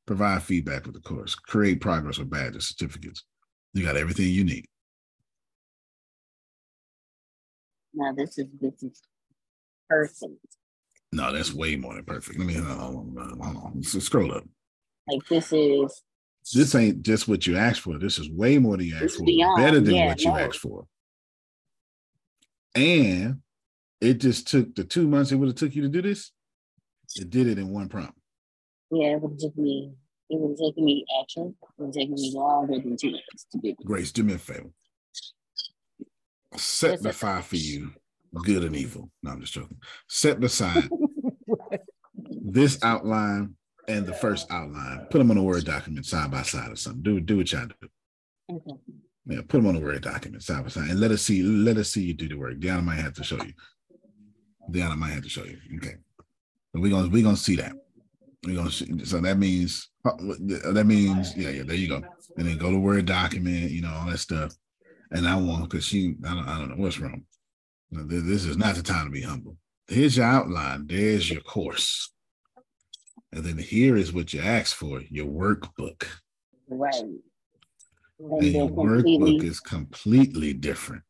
Provide 0.07 0.43
feedback 0.43 0.87
with 0.87 0.95
the 0.95 1.01
course. 1.03 1.35
Create 1.35 1.83
progress 1.83 2.19
with 2.19 2.31
badges, 2.31 2.69
certificates. 2.69 3.23
You 3.75 3.85
got 3.85 3.99
everything 3.99 4.29
you 4.29 4.45
need. 4.45 4.65
Now 7.93 8.13
this 8.17 8.39
is 8.39 8.47
this 8.59 8.83
is 8.83 9.03
person. 9.91 10.39
No, 11.13 11.31
that's 11.33 11.53
way 11.53 11.77
more 11.77 11.95
than 11.95 12.05
perfect. 12.05 12.39
Let 12.39 12.49
me 12.49 12.55
hold 12.55 12.67
on. 12.67 12.79
Hold 12.79 13.19
on. 13.19 13.39
Hold 13.41 13.65
on. 13.77 13.83
Scroll 13.83 14.33
up. 14.33 14.45
Like 15.07 15.27
this 15.29 15.53
is 15.53 16.03
this 16.55 16.75
ain't 16.75 17.03
just 17.03 17.29
what 17.29 17.47
you 17.47 17.57
asked 17.57 17.81
for. 17.81 17.99
This 17.99 18.19
is 18.19 18.31
way 18.31 18.59
more 18.59 18.77
than 18.77 18.87
you 18.87 18.97
asked 18.97 19.17
for. 19.17 19.25
beyond, 19.25 19.57
Better 19.63 19.81
than 19.81 19.95
yeah, 19.95 20.07
what 20.09 20.21
you 20.21 20.31
no. 20.31 20.37
asked 20.39 20.59
for. 20.59 20.87
And 22.75 23.41
it 24.01 24.15
just 24.15 24.49
took 24.49 24.75
the 24.75 24.85
two 24.85 25.07
months 25.07 25.31
it 25.33 25.37
would 25.37 25.49
have 25.49 25.57
took 25.57 25.75
you 25.75 25.83
to 25.83 25.89
do 25.89 26.03
this. 26.03 26.33
It 27.17 27.31
did 27.31 27.47
it 27.47 27.59
in 27.59 27.69
one 27.71 27.89
prompt. 27.89 28.19
Yeah, 28.91 29.15
it 29.15 29.21
would 29.23 29.39
take 29.39 29.57
me. 29.57 29.93
It 30.31 30.41
would 30.41 30.51
have 30.53 30.59
taken 30.59 30.85
me 30.85 31.05
action. 31.21 31.55
It 31.63 31.69
would 31.79 31.87
have 31.89 31.95
taken 31.95 32.15
me 32.15 32.33
longer 32.35 32.75
than 32.79 32.97
two 32.97 33.11
months 33.11 33.47
to 33.53 33.59
do. 33.59 33.69
it. 33.69 33.77
Grace, 33.85 34.11
do 34.13 34.23
me 34.23 34.35
a 34.35 34.39
favor. 34.39 34.71
Set 36.57 37.03
the 37.03 37.13
fire 37.13 37.43
for 37.43 37.57
you, 37.57 37.93
good 38.45 38.65
and 38.65 38.77
evil. 38.77 39.11
No, 39.23 39.31
I'm 39.33 39.41
just 39.41 39.55
joking. 39.55 39.79
Set 40.09 40.43
aside 40.43 40.89
this 42.43 42.83
outline 42.83 43.55
and 43.89 44.07
the 44.07 44.15
first 44.15 44.51
outline. 44.51 45.07
Put 45.11 45.19
them 45.19 45.31
on 45.31 45.37
a 45.37 45.43
Word 45.43 45.65
document 45.65 46.07
side 46.07 46.31
by 46.31 46.43
side 46.43 46.71
or 46.71 46.77
something. 46.77 47.03
Do 47.03 47.21
do 47.21 47.39
what 47.39 47.53
y'all 47.53 47.67
do. 47.67 47.89
Okay. 48.51 48.81
Yeah, 49.27 49.41
put 49.41 49.59
them 49.59 49.67
on 49.67 49.77
a 49.77 49.81
Word 49.81 50.03
document 50.03 50.43
side 50.43 50.63
by 50.65 50.71
side, 50.71 50.91
and 50.91 51.01
let 51.01 51.11
us 51.11 51.23
see. 51.23 51.43
Let 51.43 51.77
us 51.77 51.91
see 51.91 52.03
you 52.03 52.15
do 52.15 52.29
the 52.29 52.37
work. 52.37 52.59
Deanna 52.59 52.85
might 52.85 52.97
have 52.97 53.15
to 53.15 53.25
show 53.25 53.37
you. 53.37 53.53
Deanna 54.71 54.97
might 54.97 55.11
have 55.11 55.23
to 55.23 55.29
show 55.29 55.45
you. 55.45 55.59
Okay, 55.77 55.97
we're 56.75 56.91
gonna 56.91 57.09
we're 57.09 57.23
gonna 57.23 57.37
see 57.37 57.57
that. 57.57 57.73
We're 58.45 58.57
gonna 58.57 58.71
see. 58.71 59.05
So 59.05 59.21
that 59.21 59.39
means 59.39 59.91
that 60.05 60.85
means 60.87 61.37
yeah 61.37 61.51
yeah. 61.51 61.63
There 61.65 61.77
you 61.77 61.89
go. 61.89 62.03
And 62.37 62.47
then 62.47 62.59
go 62.59 62.71
to 62.71 62.79
Word 62.79 63.07
document. 63.07 63.71
You 63.71 63.83
know 63.83 63.93
all 63.93 64.07
that 64.07 64.19
stuff. 64.19 64.55
And 65.11 65.29
I 65.29 65.37
want 65.37 65.69
because 65.69 65.85
she 65.85 66.15
I 66.27 66.35
don't 66.35 66.49
I 66.49 66.59
don't 66.59 66.71
know 66.71 66.83
what's 66.83 66.99
wrong. 66.99 67.25
This 67.91 68.45
is 68.45 68.57
not 68.57 68.75
the 68.75 68.83
time 68.83 69.07
to 69.07 69.11
be 69.11 69.23
humble. 69.23 69.57
Here's 69.87 70.17
your 70.17 70.27
outline. 70.27 70.87
There's 70.87 71.31
your 71.31 71.43
course. 71.43 72.12
And 73.33 73.45
then 73.45 73.57
here 73.59 73.97
is 73.97 74.13
what 74.13 74.33
you 74.33 74.41
asked 74.41 74.75
for, 74.75 75.01
your 75.11 75.27
workbook. 75.27 76.05
Right. 76.69 76.95
And 76.95 77.23
And 78.19 78.47
your 78.47 78.69
workbook 78.69 79.43
is 79.43 79.59
completely 79.59 80.53
different. 80.53 81.03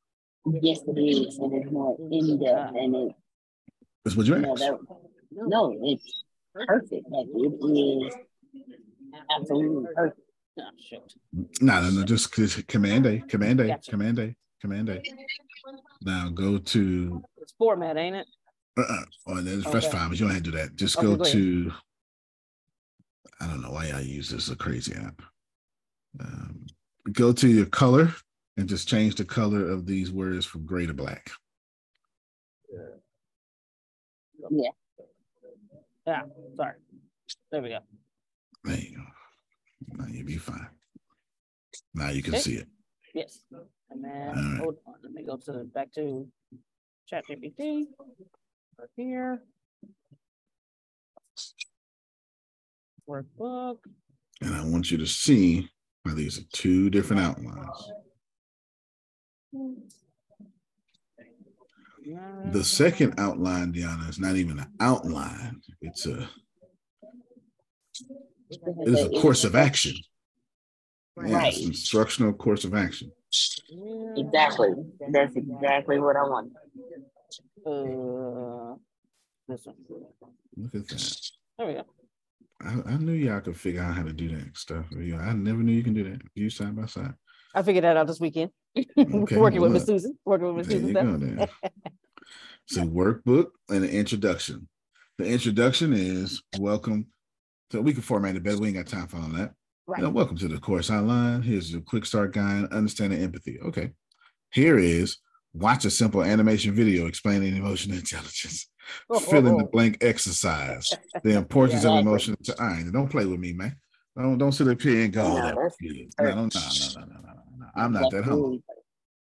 Yes, 0.46 0.80
it 0.86 0.98
is, 0.98 1.38
and 1.38 1.52
it's 1.54 1.70
more 1.70 1.96
in 2.10 2.38
depth, 2.40 2.74
and 2.76 2.94
it. 2.96 3.12
That's 4.04 4.16
what 4.16 4.26
you 4.26 4.34
You 4.36 4.42
know, 4.42 4.52
asked. 4.52 4.60
that, 4.62 4.78
no, 5.30 5.78
it's 5.82 6.24
perfect. 6.54 7.06
Like 7.08 7.26
it 7.28 8.08
is 8.08 8.14
absolutely 9.30 9.94
perfect. 9.94 10.20
No, 11.60 11.80
no, 11.80 11.90
no, 11.90 12.04
just 12.04 12.34
just 12.34 12.66
command 12.66 13.06
A, 13.06 13.20
command 13.20 13.60
A, 13.60 13.68
Gotcha. 13.68 13.90
command 13.90 14.18
A, 14.18 14.34
command 14.60 14.88
A. 14.88 15.02
Now 16.02 16.28
go 16.28 16.58
to 16.58 17.22
It's 17.38 17.54
format, 17.58 17.96
ain't 17.96 18.16
it? 18.16 18.26
uh-uh, 18.76 19.04
oh, 19.28 19.40
there's 19.42 19.64
fresh 19.64 19.84
Okay. 19.84 19.92
file, 19.92 20.08
but 20.08 20.18
you 20.18 20.26
don't 20.26 20.34
have 20.34 20.42
to 20.42 20.50
do 20.50 20.56
that. 20.56 20.74
Just 20.76 20.96
Okay, 20.96 21.06
go 21.06 21.16
go 21.16 21.22
ahead. 21.24 21.32
to 21.34 21.72
I 23.42 23.46
don't 23.48 23.60
know 23.60 23.72
why 23.72 23.90
I 23.92 24.00
use 24.00 24.30
this 24.30 24.50
a 24.50 24.56
crazy 24.56 24.94
app. 24.94 25.20
Um, 26.20 26.64
go 27.12 27.32
to 27.32 27.48
your 27.48 27.66
color 27.66 28.14
and 28.56 28.68
just 28.68 28.86
change 28.86 29.16
the 29.16 29.24
color 29.24 29.68
of 29.68 29.84
these 29.84 30.12
words 30.12 30.46
from 30.46 30.64
gray 30.64 30.86
to 30.86 30.94
black. 30.94 31.30
Yeah. 34.50 34.70
Yeah, 36.06 36.22
sorry. 36.56 36.74
There 37.50 37.62
we 37.62 37.70
go. 37.70 37.78
There 38.64 38.76
you 38.76 38.96
go. 38.96 39.02
Now 39.98 40.06
you'll 40.08 40.26
be 40.26 40.36
fine. 40.36 40.68
Now 41.94 42.10
you 42.10 42.22
can 42.22 42.34
Okay. 42.34 42.42
see 42.42 42.54
it. 42.54 42.68
Yes. 43.14 43.40
And 43.90 44.04
then, 44.04 44.34
right. 44.34 44.60
hold 44.60 44.78
on, 44.86 44.94
let 45.02 45.12
me 45.12 45.24
go 45.24 45.36
to, 45.36 45.64
back 45.64 45.92
to 45.94 46.28
ChatGPT. 47.12 47.86
Right 48.78 48.88
here. 48.96 49.42
Workbook. 53.12 53.76
And 54.40 54.54
I 54.54 54.64
want 54.64 54.90
you 54.90 54.98
to 54.98 55.06
see 55.06 55.68
how 56.06 56.14
these 56.14 56.38
are 56.38 56.44
two 56.52 56.90
different 56.90 57.22
outlines. 57.22 57.90
The 62.52 62.64
second 62.64 63.14
outline, 63.18 63.72
Deanna, 63.72 64.08
is 64.08 64.18
not 64.18 64.36
even 64.36 64.58
an 64.58 64.72
outline. 64.80 65.60
It's 65.82 66.06
a 66.06 66.28
it 68.50 68.88
is 68.88 69.04
a 69.04 69.20
course 69.20 69.44
of 69.44 69.54
action. 69.54 69.94
Yeah, 71.16 71.34
Right. 71.34 71.52
it's 71.52 71.60
an 71.62 71.68
instructional 71.68 72.32
course 72.32 72.64
of 72.64 72.74
action. 72.74 73.12
Exactly. 74.16 74.70
That's 75.10 75.36
exactly 75.36 76.00
what 76.00 76.16
I 76.16 76.22
want. 76.22 76.52
Uh, 77.64 78.76
this 79.48 79.64
one. 79.66 79.76
Look 80.56 80.74
at 80.74 80.88
that. 80.88 81.30
There 81.58 81.66
we 81.68 81.74
go. 81.74 81.84
I, 82.64 82.92
I 82.92 82.96
knew 82.96 83.12
y'all 83.12 83.40
could 83.40 83.56
figure 83.56 83.82
out 83.82 83.94
how 83.94 84.02
to 84.02 84.12
do 84.12 84.28
that 84.36 84.56
stuff. 84.56 84.86
You 84.90 85.16
know, 85.16 85.22
I 85.22 85.32
never 85.32 85.62
knew 85.62 85.72
you 85.72 85.82
can 85.82 85.94
do 85.94 86.04
that. 86.04 86.22
You 86.34 86.50
side 86.50 86.76
by 86.76 86.86
side. 86.86 87.14
I 87.54 87.62
figured 87.62 87.84
that 87.84 87.96
out 87.96 88.06
this 88.06 88.20
weekend. 88.20 88.50
Okay, 88.98 89.36
Working 89.36 89.60
well, 89.60 89.70
with 89.70 89.72
Miss. 89.72 89.84
Susan, 89.84 90.18
working 90.24 90.54
with 90.54 90.66
Miss 90.66 90.74
Susan. 90.74 90.92
go 90.92 91.16
then. 91.16 91.48
So 92.66 92.82
workbook 92.82 93.48
and 93.68 93.84
an 93.84 93.90
introduction. 93.90 94.68
The 95.18 95.26
introduction 95.26 95.92
is 95.92 96.42
welcome. 96.58 97.08
So 97.70 97.80
we 97.80 97.92
can 97.92 98.02
format 98.02 98.36
it 98.36 98.42
better. 98.42 98.58
We 98.58 98.68
ain't 98.68 98.76
got 98.76 98.86
time 98.86 99.08
for 99.08 99.16
all 99.16 99.28
that. 99.30 99.52
Right. 99.86 99.98
You 99.98 100.04
know, 100.04 100.10
welcome 100.10 100.38
to 100.38 100.48
the 100.48 100.58
course 100.58 100.90
outline. 100.90 101.42
Here's 101.42 101.72
your 101.72 101.82
quick 101.82 102.06
start 102.06 102.32
guide, 102.32 102.72
understanding 102.72 103.20
empathy. 103.20 103.58
Okay. 103.60 103.90
Here 104.52 104.78
is 104.78 105.18
Watch 105.54 105.84
a 105.84 105.90
simple 105.90 106.22
animation 106.22 106.74
video 106.74 107.06
explaining 107.06 107.56
emotional 107.56 107.98
intelligence. 107.98 108.70
Oh, 109.10 109.18
Fill 109.20 109.46
in 109.46 109.54
oh, 109.54 109.58
the 109.58 109.64
blank 109.64 109.98
exercise. 110.00 110.90
The 111.22 111.32
importance 111.36 111.84
yeah, 111.84 111.92
of 111.92 111.98
emotional. 111.98 112.38
to 112.44 112.56
iron. 112.58 112.90
don't 112.92 113.08
play 113.08 113.26
with 113.26 113.38
me, 113.38 113.52
man. 113.52 113.76
Don't 114.16 114.38
don't 114.38 114.52
sit 114.52 114.68
up 114.68 114.80
here 114.80 115.04
and 115.04 115.12
go. 115.12 115.24
Oh, 115.24 115.36
no, 115.36 115.40
no, 115.40 115.52
no, 115.52 115.64
no, 116.20 116.34
no, 116.34 117.04
no, 117.04 117.04
no, 117.58 117.66
I'm 117.74 117.92
not 117.92 118.10
that 118.10 118.24
humble. 118.24 118.58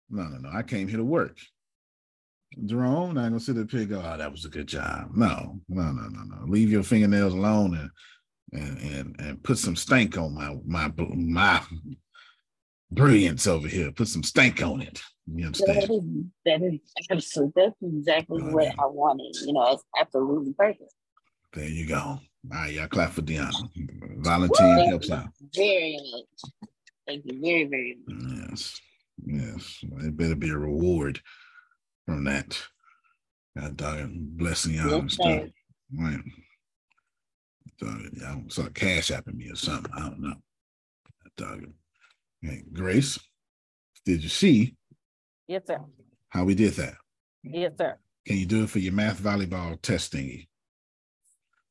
No, 0.09 0.24
no, 0.24 0.38
no. 0.38 0.51
I 0.52 0.62
came 0.62 0.88
here 0.88 0.98
to 0.98 1.05
work. 1.05 1.38
Jerome, 2.66 3.16
I 3.16 3.24
ain't 3.24 3.32
gonna 3.32 3.40
sit 3.40 3.59
up 3.59 3.70
here 3.70 3.80
and 3.80 3.88
go. 3.90 4.02
Oh, 4.05 4.16
that 4.16 4.30
was 4.30 4.44
a 4.44 4.48
good 4.48 4.66
job. 4.66 5.10
No, 5.14 5.60
no, 5.68 5.92
no, 5.92 6.09
no, 6.09 6.22
no. 6.22 6.47
Leave 6.47 6.70
your 6.70 6.82
fingernails 6.82 7.32
alone 7.32 7.76
and 7.76 7.90
and 8.52 8.78
and, 8.78 9.20
and 9.20 9.42
put 9.42 9.59
some 9.59 9.76
stank 9.76 10.18
on 10.18 10.34
my 10.34 10.56
my 10.66 10.92
my 11.14 11.62
brilliance 12.90 13.47
over 13.47 13.68
here. 13.68 13.92
Put 13.92 14.09
some 14.09 14.22
stank 14.22 14.62
on 14.62 14.80
it. 14.80 15.01
You 15.32 15.44
That 15.44 15.47
understand? 15.47 15.90
is, 15.90 16.24
that 16.44 16.62
is 16.62 16.81
absolutely, 17.11 17.52
that's 17.57 17.77
exactly 17.82 18.40
Oh, 18.43 18.52
what. 18.52 18.69
I 18.78 18.86
wanted. 18.86 19.36
You 19.47 19.52
know, 19.52 19.73
it's 19.73 19.85
absolutely 19.98 20.52
perfect. 20.55 20.93
There 21.52 21.69
you 21.69 21.86
go. 21.86 21.97
All 21.98 22.20
right, 22.51 22.73
y'all 22.73 22.89
clap 22.89 23.12
for 23.12 23.23
Deanna. 23.23 23.69
Volunteering 24.19 24.89
helps 24.89 25.11
out. 25.11 25.28
Very 25.55 25.98
much. 26.12 26.70
Thank 27.07 27.27
you 27.27 27.40
very, 27.40 27.65
very 27.65 27.98
much. 28.07 28.48
Yes, 28.51 28.81
yes. 29.24 29.85
It 30.05 30.16
better 30.16 30.36
be 30.36 30.51
a 30.51 30.57
reward 30.57 31.20
from 32.07 32.24
that. 32.24 32.61
God 33.57 33.77
dog 33.77 34.11
blessing 34.12 34.74
y'all 34.74 35.01
and 35.01 35.02
Yes, 35.02 35.15
stuff. 35.15 35.43
Right. 35.97 36.20
So 37.78 37.86
y'all 38.15 38.43
start 38.48 38.74
cash 38.74 39.11
apping 39.11 39.35
me 39.35 39.51
or 39.51 39.57
something. 39.57 39.93
I 39.94 40.01
don't 40.01 40.20
know. 40.20 40.35
Dog. 41.36 41.66
Hey, 42.43 42.62
Grace, 42.73 43.19
did 44.07 44.23
you 44.23 44.28
see 44.28 44.77
Yes, 45.51 45.62
sir. 45.66 45.81
how 46.28 46.44
we 46.44 46.55
did 46.55 46.74
that? 46.74 46.94
Yes, 47.43 47.72
sir. 47.77 47.98
Can 48.24 48.36
you 48.36 48.47
do 48.47 48.62
it 48.62 48.70
for 48.70 48.78
your 48.78 48.93
math 48.93 49.20
volleyball 49.20 49.82
test 49.82 50.12
thingy? 50.12 50.47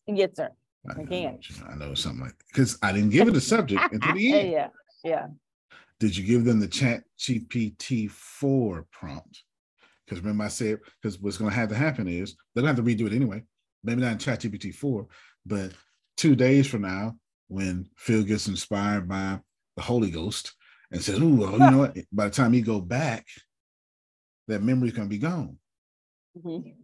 Yes, 0.06 0.32
sir. 0.36 0.50
I, 0.90 1.00
I 1.00 1.06
can. 1.06 1.40
I 1.66 1.76
know 1.76 1.94
something 1.94 2.26
like 2.26 2.34
because 2.50 2.78
I 2.84 2.92
didn't 2.92 3.12
give 3.12 3.30
it 3.30 3.38
a 3.38 3.40
subject 3.42 3.82
until 3.94 4.14
the 4.16 4.34
end. 4.38 4.52
Yeah, 4.52 4.68
yeah. 5.06 5.28
Did 5.98 6.18
you 6.18 6.26
give 6.26 6.44
them 6.44 6.60
the 6.60 6.68
chat 6.68 7.04
GPT 7.18 8.12
4 8.12 8.86
prompt? 8.92 9.44
Because 10.06 10.20
remember 10.22 10.44
I 10.44 10.50
said, 10.50 10.80
because 11.02 11.18
what's 11.18 11.38
going 11.38 11.52
to 11.52 11.56
have 11.56 11.70
to 11.70 11.76
happen 11.76 12.10
is 12.10 12.36
they're 12.54 12.64
going 12.64 12.76
to 12.76 12.82
have 12.82 12.86
to 12.86 13.04
redo 13.04 13.08
it 13.08 13.16
anyway. 13.16 13.44
Maybe 13.86 14.02
not 14.02 14.12
in 14.12 14.18
ChatGPT 14.18 14.76
4, 14.76 15.08
but 15.46 15.72
two 16.18 16.36
days 16.36 16.68
from 16.68 16.82
now, 16.82 17.16
when 17.48 17.88
Phil 17.96 18.24
gets 18.24 18.50
inspired 18.50 19.08
by 19.08 19.40
the 19.78 19.84
Holy 19.84 20.12
Ghost 20.12 20.54
and 20.92 21.02
says, 21.02 21.18
Ooh, 21.20 21.36
well, 21.36 21.54
you 21.54 21.60
know 21.60 21.78
what? 21.78 21.98
By 22.12 22.26
the 22.26 22.32
time 22.32 22.52
he 22.52 22.62
go 22.62 22.82
back, 22.82 23.26
that 24.50 24.64
memory's 24.64 24.94
going 24.94 25.08
to 25.08 25.16
be 25.16 25.20
gone. 25.20 25.58
Mhm. 26.38 26.76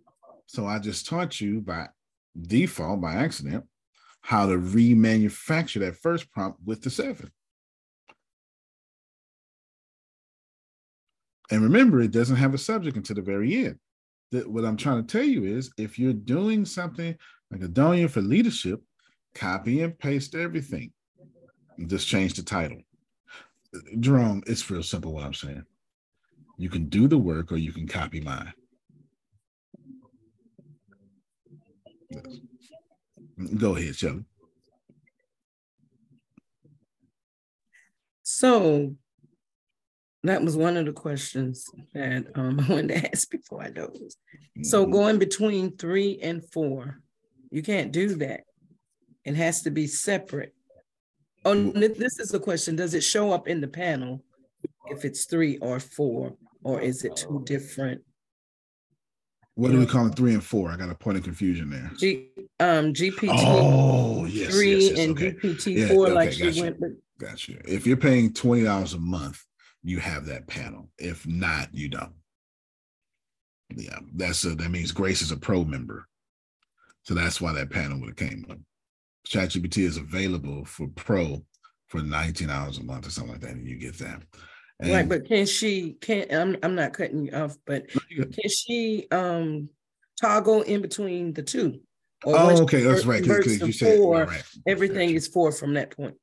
So 0.45 0.65
I 0.65 0.79
just 0.79 1.07
taught 1.07 1.41
you 1.41 1.61
by 1.61 1.89
default, 2.39 3.01
by 3.01 3.15
accident, 3.15 3.65
how 4.21 4.47
to 4.47 4.57
remanufacture 4.57 5.79
that 5.81 5.97
first 5.97 6.31
prompt 6.31 6.59
with 6.63 6.81
the 6.81 6.89
seven. 6.89 7.31
And 11.51 11.61
remember, 11.61 12.01
it 12.01 12.11
doesn't 12.11 12.37
have 12.37 12.53
a 12.53 12.57
subject 12.57 12.97
until 12.97 13.15
the 13.15 13.21
very 13.21 13.65
end. 13.65 13.79
That 14.31 14.49
what 14.49 14.65
I'm 14.65 14.77
trying 14.77 15.05
to 15.05 15.11
tell 15.11 15.27
you 15.27 15.43
is 15.43 15.71
if 15.77 15.99
you're 15.99 16.13
doing 16.13 16.65
something 16.65 17.15
like 17.51 17.61
Adonia 17.61 18.09
for 18.09 18.21
leadership, 18.21 18.81
copy 19.35 19.81
and 19.81 19.97
paste 19.97 20.33
everything. 20.33 20.91
Just 21.85 22.07
change 22.07 22.33
the 22.33 22.43
title. 22.43 22.81
Jerome, 23.99 24.43
it's 24.47 24.69
real 24.71 24.81
simple 24.83 25.13
what 25.13 25.23
I'm 25.23 25.33
saying. 25.33 25.65
You 26.57 26.69
can 26.69 26.85
do 26.85 27.07
the 27.07 27.17
work 27.17 27.51
or 27.51 27.57
you 27.57 27.71
can 27.71 27.87
copy 27.87 28.21
mine. 28.21 28.53
Go 33.57 33.75
ahead, 33.75 33.95
Shelly. 33.95 34.23
So 38.23 38.95
that 40.23 40.41
was 40.41 40.57
one 40.57 40.77
of 40.77 40.85
the 40.85 40.93
questions 40.93 41.69
that 41.93 42.25
um, 42.35 42.59
I 42.67 42.67
wanted 42.69 42.87
to 42.89 43.11
ask 43.11 43.29
before 43.29 43.63
I 43.63 43.69
dozed. 43.69 44.17
So 44.63 44.83
Mm-hmm. 44.83 44.91
going 44.91 45.19
between 45.19 45.77
three 45.77 46.19
and 46.21 46.41
four, 46.51 47.01
you 47.51 47.61
can't 47.61 47.91
do 47.91 48.15
that. 48.15 48.41
It 49.25 49.35
has 49.35 49.63
to 49.63 49.71
be 49.71 49.87
separate. 49.87 50.53
Oh, 51.43 51.71
this 51.71 52.19
is 52.19 52.33
a 52.33 52.39
question. 52.39 52.75
Does 52.75 52.93
it 52.93 53.03
show 53.03 53.31
up 53.31 53.47
in 53.47 53.61
the 53.61 53.67
panel 53.67 54.23
if 54.89 55.05
it's 55.05 55.25
three 55.25 55.57
or 55.57 55.79
four, 55.79 56.35
or 56.65 56.81
is 56.81 57.05
it 57.05 57.15
two 57.15 57.43
different? 57.45 58.01
What 59.53 59.71
do 59.71 59.79
we 59.79 59.85
call 59.85 60.07
it? 60.07 60.15
Three 60.15 60.33
and 60.33 60.43
four? 60.43 60.69
I 60.69 60.75
got 60.75 60.89
a 60.89 60.95
point 60.95 61.17
of 61.17 61.23
confusion 61.23 61.69
there. 61.69 61.91
G, 61.97 62.27
um, 62.59 62.91
GPT 62.91 63.29
Oh, 63.31 64.25
yes, 64.25 64.51
three 64.51 64.71
yes, 64.73 64.89
yes, 64.89 64.99
and 64.99 65.11
okay. 65.11 65.31
GPT 65.41 65.77
Yeah, 65.77 65.87
four, 65.87 66.07
okay, 66.07 66.13
like 66.13 66.31
she 66.33 66.43
gotcha. 66.43 66.61
went, 66.61 66.79
but 66.79 66.89
Got 67.17 67.47
you. 67.47 67.61
If 67.65 67.87
you're 67.87 67.95
paying 67.95 68.33
twenty 68.33 68.63
dollars 68.63 68.93
a 68.93 68.99
month, 68.99 69.41
you 69.83 69.99
have 69.99 70.25
that 70.25 70.47
panel. 70.47 70.89
If 70.97 71.25
not, 71.25 71.73
you 71.73 71.87
don't. 71.87 72.11
Yeah, 73.73 73.99
that's 74.13 74.43
a, 74.43 74.55
that 74.55 74.69
means 74.69 74.91
Grace 74.91 75.21
is 75.21 75.31
a 75.31 75.37
pro 75.37 75.63
member, 75.63 76.07
so 77.03 77.13
that's 77.13 77.39
why 77.39 77.53
that 77.53 77.69
panel 77.69 77.99
would 78.01 78.09
have 78.09 78.29
came 78.29 78.45
up. 78.49 78.57
ChatGPT 79.27 79.83
is 79.83 79.97
available 79.97 80.65
for 80.65 80.87
pro 80.95 81.45
for 81.87 82.01
nineteen 82.01 82.49
dollars 82.49 82.79
a 82.79 82.83
month 82.83 83.07
or 83.07 83.11
something 83.11 83.33
like 83.33 83.41
that, 83.41 83.51
and 83.51 83.67
you 83.67 83.77
get 83.77 83.97
that. 83.99 84.21
Right, 84.81 85.07
but 85.07 85.25
can 85.27 85.45
she, 85.45 85.93
can, 86.01 86.25
I'm, 86.31 86.57
I'm 86.61 86.75
not 86.75 86.93
cutting 86.93 87.25
you 87.25 87.31
off, 87.31 87.57
but 87.65 87.87
can 87.89 88.49
she, 88.49 89.07
um, 89.11 89.69
toggle 90.21 90.61
in 90.63 90.81
between 90.81 91.33
the 91.33 91.43
two? 91.43 91.79
Or 92.25 92.33
Oh, 92.37 92.61
okay, 92.63 92.81
that's 92.83 93.05
right, 93.05 93.23
'cause- 93.23 93.37
'cause 93.43 93.61
you 93.61 93.71
said- 93.71 93.97
four, 93.97 94.25
right. 94.25 94.43
Everything 94.67 95.11
is 95.11 95.27
four 95.27 95.51
from 95.51 95.73
that 95.75 95.91
point. 95.95 96.15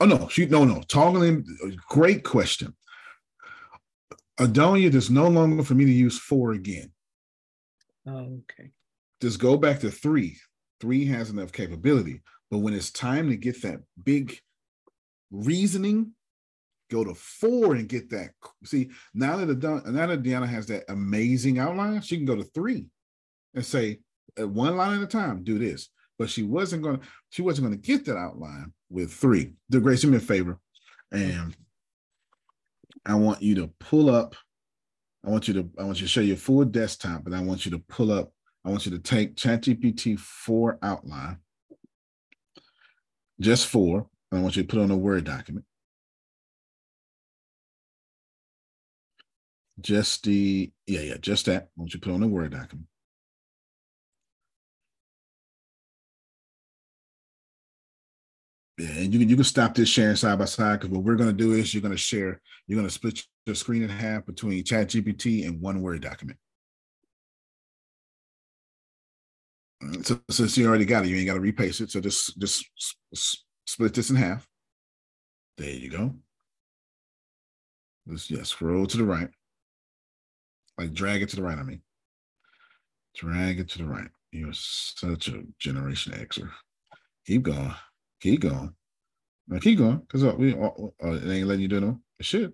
Oh 0.00 0.06
no, 0.06 0.28
she 0.28 0.46
no 0.46 0.64
no 0.64 0.80
toggling. 0.82 1.44
Great 1.88 2.22
question. 2.22 2.76
Adonia, 4.38 4.92
there's 4.92 5.10
no 5.10 5.26
longer 5.28 5.64
for 5.64 5.74
me 5.74 5.84
to 5.84 5.90
use 5.92 6.16
four 6.18 6.52
again. 6.52 6.92
Oh, 8.06 8.40
okay. 8.50 8.70
Just 9.20 9.40
go 9.40 9.56
back 9.56 9.80
to 9.80 9.90
three. 9.90 10.38
Three 10.80 11.04
has 11.06 11.30
enough 11.30 11.50
capability, 11.50 12.22
but 12.50 12.58
when 12.58 12.74
it's 12.74 12.92
time 12.92 13.28
to 13.30 13.36
get 13.36 13.60
that 13.62 13.80
big 14.04 14.38
reasoning, 15.32 16.12
go 16.90 17.04
to 17.04 17.14
four 17.14 17.74
and 17.74 17.88
get 17.88 18.10
that. 18.10 18.30
See 18.64 18.90
now 19.14 19.36
that 19.36 19.50
Adon- 19.50 19.94
now 19.94 20.06
that 20.06 20.22
Deanna 20.22 20.48
has 20.48 20.66
that 20.66 20.84
amazing 20.88 21.58
outline, 21.58 22.00
she 22.00 22.16
can 22.16 22.26
go 22.26 22.36
to 22.36 22.44
three 22.44 22.86
and 23.54 23.64
say 23.64 24.00
at 24.38 24.48
one 24.48 24.76
line 24.76 24.98
at 24.98 25.04
a 25.04 25.06
time, 25.06 25.44
do 25.44 25.58
this. 25.58 25.88
But 26.18 26.30
she 26.30 26.42
wasn't 26.42 26.82
going 26.82 26.98
to. 26.98 27.06
She 27.30 27.42
wasn't 27.42 27.68
going 27.68 27.80
to 27.80 27.86
get 27.86 28.04
that 28.06 28.16
outline 28.16 28.72
with 28.90 29.12
three. 29.12 29.52
Do 29.70 29.80
Grace, 29.80 30.02
do 30.02 30.10
me 30.10 30.16
a 30.16 30.20
favor, 30.20 30.58
and 31.12 31.56
I 33.06 33.14
want 33.14 33.40
you 33.40 33.54
to 33.56 33.70
pull 33.78 34.10
up. 34.10 34.34
I 35.24 35.30
want 35.30 35.46
you 35.46 35.54
to. 35.54 35.70
I 35.78 35.84
want 35.84 36.00
you 36.00 36.06
to 36.06 36.10
show 36.10 36.20
your 36.20 36.36
full 36.36 36.64
desktop, 36.64 37.26
and 37.26 37.36
I 37.36 37.40
want 37.40 37.64
you 37.64 37.70
to 37.70 37.78
pull 37.78 38.10
up. 38.10 38.32
I 38.64 38.70
want 38.70 38.84
you 38.84 38.92
to 38.92 38.98
take 38.98 39.36
ChatGPT 39.36 40.18
four 40.18 40.78
outline, 40.82 41.38
just 43.40 43.68
four. 43.68 44.08
I 44.32 44.40
want 44.40 44.56
you 44.56 44.64
to 44.64 44.68
put 44.68 44.82
on 44.82 44.90
a 44.90 44.96
Word 44.96 45.24
document. 45.24 45.64
Just 49.80 50.24
the 50.24 50.70
yeah 50.86 51.00
yeah 51.00 51.16
just 51.20 51.46
that. 51.46 51.68
Want 51.76 51.94
you 51.94 52.00
put 52.00 52.12
on 52.12 52.22
a 52.22 52.28
Word 52.28 52.52
document. 52.52 52.88
Yeah, 58.78 58.88
and 58.90 59.12
you 59.12 59.20
can 59.20 59.28
you 59.28 59.36
can 59.36 59.44
stop 59.44 59.74
this 59.74 59.88
sharing 59.88 60.16
side 60.16 60.38
by 60.38 60.46
side 60.46 60.80
because 60.80 60.90
what 60.94 61.04
we're 61.04 61.16
going 61.16 61.30
to 61.30 61.36
do 61.44 61.52
is 61.52 61.74
you're 61.74 61.82
going 61.82 61.92
to 61.94 61.98
share. 61.98 62.40
You're 62.66 62.76
going 62.76 62.88
to 62.88 62.94
split 62.94 63.22
your 63.46 63.54
screen 63.56 63.82
in 63.82 63.88
half 63.88 64.26
between 64.26 64.64
ChatGPT 64.64 65.46
and 65.46 65.60
one 65.60 65.82
Word 65.82 66.02
document. 66.02 66.38
So 70.02 70.20
since 70.30 70.56
you 70.58 70.66
already 70.68 70.84
got 70.84 71.04
it, 71.04 71.08
you 71.08 71.16
ain't 71.16 71.26
got 71.26 71.34
to 71.34 71.40
repaste 71.40 71.80
it. 71.80 71.90
So 71.90 72.00
just 72.00 72.38
just 72.40 72.64
split 73.66 73.94
this 73.94 74.10
in 74.10 74.16
half. 74.16 74.46
There 75.58 75.70
you 75.70 75.90
go. 75.90 76.14
Just 78.08 78.30
yeah, 78.30 78.42
scroll 78.44 78.86
to 78.86 78.96
the 78.96 79.04
right. 79.04 79.28
Like 80.78 80.94
drag 80.94 81.22
it 81.22 81.28
to 81.30 81.36
the 81.36 81.42
right. 81.42 81.58
I 81.58 81.62
mean, 81.62 81.82
drag 83.16 83.60
it 83.60 83.68
to 83.70 83.78
the 83.78 83.84
right. 83.84 84.08
You're 84.30 84.52
such 84.52 85.28
a 85.28 85.42
Generation 85.58 86.12
Xer. 86.12 86.48
Keep 87.26 87.42
going. 87.42 87.74
Keep 88.20 88.42
going. 88.42 88.74
Now 89.48 89.58
keep 89.58 89.78
going, 89.78 89.98
because 89.98 90.24
uh, 90.24 90.34
we 90.36 90.54
uh, 90.54 90.66
uh, 90.66 91.12
it 91.12 91.28
ain't 91.30 91.46
letting 91.48 91.62
you 91.62 91.68
do 91.68 91.80
no. 91.80 92.00
It 92.18 92.26
should. 92.26 92.52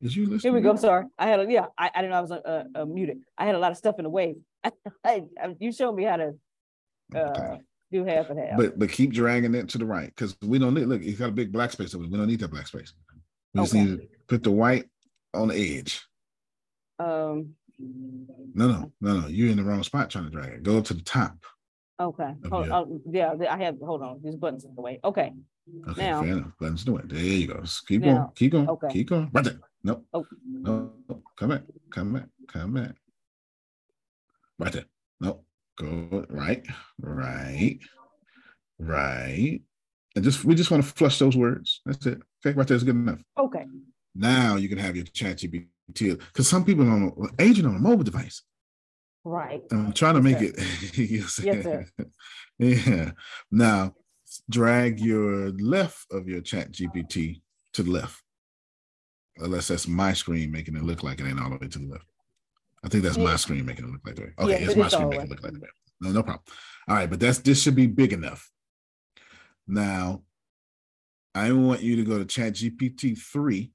Is 0.00 0.16
you 0.16 0.24
listening? 0.24 0.40
Here 0.40 0.52
we 0.52 0.60
go. 0.60 0.70
I'm 0.70 0.76
sorry. 0.76 1.06
I 1.18 1.26
had 1.26 1.40
a 1.40 1.50
yeah. 1.50 1.66
I, 1.76 1.90
I 1.94 2.00
didn't 2.00 2.10
know 2.10 2.18
I 2.18 2.20
was 2.20 2.30
uh, 2.30 2.64
uh, 2.74 2.84
muted. 2.84 3.18
I 3.36 3.46
had 3.46 3.54
a 3.54 3.58
lot 3.58 3.72
of 3.72 3.76
stuff 3.76 3.96
in 3.98 4.04
the 4.04 4.10
way. 4.10 4.36
I, 4.64 4.72
I, 5.04 5.22
you 5.58 5.72
showed 5.72 5.94
me 5.94 6.04
how 6.04 6.16
to 6.16 6.34
uh, 7.16 7.56
do 7.90 8.04
half 8.04 8.30
and 8.30 8.38
half. 8.38 8.56
But 8.56 8.78
but 8.78 8.90
keep 8.90 9.12
dragging 9.12 9.54
it 9.54 9.68
to 9.70 9.78
the 9.78 9.86
right 9.86 10.06
because 10.06 10.36
we 10.42 10.58
don't 10.58 10.74
need. 10.74 10.86
Look, 10.86 11.02
it's 11.02 11.18
got 11.18 11.30
a 11.30 11.32
big 11.32 11.52
black 11.52 11.72
space 11.72 11.94
over. 11.94 12.04
We 12.04 12.16
don't 12.16 12.28
need 12.28 12.40
that 12.40 12.50
black 12.50 12.68
space. 12.68 12.92
We 13.54 13.62
just 13.62 13.74
Okay. 13.74 13.84
need 13.84 14.00
to 14.00 14.08
put 14.28 14.42
the 14.44 14.52
white 14.52 14.88
on 15.32 15.48
the 15.48 15.78
edge. 15.78 16.06
Um. 16.98 17.54
No, 17.78 18.68
no, 18.68 18.92
no, 19.00 19.20
no. 19.20 19.26
You're 19.26 19.50
in 19.50 19.56
the 19.56 19.64
wrong 19.64 19.82
spot 19.82 20.10
trying 20.10 20.24
to 20.24 20.30
drag 20.30 20.50
it. 20.52 20.62
Go 20.62 20.78
up 20.78 20.84
to 20.84 20.94
the 20.94 21.02
top. 21.02 21.36
Okay. 22.00 22.34
Hold, 22.50 22.66
your- 22.66 22.74
oh, 22.74 23.00
yeah. 23.10 23.34
I 23.50 23.62
have. 23.64 23.78
Hold 23.80 24.02
on. 24.02 24.20
These 24.22 24.36
buttons 24.36 24.64
in 24.64 24.74
the 24.74 24.80
way. 24.80 25.00
Okay. 25.04 25.32
Okay, 25.88 26.10
Now. 26.10 26.22
fair 26.22 26.32
enough. 26.32 26.52
Buttons 26.60 26.84
do 26.84 26.96
it. 26.98 27.08
There 27.08 27.18
you 27.20 27.46
go. 27.46 27.60
Just 27.60 27.86
keep 27.86 28.02
going. 28.02 28.28
Keep 28.34 28.52
going. 28.52 28.68
okay. 28.68 28.88
Keep 28.90 29.08
going. 29.08 29.30
Right 29.32 29.44
there. 29.44 29.60
Nope. 29.82 30.04
Oh. 30.12 30.26
No. 30.46 30.92
no. 31.08 31.22
Come 31.36 31.50
back. 31.50 31.62
Come 31.90 32.12
back. 32.12 32.26
Come 32.48 32.74
back. 32.74 32.94
Right 34.58 34.72
there. 34.72 34.84
Nope. 35.20 35.44
Go 35.78 36.26
right. 36.28 36.64
Right. 37.00 37.78
Right. 38.78 39.60
And 40.14 40.24
just 40.24 40.44
we 40.44 40.54
just 40.54 40.70
want 40.70 40.84
to 40.84 40.88
flush 40.88 41.18
those 41.18 41.36
words. 41.36 41.80
That's 41.86 42.06
it. 42.06 42.18
Okay, 42.44 42.56
right 42.56 42.68
there's 42.68 42.84
good 42.84 42.94
enough. 42.94 43.20
Okay. 43.38 43.64
Now 44.14 44.56
you 44.56 44.68
can 44.68 44.78
have 44.78 44.94
your 44.94 45.06
ChatGPT 45.06 45.66
because 45.92 46.48
some 46.48 46.64
people 46.64 46.84
don't 46.84 47.30
agent 47.38 47.66
on 47.66 47.76
a 47.76 47.80
mobile 47.80 48.04
device. 48.04 48.42
Right. 49.24 49.62
I'm 49.70 49.92
trying 49.92 50.14
to 50.14 50.22
make 50.22 50.40
Yes, 50.40 50.52
it. 50.52 50.98
yes, 51.10 51.40
Yes, 51.42 51.64
sir. 51.64 51.86
yeah. 52.58 53.10
Now 53.50 53.94
drag 54.50 55.00
your 55.00 55.50
left 55.52 56.06
of 56.10 56.28
your 56.28 56.40
ChatGPT 56.40 57.40
to 57.74 57.82
the 57.82 57.90
left. 57.90 58.20
Unless 59.38 59.68
that's 59.68 59.88
my 59.88 60.12
screen 60.12 60.50
making 60.52 60.76
it 60.76 60.82
look 60.84 61.02
like 61.02 61.20
it 61.20 61.26
ain't 61.26 61.40
all 61.40 61.50
the 61.50 61.56
way 61.56 61.68
to 61.68 61.78
the 61.78 61.86
left. 61.86 62.06
I 62.84 62.88
think 62.88 63.02
that's 63.02 63.16
my 63.16 63.36
screen 63.36 63.64
making 63.64 63.86
it 63.86 63.90
look 63.90 64.02
like 64.06 64.16
that. 64.16 64.32
Yeah, 64.38 64.44
Okay, 64.44 64.64
it's 64.64 64.76
my 64.76 64.86
is 64.86 64.92
screen 64.92 65.08
making 65.08 65.24
it 65.24 65.30
look 65.30 65.42
like 65.42 65.52
that. 65.54 65.70
No, 66.00 66.10
no 66.10 66.22
problem. 66.22 66.42
All 66.88 66.96
right, 66.96 67.08
but 67.08 67.18
that's 67.18 67.38
this 67.38 67.62
should 67.62 67.74
be 67.74 67.86
big 67.86 68.12
enough. 68.12 68.50
Now, 69.66 70.22
I 71.34 71.50
want 71.52 71.80
you 71.82 71.96
to 71.96 72.04
go 72.04 72.22
to 72.22 72.24
ChatGPT 72.26 73.18
3. 73.18 73.72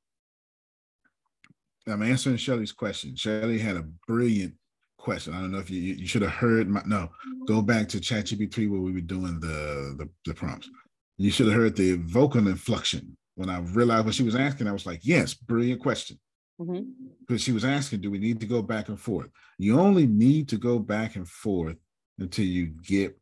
I'm 1.91 2.03
answering 2.03 2.37
Shelly's 2.37 2.71
question. 2.71 3.15
Shelly 3.15 3.59
had 3.59 3.75
a 3.75 3.87
brilliant 4.07 4.53
question. 4.97 5.33
I 5.33 5.39
don't 5.39 5.51
know 5.51 5.59
if 5.59 5.69
you 5.69 5.81
you 5.81 6.07
should 6.07 6.21
have 6.21 6.31
heard 6.31 6.69
my 6.69 6.81
no. 6.85 7.09
Go 7.47 7.61
back 7.61 7.87
to 7.89 7.97
ChatGPT 7.99 8.53
3 8.53 8.67
where 8.67 8.81
we 8.81 8.91
were 8.91 9.01
doing 9.01 9.39
the, 9.39 9.95
the 9.97 10.09
the 10.25 10.33
prompts. 10.33 10.69
You 11.17 11.31
should 11.31 11.47
have 11.47 11.55
heard 11.55 11.75
the 11.75 11.97
vocal 11.97 12.47
inflection. 12.47 13.17
When 13.35 13.49
I 13.49 13.59
realized 13.59 14.05
what 14.05 14.15
she 14.15 14.23
was 14.23 14.35
asking, 14.35 14.67
I 14.67 14.73
was 14.73 14.85
like, 14.85 14.99
yes, 15.03 15.33
brilliant 15.33 15.81
question. 15.81 16.19
Mm-hmm. 16.59 16.81
Because 17.21 17.41
she 17.41 17.53
was 17.53 17.63
asking, 17.63 18.01
do 18.01 18.11
we 18.11 18.19
need 18.19 18.39
to 18.41 18.45
go 18.45 18.61
back 18.61 18.89
and 18.89 18.99
forth? 18.99 19.29
You 19.57 19.79
only 19.79 20.07
need 20.07 20.49
to 20.49 20.57
go 20.57 20.77
back 20.77 21.15
and 21.15 21.27
forth 21.27 21.77
until 22.17 22.45
you 22.45 22.67
get 22.67 23.17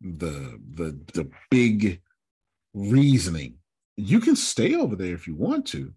the 0.00 0.58
the 0.74 0.98
the 1.14 1.30
big 1.50 2.00
reasoning. 2.74 3.54
You 3.96 4.20
can 4.20 4.36
stay 4.36 4.74
over 4.74 4.96
there 4.96 5.14
if 5.14 5.26
you 5.26 5.34
want 5.34 5.66
to, 5.68 5.92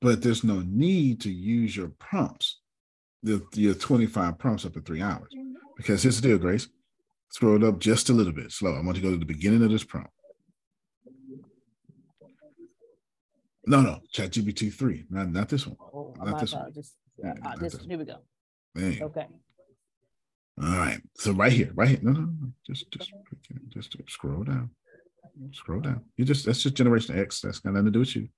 but 0.00 0.22
there's 0.22 0.44
no 0.44 0.62
need 0.66 1.20
to 1.22 1.30
use 1.30 1.76
your 1.76 1.88
prompts, 1.98 2.60
the 3.22 3.42
your 3.54 3.74
25 3.74 4.38
prompts 4.38 4.64
up 4.64 4.74
to 4.74 4.80
three 4.80 5.02
hours. 5.02 5.32
Because 5.76 6.02
here's 6.02 6.20
the 6.20 6.28
deal, 6.28 6.38
Grace. 6.38 6.68
Scroll 7.30 7.56
it 7.56 7.64
up 7.64 7.80
just 7.80 8.10
a 8.10 8.12
little 8.12 8.32
bit 8.32 8.52
slow. 8.52 8.74
I 8.76 8.80
want 8.82 8.96
to 8.96 9.02
go 9.02 9.10
to 9.10 9.16
the 9.16 9.24
beginning 9.24 9.62
of 9.64 9.70
this 9.70 9.82
prompt. 9.84 10.10
No, 13.66 13.80
no, 13.80 14.00
ChatGPT 14.14 14.72
3, 14.72 15.06
not, 15.08 15.30
not 15.32 15.48
this 15.48 15.66
one. 15.66 15.76
Oh, 15.80 16.14
Not 16.18 16.38
this 16.38 16.52
one. 16.52 16.60
apologies. 16.62 16.92
Yeah, 17.16 17.30
Uh, 17.30 17.34
not 17.48 17.60
this, 17.60 17.78
here 17.80 17.98
we 17.98 18.04
go. 18.04 18.16
Okay. 18.76 19.26
All 20.62 20.68
right. 20.76 21.00
So 21.16 21.32
right 21.32 21.52
here, 21.52 21.70
right 21.74 21.88
here. 21.88 21.98
No, 22.02 22.12
no, 22.12 22.20
no. 22.20 22.52
Just 22.66 22.90
just 22.92 23.10
just 23.70 23.96
scroll 24.08 24.44
down. 24.44 24.70
Scroll 25.52 25.80
down. 25.80 26.02
You 26.16 26.24
just 26.24 26.44
that's 26.46 26.62
just 26.62 26.74
generation 26.76 27.18
X. 27.18 27.40
That's 27.40 27.58
got 27.58 27.72
nothing 27.72 27.86
to 27.86 27.90
do 27.90 27.98
with 28.00 28.14
you. 28.14 28.28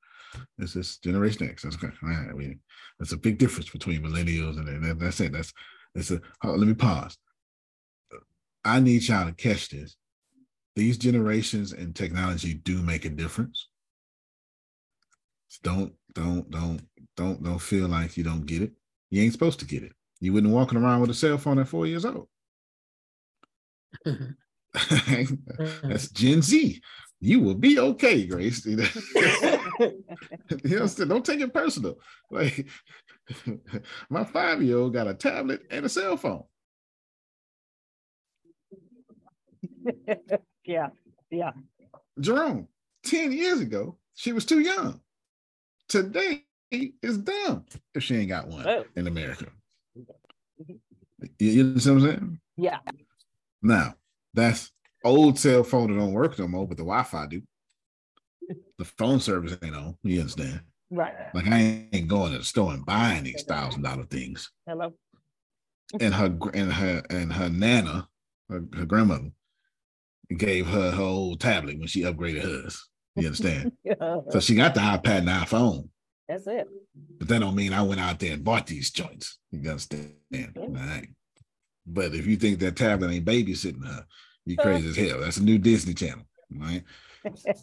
It's 0.58 0.74
just 0.74 1.02
generation 1.02 1.48
X. 1.48 1.62
That's 1.62 1.82
right. 1.82 2.56
That's 2.98 3.12
a 3.12 3.16
big 3.16 3.38
difference 3.38 3.70
between 3.70 4.02
millennials 4.02 4.58
and 4.58 4.84
that, 4.84 4.98
that's 4.98 5.20
it. 5.20 5.32
That's 5.32 5.52
that's 5.94 6.10
a 6.10 6.20
let 6.44 6.66
me 6.66 6.74
pause. 6.74 7.16
I 8.64 8.80
need 8.80 9.06
y'all 9.06 9.26
to 9.26 9.32
catch 9.32 9.68
this. 9.68 9.96
These 10.74 10.98
generations 10.98 11.72
and 11.72 11.94
technology 11.94 12.54
do 12.54 12.82
make 12.82 13.04
a 13.04 13.08
difference. 13.08 13.68
Don't, 15.62 15.94
don't, 16.12 16.50
don't, 16.50 16.82
don't, 17.16 17.42
don't 17.42 17.58
feel 17.58 17.88
like 17.88 18.16
you 18.16 18.24
don't 18.24 18.44
get 18.44 18.62
it. 18.62 18.72
You 19.10 19.22
ain't 19.22 19.32
supposed 19.32 19.60
to 19.60 19.66
get 19.66 19.82
it. 19.82 19.92
You 20.20 20.32
wouldn't 20.32 20.52
walking 20.52 20.78
around 20.78 21.00
with 21.00 21.10
a 21.10 21.14
cell 21.14 21.38
phone 21.38 21.58
at 21.58 21.68
four 21.68 21.86
years 21.86 22.04
old. 22.04 22.28
Mm-hmm. 24.06 24.32
That's 25.88 26.10
Gen 26.10 26.42
Z. 26.42 26.80
You 27.20 27.40
will 27.40 27.54
be 27.54 27.78
okay, 27.78 28.26
Grace. 28.26 28.66
you 29.80 30.78
know, 30.78 30.86
don't 30.86 31.24
take 31.24 31.40
it 31.40 31.52
personal. 31.52 31.98
Like 32.30 32.66
my 34.10 34.24
five-year-old 34.24 34.92
got 34.92 35.08
a 35.08 35.14
tablet 35.14 35.62
and 35.70 35.84
a 35.84 35.88
cell 35.88 36.16
phone. 36.16 36.44
yeah, 40.64 40.88
yeah. 41.30 41.52
Jerome, 42.20 42.68
10 43.04 43.32
years 43.32 43.60
ago, 43.60 43.98
she 44.14 44.32
was 44.32 44.44
too 44.44 44.60
young. 44.60 45.00
Today 45.88 46.44
is 46.70 47.18
dumb 47.18 47.64
if 47.94 48.02
she 48.02 48.16
ain't 48.16 48.28
got 48.28 48.48
one 48.48 48.66
oh. 48.66 48.84
in 48.96 49.06
America. 49.06 49.46
You, 50.58 50.76
you 51.38 51.64
know 51.64 51.72
what 51.72 51.86
I'm 51.86 52.00
saying? 52.00 52.40
Yeah. 52.56 52.78
Now, 53.62 53.94
that's 54.34 54.72
old 55.04 55.38
cell 55.38 55.62
phone 55.62 55.92
that 55.92 55.98
don't 55.98 56.12
work 56.12 56.38
no 56.38 56.48
more, 56.48 56.66
but 56.66 56.76
the 56.76 56.82
Wi-Fi 56.82 57.26
do. 57.26 57.42
The 58.78 58.84
phone 58.84 59.20
service 59.20 59.56
ain't 59.62 59.74
on. 59.74 59.96
You 60.02 60.20
understand? 60.20 60.60
Right. 60.90 61.14
Like 61.34 61.46
I 61.48 61.88
ain't 61.92 62.08
going 62.08 62.32
to 62.32 62.38
the 62.38 62.44
store 62.44 62.72
and 62.72 62.86
buying 62.86 63.24
these 63.24 63.42
thousand 63.42 63.82
dollar 63.82 64.04
things. 64.04 64.50
Hello. 64.66 64.92
and 66.00 66.14
her 66.14 66.36
and 66.54 66.72
her 66.72 67.02
and 67.10 67.32
her 67.32 67.48
nana, 67.48 68.08
her, 68.48 68.62
her 68.74 68.86
grandmother, 68.86 69.30
gave 70.36 70.66
her 70.66 70.90
her 70.92 71.02
old 71.02 71.40
tablet 71.40 71.78
when 71.78 71.88
she 71.88 72.02
upgraded 72.02 72.42
hers. 72.42 72.88
You 73.16 73.26
understand? 73.26 73.72
yeah. 73.84 73.94
so 74.30 74.40
she 74.40 74.54
got 74.54 74.74
the 74.74 74.80
iPad 74.80 75.18
and 75.18 75.28
iPhone. 75.28 75.88
That's 76.28 76.46
it. 76.46 76.68
But 77.18 77.28
that 77.28 77.40
don't 77.40 77.54
mean 77.54 77.72
I 77.72 77.82
went 77.82 78.00
out 78.00 78.18
there 78.18 78.32
and 78.32 78.44
bought 78.44 78.66
these 78.66 78.90
joints. 78.90 79.38
You 79.50 79.70
understand? 79.70 80.12
All 80.34 80.68
right. 80.68 81.08
But 81.86 82.14
if 82.14 82.26
you 82.26 82.36
think 82.36 82.58
that 82.58 82.76
tablet 82.76 83.12
ain't 83.12 83.24
babysitting 83.24 83.86
her, 83.86 84.04
you 84.44 84.56
crazy 84.56 84.88
as 84.88 84.96
hell. 84.96 85.20
That's 85.20 85.36
a 85.36 85.42
new 85.42 85.58
Disney 85.58 85.94
channel, 85.94 86.24
right? 86.52 86.82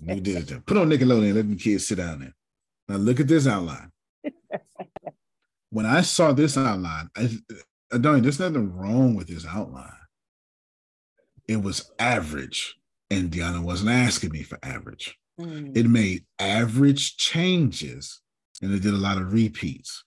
New 0.01 0.19
Disney 0.19 0.45
channel. 0.45 0.63
Put 0.65 0.77
on 0.77 0.89
Nickelodeon, 0.89 1.35
let 1.35 1.49
the 1.49 1.55
kids 1.55 1.87
sit 1.87 1.97
down 1.97 2.19
there. 2.19 2.33
Now 2.87 2.95
look 2.95 3.19
at 3.19 3.27
this 3.27 3.47
outline. 3.47 3.91
when 5.69 5.85
I 5.85 6.01
saw 6.01 6.33
this 6.33 6.57
outline, 6.57 7.09
I, 7.15 7.29
I 7.91 7.97
don't. 7.97 8.21
There's 8.21 8.39
nothing 8.39 8.73
wrong 8.75 9.15
with 9.15 9.27
this 9.27 9.45
outline. 9.45 9.91
It 11.47 11.61
was 11.61 11.91
average, 11.99 12.75
and 13.09 13.31
Deanna 13.31 13.61
wasn't 13.61 13.91
asking 13.91 14.31
me 14.31 14.43
for 14.43 14.57
average. 14.63 15.17
Mm. 15.39 15.75
It 15.75 15.87
made 15.87 16.25
average 16.39 17.17
changes, 17.17 18.21
and 18.61 18.73
it 18.73 18.81
did 18.81 18.93
a 18.93 18.97
lot 18.97 19.17
of 19.17 19.33
repeats. 19.33 20.03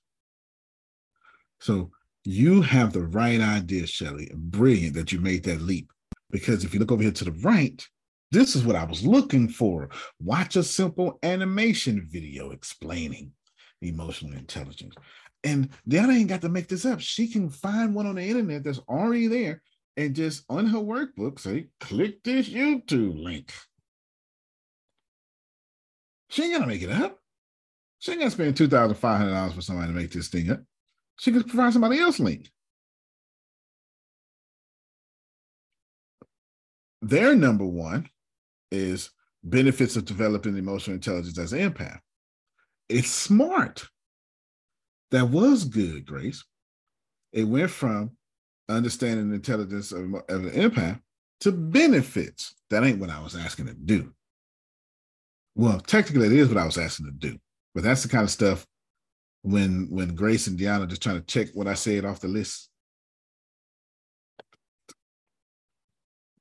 So 1.61 1.91
you 2.25 2.63
have 2.63 2.93
the 2.93 3.05
right 3.05 3.41
idea, 3.41 3.87
Shelly. 3.87 4.31
Brilliant 4.35 4.95
that 4.95 5.13
you 5.13 5.21
made 5.21 5.45
that 5.45 5.61
leap. 5.61 5.91
Because 6.31 6.65
if 6.65 6.75
you 6.75 6.81
look 6.81 6.91
over 6.91 7.03
here 7.03 7.13
to 7.13 7.25
the 7.25 7.33
right, 7.33 7.87
this 8.33 8.57
is 8.57 8.65
what 8.65 8.77
I 8.77 8.85
was 8.85 9.07
looking 9.07 9.49
for. 9.49 9.89
Watch 10.21 10.57
a 10.57 10.63
simple 10.63 11.19
animation 11.23 12.07
video 12.11 12.51
explaining 12.51 13.33
emotional 13.83 14.37
intelligence. 14.37 14.95
And 15.45 15.69
Deanna 15.89 16.17
ain't 16.17 16.29
got 16.29 16.41
to 16.43 16.49
make 16.49 16.69
this 16.69 16.85
up. 16.85 17.01
She 17.01 17.29
can 17.29 17.51
find 17.51 17.95
one 17.95 18.07
on 18.07 18.17
the 18.17 18.23
internet 18.23 18.65
that's 18.65 18.81
already 18.89 19.29
there 19.29 19.63
and 19.97 20.15
just 20.15 20.45
on 20.49 20.67
her 20.67 20.79
workbook 20.79 21.39
say, 21.39 21.69
click 21.81 22.23
this 22.25 22.49
YouTube 22.49 23.23
link. 23.23 23.53
She 26.29 26.43
ain't 26.43 26.55
gonna 26.55 26.67
make 26.67 26.83
it 26.83 26.91
up. 26.91 27.19
She 28.01 28.11
ain't 28.13 28.21
gonna 28.21 28.31
spend 28.31 28.57
two 28.57 28.69
thousand 28.69 28.97
five 28.97 29.19
hundred 29.19 29.33
dollars 29.33 29.55
for 29.55 29.61
somebody 29.61 29.89
to 29.93 29.95
make 29.99 30.11
this 30.11 30.29
thing 30.29 30.51
up. 30.51 30.61
She 31.19 31.31
can 31.33 31.45
provide 31.45 31.73
somebody 31.73 31.99
else 31.99 32.19
link. 32.19 32.51
Their 37.03 37.37
number 37.37 37.65
one 37.65 38.09
is 38.71 39.11
benefits 39.45 39.97
of 39.97 40.05
developing 40.05 40.57
emotional 40.57 40.95
intelligence 40.95 41.39
as 41.39 41.53
an 41.53 41.73
empath. 41.73 42.01
It's 42.89 43.11
smart. 43.11 43.87
That 45.11 45.29
was 45.29 45.65
good, 45.65 46.07
Grace. 46.07 46.45
It 47.33 47.45
went 47.45 47.71
from 47.71 48.13
understanding 48.69 49.29
the 49.29 49.37
intelligence 49.37 49.93
of, 49.93 50.03
of 50.29 50.45
an 50.45 50.51
empath 50.51 51.01
to 51.41 51.53
benefits. 51.53 52.55
That 52.71 52.85
ain't 52.85 52.99
what 52.99 53.11
I 53.11 53.23
was 53.23 53.37
asking 53.37 53.67
to 53.67 53.75
do. 53.75 54.13
Well, 55.55 55.81
technically, 55.81 56.27
it 56.27 56.33
is 56.33 56.49
what 56.49 56.59
I 56.59 56.67
was 56.67 56.79
asking 56.79 57.07
to 57.07 57.13
do, 57.13 57.39
but 57.75 57.85
that's 57.85 58.03
the 58.03 58.09
kind 58.09 58.25
of 58.25 58.31
stuff 58.31 58.67
when 59.43 59.89
when 59.91 60.15
Grace 60.15 60.49
and 60.49 60.59
Deanna 60.59 60.89
just 60.89 61.03
trying 61.03 61.21
to 61.21 61.27
check 61.27 61.49
what 61.55 61.69
I 61.69 61.75
said 61.75 62.05
off 62.05 62.21
the 62.21 62.29
list. 62.29 62.69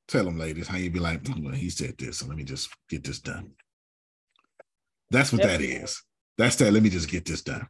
Tell 0.07 0.26
them, 0.26 0.38
ladies, 0.38 0.68
how 0.68 0.77
you 0.77 0.91
be 0.91 0.99
like, 0.99 1.23
mm, 1.23 1.44
well, 1.44 1.53
he 1.53 1.69
said 1.69 1.95
this, 1.98 2.19
so 2.19 2.27
let 2.27 2.38
me 2.38 2.44
just 2.44 2.69
get 2.90 3.03
this 3.03 3.19
done. 3.19 3.52
That's 5.10 5.32
what 5.32 5.41
yep. 5.41 5.52
that 5.52 5.61
is. 5.61 6.03
That's 6.38 6.56
that. 6.57 6.73
Let 6.73 6.84
me 6.84 6.90
just 6.90 7.10
get 7.10 7.26
this 7.26 7.41
done. 7.41 7.68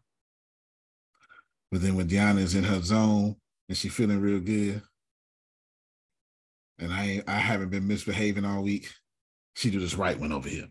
But 1.72 1.82
then 1.82 1.96
when 1.96 2.08
Deanna 2.08 2.40
is 2.40 2.56
in 2.56 2.64
her 2.64 2.82
zone 2.82 3.36
and 3.68 3.78
she 3.78 3.90
feeling 3.90 4.22
real 4.22 4.40
good, 4.40 4.82
and 6.80 6.92
I 6.92 7.24
I 7.28 7.38
haven't 7.38 7.70
been 7.70 7.88
misbehaving 7.88 8.46
all 8.46 8.64
week, 8.64 8.90
she 9.56 9.72
do 9.72 9.80
this 9.80 9.96
right 9.96 10.20
one 10.20 10.32
over 10.32 10.50
here. 10.50 10.68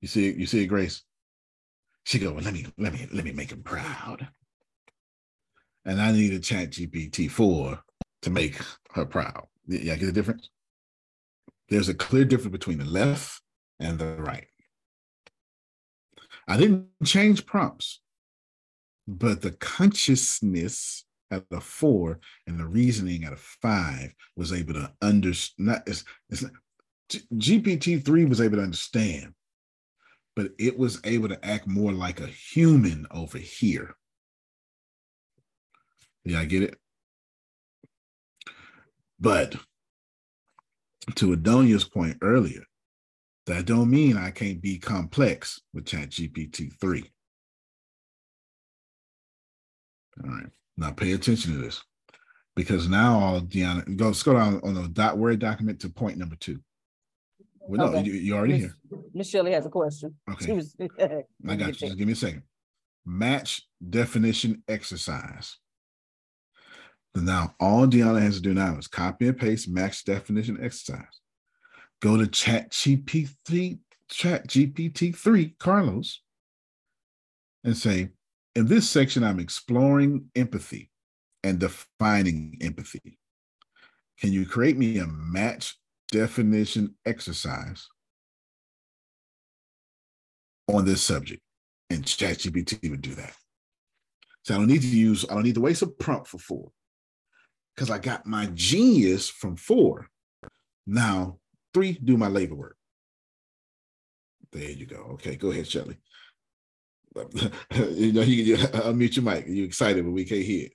You 0.00 0.08
see 0.08 0.28
it, 0.28 0.36
you 0.36 0.46
see 0.46 0.62
it, 0.64 0.66
Grace? 0.66 1.02
She 2.04 2.18
go, 2.18 2.32
well, 2.32 2.44
let 2.44 2.52
me, 2.52 2.66
let 2.76 2.92
me, 2.92 3.08
let 3.12 3.24
me 3.24 3.32
make 3.32 3.50
him 3.50 3.62
proud. 3.62 4.28
And 5.86 6.00
I 6.00 6.12
need 6.12 6.34
a 6.34 6.38
ChatGPT 6.38 7.30
4 7.30 7.78
to 8.22 8.30
make 8.30 8.60
her 8.92 9.06
proud. 9.06 9.46
Yeah, 9.66 9.96
get 9.96 10.06
the 10.06 10.12
difference? 10.12 10.50
There's 11.68 11.88
a 11.88 11.94
clear 11.94 12.24
difference 12.24 12.52
between 12.52 12.78
the 12.78 12.84
left 12.84 13.40
and 13.80 13.98
the 13.98 14.16
right. 14.16 14.46
I 16.46 16.56
didn't 16.56 16.88
change 17.04 17.46
prompts, 17.46 18.00
but 19.08 19.40
the 19.40 19.52
consciousness 19.52 21.04
at 21.30 21.44
a 21.50 21.60
four 21.60 22.20
and 22.46 22.60
the 22.60 22.66
reasoning 22.66 23.24
at 23.24 23.32
a 23.32 23.36
five 23.36 24.14
was 24.36 24.52
able 24.52 24.74
to 24.74 24.92
understand. 25.00 25.82
It's, 25.86 26.04
it's 26.28 26.44
GPT-3 27.12 28.28
was 28.28 28.40
able 28.40 28.58
to 28.58 28.62
understand 28.62 29.34
but 30.36 30.50
it 30.58 30.78
was 30.78 31.00
able 31.04 31.28
to 31.28 31.44
act 31.44 31.66
more 31.66 31.92
like 31.92 32.20
a 32.20 32.26
human 32.26 33.06
over 33.10 33.38
here. 33.38 33.94
Yeah, 36.24 36.40
I 36.40 36.44
get 36.44 36.62
it. 36.62 36.78
But 39.20 39.56
to 41.16 41.32
Adonia's 41.32 41.84
point 41.84 42.18
earlier, 42.22 42.62
that 43.46 43.66
don't 43.66 43.90
mean 43.90 44.16
I 44.16 44.30
can't 44.30 44.60
be 44.60 44.78
complex 44.78 45.60
with 45.72 45.84
ChatGPT 45.84 46.72
3. 46.80 47.04
All 50.22 50.30
right. 50.30 50.46
Now 50.76 50.90
pay 50.90 51.12
attention 51.12 51.52
to 51.52 51.58
this. 51.58 51.82
Because 52.56 52.88
now 52.88 53.18
all 53.18 53.40
Deanna, 53.40 53.96
go, 53.96 54.06
let's 54.06 54.22
go 54.22 54.34
down 54.34 54.60
on 54.62 54.74
the 54.74 54.88
dot 54.88 55.18
word 55.18 55.40
document 55.40 55.80
to 55.80 55.88
point 55.88 56.18
number 56.18 56.36
two. 56.36 56.60
Well, 57.66 57.90
no, 57.90 57.98
okay. 57.98 58.06
you, 58.06 58.12
you 58.12 58.36
already 58.36 58.58
here. 58.58 58.76
Miss 59.12 59.28
Shirley 59.28 59.52
has 59.52 59.66
a 59.66 59.70
question. 59.70 60.14
Okay. 60.30 60.52
Was, 60.52 60.76
I 61.00 61.56
got 61.56 61.68
you. 61.68 61.72
Just 61.72 61.98
give 61.98 62.06
me 62.06 62.12
a 62.12 62.16
second. 62.16 62.42
Match 63.04 63.62
definition 63.90 64.62
exercise. 64.68 65.56
Now, 67.14 67.54
all 67.60 67.86
Deanna 67.86 68.20
has 68.20 68.36
to 68.36 68.40
do 68.42 68.54
now 68.54 68.76
is 68.76 68.88
copy 68.88 69.28
and 69.28 69.38
paste 69.38 69.68
match 69.68 70.04
definition 70.04 70.58
exercise. 70.60 71.20
Go 72.02 72.16
to 72.16 72.24
ChatGPT, 72.24 73.78
Chat 74.10 74.48
GPT 74.48 75.14
3, 75.14 75.54
Carlos, 75.58 76.20
and 77.62 77.76
say, 77.76 78.10
in 78.56 78.66
this 78.66 78.88
section, 78.88 79.22
I'm 79.24 79.40
exploring 79.40 80.30
empathy 80.34 80.90
and 81.42 81.58
defining 81.58 82.58
empathy. 82.60 83.18
Can 84.20 84.32
you 84.32 84.46
create 84.46 84.76
me 84.76 84.98
a 84.98 85.06
match 85.06 85.76
definition 86.10 86.94
exercise 87.04 87.88
on 90.68 90.84
this 90.84 91.02
subject. 91.02 91.42
And 91.90 92.04
ChatGPT 92.04 92.90
would 92.90 93.02
do 93.02 93.14
that. 93.14 93.34
So 94.42 94.54
I 94.54 94.58
don't 94.58 94.66
need 94.66 94.82
to 94.82 94.88
use, 94.88 95.24
I 95.28 95.34
don't 95.34 95.42
need 95.42 95.54
to 95.54 95.60
waste 95.60 95.82
a 95.82 95.86
prompt 95.86 96.28
for 96.28 96.38
four 96.38 96.70
because 97.74 97.90
I 97.90 97.98
got 97.98 98.26
my 98.26 98.46
genius 98.54 99.28
from 99.28 99.56
four. 99.56 100.08
Now, 100.86 101.38
three, 101.72 101.92
do 101.92 102.16
my 102.16 102.28
labor 102.28 102.54
work. 102.54 102.76
There 104.52 104.70
you 104.70 104.86
go. 104.86 105.08
Okay, 105.14 105.36
go 105.36 105.50
ahead, 105.50 105.66
Shelly. 105.66 105.96
you 107.74 108.12
know, 108.12 108.22
you, 108.22 108.42
you 108.42 108.56
unmute 108.56 109.16
your 109.16 109.24
mic. 109.24 109.44
You're 109.48 109.66
excited, 109.66 110.04
but 110.04 110.12
we 110.12 110.24
can't 110.24 110.44
hear. 110.44 110.68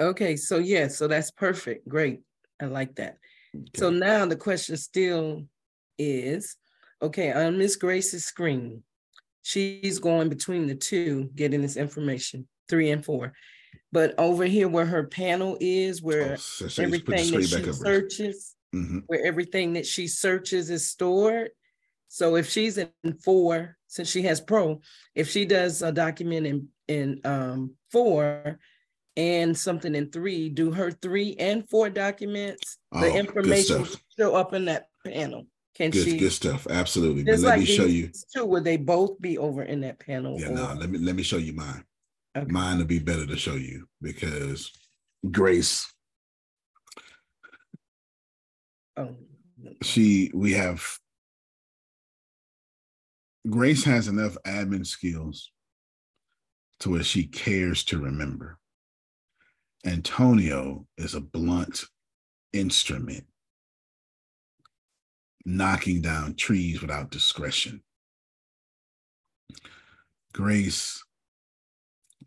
Okay, 0.00 0.36
so 0.36 0.58
yeah, 0.58 0.88
so 0.88 1.08
that's 1.08 1.30
perfect. 1.30 1.88
Great. 1.88 2.20
I 2.60 2.66
like 2.66 2.94
that. 2.96 3.18
Okay. 3.54 3.70
So 3.76 3.90
now 3.90 4.24
the 4.26 4.36
question 4.36 4.76
still 4.76 5.44
is 5.98 6.56
okay, 7.02 7.32
on 7.32 7.58
Miss 7.58 7.76
Grace's 7.76 8.24
screen, 8.24 8.82
she's 9.42 9.98
going 9.98 10.28
between 10.28 10.66
the 10.66 10.74
two, 10.74 11.30
getting 11.34 11.62
this 11.62 11.76
information, 11.76 12.48
three 12.68 12.90
and 12.90 13.04
four. 13.04 13.32
But 13.92 14.14
over 14.18 14.44
here 14.44 14.68
where 14.68 14.84
her 14.86 15.04
panel 15.04 15.56
is, 15.60 16.02
where 16.02 16.32
Oh, 16.32 16.36
so- 16.36 16.68
so 16.68 16.82
you 16.82 16.90
just 16.90 17.04
put 17.06 17.16
the 17.16 17.22
everything 17.22 17.40
that 17.40 17.64
she 17.64 17.72
searches, 17.72 18.54
Mhm. 18.74 19.02
where 19.06 19.24
everything 19.24 19.72
that 19.74 19.86
she 19.86 20.06
searches 20.08 20.68
is 20.70 20.86
stored. 20.86 21.50
So 22.08 22.36
if 22.36 22.48
she's 22.50 22.78
in 22.78 22.90
four, 23.22 23.76
since 23.86 24.08
she 24.10 24.22
has 24.22 24.40
pro, 24.40 24.80
if 25.14 25.28
she 25.30 25.44
does 25.44 25.82
a 25.82 25.92
document 25.92 26.46
in 26.46 26.68
in 26.88 27.20
um 27.24 27.74
four 27.92 28.58
and 29.16 29.56
something 29.56 29.94
in 29.94 30.10
three, 30.10 30.48
do 30.48 30.70
her 30.72 30.90
three 30.90 31.34
and 31.38 31.68
four 31.68 31.90
documents, 31.90 32.78
Oh, 32.92 33.00
the 33.00 33.14
information 33.14 33.84
show 34.18 34.34
up 34.34 34.54
in 34.54 34.64
that 34.66 34.88
panel. 35.04 35.46
Can 35.74 35.90
Good, 35.90 36.04
she 36.04 36.16
good 36.16 36.32
stuff. 36.32 36.66
Absolutely. 36.70 37.24
But 37.24 37.38
let 37.40 37.42
like 37.42 37.60
me 37.60 37.66
show 37.66 37.84
you. 37.84 38.10
two, 38.34 38.44
would 38.46 38.64
they 38.64 38.76
both 38.78 39.20
be 39.20 39.36
over 39.38 39.62
in 39.62 39.80
that 39.82 39.98
panel? 39.98 40.40
Yeah, 40.40 40.48
or- 40.48 40.54
no, 40.54 40.74
let 40.74 40.88
me 40.90 40.98
let 40.98 41.14
me 41.14 41.22
show 41.22 41.36
you 41.36 41.52
mine. 41.52 41.84
Okay. 42.38 42.52
Mine 42.52 42.78
will 42.78 42.84
be 42.84 43.00
better 43.00 43.26
to 43.26 43.36
show 43.36 43.54
you 43.54 43.88
because 44.00 44.70
Grace, 45.30 45.92
Oh, 48.96 49.14
she 49.82 50.30
we 50.34 50.52
have 50.52 50.84
Grace 53.48 53.84
has 53.84 54.06
enough 54.08 54.36
admin 54.46 54.86
skills 54.86 55.50
to 56.80 56.90
where 56.90 57.02
she 57.02 57.24
cares 57.24 57.82
to 57.84 57.98
remember. 57.98 58.58
Antonio 59.84 60.86
is 60.96 61.14
a 61.14 61.20
blunt 61.20 61.84
instrument, 62.52 63.24
knocking 65.44 66.02
down 66.02 66.34
trees 66.34 66.80
without 66.80 67.10
discretion. 67.10 67.82
Grace 70.32 71.02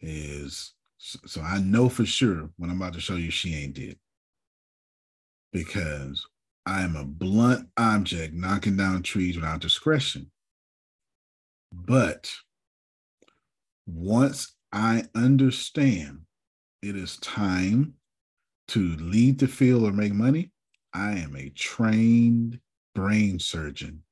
is 0.01 0.73
so 0.97 1.41
I 1.41 1.59
know 1.59 1.89
for 1.89 2.05
sure 2.05 2.49
when 2.57 2.69
I'm 2.69 2.81
about 2.81 2.93
to 2.93 3.01
show 3.01 3.15
you 3.15 3.31
she 3.31 3.55
ain't 3.55 3.73
did 3.73 3.97
because 5.51 6.25
I 6.65 6.81
am 6.81 6.95
a 6.95 7.03
blunt 7.03 7.67
object 7.77 8.33
knocking 8.33 8.77
down 8.77 9.01
trees 9.01 9.35
without 9.35 9.61
discretion. 9.61 10.31
But 11.73 12.31
once 13.87 14.55
I 14.71 15.05
understand 15.15 16.21
it 16.81 16.95
is 16.95 17.17
time 17.17 17.95
to 18.69 18.95
lead 18.97 19.39
the 19.39 19.47
field 19.47 19.83
or 19.83 19.91
make 19.91 20.13
money, 20.13 20.51
I 20.93 21.13
am 21.13 21.35
a 21.35 21.49
trained 21.49 22.59
brain 22.93 23.39
surgeon 23.39 24.03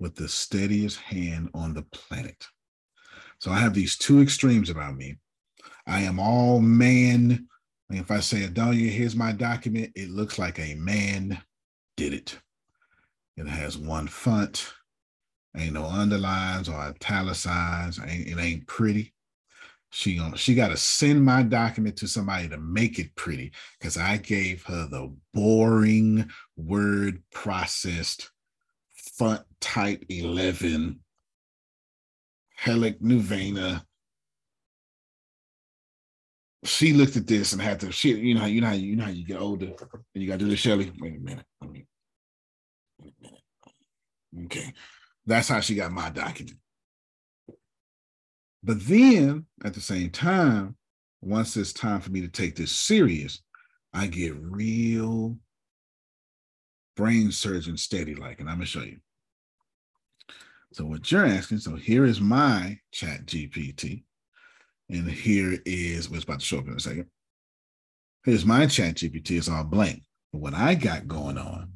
with 0.00 0.14
the 0.14 0.28
steadiest 0.28 0.98
hand 0.98 1.50
on 1.54 1.74
the 1.74 1.82
planet. 1.82 2.46
So 3.38 3.50
I 3.50 3.58
have 3.58 3.74
these 3.74 3.96
two 3.96 4.20
extremes 4.20 4.70
about 4.70 4.96
me. 4.96 5.16
I 5.86 6.02
am 6.02 6.18
all 6.18 6.60
man. 6.60 7.46
And 7.88 7.98
if 7.98 8.10
I 8.10 8.20
say, 8.20 8.46
Adonia, 8.46 8.90
here's 8.90 9.16
my 9.16 9.32
document, 9.32 9.92
it 9.94 10.10
looks 10.10 10.38
like 10.38 10.58
a 10.58 10.74
man 10.74 11.40
did 11.96 12.12
it. 12.12 12.38
It 13.36 13.46
has 13.46 13.78
one 13.78 14.08
font, 14.08 14.66
ain't 15.56 15.72
no 15.72 15.84
underlines 15.84 16.68
or 16.68 16.74
italicized, 16.74 18.00
ain't, 18.04 18.28
it 18.28 18.38
ain't 18.38 18.66
pretty. 18.66 19.14
She 19.90 20.20
she 20.36 20.54
got 20.54 20.68
to 20.68 20.76
send 20.76 21.24
my 21.24 21.42
document 21.42 21.96
to 21.98 22.08
somebody 22.08 22.46
to 22.50 22.58
make 22.58 22.98
it 22.98 23.14
pretty 23.14 23.52
because 23.78 23.96
I 23.96 24.18
gave 24.18 24.62
her 24.64 24.86
the 24.86 25.14
boring 25.32 26.28
word 26.56 27.22
processed 27.32 28.30
font 28.90 29.40
type 29.60 30.04
11 30.10 31.00
Helic 32.60 33.00
Nuvena. 33.00 33.82
She 36.64 36.92
looked 36.92 37.16
at 37.16 37.26
this 37.26 37.52
and 37.52 37.62
had 37.62 37.80
to 37.80 37.92
she 37.92 38.14
you 38.16 38.34
know 38.34 38.46
you 38.46 38.60
know 38.60 38.72
you, 38.72 38.96
know 38.96 39.04
how 39.04 39.10
you 39.10 39.24
get 39.24 39.40
older 39.40 39.66
and 39.66 40.22
you 40.22 40.26
gotta 40.26 40.38
do 40.38 40.48
this, 40.48 40.58
Shelly. 40.58 40.92
Wait 40.98 41.16
a 41.16 41.20
minute. 41.20 41.46
Wait 41.62 41.86
a 43.00 43.22
minute. 43.22 43.40
Okay. 44.46 44.72
That's 45.26 45.48
how 45.48 45.60
she 45.60 45.74
got 45.74 45.92
my 45.92 46.10
document. 46.10 46.58
But 48.62 48.84
then 48.86 49.46
at 49.64 49.74
the 49.74 49.80
same 49.80 50.10
time, 50.10 50.76
once 51.20 51.56
it's 51.56 51.72
time 51.72 52.00
for 52.00 52.10
me 52.10 52.20
to 52.22 52.28
take 52.28 52.56
this 52.56 52.72
serious, 52.72 53.40
I 53.92 54.06
get 54.08 54.36
real 54.36 55.36
brain 56.96 57.30
surgeon 57.30 57.76
steady 57.76 58.14
like, 58.14 58.40
and 58.40 58.48
I'm 58.50 58.56
gonna 58.56 58.66
show 58.66 58.82
you. 58.82 58.98
So 60.78 60.84
what 60.84 61.10
you're 61.10 61.26
asking, 61.26 61.58
so 61.58 61.74
here 61.74 62.04
is 62.04 62.20
my 62.20 62.78
ChatGPT. 62.94 64.04
And 64.88 65.10
here 65.10 65.58
is 65.66 66.08
what's 66.08 66.22
about 66.22 66.38
to 66.38 66.46
show 66.46 66.58
up 66.58 66.68
in 66.68 66.74
a 66.74 66.78
second. 66.78 67.06
Here's 68.24 68.46
my 68.46 68.66
ChatGPT, 68.66 69.38
it's 69.38 69.48
all 69.48 69.64
blank. 69.64 70.04
But 70.32 70.40
what 70.40 70.54
I 70.54 70.76
got 70.76 71.08
going 71.08 71.36
on 71.36 71.72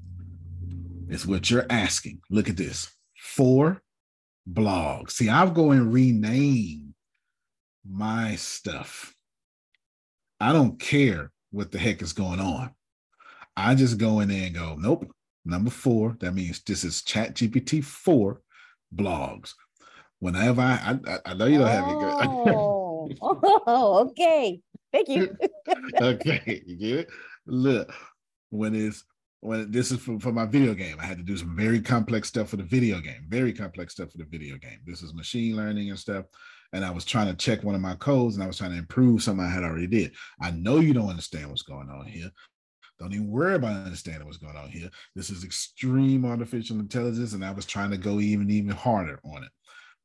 is 1.08 1.26
what 1.26 1.50
you're 1.50 1.66
asking. 1.68 2.20
Look 2.30 2.48
at 2.48 2.56
this. 2.56 2.92
Four 3.18 3.82
blogs. 4.48 5.10
See, 5.10 5.28
I'll 5.28 5.50
go 5.50 5.72
and 5.72 5.92
rename 5.92 6.94
my 7.84 8.36
stuff. 8.36 9.12
I 10.38 10.52
don't 10.52 10.78
care 10.78 11.32
what 11.50 11.72
the 11.72 11.78
heck 11.78 12.02
is 12.02 12.12
going 12.12 12.38
on. 12.38 12.70
I 13.56 13.74
just 13.74 13.98
go 13.98 14.20
in 14.20 14.28
there 14.28 14.46
and 14.46 14.54
go, 14.54 14.76
nope, 14.78 15.12
number 15.44 15.72
four. 15.72 16.16
That 16.20 16.34
means 16.34 16.62
this 16.62 16.84
is 16.84 17.02
ChatGPT 17.02 17.82
4 17.82 18.40
blogs. 18.94 19.54
Whenever 20.18 20.60
I, 20.60 20.98
I, 21.06 21.18
I 21.26 21.34
know 21.34 21.46
you 21.46 21.58
don't 21.58 21.68
have 21.68 21.88
it. 21.88 22.54
Oh, 22.54 23.08
oh, 23.20 23.98
okay. 24.10 24.60
Thank 24.92 25.08
you. 25.08 25.36
okay, 26.00 26.62
you 26.66 26.76
get 26.76 26.98
it? 27.00 27.10
Look, 27.46 27.92
when 28.50 28.74
it's 28.74 29.04
when 29.40 29.70
this 29.72 29.90
is 29.90 29.98
for, 29.98 30.20
for 30.20 30.32
my 30.32 30.46
video 30.46 30.74
game, 30.74 30.98
I 31.00 31.04
had 31.04 31.18
to 31.18 31.24
do 31.24 31.36
some 31.36 31.56
very 31.56 31.80
complex 31.80 32.28
stuff 32.28 32.50
for 32.50 32.56
the 32.56 32.62
video 32.62 33.00
game, 33.00 33.26
very 33.28 33.52
complex 33.52 33.94
stuff 33.94 34.12
for 34.12 34.18
the 34.18 34.24
video 34.24 34.56
game. 34.56 34.78
This 34.86 35.02
is 35.02 35.14
machine 35.14 35.56
learning 35.56 35.90
and 35.90 35.98
stuff. 35.98 36.26
And 36.72 36.84
I 36.84 36.90
was 36.90 37.04
trying 37.04 37.26
to 37.26 37.34
check 37.34 37.64
one 37.64 37.74
of 37.74 37.80
my 37.80 37.96
codes 37.96 38.36
and 38.36 38.44
I 38.44 38.46
was 38.46 38.56
trying 38.56 38.70
to 38.70 38.78
improve 38.78 39.22
something 39.22 39.44
I 39.44 39.50
had 39.50 39.64
already 39.64 39.88
did. 39.88 40.12
I 40.40 40.52
know 40.52 40.78
you 40.78 40.94
don't 40.94 41.10
understand 41.10 41.50
what's 41.50 41.62
going 41.62 41.90
on 41.90 42.06
here. 42.06 42.30
Don't 42.98 43.12
even 43.12 43.30
worry 43.30 43.54
about 43.54 43.84
understanding 43.84 44.26
what's 44.26 44.38
going 44.38 44.56
on 44.56 44.68
here. 44.68 44.90
This 45.14 45.30
is 45.30 45.44
extreme 45.44 46.24
artificial 46.24 46.78
intelligence, 46.78 47.32
and 47.32 47.44
I 47.44 47.50
was 47.50 47.66
trying 47.66 47.90
to 47.90 47.96
go 47.96 48.20
even 48.20 48.50
even 48.50 48.70
harder 48.70 49.20
on 49.24 49.42
it. 49.42 49.50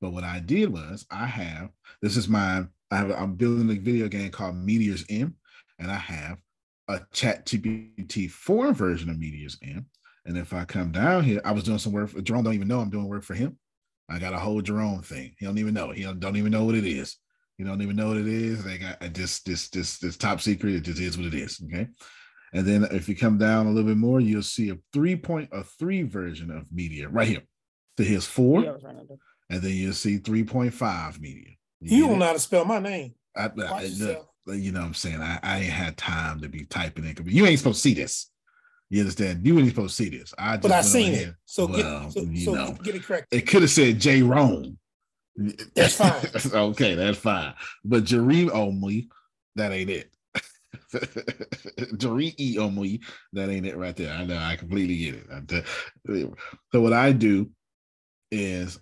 But 0.01 0.11
what 0.11 0.23
I 0.23 0.39
did 0.39 0.71
was 0.71 1.05
I 1.11 1.25
have 1.25 1.69
this 2.01 2.17
is 2.17 2.27
my 2.27 2.63
I 2.91 2.97
have 2.97 3.11
I'm 3.11 3.35
building 3.35 3.69
a 3.69 3.79
video 3.79 4.07
game 4.07 4.31
called 4.31 4.55
Meteors 4.55 5.05
M, 5.09 5.35
and 5.79 5.91
I 5.91 5.97
have 5.97 6.39
a 6.87 6.99
ChatGPT 7.13 8.29
4 8.29 8.73
version 8.73 9.09
of 9.09 9.19
Meteors 9.19 9.57
M. 9.63 9.85
And 10.25 10.37
if 10.37 10.53
I 10.53 10.65
come 10.65 10.91
down 10.91 11.23
here, 11.23 11.41
I 11.45 11.51
was 11.51 11.63
doing 11.63 11.77
some 11.79 11.93
work 11.93 12.09
for 12.09 12.21
Jerome, 12.21 12.43
don't 12.43 12.53
even 12.53 12.67
know 12.67 12.79
I'm 12.79 12.89
doing 12.89 13.07
work 13.07 13.23
for 13.23 13.33
him. 13.33 13.57
I 14.09 14.19
got 14.19 14.33
a 14.33 14.37
whole 14.39 14.61
Jerome 14.61 15.01
thing. 15.01 15.33
He 15.37 15.45
don't 15.45 15.57
even 15.57 15.73
know. 15.73 15.91
He 15.91 16.03
don't, 16.03 16.19
don't 16.19 16.37
even 16.37 16.51
know 16.51 16.65
what 16.65 16.75
it 16.75 16.85
is. 16.85 17.17
He 17.57 17.63
don't 17.63 17.81
even 17.81 17.95
know 17.95 18.09
what 18.09 18.17
it 18.17 18.27
is. 18.27 18.63
They 18.63 18.77
got 18.77 18.99
this, 19.13 19.39
this, 19.41 19.69
this, 19.69 19.99
this 19.99 20.15
top 20.15 20.39
secret. 20.41 20.75
It 20.75 20.81
just 20.81 21.01
is 21.01 21.17
what 21.17 21.27
it 21.27 21.33
is. 21.33 21.61
Okay. 21.65 21.87
And 22.53 22.65
then 22.65 22.83
if 22.91 23.09
you 23.09 23.15
come 23.15 23.37
down 23.37 23.67
a 23.67 23.69
little 23.69 23.89
bit 23.89 23.97
more, 23.97 24.19
you'll 24.19 24.41
see 24.43 24.69
a 24.69 24.77
3.3 24.95 26.09
version 26.09 26.51
of 26.51 26.71
media 26.71 27.09
right 27.09 27.27
here. 27.27 27.43
So 27.97 28.03
here's 28.03 28.25
four, 28.25 28.61
Yeah, 28.61 28.69
I 28.69 28.73
was 28.73 28.81
trying 28.81 28.99
to 28.99 29.05
do- 29.05 29.19
and 29.49 29.61
then 29.61 29.71
you'll 29.71 29.93
see 29.93 30.19
3.5 30.19 31.19
media. 31.19 31.51
You 31.81 32.03
get 32.03 32.09
don't 32.09 32.19
know 32.19 32.25
how 32.25 32.33
to 32.33 32.39
spell 32.39 32.65
my 32.65 32.79
name. 32.79 33.15
I, 33.35 33.45
I, 33.45 33.49
Watch 33.71 33.89
look, 33.99 34.27
you 34.47 34.71
know 34.71 34.79
what 34.79 34.87
I'm 34.87 34.93
saying? 34.93 35.21
I, 35.21 35.39
I 35.43 35.59
ain't 35.59 35.71
had 35.71 35.97
time 35.97 36.41
to 36.41 36.49
be 36.49 36.65
typing 36.65 37.05
in. 37.05 37.15
You 37.25 37.45
ain't 37.45 37.59
supposed 37.59 37.83
to 37.83 37.89
see 37.89 37.93
this. 37.93 38.31
You 38.89 39.01
understand? 39.01 39.45
You 39.45 39.59
ain't 39.59 39.69
supposed 39.69 39.97
to 39.97 40.03
see 40.03 40.09
this. 40.09 40.33
I 40.37 40.53
just 40.55 40.63
But 40.63 40.71
I 40.71 40.81
seen 40.81 41.13
it. 41.13 41.35
So 41.45 41.65
well, 41.67 42.03
get 42.03 42.13
so, 42.13 42.21
you 42.21 42.45
so 42.45 42.53
know, 42.53 42.71
get 42.83 42.95
it 42.95 43.03
correct. 43.03 43.27
it 43.31 43.41
could 43.41 43.61
have 43.61 43.71
said 43.71 43.99
J. 43.99 44.21
Rome. 44.23 44.77
That's 45.75 45.95
fine. 45.95 46.25
okay, 46.53 46.95
that's 46.95 47.17
fine. 47.17 47.53
But 47.83 48.05
Jareem 48.05 48.49
Omi, 48.53 49.09
that 49.55 49.71
ain't 49.71 49.89
it. 49.89 50.09
Jareem 51.95 52.57
Omi, 52.57 52.99
that 53.33 53.49
ain't 53.49 53.65
it 53.65 53.77
right 53.77 53.95
there. 53.95 54.13
I 54.13 54.25
know. 54.25 54.37
I 54.37 54.55
completely 54.55 54.97
get 54.97 55.15
it. 55.15 56.33
So 56.71 56.81
what 56.81 56.93
I 56.93 57.11
do 57.11 57.49
is, 58.31 58.79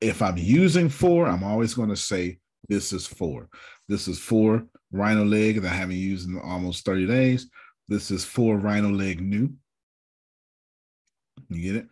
if 0.00 0.22
I'm 0.22 0.38
using 0.38 0.88
four, 0.88 1.26
I'm 1.26 1.42
always 1.42 1.74
going 1.74 1.88
to 1.88 1.96
say 1.96 2.38
this 2.68 2.92
is 2.92 3.06
four. 3.06 3.48
This 3.88 4.08
is 4.08 4.18
four 4.18 4.66
Rhino 4.92 5.24
leg 5.24 5.62
that 5.62 5.72
I 5.72 5.74
haven't 5.74 5.96
used 5.96 6.28
in 6.28 6.38
almost 6.38 6.84
30 6.84 7.06
days. 7.06 7.48
This 7.88 8.10
is 8.10 8.24
four 8.24 8.58
Rhino 8.58 8.90
leg 8.90 9.20
new. 9.20 9.52
You 11.48 11.62
get 11.62 11.76
it? 11.76 11.88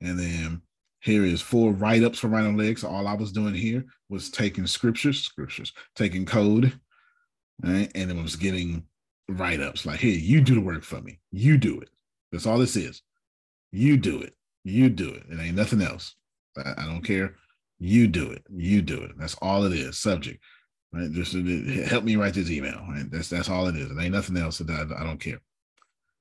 And 0.00 0.18
then 0.18 0.62
here 1.00 1.24
is 1.24 1.40
four 1.40 1.72
write-ups 1.72 2.18
for 2.18 2.28
Rhino 2.28 2.52
Legs. 2.52 2.84
All 2.84 3.06
I 3.06 3.14
was 3.14 3.32
doing 3.32 3.54
here 3.54 3.84
was 4.08 4.30
taking 4.30 4.66
scriptures, 4.66 5.22
scriptures, 5.22 5.72
taking 5.94 6.26
code, 6.26 6.78
right? 7.62 7.90
And 7.94 8.10
it 8.10 8.16
was 8.16 8.36
getting 8.36 8.84
write-ups. 9.28 9.86
Like, 9.86 10.00
here, 10.00 10.16
you 10.16 10.40
do 10.40 10.54
the 10.54 10.60
work 10.60 10.82
for 10.82 11.00
me. 11.00 11.20
You 11.30 11.58
do 11.58 11.80
it. 11.80 11.90
That's 12.32 12.46
all 12.46 12.58
this 12.58 12.76
is. 12.76 13.02
You 13.72 13.96
do 13.96 14.20
it. 14.20 14.34
You 14.64 14.88
do 14.88 15.08
it. 15.10 15.24
It 15.30 15.40
ain't 15.40 15.56
nothing 15.56 15.82
else. 15.82 16.14
I, 16.56 16.74
I 16.78 16.86
don't 16.86 17.02
care. 17.02 17.34
You 17.78 18.06
do 18.06 18.30
it. 18.30 18.44
You 18.54 18.82
do 18.82 19.02
it. 19.02 19.12
That's 19.18 19.36
all 19.40 19.64
it 19.64 19.72
is. 19.72 19.98
Subject. 19.98 20.42
Right. 20.92 21.10
Just 21.12 21.34
uh, 21.34 21.86
help 21.86 22.04
me 22.04 22.16
write 22.16 22.34
this 22.34 22.50
email. 22.50 22.80
Right. 22.88 23.10
That's 23.10 23.28
that's 23.28 23.48
all 23.48 23.68
it 23.68 23.76
is. 23.76 23.90
It 23.90 23.98
ain't 24.00 24.14
nothing 24.14 24.36
else. 24.36 24.58
That 24.58 24.70
I, 24.70 25.02
I 25.02 25.04
don't 25.04 25.20
care. 25.20 25.40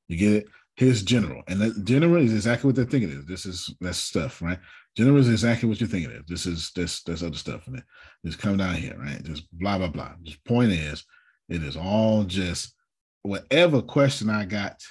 You 0.08 0.18
get 0.18 0.34
it? 0.34 0.48
Here's 0.76 1.02
general. 1.02 1.42
And 1.48 1.60
that 1.62 1.86
general 1.86 2.22
is 2.24 2.34
exactly 2.34 2.68
what 2.68 2.76
they're 2.76 2.86
thinking 2.86 3.10
is. 3.10 3.26
This 3.26 3.46
is 3.46 3.74
that's 3.82 3.98
stuff, 3.98 4.42
right? 4.42 4.60
General 4.96 5.18
is 5.18 5.30
exactly 5.30 5.68
what 5.68 5.80
you're 5.80 5.90
thinking 5.90 6.12
is. 6.12 6.24
This 6.28 6.46
is 6.46 6.72
this 6.76 7.02
this 7.04 7.24
other 7.24 7.38
stuff 7.38 7.68
in 7.68 7.76
it. 7.76 7.84
Just 8.26 8.40
come 8.40 8.58
down 8.58 8.76
here, 8.76 8.96
right? 9.00 9.24
Just 9.24 9.48
blah 9.58 9.78
blah 9.78 9.88
blah. 9.88 10.12
Just 10.24 10.44
point 10.44 10.72
is, 10.72 11.04
it 11.50 11.64
is 11.64 11.78
all 11.78 12.24
just 12.24 12.76
whatever 13.24 13.82
question 13.82 14.30
I 14.30 14.46
got. 14.46 14.82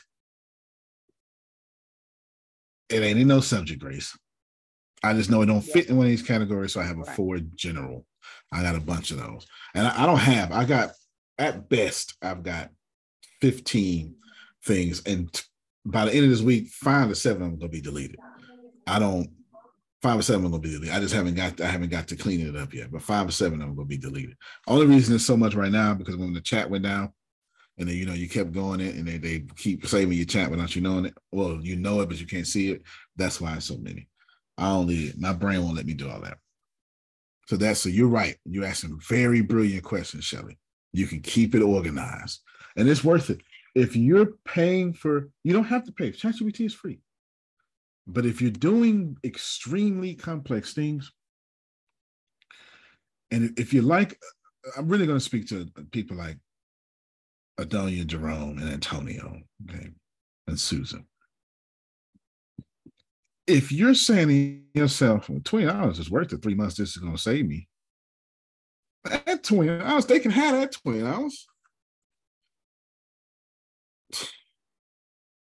It 2.88 3.02
ain't 3.02 3.18
in 3.18 3.28
no 3.28 3.40
subject, 3.40 3.80
Grace. 3.80 4.16
I 5.02 5.12
just 5.12 5.30
know 5.30 5.42
it 5.42 5.46
don't 5.46 5.60
fit 5.62 5.88
in 5.88 5.96
one 5.96 6.06
of 6.06 6.10
these 6.10 6.22
categories, 6.22 6.72
so 6.72 6.80
I 6.80 6.84
have 6.84 6.98
a 6.98 7.02
Right. 7.02 7.16
four 7.16 7.38
general. 7.38 8.06
I 8.52 8.62
got 8.62 8.76
a 8.76 8.80
bunch 8.80 9.10
of 9.10 9.18
those, 9.18 9.46
and 9.74 9.86
I, 9.86 10.02
I 10.02 10.06
don't 10.06 10.18
have. 10.18 10.52
I 10.52 10.64
got 10.64 10.90
at 11.38 11.68
best, 11.68 12.16
I've 12.22 12.42
got 12.42 12.70
fifteen 13.40 14.16
things, 14.64 15.02
and 15.04 15.32
t- 15.32 15.42
by 15.84 16.04
the 16.06 16.14
end 16.14 16.24
of 16.24 16.30
this 16.30 16.40
week, 16.40 16.68
five 16.68 17.10
or 17.10 17.14
seven 17.14 17.42
of 17.42 17.50
them 17.50 17.58
gonna 17.58 17.70
be 17.70 17.80
deleted. 17.80 18.16
I 18.86 18.98
don't. 18.98 19.30
Five 20.02 20.18
or 20.18 20.22
seven 20.22 20.46
are 20.46 20.50
gonna 20.50 20.62
be 20.62 20.70
deleted. 20.70 20.94
I 20.94 21.00
just 21.00 21.14
haven't 21.14 21.34
got. 21.34 21.60
I 21.60 21.66
haven't 21.66 21.90
got 21.90 22.08
to 22.08 22.16
cleaning 22.16 22.48
it 22.48 22.56
up 22.56 22.72
yet, 22.72 22.90
but 22.92 23.02
five 23.02 23.28
or 23.28 23.32
seven 23.32 23.60
of 23.60 23.68
them 23.68 23.76
gonna 23.76 23.86
be 23.86 23.98
deleted. 23.98 24.36
Only 24.66 24.86
reason 24.86 25.14
it's 25.14 25.26
so 25.26 25.36
much 25.36 25.54
right 25.54 25.72
now 25.72 25.94
because 25.94 26.16
when 26.16 26.32
the 26.32 26.40
chat 26.40 26.70
went 26.70 26.84
down, 26.84 27.12
and 27.78 27.88
then 27.88 27.96
you 27.96 28.06
know 28.06 28.14
you 28.14 28.28
kept 28.28 28.52
going 28.52 28.80
it, 28.80 28.94
and 28.94 29.06
they 29.06 29.18
they 29.18 29.44
keep 29.56 29.86
saving 29.86 30.16
your 30.16 30.26
chat 30.26 30.50
without 30.50 30.74
you 30.74 30.82
knowing 30.82 31.06
it. 31.06 31.14
Well, 31.32 31.58
you 31.60 31.76
know 31.76 32.00
it, 32.00 32.08
but 32.08 32.20
you 32.20 32.26
can't 32.26 32.46
see 32.46 32.70
it. 32.70 32.82
That's 33.16 33.40
why 33.40 33.54
it's 33.54 33.66
so 33.66 33.76
many. 33.78 34.08
I 34.58 34.70
only 34.70 35.12
my 35.18 35.32
brain 35.32 35.62
won't 35.62 35.76
let 35.76 35.86
me 35.86 35.94
do 35.94 36.08
all 36.08 36.20
that. 36.22 36.38
So 37.46 37.56
that's 37.56 37.80
so 37.80 37.88
you're 37.88 38.08
right. 38.08 38.36
You're 38.44 38.64
asking 38.64 38.98
very 39.08 39.40
brilliant 39.40 39.84
questions, 39.84 40.24
Shelly. 40.24 40.58
You 40.92 41.06
can 41.06 41.20
keep 41.20 41.54
it 41.54 41.62
organized, 41.62 42.40
and 42.76 42.88
it's 42.88 43.04
worth 43.04 43.30
it. 43.30 43.40
If 43.74 43.94
you're 43.94 44.32
paying 44.46 44.94
for, 44.94 45.28
you 45.44 45.52
don't 45.52 45.64
have 45.64 45.84
to 45.84 45.92
pay. 45.92 46.10
ChatGPT 46.10 46.64
is 46.64 46.74
free. 46.74 47.00
But 48.06 48.24
if 48.24 48.40
you're 48.40 48.50
doing 48.50 49.16
extremely 49.22 50.14
complex 50.14 50.72
things, 50.72 51.12
and 53.30 53.58
if 53.58 53.74
you 53.74 53.82
like, 53.82 54.18
I'm 54.76 54.88
really 54.88 55.06
going 55.06 55.18
to 55.18 55.24
speak 55.24 55.48
to 55.48 55.66
people 55.90 56.16
like 56.16 56.38
Adonia, 57.58 58.06
Jerome, 58.06 58.58
and 58.58 58.68
Antonio, 58.70 59.40
okay, 59.68 59.90
and 60.46 60.60
Susan. 60.60 61.06
If 63.46 63.70
you're 63.72 63.94
saying 63.94 64.28
to 64.28 64.80
yourself, 64.80 65.28
well, 65.28 65.40
twenty 65.42 65.66
dollars 65.66 65.98
is 65.98 66.10
worth 66.10 66.32
it, 66.32 66.42
three 66.42 66.54
months, 66.54 66.76
this 66.76 66.90
is 66.90 66.96
going 66.96 67.14
to 67.14 67.18
save 67.18 67.46
me. 67.46 67.68
At 69.08 69.44
twenty 69.44 69.78
dollars, 69.78 70.06
they 70.06 70.18
can 70.18 70.32
have 70.32 70.54
that 70.54 70.72
twenty 70.72 71.00
dollars 71.00 71.46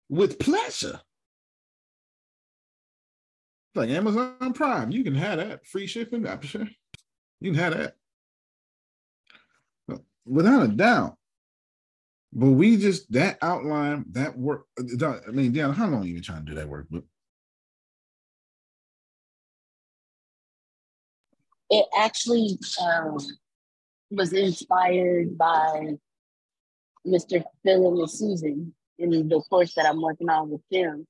with 0.08 0.38
pleasure. 0.38 1.00
Like 3.74 3.90
Amazon 3.90 4.52
Prime, 4.52 4.90
you 4.90 5.04
can 5.04 5.14
have 5.14 5.38
that 5.38 5.66
free 5.66 5.86
shipping. 5.86 6.26
You 7.40 7.52
can 7.52 7.54
have 7.54 7.74
that 7.74 7.94
without 10.26 10.62
a 10.64 10.68
doubt. 10.68 11.16
But 12.32 12.50
we 12.50 12.78
just 12.78 13.12
that 13.12 13.38
outline 13.42 14.06
that 14.12 14.38
work. 14.38 14.64
I 14.78 14.82
mean, 15.32 15.52
Deanna, 15.52 15.74
how 15.74 15.86
long 15.86 16.04
you 16.04 16.14
been 16.14 16.22
trying 16.22 16.46
to 16.46 16.50
do 16.50 16.54
that 16.56 16.68
work? 16.68 16.86
But 16.90 17.02
It 21.68 21.86
actually 21.96 22.58
um, 22.82 23.16
was 24.10 24.32
inspired 24.34 25.38
by 25.38 25.96
Mr. 27.06 27.42
Phil 27.64 28.00
and 28.00 28.10
Susan 28.10 28.74
in 28.98 29.10
the 29.28 29.42
course 29.48 29.74
that 29.74 29.86
I'm 29.86 30.00
working 30.00 30.28
on 30.28 30.50
with 30.50 30.60
them. 30.70 31.06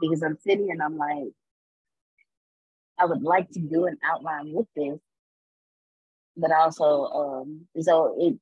Because 0.00 0.22
I'm 0.22 0.36
sitting 0.44 0.70
and 0.70 0.82
I'm 0.82 0.96
like, 0.96 1.28
I 2.98 3.04
would 3.04 3.22
like 3.22 3.50
to 3.50 3.60
do 3.60 3.86
an 3.86 3.98
outline 4.04 4.52
with 4.52 4.66
this, 4.74 4.98
but 6.36 6.50
also, 6.52 7.04
um, 7.06 7.66
so 7.80 8.14
it 8.18 8.34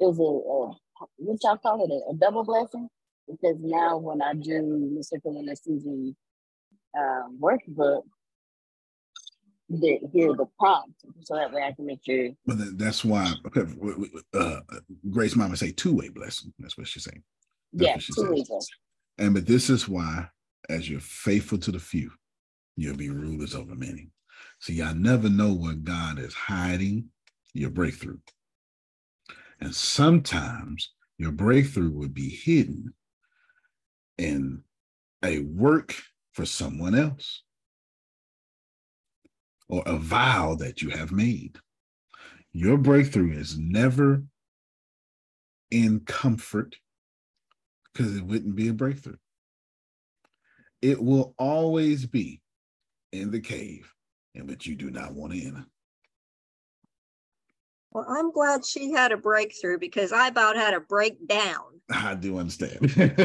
it 0.00 0.06
was 0.06 0.18
a, 0.18 0.22
a 0.22 0.76
what 1.16 1.42
y'all 1.42 1.56
call 1.56 1.84
it 1.84 1.90
a, 1.90 2.10
a 2.10 2.14
double 2.14 2.44
blessing 2.44 2.88
because 3.28 3.56
now 3.60 3.98
when 3.98 4.22
I 4.22 4.34
do 4.34 4.96
Mr. 4.98 5.22
Phil 5.22 5.36
and 5.36 5.58
Susan 5.58 6.16
um, 6.98 7.38
workbook, 7.40 8.02
the, 9.70 9.98
hear 10.12 10.32
the 10.34 10.46
prompt 10.58 10.94
so 11.24 11.36
that 11.36 11.52
way 11.52 11.62
I 11.62 11.72
can 11.72 11.84
make 11.86 12.00
sure. 12.04 12.30
but 12.46 12.56
that's 12.78 13.04
why 13.04 13.30
okay, 13.46 13.70
uh, 14.32 14.60
Grace 15.10 15.36
Mama 15.36 15.56
say 15.56 15.72
two 15.72 15.94
way 15.94 16.08
blessing. 16.08 16.52
That's 16.58 16.78
what 16.78 16.88
she's 16.88 17.04
saying. 17.04 17.22
That's 17.74 17.90
Yeah, 17.90 17.98
she 17.98 18.14
two 18.14 18.22
says. 18.22 18.30
reasons. 18.30 18.68
And 19.18 19.34
but 19.34 19.46
this 19.46 19.68
is 19.68 19.86
why, 19.88 20.28
as 20.70 20.88
you're 20.88 21.00
faithful 21.00 21.58
to 21.58 21.72
the 21.72 21.78
few, 21.78 22.10
you'll 22.76 22.96
be 22.96 23.10
rulers 23.10 23.54
over 23.54 23.74
many. 23.74 24.10
So 24.60 24.72
y'all 24.72 24.94
never 24.94 25.28
know 25.28 25.52
what 25.52 25.84
God 25.84 26.18
is 26.18 26.32
hiding 26.32 27.10
your 27.52 27.70
breakthrough. 27.70 28.18
And 29.60 29.74
sometimes 29.74 30.92
your 31.18 31.32
breakthrough 31.32 31.90
would 31.90 32.14
be 32.14 32.28
hidden 32.28 32.94
in 34.16 34.62
a 35.24 35.40
work 35.40 35.94
for 36.32 36.46
someone 36.46 36.94
else 36.94 37.42
or 39.68 39.82
a 39.86 39.96
vow 39.96 40.54
that 40.54 40.80
you 40.80 40.90
have 40.90 41.12
made. 41.12 41.58
Your 42.52 42.78
breakthrough 42.78 43.32
is 43.32 43.58
never 43.58 44.22
in 45.70 46.00
comfort 46.00 46.76
because 47.92 48.16
it 48.16 48.24
wouldn't 48.24 48.56
be 48.56 48.68
a 48.68 48.72
breakthrough. 48.72 49.16
It 50.80 51.02
will 51.02 51.34
always 51.38 52.06
be 52.06 52.40
in 53.12 53.30
the 53.30 53.40
cave 53.40 53.92
in 54.34 54.46
which 54.46 54.66
you 54.66 54.76
do 54.76 54.90
not 54.90 55.14
want 55.14 55.32
to 55.32 55.44
enter. 55.44 55.66
Well, 57.92 58.06
I'm 58.08 58.30
glad 58.32 58.64
she 58.64 58.90
had 58.92 59.12
a 59.12 59.16
breakthrough 59.16 59.78
because 59.78 60.12
I 60.12 60.28
about 60.28 60.56
had 60.56 60.74
a 60.74 60.80
breakdown. 60.80 61.80
I 61.90 62.14
do 62.14 62.38
understand. 62.38 62.78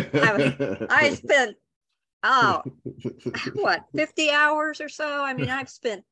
I 0.10 1.12
spent, 1.16 1.58
oh, 2.24 2.64
what, 3.56 3.84
50 3.96 4.32
hours 4.32 4.80
or 4.80 4.88
so? 4.90 5.24
I 5.24 5.34
mean, 5.34 5.50
I've 5.50 5.70
spent, 5.70 6.04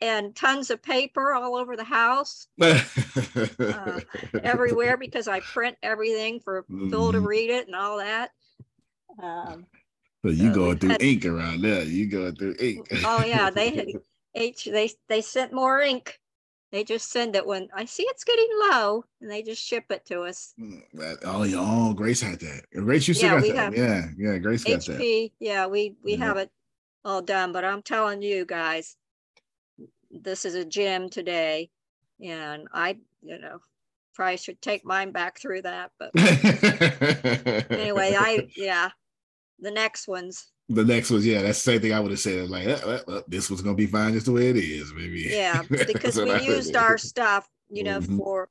and 0.00 0.34
tons 0.36 0.70
of 0.70 0.80
paper 0.80 1.32
all 1.34 1.56
over 1.56 1.76
the 1.76 1.82
house, 1.82 2.46
uh, 2.60 4.00
everywhere, 4.44 4.96
because 4.96 5.26
I 5.26 5.40
print 5.40 5.76
everything 5.82 6.38
for 6.38 6.64
Phil 6.68 7.10
to 7.12 7.18
Mhm. 7.18 7.26
read 7.26 7.50
it 7.50 7.66
and 7.66 7.74
all 7.74 7.98
that. 7.98 8.30
Um, 9.20 9.66
So 10.24 10.30
you 10.30 10.50
Uh, 10.50 10.54
going 10.54 10.78
through 10.78 10.90
had- 10.90 11.02
ink 11.02 11.24
around 11.26 11.62
there. 11.62 11.82
You 11.84 12.06
going 12.08 12.36
through 12.36 12.54
ink. 12.60 12.86
oh 13.04 13.24
yeah, 13.24 13.50
they 13.50 13.70
had 13.74 13.88
H, 14.34 14.66
they, 14.66 14.90
they 15.08 15.20
sent 15.20 15.52
more 15.52 15.80
ink. 15.80 16.20
They 16.70 16.84
just 16.84 17.10
send 17.10 17.34
it 17.34 17.46
when 17.46 17.68
I 17.74 17.86
see 17.86 18.02
it's 18.04 18.24
getting 18.24 18.48
low 18.70 19.04
and 19.20 19.30
they 19.30 19.42
just 19.42 19.62
ship 19.62 19.84
it 19.90 20.04
to 20.06 20.22
us. 20.22 20.54
Mm, 20.60 20.82
oh, 21.24 21.44
yeah, 21.44 21.56
oh, 21.58 21.94
Grace 21.94 22.20
had 22.20 22.40
that. 22.40 22.64
Grace, 22.72 23.08
you 23.08 23.14
still 23.14 23.30
Yeah, 23.30 23.40
got 23.40 23.54
that. 23.54 23.76
yeah, 23.76 24.06
yeah, 24.18 24.38
Grace 24.38 24.64
got 24.64 24.84
that. 24.84 24.98
HP, 24.98 25.32
yeah, 25.40 25.66
we, 25.66 25.96
we 26.04 26.12
Yeah. 26.12 26.26
have 26.26 26.36
it 26.36 26.50
all 27.04 27.22
done, 27.22 27.52
but 27.52 27.64
I'm 27.64 27.80
telling 27.82 28.20
you 28.20 28.44
guys, 28.44 28.96
this 30.10 30.44
is 30.44 30.54
a 30.54 30.64
gym 30.64 31.08
today. 31.08 31.70
And 32.22 32.68
I, 32.74 32.98
you 33.22 33.38
know, 33.38 33.60
probably 34.14 34.36
should 34.36 34.60
take 34.60 34.84
mine 34.84 35.12
back 35.12 35.38
through 35.40 35.62
that, 35.62 35.92
but 35.98 36.10
anyway, 37.70 38.14
I, 38.18 38.46
yeah, 38.56 38.90
the 39.60 39.70
next 39.70 40.06
ones, 40.08 40.52
the 40.68 40.84
next 40.84 41.10
was 41.10 41.26
yeah, 41.26 41.42
that's 41.42 41.62
the 41.62 41.72
same 41.72 41.80
thing 41.80 41.92
I 41.92 42.00
would 42.00 42.10
have 42.10 42.20
said. 42.20 42.50
Like, 42.50 42.66
this 43.26 43.50
was 43.50 43.62
gonna 43.62 43.76
be 43.76 43.86
fine 43.86 44.12
just 44.12 44.26
the 44.26 44.32
way 44.32 44.48
it 44.50 44.56
is, 44.56 44.92
maybe. 44.94 45.22
yeah, 45.30 45.62
because 45.86 46.16
we 46.20 46.42
used 46.42 46.76
our 46.76 46.98
stuff, 46.98 47.48
you 47.70 47.84
know, 47.84 48.00
Mhm. 48.00 48.18
for, 48.18 48.48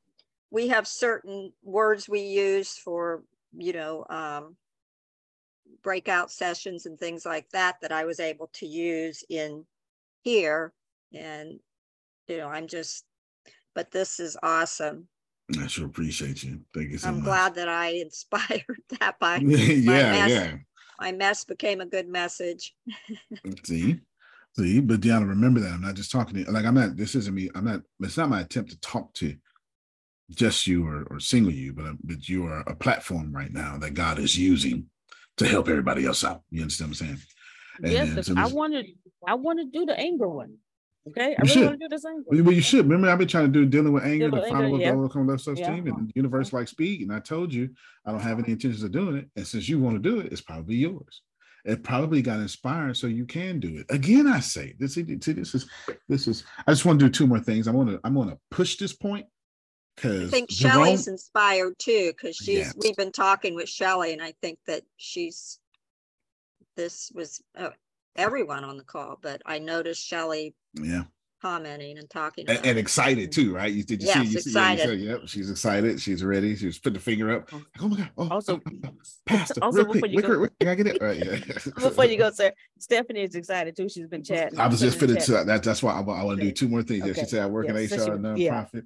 we 0.50 0.70
have 0.70 0.88
certain 0.88 1.52
words 1.64 2.08
we 2.10 2.22
use 2.22 2.78
for, 2.78 3.24
you 3.58 3.74
know, 3.74 4.06
um, 4.10 4.56
breakout 5.84 6.32
sessions 6.32 6.86
and 6.86 6.98
things 7.00 7.26
like 7.26 7.50
that, 7.52 7.76
that 7.82 7.92
I 7.92 8.06
was 8.06 8.20
able 8.20 8.48
to 8.54 8.66
use 8.66 9.24
in 9.30 9.66
here. 10.24 10.74
And, 11.14 11.60
you 12.28 12.38
know, 12.38 12.48
I'm 12.48 12.68
just, 12.68 13.06
but 13.76 13.92
this 13.92 14.20
is 14.20 14.38
awesome. 14.42 15.08
I 15.60 15.68
sure 15.68 15.86
appreciate 15.86 16.44
you. 16.44 16.62
Thank 16.74 16.92
you 16.92 16.98
so 16.98 17.10
I'm 17.10 17.16
much. 17.16 17.24
glad 17.26 17.56
that 17.56 17.70
I 17.70 17.88
inspired 18.02 18.82
that 19.00 19.20
by 19.20 19.38
yeah, 19.42 20.28
yeah. 20.28 20.58
My 21.00 21.12
mess 21.12 21.44
became 21.44 21.82
a 21.82 21.86
good 21.86 22.08
message. 22.08 22.74
See, 23.66 24.00
see, 24.58 24.80
but 24.82 25.02
Deanna, 25.02 25.28
remember 25.30 25.60
that 25.60 25.72
I'm 25.74 25.82
not 25.82 25.96
just 25.96 26.12
talking 26.12 26.34
to 26.36 26.40
you. 26.42 26.46
Like 26.52 26.66
I'm 26.66 26.74
not. 26.76 26.98
This 26.98 27.16
isn't 27.16 27.34
me. 27.34 27.50
I'm 27.56 27.66
not. 27.66 27.82
It's 28.02 28.18
not 28.18 28.30
my 28.30 28.42
attempt 28.42 28.72
to 28.72 28.80
talk 28.80 29.14
to 29.16 29.36
just 30.32 30.68
you 30.68 30.86
or, 30.88 31.04
or 31.10 31.20
single 31.20 31.52
you, 31.54 31.74
but 31.74 31.86
um, 31.86 32.00
but 32.04 32.28
you 32.28 32.46
are 32.46 32.62
a 32.62 32.76
platform 32.76 33.32
right 33.34 33.52
now 33.52 33.78
that 33.78 33.94
God 33.94 34.20
is 34.20 34.38
using 34.38 34.88
to 35.38 35.48
help 35.48 35.70
everybody 35.70 36.06
else 36.06 36.24
out. 36.24 36.42
You 36.50 36.62
understand 36.64 36.92
what 36.92 37.02
I'm 37.02 37.08
saying? 37.08 37.20
And 37.84 37.92
Yes, 37.94 38.28
so 38.28 38.34
I 38.36 38.44
this- 38.46 38.54
wanted, 38.54 38.88
I 39.28 39.36
want 39.36 39.60
to 39.60 39.66
do 39.80 39.86
the 39.86 39.98
anger 39.98 40.28
one. 40.28 40.56
Okay, 41.08 41.24
I 41.24 41.28
You 41.30 41.36
really 41.40 41.48
should. 41.50 41.66
want 41.66 41.80
to 41.80 41.88
do 41.88 41.96
the 41.96 42.00
same. 42.00 42.24
Well, 42.26 42.52
you 42.56 42.62
should. 42.62 42.86
Remember, 42.86 43.10
I've 43.10 43.18
been 43.20 43.28
trying 43.28 43.46
to 43.46 43.52
do 43.52 43.66
dealing 43.66 43.94
with 43.94 44.04
anger, 44.04 44.30
Deal 44.30 44.32
the 44.32 44.42
with 44.42 44.50
final 44.50 44.66
anger, 44.66 44.78
yeah. 44.78 44.92
goal, 44.92 45.00
overcome 45.02 45.28
low 45.28 45.38
self 45.38 45.58
Yeah. 45.58 45.70
esteem, 45.72 45.88
and 45.88 46.08
the 46.10 46.14
universe 46.16 46.54
like 46.54 46.68
speed. 46.68 47.02
And 47.02 47.14
I 47.14 47.20
told 47.20 47.54
you 47.54 47.70
I 48.06 48.12
don't 48.12 48.20
have 48.22 48.40
any 48.40 48.52
intentions 48.52 48.84
of 48.84 48.92
doing 48.92 49.18
it. 49.18 49.30
And 49.36 49.46
since 49.48 49.68
you 49.70 49.80
want 49.80 50.02
to 50.02 50.10
do 50.10 50.20
it, 50.20 50.32
it's 50.32 50.42
probably 50.42 50.76
yours. 50.76 51.22
It 51.66 51.84
probably 51.84 52.22
got 52.22 52.40
inspired, 52.40 52.96
so 52.96 53.08
you 53.08 53.26
can 53.26 53.60
do 53.60 53.78
it. 53.78 53.86
Again, 53.90 54.26
I 54.28 54.40
say 54.40 54.76
this. 54.80 54.94
See, 54.94 55.02
this 55.02 55.54
is 55.54 55.70
this 56.08 56.28
is. 56.28 56.44
I 56.66 56.72
just 56.72 56.86
want 56.86 57.00
to 57.00 57.06
do 57.06 57.12
two 57.12 57.28
more 57.28 57.40
things. 57.40 57.68
I 57.68 57.72
want 57.72 57.90
to. 57.90 58.00
I'm 58.04 58.14
going 58.14 58.30
to 58.30 58.40
push 58.52 58.78
this 58.78 58.94
point 58.94 59.26
because 59.96 60.12
I 60.12 60.18
because 60.20 60.32
think 60.32 60.52
Shelley's 60.52 61.08
inspired 61.08 61.74
too, 61.80 62.12
because 62.16 62.36
she's, 62.38 62.60
Yes. 62.60 62.74
we've 62.78 62.96
been 62.96 63.12
talking 63.12 63.56
with 63.56 63.68
Shelley 63.68 64.14
and 64.14 64.22
I 64.22 64.34
think 64.42 64.60
that 64.68 64.84
she's, 64.98 65.60
this 66.76 67.12
was 67.16 67.42
uh, 67.58 67.72
everyone 68.16 68.64
on 68.64 68.78
the 68.78 68.84
call, 68.84 69.18
but 69.22 69.42
I 69.46 69.60
noticed 69.60 70.06
Shelley 70.06 70.54
yeah. 70.84 71.04
commenting 71.42 71.98
and 71.98 72.10
talking. 72.10 72.46
and, 72.50 72.66
and 72.66 72.78
excited 72.80 73.32
too, 73.32 73.54
right? 73.56 73.72
You 73.72 73.84
did 73.84 74.02
you 74.02 74.08
Yes, 74.08 74.18
see? 74.18 74.34
You 74.34 74.40
see, 74.40 74.52
yeah, 74.52 74.68
you 74.68 74.74
excited. 74.74 74.90
said, 74.90 75.00
yep, 75.00 75.20
she's 75.28 75.50
excited. 75.52 76.02
She's 76.02 76.24
ready. 76.24 76.56
She's 76.56 76.80
putting 76.80 76.96
the 76.96 77.00
finger 77.00 77.32
up. 77.38 77.50
Oh. 77.54 77.58
Like, 77.58 77.66
oh 77.82 77.88
my 77.88 77.98
god! 77.98 78.10
Oh, 78.18 78.28
Also- 78.30 78.56
oh, 78.66 78.72
oh, 78.86 78.90
Pastor, 79.26 79.64
also 79.64 79.78
real 79.78 79.86
before 79.94 80.00
quick, 80.02 80.12
you 80.12 80.18
quick, 80.20 80.28
go- 80.32 80.38
quick, 80.40 80.52
quick, 80.60 80.70
I 80.70 80.76
get 80.76 80.88
it. 80.88 81.02
Right, 81.02 81.18
yeah. 81.18 81.54
Before 81.90 82.06
you 82.06 82.18
go, 82.18 82.32
sir, 82.32 82.52
Stephanie 82.80 83.22
is 83.24 83.36
excited 83.36 83.76
too. 83.76 83.88
She's 83.90 84.08
been 84.08 84.24
chatting. 84.24 84.60
I 84.60 84.68
was 84.68 84.80
just 84.80 84.98
putting 85.00 85.16
in 85.18 85.22
fitting 85.22 85.38
to 85.40 85.46
that. 85.46 85.64
That's 85.64 85.84
why 85.84 85.94
I, 85.94 86.00
want 86.02 86.40
to 86.40 86.46
do 86.46 86.52
two 86.52 86.68
more 86.68 86.82
things. 86.84 87.06
Yeah, 87.06 87.14
She 87.14 87.26
said 87.26 87.44
I 87.44 87.46
work 87.48 87.68
Yeah, 87.68 87.78
in 87.78 87.88
since 87.88 88.04
HR 88.08 88.14
you- 88.14 88.18
nonprofit. 88.20 88.68
yeah. 88.76 88.82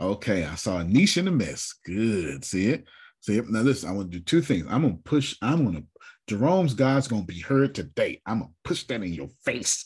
Okay, 0.00 0.44
I 0.44 0.54
saw 0.54 0.78
a 0.78 0.84
niche 0.84 1.18
in 1.18 1.26
the 1.26 1.30
mess. 1.30 1.74
Good. 1.84 2.44
See 2.46 2.68
it? 2.68 2.84
See 3.20 3.36
it? 3.36 3.48
Now 3.50 3.60
listen, 3.60 3.90
I 3.90 3.92
want 3.92 4.10
to 4.10 4.18
do 4.18 4.24
two 4.24 4.40
things. 4.40 4.66
I'm 4.70 4.82
gonna 4.82 4.94
push, 5.04 5.36
I'm 5.42 5.64
gonna 5.66 5.82
Jerome's 6.26 6.72
God's 6.74 7.08
gonna 7.08 7.24
be 7.24 7.40
heard 7.40 7.74
today. 7.74 8.20
I'm 8.24 8.38
gonna 8.40 8.50
push 8.64 8.84
that 8.84 9.02
in 9.02 9.12
your 9.12 9.28
face. 9.44 9.84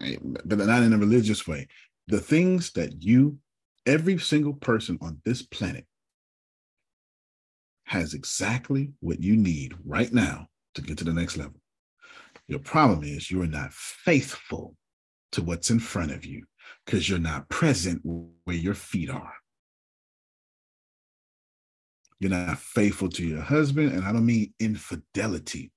But 0.00 0.58
not 0.58 0.82
in 0.82 0.92
a 0.92 0.98
religious 0.98 1.46
way. 1.46 1.68
The 2.08 2.20
things 2.20 2.72
that 2.72 3.02
you, 3.02 3.38
every 3.86 4.18
single 4.18 4.54
person 4.54 4.98
on 5.00 5.20
this 5.24 5.42
planet 5.42 5.86
has 7.84 8.14
exactly 8.14 8.92
what 9.00 9.20
you 9.20 9.36
need 9.36 9.74
right 9.84 10.12
now 10.12 10.46
to 10.74 10.82
get 10.82 10.98
to 10.98 11.04
the 11.04 11.12
next 11.12 11.36
level. 11.36 11.60
Your 12.46 12.60
problem 12.60 13.02
is 13.04 13.30
you 13.30 13.42
are 13.42 13.46
not 13.46 13.72
faithful 13.72 14.76
to 15.32 15.42
what's 15.42 15.70
in 15.70 15.78
front 15.78 16.12
of 16.12 16.24
you 16.24 16.44
because 16.84 17.08
you're 17.08 17.18
not 17.18 17.48
present 17.48 18.00
where 18.04 18.56
your 18.56 18.74
feet 18.74 19.10
are. 19.10 19.34
You're 22.18 22.30
not 22.30 22.58
faithful 22.58 23.08
to 23.10 23.24
your 23.24 23.40
husband, 23.40 23.92
and 23.92 24.04
I 24.04 24.12
don't 24.12 24.26
mean 24.26 24.52
infidelity. 24.60 25.72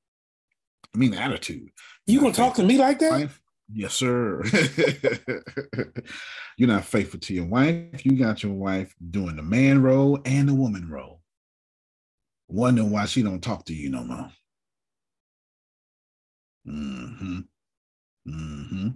I 0.94 0.98
mean 0.98 1.14
attitude. 1.14 1.70
You 2.06 2.20
gonna 2.20 2.34
talk 2.34 2.56
to 2.56 2.64
me 2.64 2.78
like 2.78 3.00
that? 3.00 3.12
Wife? 3.12 3.42
Yes, 3.72 3.94
sir. 3.94 4.44
You're 6.58 6.70
not 6.70 6.86
faithful 6.86 7.20
to 7.22 7.34
your 7.34 7.46
wife. 7.46 8.06
You 8.06 8.18
got 8.18 8.44
your 8.44 8.54
wife 8.54 8.94
doing 9.12 9.36
the 9.36 9.44
man 9.44 9.82
role 9.82 10.20
and 10.26 10.50
the 10.50 10.54
woman 10.54 10.90
role. 10.90 11.22
Wondering 12.48 12.92
why 12.92 13.06
she 13.06 13.24
don't 13.24 13.42
talk 13.42 13.66
to 13.66 13.74
you 13.74 13.90
no 13.90 14.04
more. 14.04 14.30
Mm-hmm. 16.68 17.40
Mm-hmm. 18.28 18.88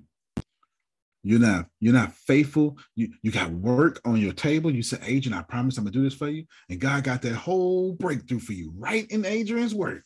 You're 1.24 1.40
not 1.40 1.66
you're 1.80 1.94
not 1.94 2.14
faithful. 2.14 2.78
You 2.96 3.10
you 3.22 3.32
got 3.32 3.52
work 3.52 4.00
on 4.06 4.18
your 4.18 4.32
table. 4.32 4.72
You 4.72 4.84
said, 4.84 5.02
Adrian, 5.04 5.38
I 5.38 5.42
promise 5.42 5.78
I'm 5.78 5.84
gonna 5.84 5.92
do 5.92 6.04
this 6.04 6.14
for 6.14 6.30
you. 6.30 6.46
And 6.70 6.80
God 6.80 7.04
got 7.04 7.22
that 7.24 7.36
whole 7.36 7.94
breakthrough 7.94 8.40
for 8.40 8.54
you 8.54 8.72
right 8.78 9.06
in 9.10 9.26
Adrian's 9.26 9.76
work. 9.76 10.04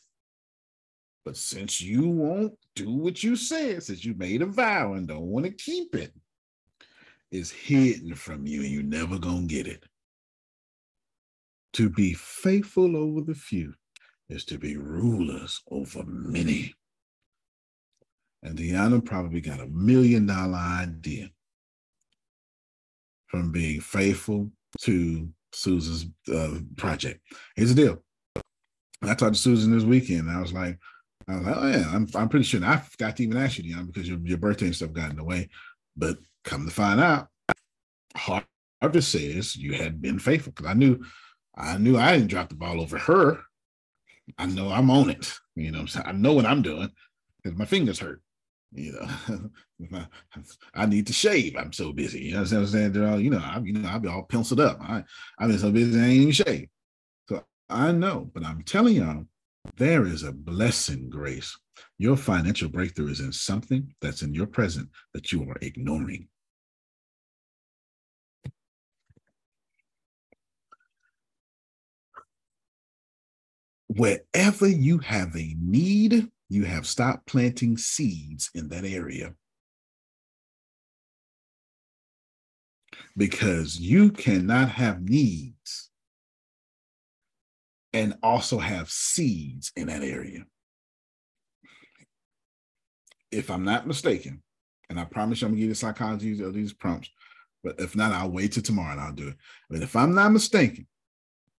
But 1.24 1.36
since 1.36 1.80
you 1.80 2.08
won't 2.08 2.58
do 2.74 2.90
what 2.90 3.22
you 3.22 3.36
said, 3.36 3.82
since 3.82 4.04
you 4.04 4.14
made 4.14 4.42
a 4.42 4.46
vow 4.46 4.94
and 4.94 5.06
don't 5.06 5.26
want 5.26 5.46
to 5.46 5.52
keep 5.52 5.94
it, 5.94 6.12
it's 7.30 7.50
hidden 7.50 8.14
from 8.14 8.46
you 8.46 8.62
and 8.62 8.70
you're 8.70 8.82
never 8.82 9.18
gonna 9.18 9.46
get 9.46 9.66
it. 9.66 9.84
To 11.74 11.88
be 11.88 12.12
faithful 12.12 12.96
over 12.96 13.22
the 13.22 13.34
few 13.34 13.72
is 14.28 14.44
to 14.46 14.58
be 14.58 14.76
rulers 14.76 15.62
over 15.70 16.04
many. 16.04 16.74
And 18.42 18.58
Deanna 18.58 19.04
probably 19.04 19.40
got 19.40 19.60
a 19.60 19.66
million 19.68 20.26
dollar 20.26 20.58
idea 20.58 21.30
from 23.28 23.52
being 23.52 23.80
faithful 23.80 24.50
to 24.80 25.28
Susan's 25.52 26.06
uh, 26.32 26.58
project. 26.76 27.20
Here's 27.56 27.74
the 27.74 27.82
deal. 27.82 28.02
I 29.02 29.14
talked 29.14 29.34
to 29.34 29.40
Susan 29.40 29.72
this 29.72 29.84
weekend. 29.84 30.30
I 30.30 30.40
was 30.40 30.52
like, 30.52 30.78
I 31.28 31.36
was 31.36 31.46
like, 31.46 31.56
oh 31.56 31.68
yeah, 31.68 31.90
I'm, 31.92 32.08
I'm 32.14 32.28
pretty 32.28 32.44
sure. 32.44 32.64
I 32.64 32.76
forgot 32.76 33.16
to 33.16 33.22
even 33.22 33.36
ask 33.36 33.58
you, 33.58 33.64
Deanna, 33.64 33.86
because 33.86 34.08
your, 34.08 34.18
your 34.18 34.38
birthday 34.38 34.66
and 34.66 34.76
stuff 34.76 34.92
got 34.92 35.10
in 35.10 35.16
the 35.16 35.24
way. 35.24 35.48
But 35.96 36.18
come 36.44 36.66
to 36.66 36.72
find 36.72 37.00
out, 37.00 37.28
Harvest 38.16 39.12
says 39.12 39.56
you 39.56 39.74
had 39.74 40.00
been 40.00 40.18
faithful. 40.18 40.52
Because 40.52 40.70
I 40.70 40.74
knew, 40.74 41.02
I 41.56 41.78
knew 41.78 41.96
I 41.96 42.12
didn't 42.12 42.30
drop 42.30 42.48
the 42.48 42.54
ball 42.54 42.80
over 42.80 42.98
her. 42.98 43.40
I 44.38 44.46
know 44.46 44.70
I'm 44.70 44.90
on 44.90 45.10
it. 45.10 45.32
You 45.54 45.70
know, 45.70 45.80
I'm 45.80 45.88
saying? 45.88 46.06
I 46.06 46.12
know 46.12 46.32
what 46.32 46.46
I'm 46.46 46.62
doing 46.62 46.90
because 47.42 47.58
my 47.58 47.64
fingers 47.64 47.98
hurt. 47.98 48.22
You 48.74 48.92
know, 48.92 50.04
I 50.74 50.86
need 50.86 51.06
to 51.08 51.12
shave. 51.12 51.56
I'm 51.58 51.72
so 51.72 51.92
busy. 51.92 52.20
You 52.20 52.32
know 52.32 52.42
what 52.42 52.52
I'm 52.52 52.66
saying? 52.66 53.04
All, 53.04 53.20
you 53.20 53.30
know, 53.30 53.42
I, 53.42 53.58
you 53.58 53.74
know, 53.74 53.88
I'll 53.88 53.98
be 53.98 54.08
all 54.08 54.22
penciled 54.22 54.60
up. 54.60 54.78
I, 54.80 55.04
I've 55.38 55.48
been 55.48 55.58
so 55.58 55.70
busy, 55.70 56.00
I 56.00 56.04
ain't 56.04 56.12
even 56.14 56.32
shaved. 56.32 56.70
So 57.28 57.44
I 57.68 57.92
know, 57.92 58.30
but 58.32 58.44
I'm 58.44 58.62
telling 58.62 58.96
y'all, 58.96 59.26
there 59.76 60.06
is 60.06 60.22
a 60.22 60.32
blessing, 60.32 61.08
Grace. 61.08 61.56
Your 61.98 62.16
financial 62.16 62.68
breakthrough 62.68 63.10
is 63.10 63.20
in 63.20 63.32
something 63.32 63.94
that's 64.00 64.22
in 64.22 64.34
your 64.34 64.46
present 64.46 64.88
that 65.14 65.32
you 65.32 65.42
are 65.48 65.56
ignoring. 65.62 66.28
Wherever 73.88 74.66
you 74.66 74.98
have 74.98 75.36
a 75.36 75.54
need, 75.60 76.30
you 76.48 76.64
have 76.64 76.86
stopped 76.86 77.26
planting 77.26 77.76
seeds 77.76 78.50
in 78.54 78.68
that 78.68 78.84
area. 78.84 79.34
Because 83.16 83.78
you 83.78 84.10
cannot 84.10 84.70
have 84.70 85.02
needs 85.02 85.54
and 87.92 88.16
also 88.22 88.58
have 88.58 88.90
seeds 88.90 89.72
in 89.76 89.88
that 89.88 90.02
area. 90.02 90.44
If 93.30 93.50
I'm 93.50 93.64
not 93.64 93.86
mistaken, 93.86 94.42
and 94.88 95.00
I 95.00 95.04
promise 95.04 95.40
you 95.40 95.46
I'm 95.46 95.52
gonna 95.52 95.60
give 95.60 95.68
you 95.68 95.72
the 95.72 95.78
psychology 95.78 96.42
of 96.42 96.54
these 96.54 96.72
prompts, 96.72 97.10
but 97.64 97.80
if 97.80 97.96
not, 97.96 98.12
I'll 98.12 98.30
wait 98.30 98.52
till 98.52 98.62
tomorrow 98.62 98.92
and 98.92 99.00
I'll 99.00 99.12
do 99.12 99.28
it. 99.28 99.36
But 99.70 99.82
if 99.82 99.96
I'm 99.96 100.14
not 100.14 100.32
mistaken, 100.32 100.86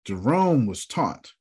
Jerome 0.04 0.66
was 0.66 0.86
taught 0.86 1.32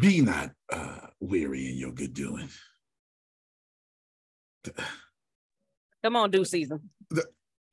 be 0.00 0.20
not 0.20 0.50
uh, 0.72 0.98
weary 1.20 1.68
in 1.68 1.76
your 1.76 1.92
good 1.92 2.14
doing. 2.14 2.48
Come 6.02 6.16
on, 6.16 6.30
due 6.30 6.44
season. 6.44 6.90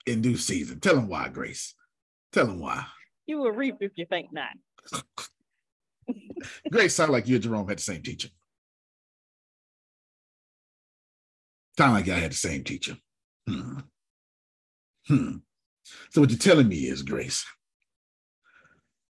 In 0.05 0.21
due 0.21 0.38
season. 0.38 0.79
Tell 0.79 0.97
him 0.97 1.07
why, 1.07 1.29
Grace. 1.29 1.73
Tell 2.31 2.47
him 2.47 2.59
why. 2.59 2.85
You 3.25 3.39
will 3.39 3.51
reap 3.51 3.75
if 3.81 3.91
you 3.95 4.05
think 4.05 4.33
not. 4.33 4.51
Grace 6.72 6.95
sound 6.95 7.12
like 7.12 7.28
you 7.28 7.36
and 7.36 7.44
Jerome 7.44 7.68
had 7.68 7.78
the 7.78 7.84
same 7.84 8.02
teacher. 8.02 8.30
Sound 11.78 11.94
like 11.94 12.06
y'all 12.06 12.18
had 12.18 12.32
the 12.32 12.36
same 12.36 12.64
teacher. 12.64 12.98
Hmm. 13.48 13.80
Hmm. 15.08 15.38
So 16.10 16.22
what 16.22 16.30
you're 16.30 16.40
telling 16.40 16.68
me 16.68 16.88
is, 16.88 17.02
Grace, 17.02 17.45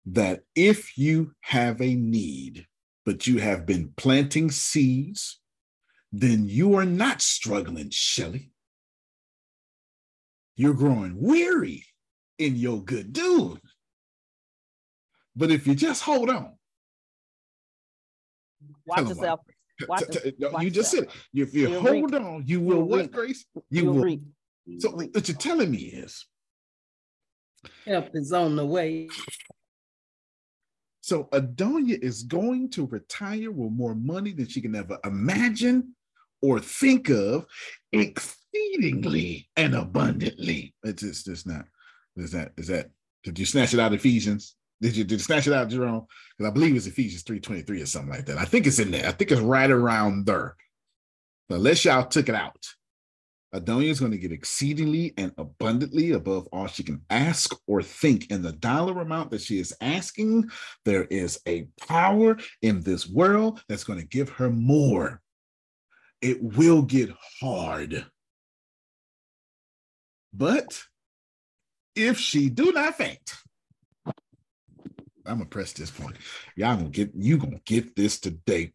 that 0.06 0.42
if 0.54 0.96
you 0.96 1.32
have 1.42 1.80
a 1.80 1.94
need, 1.94 2.66
but 3.04 3.26
you 3.26 3.38
have 3.38 3.66
been 3.66 3.92
planting 3.96 4.50
seeds, 4.50 5.40
then 6.12 6.48
you 6.48 6.74
are 6.74 6.84
not 6.84 7.22
struggling, 7.22 7.90
Shelley. 7.90 8.50
You're 10.56 10.74
growing 10.74 11.20
weary 11.20 11.84
in 12.38 12.56
your 12.56 12.82
good 12.82 13.12
doing. 13.12 13.60
But 15.36 15.50
if 15.50 15.66
you 15.66 15.74
just 15.74 16.02
hold 16.02 16.30
on, 16.30 16.52
Watch 18.86 18.98
Tell 18.98 19.10
'em 19.10 19.16
yourself. 19.16 19.40
Watch, 19.88 20.04
T- 20.10 20.18
t- 20.30 20.32
no, 20.38 20.50
watch 20.50 20.62
you 20.64 20.70
just 20.70 20.90
said 20.90 21.02
it. 21.04 21.10
If 21.34 21.52
you 21.54 21.68
You'll 21.68 21.80
hold 21.82 22.12
reap. 22.12 22.22
on, 22.22 22.42
you 22.46 22.60
will 22.60 22.76
You'll 22.76 22.88
what, 22.88 23.00
reap. 23.02 23.12
Grace? 23.12 23.44
You 23.54 23.62
You'll 23.84 23.94
will. 23.94 24.02
reap. 24.04 24.22
So 24.78 24.90
what 24.90 25.28
you're 25.28 25.36
telling 25.36 25.70
me 25.70 25.78
is, 25.78 26.24
Help 27.84 28.10
is 28.14 28.32
on 28.32 28.56
the 28.56 28.64
way. 28.64 29.08
so 31.00 31.24
Adonia 31.32 31.98
is 32.02 32.22
going 32.22 32.70
to 32.70 32.86
retire 32.86 33.50
with 33.50 33.72
more 33.72 33.94
money 33.94 34.32
than 34.32 34.48
she 34.48 34.60
can 34.60 34.74
ever 34.74 34.98
imagine 35.04 35.94
or 36.42 36.58
think 36.60 37.10
of, 37.10 37.46
exceedingly 37.92 39.48
and 39.56 39.74
abundantly. 39.74 40.74
It's 40.84 41.02
just, 41.02 41.28
it's 41.28 41.44
not. 41.46 41.64
Is 42.16 42.32
that 42.32 42.52
is 42.56 42.68
that? 42.68 42.90
Did 43.24 43.38
you 43.38 43.44
snatch 43.46 43.74
it 43.74 43.80
out 43.80 43.92
of 43.92 43.98
Ephesians? 43.98 44.56
Did 44.80 44.96
you 44.96 45.04
did 45.04 45.12
you 45.12 45.18
snatch 45.20 45.46
it 45.46 45.52
out, 45.52 45.68
Jerome? 45.68 46.06
Because 46.36 46.50
I 46.50 46.52
believe 46.54 46.76
it's 46.76 46.86
Ephesians 46.86 47.22
3:23 47.24 47.82
or 47.82 47.86
something 47.86 48.10
like 48.10 48.26
that. 48.26 48.38
I 48.38 48.44
think 48.44 48.66
it's 48.66 48.78
in 48.78 48.90
there. 48.90 49.06
I 49.06 49.12
think 49.12 49.30
it's 49.30 49.40
right 49.40 49.70
around 49.70 50.26
there. 50.26 50.54
Unless 51.48 51.84
y'all 51.84 52.06
took 52.06 52.28
it 52.28 52.34
out. 52.34 52.66
Adonia 53.54 53.88
is 53.88 54.00
going 54.00 54.12
to 54.12 54.18
get 54.18 54.32
exceedingly 54.32 55.14
and 55.16 55.32
abundantly 55.38 56.10
above 56.10 56.46
all 56.52 56.66
she 56.66 56.82
can 56.82 57.00
ask 57.08 57.54
or 57.66 57.82
think. 57.82 58.26
And 58.30 58.44
the 58.44 58.52
dollar 58.52 59.00
amount 59.00 59.30
that 59.30 59.40
she 59.40 59.58
is 59.58 59.74
asking, 59.80 60.50
there 60.84 61.04
is 61.04 61.40
a 61.46 61.68
power 61.86 62.36
in 62.60 62.82
this 62.82 63.08
world 63.08 63.62
that's 63.68 63.84
going 63.84 64.00
to 64.00 64.06
give 64.06 64.28
her 64.30 64.50
more. 64.50 65.22
It 66.20 66.42
will 66.42 66.82
get 66.82 67.10
hard. 67.40 68.04
But 70.34 70.82
if 71.94 72.18
she 72.18 72.50
do 72.50 72.72
not 72.72 72.96
faint, 72.96 73.32
I'm 75.26 75.38
gonna 75.38 75.46
press 75.46 75.72
this 75.72 75.90
point. 75.90 76.16
Y'all 76.56 76.76
gonna 76.76 76.88
get 76.88 77.10
you 77.14 77.36
gonna 77.38 77.60
get 77.64 77.94
this 77.96 78.18
today. 78.20 78.72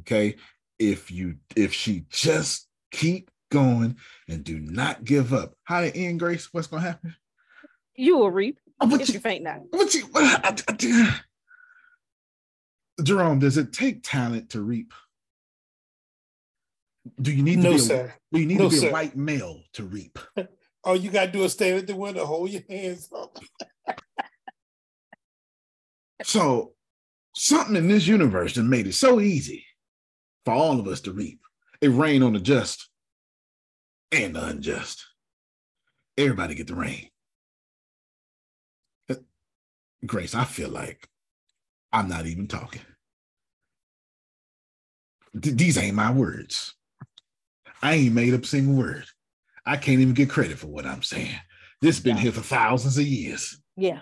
Okay. 0.00 0.36
If 0.78 1.10
you 1.10 1.36
if 1.56 1.72
she 1.72 2.04
just 2.10 2.68
keep 2.90 3.30
going 3.50 3.96
and 4.28 4.42
do 4.42 4.58
not 4.58 5.04
give 5.04 5.32
up. 5.32 5.54
How 5.64 5.80
to 5.80 5.96
end, 5.96 6.18
Grace? 6.18 6.48
What's 6.52 6.66
gonna 6.66 6.82
happen? 6.82 7.14
You 7.96 8.18
will 8.18 8.30
reap 8.30 8.58
Oh, 8.80 8.86
but 8.88 9.00
if 9.00 9.08
you- 9.08 9.14
you 9.14 9.20
faint 9.20 9.44
not. 9.44 9.60
What 9.70 9.94
you 9.94 10.08
I- 10.14 10.40
I- 10.68 10.74
I- 10.82 11.20
Jerome, 13.02 13.38
does 13.40 13.56
it 13.56 13.72
take 13.72 14.02
talent 14.04 14.50
to 14.50 14.62
reap? 14.62 14.92
Do 17.20 17.32
you 17.32 17.42
need 17.42 17.56
to 17.56 17.62
No, 17.62 17.70
be 17.70 17.76
a, 17.76 17.80
sir. 17.80 18.14
do 18.32 18.40
you 18.40 18.46
need 18.46 18.58
No, 18.58 18.64
to 18.68 18.70
be 18.70 18.76
sir. 18.80 18.88
a 18.88 18.92
white 18.92 19.16
male 19.16 19.62
to 19.74 19.84
reap? 19.84 20.18
All 20.84 20.96
you 20.96 21.10
gotta 21.10 21.30
do 21.32 21.42
is 21.44 21.52
stand 21.52 21.78
at 21.78 21.86
the 21.86 21.96
window, 21.96 22.24
hold 22.24 22.50
your 22.50 22.62
hands 22.68 23.08
up. 23.14 23.38
So 26.22 26.72
something 27.34 27.76
in 27.76 27.88
this 27.88 28.06
universe 28.06 28.54
that 28.54 28.62
made 28.62 28.86
it 28.86 28.94
so 28.94 29.20
easy 29.20 29.64
for 30.44 30.54
all 30.54 30.78
of 30.78 30.86
us 30.86 31.00
to 31.02 31.12
reap. 31.12 31.40
It 31.80 31.88
rained 31.88 32.24
on 32.24 32.32
the 32.32 32.40
just 32.40 32.88
and 34.12 34.36
the 34.36 34.44
unjust. 34.44 35.04
Everybody 36.16 36.54
get 36.54 36.68
the 36.68 36.74
rain. 36.74 37.08
Uh, 39.10 39.16
Grace, 40.06 40.34
I 40.34 40.44
feel 40.44 40.68
like 40.68 41.08
I'm 41.92 42.08
not 42.08 42.26
even 42.26 42.46
talking. 42.46 42.82
Th- 45.40 45.56
these 45.56 45.76
ain't 45.76 45.96
my 45.96 46.12
words. 46.12 46.74
I 47.82 47.94
ain't 47.94 48.14
made 48.14 48.34
up 48.34 48.44
a 48.44 48.46
single 48.46 48.76
word. 48.76 49.04
I 49.66 49.76
can't 49.76 50.00
even 50.00 50.14
get 50.14 50.30
credit 50.30 50.58
for 50.58 50.68
what 50.68 50.86
I'm 50.86 51.02
saying. 51.02 51.34
This 51.80 52.00
been 52.00 52.16
here 52.16 52.32
for 52.32 52.40
thousands 52.40 52.96
of 52.96 53.06
years. 53.06 53.60
Yeah. 53.76 54.00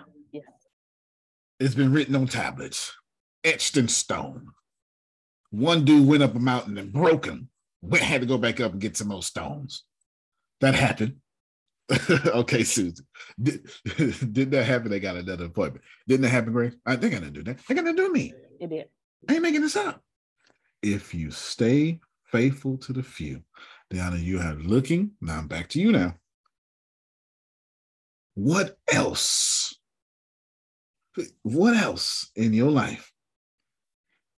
It's 1.63 1.75
been 1.75 1.93
written 1.93 2.13
on 2.17 2.27
tablets, 2.27 2.93
etched 3.45 3.77
in 3.77 3.87
stone. 3.87 4.47
One 5.49 5.85
dude 5.85 6.05
went 6.05 6.21
up 6.21 6.35
a 6.35 6.39
mountain 6.39 6.77
and 6.77 6.91
broke 6.91 7.25
him. 7.25 7.47
Went, 7.81 8.03
had 8.03 8.19
to 8.19 8.27
go 8.27 8.37
back 8.37 8.59
up 8.59 8.73
and 8.73 8.81
get 8.81 8.97
some 8.97 9.07
more 9.07 9.23
stones. 9.23 9.85
That 10.59 10.75
happened. 10.75 11.19
okay, 12.09 12.65
Susan. 12.65 13.05
Did, 13.41 13.65
did 14.33 14.51
that 14.51 14.65
happen? 14.65 14.91
They 14.91 14.99
got 14.99 15.15
another 15.15 15.45
appointment. 15.45 15.85
Didn't 16.05 16.23
that 16.23 16.31
happen, 16.31 16.51
Grace? 16.51 16.75
I 16.85 16.97
think 16.97 17.15
I 17.15 17.19
didn't 17.19 17.31
do 17.31 17.43
that. 17.43 17.59
They 17.65 17.75
got 17.75 17.83
to 17.83 17.93
do 17.93 18.11
me. 18.11 18.33
It 18.59 18.69
did. 18.69 18.89
I 19.29 19.35
ain't 19.35 19.41
making 19.41 19.61
this 19.61 19.77
up. 19.77 20.03
If 20.81 21.13
you 21.13 21.31
stay 21.31 22.01
faithful 22.25 22.77
to 22.79 22.91
the 22.91 23.03
few, 23.03 23.41
Diana, 23.89 24.17
you 24.17 24.41
are 24.41 24.55
looking. 24.55 25.11
Now 25.21 25.37
I'm 25.37 25.47
back 25.47 25.69
to 25.69 25.79
you 25.79 25.93
now. 25.93 26.15
What 28.33 28.75
else? 28.91 29.62
What 31.43 31.75
else 31.75 32.31
in 32.35 32.53
your 32.53 32.71
life 32.71 33.11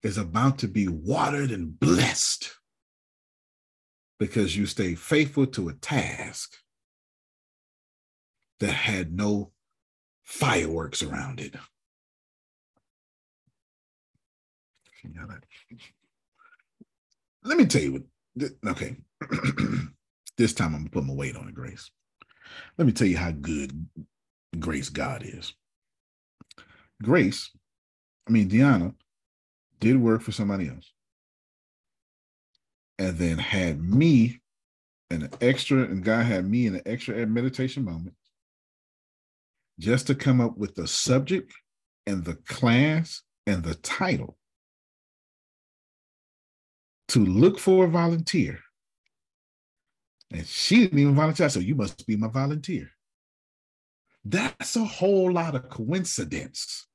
is 0.03 0.17
about 0.17 0.59
to 0.59 0.67
be 0.67 0.87
watered 0.87 1.51
and 1.51 1.79
blessed 1.79 2.53
because 4.19 4.57
you 4.57 4.65
stay 4.65 4.95
faithful 4.95 5.45
to 5.47 5.69
a 5.69 5.73
task 5.73 6.55
that 8.59 8.71
had 8.71 9.13
no 9.13 9.51
fireworks 10.23 11.01
around 11.01 11.39
it? 11.39 11.55
Let 17.43 17.57
me 17.57 17.65
tell 17.65 17.81
you 17.81 17.91
what. 17.93 18.51
Okay, 18.67 18.97
this 20.37 20.53
time 20.53 20.73
I'm 20.73 20.81
gonna 20.81 20.89
put 20.89 21.05
my 21.05 21.13
weight 21.13 21.37
on 21.37 21.47
it, 21.47 21.53
Grace. 21.53 21.89
Let 22.77 22.85
me 22.85 22.91
tell 22.91 23.07
you 23.07 23.17
how 23.17 23.31
good 23.31 23.87
Grace 24.59 24.89
God 24.89 25.23
is. 25.23 25.53
Grace, 27.03 27.51
I 28.27 28.31
mean 28.31 28.49
Deanna, 28.49 28.93
did 29.79 29.99
work 29.99 30.21
for 30.21 30.31
somebody 30.31 30.69
else, 30.69 30.93
and 32.97 33.17
then 33.17 33.37
had 33.37 33.81
me 33.83 34.41
an 35.11 35.29
extra, 35.41 35.83
and 35.83 36.03
God 36.03 36.25
had 36.25 36.49
me 36.49 36.67
in 36.67 36.75
an 36.75 36.81
extra 36.85 37.25
meditation 37.27 37.83
moment 37.83 38.15
just 39.79 40.07
to 40.07 40.15
come 40.15 40.39
up 40.39 40.57
with 40.57 40.75
the 40.75 40.87
subject 40.87 41.53
and 42.07 42.23
the 42.23 42.35
class 42.47 43.21
and 43.45 43.63
the 43.63 43.75
title 43.75 44.37
to 47.09 47.23
look 47.25 47.59
for 47.59 47.85
a 47.85 47.89
volunteer. 47.89 48.59
And 50.31 50.45
she 50.45 50.79
didn't 50.81 50.99
even 50.99 51.15
volunteer. 51.15 51.49
So 51.49 51.59
you 51.59 51.75
must 51.75 52.07
be 52.07 52.15
my 52.15 52.27
volunteer. 52.27 52.89
That's 54.25 54.75
a 54.75 54.83
whole 54.83 55.31
lot 55.31 55.53
of 55.55 55.69
coincidence. 55.69 56.87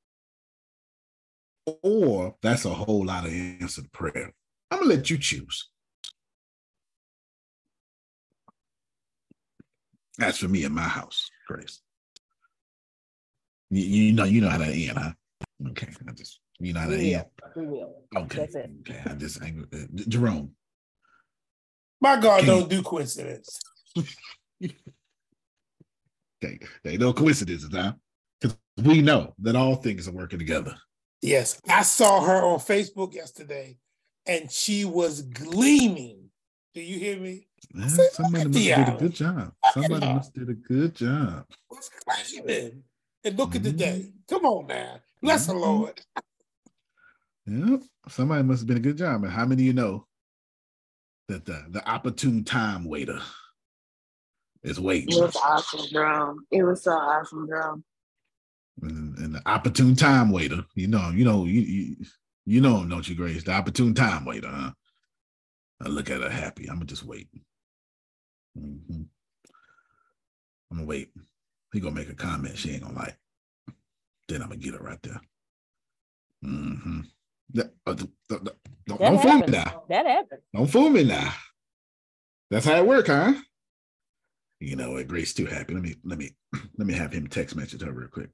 Or 1.83 2.35
that's 2.43 2.65
a 2.65 2.71
whole 2.71 3.07
lot 3.07 3.25
of 3.27 3.33
answered 3.33 3.93
prayer. 3.93 4.33
I'm 4.71 4.81
gonna 4.81 4.91
let 4.95 5.09
you 5.11 5.19
choose. 5.19 5.69
That's 10.19 10.39
for 10.39 10.49
me 10.49 10.65
in 10.65 10.73
my 10.73 10.83
house, 10.83 11.31
Grace. 11.47 11.81
You, 13.71 13.83
you 13.83 14.13
know, 14.13 14.25
you 14.25 14.41
know 14.41 14.49
how 14.49 14.59
that 14.59 14.69
end, 14.75 14.99
huh? 14.99 15.13
Okay, 15.69 15.89
I 16.09 16.13
just 16.13 16.41
you 16.59 16.73
know 16.73 16.81
how 16.81 16.89
that 16.89 16.99
We 16.99 17.15
end. 17.15 17.25
will. 17.55 17.63
We 17.63 17.69
will. 17.71 17.95
Okay. 18.17 18.39
That's 18.39 18.55
it. 18.57 18.71
Okay, 18.81 19.01
I 19.07 19.15
just 19.15 19.41
angry. 19.43 19.67
uh, 19.73 19.87
Jerome. 20.09 20.51
My 22.01 22.19
God 22.21 22.41
Can 22.41 22.49
don't 22.49 22.63
you- 22.73 22.79
do 22.79 22.83
coincidence. 22.83 23.61
Okay, 26.43 26.59
there 26.83 26.93
ain't 26.93 27.03
no 27.03 27.13
coincidences, 27.13 27.69
huh? 27.73 27.93
Because 28.41 28.57
we 28.83 29.03
know 29.03 29.35
that 29.41 29.57
all 29.57 29.77
things 29.77 30.09
are 30.09 30.13
working 30.13 30.39
together. 30.39 30.75
Yes, 31.21 31.61
I 31.69 31.83
saw 31.83 32.23
her 32.23 32.43
on 32.43 32.59
Facebook 32.61 33.15
yesterday, 33.15 33.77
and 34.27 34.51
she 34.51 34.87
was 34.87 35.23
gleaming. 35.23 36.31
Do 36.75 36.81
you 36.81 36.99
hear 36.99 37.19
me? 37.19 37.49
Yeah, 37.75 37.89
somebody 38.13 38.49
must 38.49 38.67
have 38.67 38.87
did 38.87 38.95
a 38.95 38.99
good 38.99 39.15
job. 39.15 39.53
Somebody 39.75 40.07
must 40.07 40.35
did 40.35 40.49
a 40.49 40.55
good 40.55 40.95
job. 40.95 41.45
Was 41.71 41.91
gleaming. 42.33 42.85
And 43.23 43.37
look 43.37 43.55
at 43.55 43.63
the 43.63 43.73
Mhm. 43.73 43.77
day. 43.77 44.13
Come 44.29 44.47
on 44.47 44.67
now. 44.67 45.01
Bless 45.21 45.47
the 45.47 45.53
Mhm. 45.53 45.61
Lord. 45.61 46.01
Yep, 47.47 47.83
somebody 48.09 48.43
must 48.45 48.61
have 48.61 48.67
been 48.67 48.79
a 48.79 48.81
good 48.81 48.97
job. 48.97 49.25
And 49.25 49.33
how 49.33 49.45
many 49.45 49.63
of 49.63 49.67
you 49.67 49.73
know 49.75 50.07
that 51.29 51.45
the 51.45 51.67
the 51.69 51.87
opportune 51.87 52.45
time 52.45 52.85
waiter 52.85 53.21
is 54.63 54.81
waiting? 54.81 55.17
It 55.17 55.21
was 55.21 55.37
awesome, 55.37 55.89
drum. 55.91 56.47
It 56.51 56.63
was 56.63 56.83
so 56.83 56.93
awesome, 56.93 57.47
drum. 57.47 57.85
and, 58.83 59.17
and 59.19 59.35
the 59.35 59.43
opportune 59.47 59.95
time 59.97 60.31
waiter. 60.31 60.65
You 60.75 60.89
know, 60.89 61.11
you 61.11 61.25
know, 61.25 61.45
you 61.45 61.61
you, 61.61 61.97
you 62.47 62.61
know 62.61 62.79
him, 62.79 62.89
don't 62.89 63.09
you, 63.09 63.15
Grace? 63.15 63.45
The 63.45 63.53
opportune 63.53 63.95
time 63.95 64.25
waiter, 64.25 64.49
huh? 64.49 64.73
I 65.83 65.89
look 65.89 66.11
at 66.11 66.21
her 66.21 66.31
happy. 66.31 66.69
I'm 66.69 66.77
gonna 66.77 66.87
just 66.87 67.05
wait. 67.05 67.29
Mhm. 68.59 69.07
I'm 70.71 70.77
gonna 70.77 70.87
wait. 70.87 71.11
He 71.73 71.81
gonna 71.81 71.95
make 71.95 72.11
a 72.11 72.15
comment 72.15 72.59
she 72.59 72.73
ain't 72.73 72.83
gonna 72.83 72.97
like. 72.99 73.17
Then 74.29 74.43
I'm 74.43 74.49
gonna 74.49 74.61
get 74.61 74.75
her 74.75 74.81
right 74.81 75.03
there. 75.03 75.21
Mm-hmm. 76.45 77.01
don't, 77.53 77.71
don't, 77.85 78.09
That 78.29 78.55
don't 78.87 79.23
fool 79.23 79.39
me 79.39 79.47
now. 79.49 79.83
That 79.89 80.07
happened. 80.07 80.41
Don't 80.55 80.67
fool 80.67 80.89
me 80.91 81.05
now. 81.05 81.33
That's 82.51 82.65
how 82.67 82.77
it 82.77 82.87
work, 82.87 83.09
huh? 83.09 83.35
You 84.61 84.77
know 84.77 84.93
what? 84.93 85.09
Grace 85.09 85.33
too 85.33 85.47
happy. 85.47 85.73
Let 85.75 85.83
me 85.83 85.95
let 86.05 86.19
me 86.19 86.31
let 86.79 86.87
me 86.87 86.95
have 86.95 87.13
him 87.13 87.27
text 87.27 87.57
message 87.57 87.83
her 87.83 87.93
real 87.93 88.09
quick. 88.09 88.31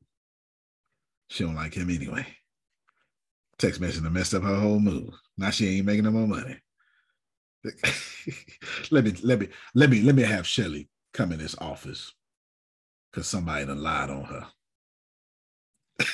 She 1.29 1.45
don't 1.45 1.55
like 1.55 1.75
him 1.75 1.89
anyway. 1.89 2.27
Text 3.59 3.81
message 3.81 4.03
to 4.03 4.11
messed 4.11 4.35
up 4.35 4.43
her 4.43 4.57
whole 4.57 4.81
mood. 4.81 5.11
Now 5.39 5.51
she 5.51 5.77
ain't 5.79 5.87
making 5.87 6.05
no 6.05 6.11
more 6.11 6.27
money. 6.27 6.59
let 8.91 9.05
me 9.05 9.13
let 9.23 9.41
me 9.41 9.49
let 9.75 9.91
me 9.91 10.03
let 10.03 10.15
me 10.15 10.23
have 10.23 10.47
Shelly 10.47 10.89
come 11.15 11.33
in 11.33 11.39
this 11.39 11.57
office 11.59 12.13
because 13.11 13.27
somebody 13.27 13.65
done 13.65 13.83
lied 13.83 14.11
on 14.11 14.25
her. 14.25 14.47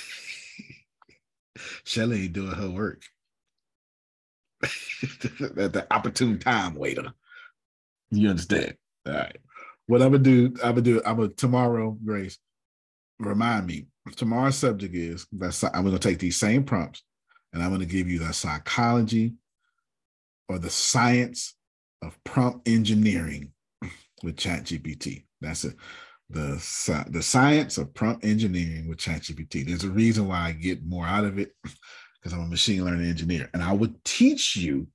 Shelly 1.84 2.24
ain't 2.24 2.32
doing 2.34 2.52
her 2.52 2.70
work. 2.70 3.02
the, 4.60 5.70
the 5.72 5.86
opportune 5.90 6.39
time 6.39 6.74
waiter. 6.74 7.12
You 8.10 8.30
understand? 8.30 8.76
All 9.06 9.14
right. 9.14 9.36
What 9.86 10.02
I'm 10.02 10.12
gonna 10.12 10.22
do, 10.22 10.54
I'm 10.62 10.70
gonna 10.70 10.82
do, 10.82 11.02
I'm 11.04 11.16
gonna 11.16 11.28
tomorrow, 11.28 11.96
Grace. 12.04 12.38
Remind 13.18 13.66
me. 13.66 13.86
Tomorrow's 14.16 14.56
subject 14.56 14.94
is 14.94 15.26
that 15.32 15.70
I'm 15.74 15.84
gonna 15.84 15.98
take 15.98 16.18
these 16.18 16.36
same 16.38 16.64
prompts 16.64 17.02
and 17.52 17.62
I'm 17.62 17.70
gonna 17.70 17.84
give 17.86 18.09
you 18.09 18.18
the 18.18 18.32
psychology 18.32 19.34
or 20.48 20.59
the 20.59 20.70
science 20.70 21.54
of 22.02 22.18
prompt 22.24 22.68
engineering 22.68 23.52
with 24.22 24.36
ChatGPT. 24.36 25.24
That's 25.40 25.64
a 25.64 25.72
the 26.30 27.06
the 27.10 27.22
science 27.22 27.78
of 27.78 27.92
prompt 27.94 28.24
engineering 28.24 28.88
with 28.88 28.98
ChatGPT. 28.98 29.66
There's 29.66 29.84
a 29.84 29.90
reason 29.90 30.26
why 30.26 30.48
I 30.48 30.52
get 30.52 30.84
more 30.84 31.06
out 31.06 31.24
of 31.24 31.38
it 31.38 31.52
because 31.62 32.32
I'm 32.32 32.44
a 32.44 32.46
machine 32.46 32.84
learning 32.84 33.09
engineer, 33.09 33.50
and 33.52 33.62
I 33.62 33.72
would 33.72 34.02
teach 34.04 34.56
you, 34.56 34.86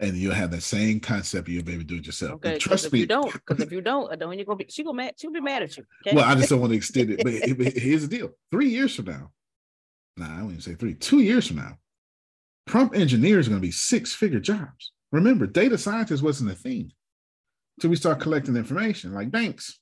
and 0.00 0.16
you'll 0.16 0.34
have 0.34 0.50
the 0.50 0.60
same 0.60 1.00
concept. 1.00 1.48
You'll 1.48 1.64
be 1.64 1.72
able 1.72 1.82
to 1.82 1.86
do 1.86 1.96
it 1.96 2.06
yourself. 2.06 2.32
Okay, 2.34 2.58
trust 2.58 2.86
if 2.86 2.92
me. 2.92 3.00
You 3.00 3.06
don't, 3.06 3.32
because 3.46 3.60
if 3.60 3.72
you 3.72 3.80
don't, 3.80 4.10
you're 4.10 4.44
gonna 4.44 4.56
be 4.56 4.66
she 4.68 4.84
gonna 4.84 4.96
mad. 4.96 5.14
She'll 5.16 5.32
be 5.32 5.40
mad 5.40 5.62
at 5.62 5.76
you. 5.76 5.84
Okay? 6.06 6.14
Well, 6.14 6.24
I 6.24 6.34
just 6.34 6.50
don't 6.50 6.60
want 6.60 6.72
to 6.72 6.76
extend 6.76 7.10
it. 7.10 7.22
But 7.22 7.72
here's 7.72 8.06
the 8.06 8.16
deal: 8.16 8.30
three 8.50 8.68
years 8.68 8.94
from 8.94 9.06
now, 9.06 9.30
nah, 10.16 10.26
I 10.26 10.42
wouldn't 10.42 10.52
even 10.52 10.60
say 10.60 10.74
three. 10.74 10.94
Two 10.94 11.20
years 11.20 11.46
from 11.46 11.56
now, 11.56 11.78
prompt 12.66 12.96
engineers 12.96 13.46
are 13.46 13.50
going 13.50 13.62
to 13.62 13.66
be 13.66 13.72
six 13.72 14.12
figure 14.12 14.40
jobs. 14.40 14.92
Remember, 15.12 15.46
data 15.46 15.78
scientist 15.78 16.22
wasn't 16.22 16.50
a 16.50 16.54
thing 16.54 16.92
until 17.78 17.90
we 17.90 17.96
start 17.96 18.20
collecting 18.20 18.56
information 18.56 19.14
like 19.14 19.30
banks. 19.30 19.78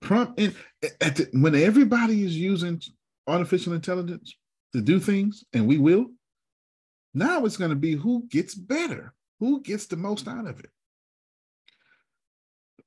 Prompt 0.00 0.38
in, 0.38 0.54
at 1.00 1.16
the, 1.16 1.28
when 1.32 1.54
everybody 1.54 2.24
is 2.24 2.36
using 2.36 2.80
artificial 3.26 3.72
intelligence 3.72 4.34
to 4.74 4.80
do 4.80 5.00
things, 5.00 5.44
and 5.52 5.66
we 5.66 5.78
will, 5.78 6.06
now 7.14 7.44
it's 7.44 7.56
going 7.56 7.70
to 7.70 7.76
be 7.76 7.92
who 7.94 8.26
gets 8.28 8.54
better, 8.54 9.14
who 9.40 9.62
gets 9.62 9.86
the 9.86 9.96
most 9.96 10.28
out 10.28 10.46
of 10.46 10.58
it. 10.58 10.70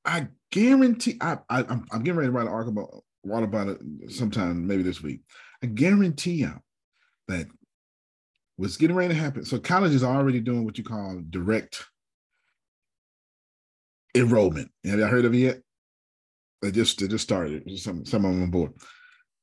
I 0.04 0.28
guarantee. 0.50 1.16
I, 1.20 1.38
I 1.48 1.60
am 1.60 1.86
I'm 1.90 2.02
getting 2.02 2.18
ready 2.18 2.28
to 2.28 2.32
write 2.32 2.46
an 2.46 2.52
article 2.52 3.04
about, 3.24 3.42
about 3.42 3.68
it 3.68 3.80
sometime 4.10 4.66
maybe 4.66 4.82
this 4.82 5.02
week. 5.02 5.20
I 5.62 5.66
guarantee 5.66 6.32
you 6.32 6.54
that 7.28 7.46
what's 8.56 8.76
getting 8.76 8.96
ready 8.96 9.14
to 9.14 9.20
happen. 9.20 9.44
So 9.44 9.58
colleges 9.58 10.02
are 10.02 10.16
already 10.16 10.40
doing 10.40 10.64
what 10.64 10.78
you 10.78 10.84
call 10.84 11.22
direct 11.30 11.84
enrollment. 14.14 14.70
Have 14.84 14.98
y'all 14.98 15.08
heard 15.08 15.24
of 15.24 15.34
it 15.34 15.38
yet? 15.38 15.58
They 16.62 16.70
just 16.70 16.98
they 17.00 17.08
just 17.08 17.24
started. 17.24 17.70
Some 17.78 18.04
some 18.04 18.24
of 18.24 18.32
them 18.32 18.42
on 18.42 18.50
board. 18.50 18.72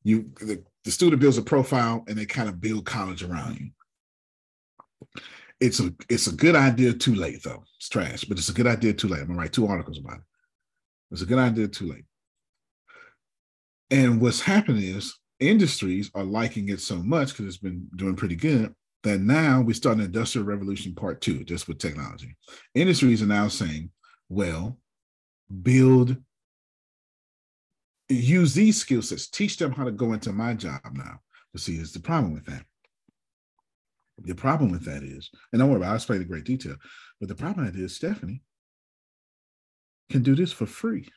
You 0.04 0.32
the, 0.40 0.64
the 0.84 0.92
student 0.92 1.22
builds 1.22 1.38
a 1.38 1.44
profile 1.44 2.04
and 2.08 2.18
they 2.18 2.26
kind 2.26 2.50
of 2.50 2.62
build 2.62 2.86
college 2.86 3.24
around 3.24 3.60
you. 3.60 3.72
It's 5.60 5.80
a 5.80 5.94
it's 6.10 6.28
a 6.28 6.36
good 6.36 6.56
idea 6.56 6.94
too 6.94 7.16
late 7.16 7.44
though. 7.44 7.64
It's 7.78 7.90
trash, 7.90 8.26
but 8.26 8.38
it's 8.38 8.50
a 8.50 8.54
good 8.54 8.68
idea 8.68 8.94
too 8.94 9.08
late. 9.08 9.22
I'm 9.22 9.28
gonna 9.28 9.40
write 9.40 9.54
two 9.54 9.68
articles 9.68 10.00
about 10.00 10.18
it. 10.18 10.24
It's 11.12 11.22
a 11.22 11.26
good 11.26 11.40
idea 11.40 11.68
too 11.68 11.88
late. 11.88 12.06
And 13.92 14.20
what's 14.20 14.42
happening 14.42 14.84
is 14.84 15.18
industries 15.40 16.12
are 16.16 16.24
liking 16.24 16.70
it 16.70 16.82
so 16.82 16.98
much 16.98 17.30
because 17.30 17.46
it's 17.46 17.58
been 17.58 17.88
doing 17.96 18.16
pretty 18.16 18.36
good 18.36 18.74
that 19.04 19.22
now 19.22 19.62
we 19.62 19.74
start 19.74 19.98
an 19.98 20.04
industrial 20.04 20.48
revolution 20.48 20.96
part 20.96 21.22
two, 21.22 21.44
just 21.44 21.68
with 21.68 21.78
technology. 21.78 22.36
Industries 22.74 23.22
are 23.22 23.28
now 23.28 23.48
saying, 23.48 23.92
well, 24.30 24.80
build, 25.62 26.18
use 28.10 28.56
these 28.56 28.78
skill 28.78 29.04
sets, 29.04 29.28
teach 29.28 29.58
them 29.58 29.72
how 29.72 29.84
to 29.84 29.92
go 29.92 30.14
into 30.14 30.34
my 30.34 30.56
job 30.56 30.82
now. 30.94 31.20
To 31.54 31.62
see, 31.62 31.76
is 31.76 31.94
the 31.94 32.00
problem 32.00 32.34
with 32.34 32.46
that. 32.46 32.66
The 34.18 34.36
problem 34.36 34.72
with 34.72 34.86
that 34.86 35.04
is, 35.04 35.30
and 35.52 35.60
don't 35.60 35.70
worry 35.70 35.78
about 35.78 35.88
it, 35.88 35.90
I'll 35.90 35.96
explain 35.96 36.22
in 36.22 36.28
great 36.28 36.46
detail, 36.46 36.76
but 37.20 37.28
the 37.28 37.36
problem 37.36 37.66
with 37.66 37.76
that 37.76 37.82
is 37.82 37.96
Stephanie 37.96 38.42
can 40.10 40.24
do 40.24 40.36
this 40.36 40.54
for 40.54 40.66
free. 40.66 41.10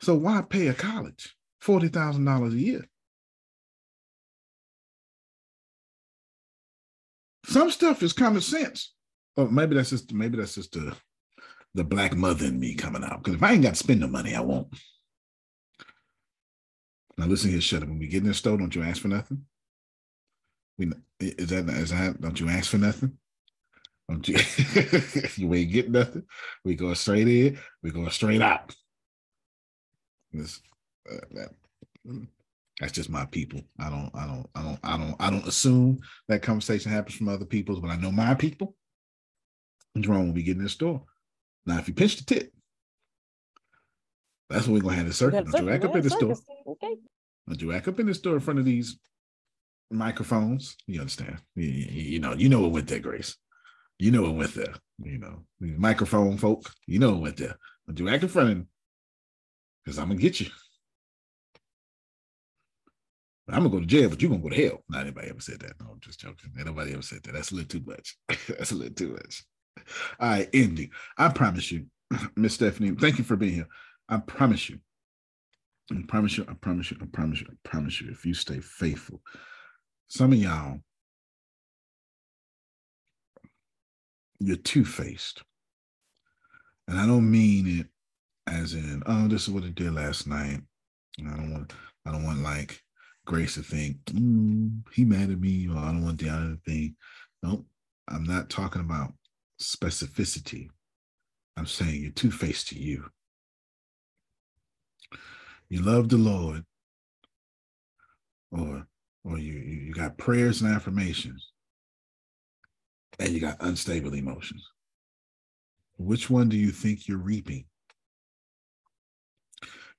So 0.00 0.14
why 0.14 0.42
pay 0.42 0.68
a 0.68 0.74
college 0.74 1.36
$40,000 1.62 2.52
a 2.52 2.56
year? 2.56 2.88
Some 7.46 7.70
stuff 7.70 8.02
is 8.02 8.12
common 8.12 8.40
sense. 8.40 8.92
Or 9.36 9.48
maybe 9.48 9.74
that's 9.76 9.90
just 9.90 10.12
maybe 10.12 10.36
that's 10.36 10.56
just 10.56 10.72
the 10.72 10.94
the 11.74 11.84
black 11.84 12.16
mother 12.16 12.46
in 12.46 12.58
me 12.58 12.74
coming 12.74 13.04
out. 13.04 13.22
Because 13.22 13.36
if 13.36 13.42
I 13.42 13.52
ain't 13.52 13.62
got 13.62 13.70
to 13.70 13.76
spend 13.76 14.02
the 14.02 14.08
money, 14.08 14.34
I 14.34 14.40
won't. 14.40 14.68
Now 17.16 17.26
listen 17.26 17.50
here, 17.50 17.60
shut 17.60 17.82
up. 17.82 17.88
When 17.88 17.98
we 17.98 18.06
get 18.06 18.22
in 18.22 18.28
the 18.28 18.34
store, 18.34 18.58
don't 18.58 18.74
you 18.74 18.82
ask 18.82 19.00
for 19.00 19.08
nothing? 19.08 19.44
We 20.76 20.90
is 21.20 21.48
that 21.48 21.68
is 21.68 21.90
that 21.90 22.20
don't 22.20 22.38
you 22.40 22.48
ask 22.48 22.70
for 22.70 22.78
nothing? 22.78 23.18
Don't 24.08 24.26
you 24.26 24.38
you 25.36 25.54
ain't 25.54 25.72
get 25.72 25.90
nothing? 25.90 26.24
We 26.64 26.74
go 26.74 26.94
straight 26.94 27.28
in, 27.28 27.58
we 27.82 27.90
go 27.90 28.08
straight 28.08 28.42
out. 28.42 28.74
This 30.32 30.60
uh, 31.10 31.16
that, 31.32 31.50
mm. 32.06 32.28
That's 32.80 32.92
just 32.92 33.10
my 33.10 33.26
people. 33.26 33.60
I 33.80 33.90
don't, 33.90 34.10
I 34.14 34.26
don't, 34.26 34.46
I 34.54 34.62
don't, 34.62 34.78
I 34.84 34.96
don't, 34.96 35.16
I 35.18 35.30
don't 35.30 35.48
assume 35.48 35.98
that 36.28 36.42
conversation 36.42 36.92
happens 36.92 37.16
from 37.16 37.28
other 37.28 37.44
people's, 37.44 37.80
but 37.80 37.90
I 37.90 37.96
know 37.96 38.12
my 38.12 38.34
people. 38.34 38.76
Jerome 39.98 40.26
will 40.26 40.32
be 40.32 40.44
getting 40.44 40.60
in 40.60 40.64
the 40.64 40.70
store. 40.70 41.02
Now, 41.66 41.78
if 41.78 41.88
you 41.88 41.94
pinch 41.94 42.16
the 42.16 42.24
tip, 42.24 42.52
that's 44.48 44.66
what 44.66 44.74
we're 44.74 44.82
gonna 44.82 44.96
have 44.96 45.06
the 45.06 45.12
circle. 45.12 45.42
Don't 45.42 45.64
you 45.64 45.70
act 45.70 45.84
up 45.84 45.96
in 45.96 46.02
the 46.02 46.10
store. 46.10 46.36
Okay. 46.66 46.96
Don't 47.48 47.62
you 47.62 47.72
act 47.72 47.88
up 47.88 47.98
in 47.98 48.06
the 48.06 48.14
store 48.14 48.34
in 48.34 48.40
front 48.40 48.60
of 48.60 48.64
these 48.64 48.98
microphones. 49.90 50.76
You 50.86 51.00
understand? 51.00 51.38
You, 51.54 51.66
you 51.66 52.20
know, 52.20 52.34
you 52.34 52.48
know 52.48 52.60
what 52.60 52.72
went 52.72 52.88
there, 52.88 53.00
Grace. 53.00 53.36
You 53.98 54.10
know 54.10 54.22
what 54.22 54.34
went 54.34 54.54
there. 54.54 54.74
You 55.02 55.18
know, 55.18 55.42
microphone 55.60 56.36
folk, 56.38 56.70
you 56.86 56.98
know 56.98 57.12
what 57.12 57.22
went 57.22 57.36
there. 57.36 57.56
Don't 57.86 57.98
you 57.98 58.08
act 58.08 58.22
in 58.22 58.28
front 58.28 58.50
of 58.50 58.64
because 59.84 59.98
I'm 59.98 60.08
gonna 60.08 60.20
get 60.20 60.40
you. 60.40 60.48
I'm 63.48 63.60
gonna 63.60 63.70
go 63.70 63.80
to 63.80 63.86
jail, 63.86 64.10
but 64.10 64.20
you're 64.20 64.30
gonna 64.30 64.42
go 64.42 64.50
to 64.50 64.62
hell. 64.62 64.84
Not 64.90 65.02
anybody 65.02 65.30
ever 65.30 65.40
said 65.40 65.60
that. 65.60 65.80
No, 65.80 65.92
I'm 65.92 66.00
just 66.00 66.20
joking. 66.20 66.50
Nobody 66.54 66.92
ever 66.92 67.02
said 67.02 67.22
that. 67.22 67.32
That's 67.32 67.50
a 67.50 67.54
little 67.54 67.68
too 67.68 67.82
much. 67.86 68.16
That's 68.48 68.72
a 68.72 68.74
little 68.74 68.94
too 68.94 69.12
much. 69.12 69.44
All 70.20 70.28
right, 70.28 70.48
ending. 70.52 70.90
I 71.16 71.28
promise 71.30 71.72
you, 71.72 71.86
Miss 72.36 72.54
Stephanie, 72.54 72.90
thank 72.90 73.18
you 73.18 73.24
for 73.24 73.36
being 73.36 73.54
here. 73.54 73.68
I 74.08 74.18
promise 74.18 74.68
you. 74.68 74.78
I 75.90 76.02
promise 76.06 76.36
you, 76.36 76.44
I 76.46 76.52
promise 76.54 76.90
you, 76.90 76.98
I 77.00 77.06
promise 77.06 77.40
you, 77.40 77.46
I 77.50 77.68
promise 77.68 78.00
you, 78.00 78.10
if 78.10 78.26
you 78.26 78.34
stay 78.34 78.60
faithful, 78.60 79.22
some 80.08 80.32
of 80.32 80.38
y'all, 80.38 80.80
you're 84.40 84.56
two-faced. 84.56 85.42
And 86.86 86.98
I 86.98 87.06
don't 87.06 87.30
mean 87.30 87.80
it 87.80 87.86
as 88.50 88.72
in, 88.72 89.02
oh, 89.06 89.28
this 89.28 89.42
is 89.42 89.50
what 89.50 89.64
it 89.64 89.74
did 89.74 89.94
last 89.94 90.26
night. 90.26 90.60
I 91.20 91.36
don't 91.36 91.52
want, 91.52 91.72
I 92.06 92.12
don't 92.12 92.24
want 92.24 92.42
like 92.42 92.80
Grace 93.26 93.54
to 93.54 93.62
think, 93.62 94.02
mm, 94.06 94.80
he 94.94 95.04
mad 95.04 95.30
at 95.30 95.38
me, 95.40 95.68
or 95.68 95.76
I 95.76 95.86
don't 95.86 96.04
want 96.04 96.18
the 96.18 96.30
other 96.30 96.56
thing. 96.64 96.96
No, 97.42 97.66
I'm 98.08 98.24
not 98.24 98.48
talking 98.48 98.80
about 98.80 99.12
specificity. 99.60 100.70
I'm 101.56 101.66
saying 101.66 102.00
you're 102.00 102.12
two 102.12 102.30
faced 102.30 102.68
to 102.68 102.78
you. 102.78 103.04
You 105.68 105.82
love 105.82 106.08
the 106.08 106.16
Lord, 106.16 106.64
or 108.50 108.86
or 109.24 109.38
you, 109.38 109.52
you 109.52 109.92
got 109.92 110.18
prayers 110.18 110.62
and 110.62 110.74
affirmations, 110.74 111.52
and 113.18 113.30
you 113.30 113.40
got 113.40 113.56
unstable 113.60 114.14
emotions. 114.14 114.66
Which 115.98 116.30
one 116.30 116.48
do 116.48 116.56
you 116.56 116.70
think 116.70 117.08
you're 117.08 117.18
reaping? 117.18 117.64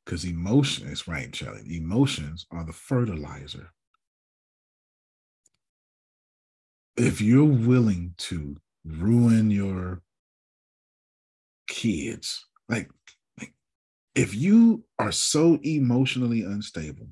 Because 0.05 0.25
emotions, 0.25 1.07
right, 1.07 1.31
Charlie? 1.31 1.77
Emotions 1.77 2.47
are 2.51 2.65
the 2.65 2.73
fertilizer. 2.73 3.71
If 6.97 7.21
you're 7.21 7.43
willing 7.43 8.15
to 8.17 8.55
ruin 8.83 9.51
your 9.51 10.01
kids, 11.67 12.45
like, 12.67 12.89
like 13.39 13.53
if 14.15 14.33
you 14.33 14.83
are 14.97 15.11
so 15.11 15.59
emotionally 15.63 16.43
unstable 16.43 17.09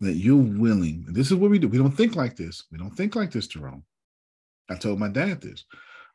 that 0.00 0.14
you're 0.14 0.36
willing, 0.36 1.06
this 1.08 1.28
is 1.28 1.36
what 1.36 1.50
we 1.50 1.58
do. 1.58 1.68
We 1.68 1.78
don't 1.78 1.96
think 1.96 2.16
like 2.16 2.36
this. 2.36 2.64
We 2.70 2.78
don't 2.78 2.94
think 2.94 3.16
like 3.16 3.30
this, 3.30 3.46
Jerome. 3.46 3.84
I 4.68 4.74
told 4.74 4.98
my 4.98 5.08
dad 5.08 5.40
this. 5.40 5.64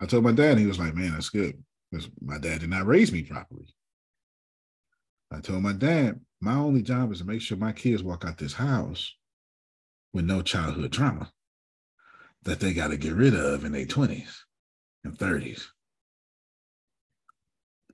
I 0.02 0.06
told 0.06 0.24
my 0.24 0.32
dad, 0.32 0.52
and 0.52 0.60
he 0.60 0.66
was 0.66 0.80
like, 0.80 0.95
man, 0.95 1.14
that's 1.14 1.30
good. 1.30 1.64
Because 1.91 2.10
my 2.22 2.38
dad 2.38 2.62
did 2.62 2.70
not 2.70 2.86
raise 2.86 3.12
me 3.12 3.24
properly. 3.24 3.74
I 5.32 5.40
told 5.40 5.64
my 5.64 5.74
dad, 5.74 6.20
my 6.41 6.56
only 6.56 6.82
job 6.82 7.12
is 7.12 7.20
to 7.20 7.26
make 7.26 7.41
sure 7.41 7.58
my 7.58 7.72
kids 7.72 8.03
walk 8.03 8.26
out 8.26 8.38
this 8.38 8.53
house 8.53 9.14
with 10.14 10.26
no 10.26 10.41
childhood 10.41 10.91
trauma 10.91 11.32
that 12.44 12.60
they 12.60 12.74
got 12.74 12.90
to 12.90 12.98
get 12.98 13.14
rid 13.14 13.36
of 13.36 13.64
in 13.64 13.72
their 13.72 13.86
20s 13.86 14.40
and 15.03 15.18
30s 15.18 15.64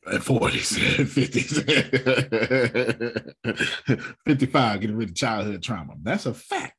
and 0.06 0.22
40s 0.22 1.00
and 1.00 1.08
50s 1.08 3.34
55 4.26 4.82
getting 4.82 4.96
rid 4.96 5.10
of 5.10 5.16
childhood 5.16 5.64
trauma 5.64 5.94
that's 6.02 6.26
a 6.26 6.34
fact 6.34 6.74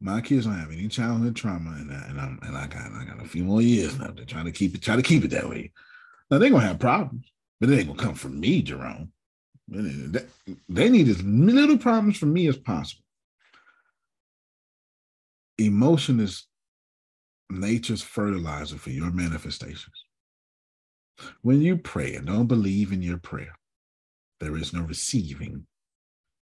my 0.00 0.20
kids 0.20 0.46
don't 0.46 0.54
have 0.54 0.70
any 0.70 0.88
childhood 0.88 1.34
trauma 1.34 1.70
and, 1.78 1.90
I, 1.90 2.06
and, 2.08 2.20
I'm, 2.20 2.38
and 2.42 2.56
I 2.56 2.66
got 2.66 2.92
I 2.92 3.04
got 3.04 3.24
a 3.24 3.28
few 3.28 3.44
more 3.44 3.62
years 3.62 3.98
now 3.98 4.08
to 4.08 4.24
try 4.24 4.42
to 4.42 4.52
keep 4.52 4.74
it 4.74 4.82
try 4.82 4.96
to 4.96 5.02
keep 5.02 5.24
it 5.24 5.30
that 5.30 5.48
way 5.48 5.72
now 6.30 6.38
they're 6.38 6.50
gonna 6.50 6.66
have 6.66 6.78
problems 6.78 7.30
but 7.60 7.70
it 7.70 7.78
ain't 7.78 7.88
gonna 7.88 8.02
come 8.02 8.14
from 8.14 8.38
me, 8.38 8.62
Jerome. 8.62 9.12
They 9.68 10.88
need 10.88 11.08
as 11.08 11.22
little 11.22 11.78
problems 11.78 12.16
from 12.16 12.32
me 12.32 12.46
as 12.46 12.56
possible. 12.56 13.04
Emotion 15.58 16.20
is 16.20 16.46
nature's 17.50 18.02
fertilizer 18.02 18.76
for 18.76 18.90
your 18.90 19.10
manifestations. 19.10 20.04
When 21.42 21.60
you 21.60 21.76
pray 21.76 22.14
and 22.14 22.26
don't 22.26 22.46
believe 22.46 22.92
in 22.92 23.02
your 23.02 23.18
prayer, 23.18 23.58
there 24.40 24.56
is 24.56 24.72
no 24.72 24.82
receiving. 24.82 25.66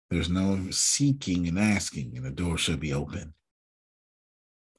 There's 0.10 0.30
no 0.30 0.70
seeking 0.72 1.48
and 1.48 1.58
asking, 1.58 2.14
and 2.16 2.26
the 2.26 2.32
door 2.32 2.58
should 2.58 2.80
be 2.80 2.94
open. 2.94 3.34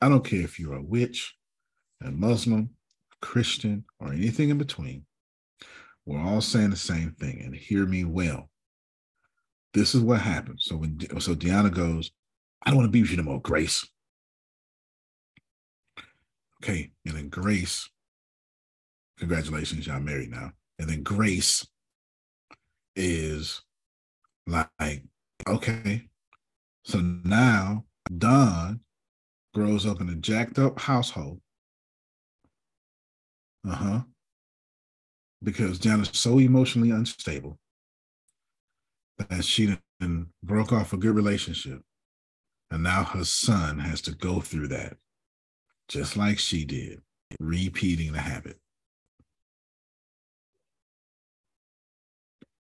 I 0.00 0.08
don't 0.08 0.24
care 0.24 0.40
if 0.40 0.58
you're 0.58 0.74
a 0.74 0.82
witch, 0.82 1.34
a 2.02 2.10
Muslim, 2.10 2.70
a 3.12 3.26
Christian, 3.26 3.84
or 3.98 4.12
anything 4.12 4.50
in 4.50 4.58
between. 4.58 5.06
We're 6.04 6.20
all 6.20 6.40
saying 6.40 6.70
the 6.70 6.76
same 6.76 7.12
thing, 7.12 7.40
and 7.42 7.54
hear 7.54 7.86
me 7.86 8.04
well. 8.04 8.50
This 9.72 9.94
is 9.94 10.02
what 10.02 10.20
happens. 10.20 10.64
So 10.66 10.76
when 10.76 11.00
so 11.20 11.34
Deanna 11.34 11.72
goes, 11.72 12.10
I 12.62 12.70
don't 12.70 12.78
want 12.78 12.88
to 12.88 12.92
be 12.92 13.02
with 13.02 13.10
you 13.10 13.16
no 13.18 13.22
more, 13.22 13.40
Grace. 13.40 13.86
Okay, 16.62 16.92
and 17.06 17.16
then 17.16 17.28
Grace, 17.28 17.88
congratulations, 19.18 19.86
y'all 19.86 20.00
married 20.00 20.30
now. 20.30 20.52
And 20.78 20.88
then 20.88 21.02
Grace 21.02 21.66
is 22.96 23.62
like, 24.46 25.02
okay, 25.46 26.08
so 26.84 27.00
now 27.24 27.84
Don 28.18 28.80
grows 29.54 29.86
up 29.86 30.00
in 30.00 30.08
a 30.08 30.14
jacked 30.14 30.58
up 30.58 30.80
household. 30.80 31.40
Uh 33.66 33.74
huh. 33.74 34.00
Because 35.42 35.78
Janet's 35.78 36.18
so 36.18 36.38
emotionally 36.38 36.90
unstable 36.90 37.58
that 39.18 39.44
she 39.44 39.76
broke 40.42 40.72
off 40.72 40.92
a 40.92 40.96
good 40.96 41.14
relationship. 41.14 41.82
And 42.70 42.82
now 42.82 43.04
her 43.04 43.24
son 43.24 43.78
has 43.80 44.00
to 44.02 44.12
go 44.14 44.40
through 44.40 44.68
that, 44.68 44.96
just 45.88 46.16
like 46.16 46.38
she 46.38 46.64
did, 46.64 47.02
repeating 47.38 48.12
the 48.12 48.20
habit. 48.20 48.58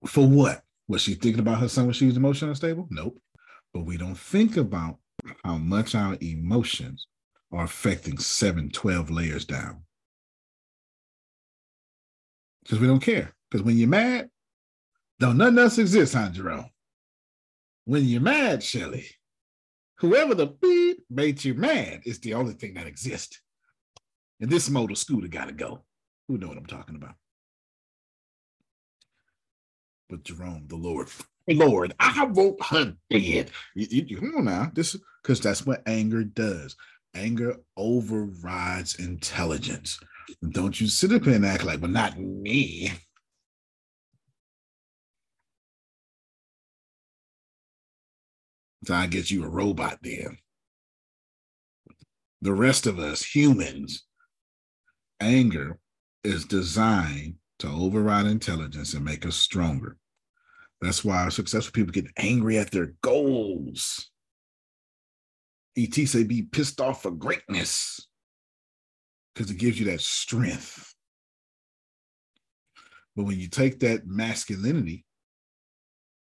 For 0.05 0.27
what? 0.27 0.63
Was 0.87 1.01
she 1.01 1.15
thinking 1.15 1.39
about 1.39 1.59
her 1.59 1.67
son 1.67 1.85
when 1.85 1.93
she 1.93 2.05
was 2.05 2.17
emotionally 2.17 2.51
unstable? 2.51 2.87
Nope. 2.89 3.19
But 3.73 3.85
we 3.85 3.97
don't 3.97 4.17
think 4.17 4.57
about 4.57 4.97
how 5.43 5.57
much 5.57 5.95
our 5.95 6.17
emotions 6.21 7.07
are 7.51 7.63
affecting 7.65 8.17
seven, 8.17 8.69
12 8.69 9.09
layers 9.09 9.45
down. 9.45 9.83
Because 12.63 12.79
we 12.79 12.87
don't 12.87 13.01
care. 13.01 13.33
Because 13.49 13.65
when 13.65 13.77
you're 13.77 13.87
mad, 13.87 14.29
don't 15.19 15.37
nothing 15.37 15.57
else 15.57 15.77
exist, 15.77 16.13
huh, 16.13 16.29
Jerome? 16.29 16.69
When 17.85 18.03
you're 18.03 18.21
mad, 18.21 18.61
Shelly, 18.61 19.07
whoever 19.99 20.35
the 20.35 20.47
beat 20.47 20.99
made 21.09 21.43
you 21.43 21.53
mad 21.53 22.01
is 22.05 22.19
the 22.19 22.33
only 22.33 22.53
thing 22.53 22.73
that 22.75 22.87
exists. 22.87 23.41
And 24.39 24.49
this 24.49 24.69
motor 24.69 24.95
scooter 24.95 25.27
got 25.27 25.45
to 25.45 25.53
go. 25.53 25.83
Who 26.27 26.37
know 26.37 26.47
what 26.47 26.57
I'm 26.57 26.65
talking 26.65 26.95
about? 26.95 27.15
But 30.09 30.23
Jerome, 30.23 30.65
the 30.67 30.75
Lord, 30.77 31.09
Lord, 31.47 31.93
I 31.99 32.25
want 32.25 32.63
her 32.65 32.95
dead. 33.09 33.51
You, 33.75 33.87
you, 33.89 34.05
you 34.07 34.17
come 34.17 34.35
on 34.37 34.45
now, 34.45 34.71
this 34.73 34.95
because 35.21 35.41
that's 35.41 35.65
what 35.65 35.83
anger 35.87 36.23
does. 36.23 36.75
Anger 37.13 37.57
overrides 37.75 38.95
intelligence. 38.95 39.99
Don't 40.49 40.79
you 40.79 40.87
sit 40.87 41.11
up 41.11 41.25
and 41.25 41.45
act 41.45 41.63
like, 41.63 41.81
but 41.81 41.89
not 41.89 42.19
me. 42.19 42.91
So 48.85 48.93
I 48.93 49.07
get 49.07 49.31
you 49.31 49.43
a 49.43 49.49
robot 49.49 49.99
then. 50.01 50.37
The 52.41 52.53
rest 52.53 52.85
of 52.85 52.99
us, 52.99 53.23
humans, 53.23 54.05
anger 55.19 55.79
is 56.23 56.45
designed 56.45 57.35
to 57.59 57.67
override 57.67 58.25
intelligence 58.25 58.93
and 58.93 59.03
make 59.03 59.25
us 59.25 59.35
stronger. 59.35 59.97
That's 60.81 61.03
why 61.03 61.27
successful 61.29 61.71
people 61.71 61.91
get 61.91 62.11
angry 62.17 62.57
at 62.57 62.71
their 62.71 62.93
goals. 63.01 64.09
ET 65.75 65.93
say 65.93 66.23
be 66.23 66.43
pissed 66.43 66.81
off 66.81 67.03
for 67.03 67.11
greatness 67.11 68.07
because 69.33 69.51
it 69.51 69.57
gives 69.57 69.79
you 69.79 69.85
that 69.87 70.01
strength. 70.01 70.93
But 73.15 73.25
when 73.25 73.39
you 73.39 73.47
take 73.47 73.79
that 73.79 74.05
masculinity 74.05 75.05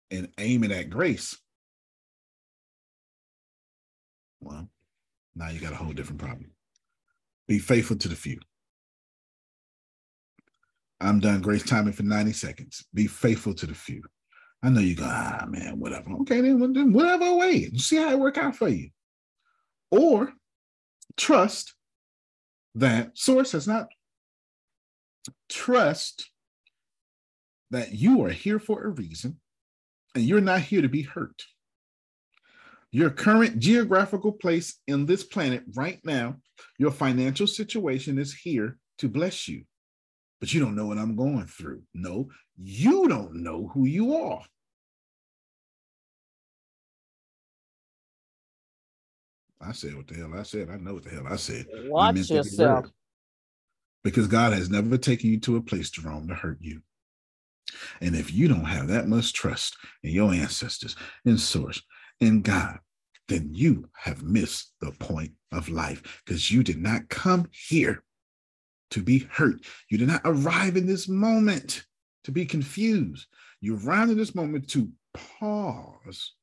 and 0.09 0.29
aim 0.39 0.63
it 0.63 0.71
at 0.71 0.89
grace, 0.89 1.39
well, 4.39 4.67
now 5.35 5.49
you 5.49 5.59
got 5.59 5.73
a 5.73 5.77
whole 5.77 5.93
different 5.93 6.19
problem. 6.19 6.51
Be 7.47 7.59
faithful 7.59 7.97
to 7.97 8.07
the 8.07 8.15
few. 8.15 8.39
I'm 11.01 11.19
done. 11.19 11.41
Grace 11.41 11.63
timing 11.63 11.93
for 11.93 12.03
90 12.03 12.33
seconds. 12.33 12.85
Be 12.93 13.07
faithful 13.07 13.53
to 13.55 13.65
the 13.65 13.73
few. 13.73 14.03
I 14.63 14.69
know 14.69 14.81
you 14.81 14.95
go, 14.95 15.07
ah, 15.07 15.45
man, 15.49 15.79
whatever. 15.79 16.11
Okay, 16.21 16.41
then 16.41 16.93
whatever 16.93 17.33
way. 17.35 17.69
See 17.71 17.97
how 17.97 18.11
it 18.11 18.19
work 18.19 18.37
out 18.37 18.55
for 18.55 18.69
you. 18.69 18.89
Or 19.89 20.31
trust 21.17 21.73
that 22.75 23.17
source 23.17 23.51
has 23.53 23.67
not 23.67 23.87
trust 25.49 26.29
that 27.71 27.91
you 27.93 28.23
are 28.23 28.29
here 28.29 28.59
for 28.59 28.83
a 28.83 28.89
reason 28.89 29.39
and 30.13 30.23
you're 30.23 30.41
not 30.41 30.61
here 30.61 30.81
to 30.81 30.89
be 30.89 31.01
hurt. 31.01 31.43
Your 32.91 33.09
current 33.09 33.59
geographical 33.59 34.33
place 34.33 34.79
in 34.87 35.05
this 35.05 35.23
planet 35.23 35.63
right 35.75 35.99
now, 36.03 36.35
your 36.77 36.91
financial 36.91 37.47
situation 37.47 38.19
is 38.19 38.33
here 38.33 38.77
to 38.99 39.07
bless 39.07 39.47
you 39.47 39.63
but 40.41 40.53
you 40.53 40.59
don't 40.59 40.75
know 40.75 40.87
what 40.87 40.97
I'm 40.97 41.15
going 41.15 41.45
through. 41.45 41.83
No, 41.93 42.27
you 42.57 43.07
don't 43.07 43.35
know 43.35 43.69
who 43.73 43.85
you 43.85 44.15
are. 44.15 44.41
I 49.61 49.71
said 49.71 49.95
what 49.95 50.07
the 50.07 50.15
hell 50.15 50.33
I 50.35 50.41
said. 50.41 50.69
I 50.71 50.77
know 50.77 50.95
what 50.95 51.03
the 51.03 51.11
hell 51.11 51.27
I 51.29 51.35
said. 51.35 51.67
Watch 51.85 52.31
yourself. 52.31 52.87
Because 54.03 54.25
God 54.25 54.53
has 54.53 54.71
never 54.71 54.97
taken 54.97 55.29
you 55.29 55.39
to 55.41 55.57
a 55.57 55.61
place, 55.61 55.91
Jerome, 55.91 56.27
to 56.27 56.33
hurt 56.33 56.57
you. 56.59 56.81
And 58.01 58.15
if 58.15 58.33
you 58.33 58.47
don't 58.47 58.65
have 58.65 58.87
that 58.87 59.07
much 59.07 59.33
trust 59.33 59.77
in 60.01 60.11
your 60.11 60.33
ancestors, 60.33 60.95
in 61.23 61.37
Source, 61.37 61.83
in 62.19 62.41
God, 62.41 62.79
then 63.27 63.51
you 63.53 63.87
have 63.93 64.23
missed 64.23 64.73
the 64.81 64.91
point 64.93 65.33
of 65.51 65.69
life 65.69 66.23
because 66.25 66.49
you 66.49 66.63
did 66.63 66.81
not 66.81 67.07
come 67.09 67.47
here 67.51 68.03
to 68.91 69.01
be 69.01 69.19
hurt. 69.31 69.65
You 69.89 69.97
did 69.97 70.07
not 70.07 70.21
arrive 70.25 70.77
in 70.77 70.85
this 70.85 71.07
moment 71.07 71.83
to 72.25 72.31
be 72.31 72.45
confused. 72.45 73.27
You 73.61 73.77
arrived 73.77 74.11
in 74.11 74.17
this 74.17 74.35
moment 74.35 74.69
to 74.69 74.89
pause, 75.13 76.33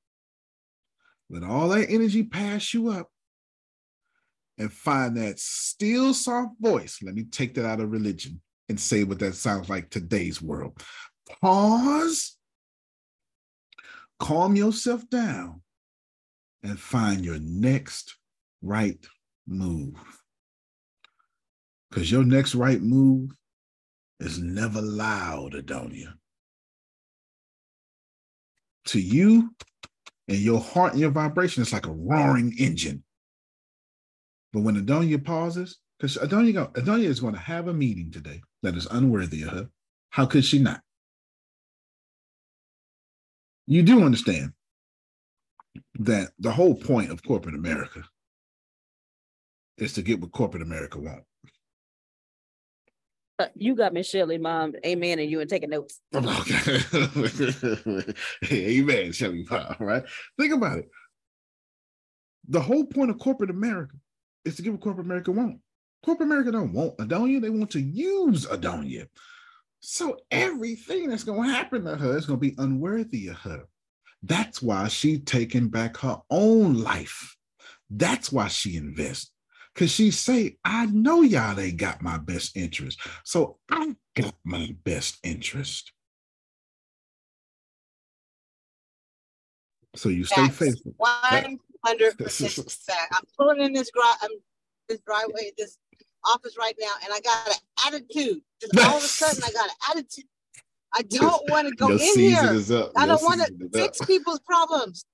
let 1.31 1.43
all 1.43 1.69
that 1.69 1.91
energy 1.91 2.23
pass 2.23 2.73
you 2.73 2.89
up, 2.89 3.11
and 4.57 4.73
find 4.73 5.16
that 5.16 5.39
still 5.39 6.15
soft 6.15 6.55
voice. 6.61 6.99
Let 7.03 7.15
me 7.15 7.25
take 7.25 7.55
that 7.55 7.66
out 7.66 7.81
of 7.81 7.93
religion 7.93 8.41
and 8.69 8.79
say 8.79 9.05
what 9.05 9.19
that 9.20 9.35
sounds 9.35 9.69
like 9.69 9.91
today's 9.91 10.43
world. 10.43 10.83
Pause, 11.41 12.37
calm 14.19 14.57
yourself 14.57 15.09
down, 15.09 15.62
and 16.62 16.79
find 16.79 17.25
your 17.25 17.39
next 17.41 18.16
right 18.62 19.05
move. 19.47 19.95
Because 21.90 22.10
your 22.10 22.24
next 22.24 22.55
right 22.55 22.81
move 22.81 23.31
is 24.20 24.39
never 24.39 24.81
loud, 24.81 25.52
Adonia. 25.55 26.15
To 28.86 29.01
you 29.01 29.51
and 30.28 30.39
your 30.39 30.60
heart 30.60 30.93
and 30.93 31.01
your 31.01 31.10
vibration, 31.10 31.62
it's 31.62 31.73
like 31.73 31.86
a 31.86 31.93
roaring 31.93 32.55
engine. 32.59 33.05
But 34.52 34.62
when 34.62 34.77
Adonia 34.77 35.23
pauses, 35.23 35.78
because 35.98 36.16
Adonia, 36.16 36.73
Adonia 36.73 37.05
is 37.05 37.20
going 37.20 37.35
to 37.35 37.40
have 37.40 37.69
a 37.69 37.74
meeting 37.74 38.10
today 38.10 38.40
that 38.62 38.77
is 38.77 38.86
unworthy 38.90 39.43
of 39.43 39.51
her. 39.51 39.69
How 40.10 40.27
could 40.27 40.44
she 40.44 40.59
not? 40.59 40.81
You 43.66 43.82
do 43.82 44.02
understand 44.02 44.52
that 45.98 46.31
the 46.39 46.51
whole 46.51 46.74
point 46.74 47.10
of 47.10 47.23
corporate 47.23 47.55
America 47.55 48.02
is 49.77 49.93
to 49.94 50.02
get 50.02 50.20
what 50.20 50.32
corporate 50.32 50.62
America 50.62 50.98
wants. 50.98 51.27
Uh, 53.39 53.47
you 53.55 53.77
got 53.77 53.93
Miss 53.93 54.09
Shelley, 54.09 54.39
mom. 54.39 54.74
Amen. 54.85 55.20
And 55.20 55.31
you 55.31 55.40
and 55.40 55.48
taking 55.48 55.70
notes. 55.70 56.01
Okay. 56.15 56.81
amen, 58.52 59.12
Shelley, 59.12 59.47
mom. 59.51 59.77
Right? 59.78 60.02
Think 60.39 60.55
about 60.55 60.78
it. 60.78 60.90
The 62.48 62.60
whole 62.60 62.85
point 62.85 63.10
of 63.10 63.19
corporate 63.19 63.51
America 63.51 63.94
is 64.44 64.56
to 64.56 64.62
give 64.62 64.73
what 64.73 64.81
corporate 64.81 65.06
America 65.06 65.31
want. 65.31 65.60
Corporate 66.05 66.27
America 66.27 66.51
don't 66.51 66.73
want 66.73 66.97
Adonia. 66.98 67.40
They 67.40 67.51
want 67.51 67.70
to 67.73 67.81
use 67.81 68.47
Adonia. 68.47 69.06
So 69.81 70.16
everything 70.31 71.09
that's 71.09 71.24
going 71.24 71.48
to 71.48 71.55
happen 71.55 71.85
to 71.85 71.97
her 71.97 72.16
is 72.16 72.27
going 72.27 72.40
to 72.40 72.51
be 72.51 72.56
unworthy 72.59 73.28
of 73.28 73.36
her. 73.36 73.65
That's 74.23 74.60
why 74.60 74.89
she's 74.89 75.20
taking 75.24 75.69
back 75.69 75.98
her 75.98 76.19
own 76.31 76.82
life. 76.82 77.36
That's 77.90 78.32
why 78.32 78.48
she 78.48 78.77
invests 78.77 79.31
Cause 79.78 79.92
she 79.92 80.10
say, 80.10 80.56
I 80.64 80.86
know 80.86 81.22
y'all 81.22 81.60
ain't 81.60 81.76
got 81.76 82.02
my 82.02 82.18
best 82.18 82.56
interest. 82.56 82.98
So 83.22 83.59
I 83.70 83.94
got 84.16 84.34
my 84.42 84.74
best 84.82 85.18
interest. 85.22 85.92
So 89.94 90.09
you 90.09 90.24
stay 90.24 90.48
Facts. 90.48 90.59
faithful. 90.59 90.94
One 90.96 91.60
hundred 91.86 92.18
percent. 92.18 92.59
I'm 93.12 93.22
pulling 93.38 93.60
in 93.60 93.72
this 93.72 93.88
I'm 93.96 94.32
um, 94.32 94.38
this 94.88 94.98
driveway, 95.06 95.52
this 95.56 95.78
office 96.26 96.56
right 96.59 96.74
now, 96.80 96.94
and 97.05 97.12
I 97.14 97.20
got 97.20 97.46
an 97.46 97.55
attitude. 97.86 98.40
Just 98.60 98.76
all 98.84 98.98
of 98.98 99.05
a 99.05 99.06
sudden, 99.06 99.40
I 99.44 99.52
got 99.52 99.68
an 99.68 99.76
attitude. 99.90 100.24
I 100.92 101.02
don't 101.02 101.42
want 101.50 101.68
to 101.68 101.74
go 101.76 101.86
Your 101.86 102.00
in 102.00 102.18
here. 102.18 102.90
I 102.96 103.06
don't 103.06 103.22
want 103.22 103.42
to 103.42 103.68
fix 103.72 104.00
people's 104.00 104.40
problems. 104.40 105.05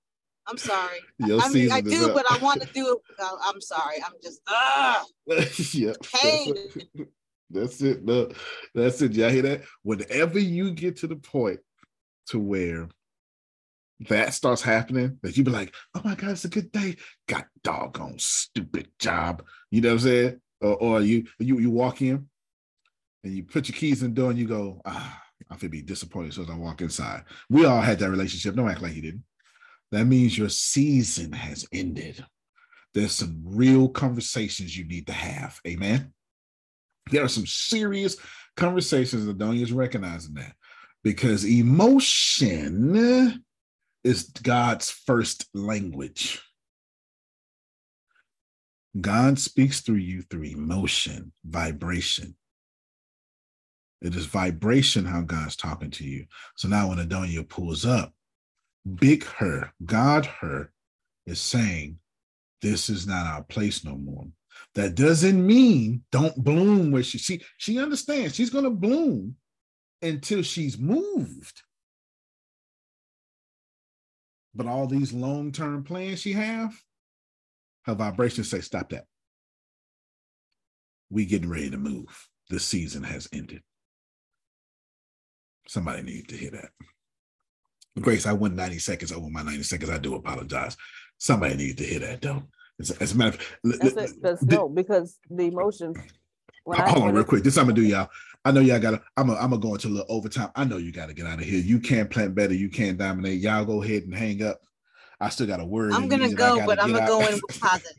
I'm 0.46 0.58
sorry. 0.58 0.98
Your 1.18 1.40
I 1.40 1.48
mean, 1.48 1.72
I 1.72 1.80
do, 1.80 2.12
but 2.12 2.30
I 2.30 2.38
want 2.38 2.62
to 2.62 2.68
do 2.72 2.92
it. 2.92 3.24
I'm 3.42 3.60
sorry. 3.60 3.96
I'm 4.04 4.12
just 4.22 4.40
ah 4.48 5.04
yep. 5.72 5.96
pain. 6.22 6.54
That's 7.50 7.80
it. 7.82 8.04
No, 8.04 8.30
that's 8.74 9.00
it. 9.02 9.12
Y'all 9.12 9.28
hear 9.28 9.42
that? 9.42 9.62
Whenever 9.82 10.40
you 10.40 10.72
get 10.72 10.96
to 10.96 11.06
the 11.06 11.14
point 11.14 11.60
to 12.28 12.38
where 12.38 12.88
that 14.08 14.34
starts 14.34 14.62
happening, 14.62 15.18
that 15.22 15.36
you 15.36 15.44
be 15.44 15.50
like, 15.50 15.72
oh 15.94 16.00
my 16.04 16.14
God, 16.16 16.30
it's 16.30 16.46
a 16.46 16.48
good 16.48 16.72
day. 16.72 16.96
Got 17.28 17.46
doggone 17.62 18.18
stupid 18.18 18.88
job. 18.98 19.44
You 19.70 19.82
know 19.82 19.90
what 19.90 19.94
I'm 19.94 20.00
saying? 20.00 20.40
Or, 20.62 20.76
or 20.76 21.00
you 21.02 21.26
you 21.38 21.60
you 21.60 21.70
walk 21.70 22.02
in 22.02 22.28
and 23.22 23.32
you 23.32 23.44
put 23.44 23.68
your 23.68 23.76
keys 23.76 24.02
in 24.02 24.14
the 24.14 24.20
door 24.20 24.30
and 24.30 24.38
you 24.38 24.48
go, 24.48 24.80
ah, 24.84 25.22
I 25.50 25.56
feel 25.56 25.70
be 25.70 25.82
disappointed 25.82 26.28
as 26.28 26.34
soon 26.36 26.44
as 26.44 26.50
I 26.50 26.56
walk 26.56 26.80
inside. 26.80 27.24
We 27.50 27.66
all 27.66 27.80
had 27.80 27.98
that 28.00 28.10
relationship. 28.10 28.54
Don't 28.54 28.68
act 28.68 28.82
like 28.82 28.94
you 28.94 29.02
didn't. 29.02 29.22
That 29.92 30.06
means 30.06 30.36
your 30.36 30.48
season 30.48 31.32
has 31.32 31.66
ended. 31.72 32.24
There's 32.94 33.12
some 33.12 33.40
real 33.44 33.88
conversations 33.88 34.76
you 34.76 34.86
need 34.86 35.06
to 35.08 35.12
have. 35.12 35.60
Amen. 35.66 36.12
There 37.10 37.22
are 37.24 37.28
some 37.28 37.46
serious 37.46 38.16
conversations 38.56 39.26
that 39.26 39.40
is 39.54 39.72
recognizing 39.72 40.34
that 40.34 40.54
because 41.02 41.44
emotion 41.44 42.94
is 44.04 44.24
God's 44.24 44.90
first 44.90 45.46
language. 45.54 46.42
God 49.00 49.38
speaks 49.38 49.80
through 49.80 49.96
you 49.96 50.22
through 50.22 50.44
emotion, 50.44 51.32
vibration. 51.44 52.36
It 54.00 54.14
is 54.14 54.26
vibration 54.26 55.04
how 55.04 55.22
God's 55.22 55.56
talking 55.56 55.90
to 55.92 56.04
you. 56.04 56.26
So 56.56 56.68
now 56.68 56.88
when 56.88 56.98
Adonia 56.98 57.48
pulls 57.48 57.84
up, 57.84 58.12
big 58.92 59.24
her, 59.24 59.72
God 59.84 60.26
her, 60.26 60.72
is 61.26 61.40
saying, 61.40 61.98
This 62.62 62.90
is 62.90 63.06
not 63.06 63.26
our 63.26 63.42
place 63.42 63.84
no 63.84 63.96
more. 63.96 64.26
That 64.74 64.94
doesn't 64.94 65.44
mean 65.44 66.02
don't 66.12 66.36
bloom 66.36 66.90
where 66.90 67.02
she 67.02 67.18
she, 67.18 67.42
she 67.58 67.80
understands 67.80 68.34
she's 68.34 68.50
gonna 68.50 68.70
bloom 68.70 69.36
until 70.02 70.42
she's 70.42 70.78
moved. 70.78 71.62
But 74.54 74.66
all 74.66 74.86
these 74.86 75.12
long-term 75.12 75.82
plans 75.84 76.20
she 76.20 76.32
have, 76.34 76.80
her 77.86 77.94
vibrations 77.94 78.50
say, 78.50 78.60
stop 78.60 78.90
that. 78.90 79.04
We 81.10 81.26
getting 81.26 81.50
ready 81.50 81.70
to 81.70 81.76
move. 81.76 82.28
The 82.50 82.60
season 82.60 83.02
has 83.02 83.28
ended. 83.32 83.62
Somebody 85.66 86.02
needed 86.02 86.28
to 86.28 86.36
hear 86.36 86.50
that. 86.52 86.70
Grace, 88.00 88.26
I 88.26 88.32
went 88.32 88.56
90 88.56 88.78
seconds 88.80 89.12
over 89.12 89.28
my 89.30 89.42
90 89.42 89.62
seconds. 89.62 89.90
I 89.90 89.98
do 89.98 90.14
apologize. 90.16 90.76
Somebody 91.18 91.54
needed 91.56 91.78
to 91.78 91.84
hear 91.84 92.00
that 92.00 92.22
though. 92.22 92.42
As, 92.80 92.90
as 92.92 93.12
a 93.12 93.16
matter 93.16 93.38
of 93.64 93.78
That's 93.78 94.12
it, 94.12 94.22
that's 94.22 94.42
no, 94.42 94.68
because 94.68 95.18
the 95.30 95.44
emotions. 95.44 95.96
when 96.64 96.80
I- 96.80 96.90
Hold 96.90 97.04
on 97.04 97.12
real 97.14 97.22
it- 97.22 97.28
quick. 97.28 97.44
This 97.44 97.56
I'm 97.56 97.66
gonna 97.66 97.74
do, 97.76 97.82
y'all. 97.82 98.08
I 98.44 98.50
know 98.50 98.60
y'all 98.60 98.80
gotta, 98.80 99.00
I'm 99.16 99.28
gonna 99.28 99.38
I'm 99.38 99.50
gonna 99.50 99.62
go 99.62 99.74
into 99.74 99.88
a 99.88 99.90
little 99.90 100.06
overtime. 100.08 100.50
I 100.56 100.64
know 100.64 100.76
you 100.76 100.90
gotta 100.92 101.14
get 101.14 101.26
out 101.26 101.38
of 101.38 101.44
here. 101.44 101.60
You 101.60 101.78
can't 101.78 102.10
plant 102.10 102.34
better, 102.34 102.52
you 102.52 102.68
can't 102.68 102.98
dominate. 102.98 103.40
Y'all 103.40 103.64
go 103.64 103.82
ahead 103.82 104.02
and 104.02 104.14
hang 104.14 104.42
up. 104.42 104.60
I 105.20 105.28
still 105.28 105.46
got 105.46 105.60
a 105.60 105.64
word. 105.64 105.92
I'm 105.92 106.08
gonna 106.08 106.24
me 106.28 106.34
that 106.34 106.52
I 106.52 106.58
go, 106.58 106.66
but 106.66 106.82
I'm 106.82 106.92
gonna 106.92 107.06
go 107.06 107.20
in 107.26 107.40
positive. 107.60 107.92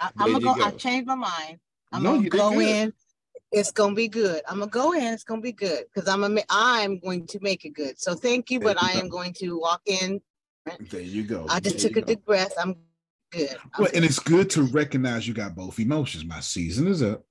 I, 0.00 0.10
There 0.14 0.26
I'm 0.26 0.32
gonna 0.40 0.44
go. 0.44 0.62
I 0.62 0.70
go. 0.70 0.76
changed 0.76 1.06
my 1.08 1.14
mind. 1.14 1.58
I'm 1.90 2.02
No, 2.02 2.10
gonna 2.12 2.22
you 2.24 2.30
go 2.30 2.50
good. 2.50 2.66
in. 2.68 2.92
It's 3.50 3.72
gonna 3.72 3.94
be 3.94 4.08
good. 4.08 4.42
I'm 4.48 4.58
gonna 4.58 4.70
go 4.70 4.92
in. 4.92 5.02
It's 5.02 5.24
gonna 5.24 5.40
be 5.40 5.52
good 5.52 5.84
because 5.92 6.08
I'm 6.08 6.22
a, 6.24 6.42
I'm 6.50 6.98
going 6.98 7.26
to 7.28 7.38
make 7.40 7.64
it 7.64 7.70
good. 7.70 7.98
So 7.98 8.14
thank 8.14 8.50
you, 8.50 8.60
There 8.60 8.68
but 8.68 8.82
you 8.82 8.88
I 8.88 8.92
go. 8.92 8.98
am 9.00 9.08
going 9.08 9.32
to 9.34 9.58
walk 9.58 9.80
in. 9.86 10.20
There 10.90 11.00
you 11.00 11.24
go. 11.24 11.46
I 11.48 11.60
just 11.60 11.78
There 11.78 11.88
took 11.88 11.96
a 11.96 12.00
go. 12.02 12.06
deep 12.08 12.24
breath. 12.26 12.52
I'm 12.60 12.76
good. 13.30 13.56
I'm 13.74 13.82
Well, 13.84 13.90
and 13.94 14.04
it's 14.04 14.18
good 14.18 14.50
to 14.50 14.62
recognize 14.64 15.26
you 15.26 15.32
got 15.32 15.54
both 15.54 15.78
emotions. 15.78 16.26
My 16.26 16.40
season 16.40 16.86
is 16.88 17.02
up, 17.02 17.24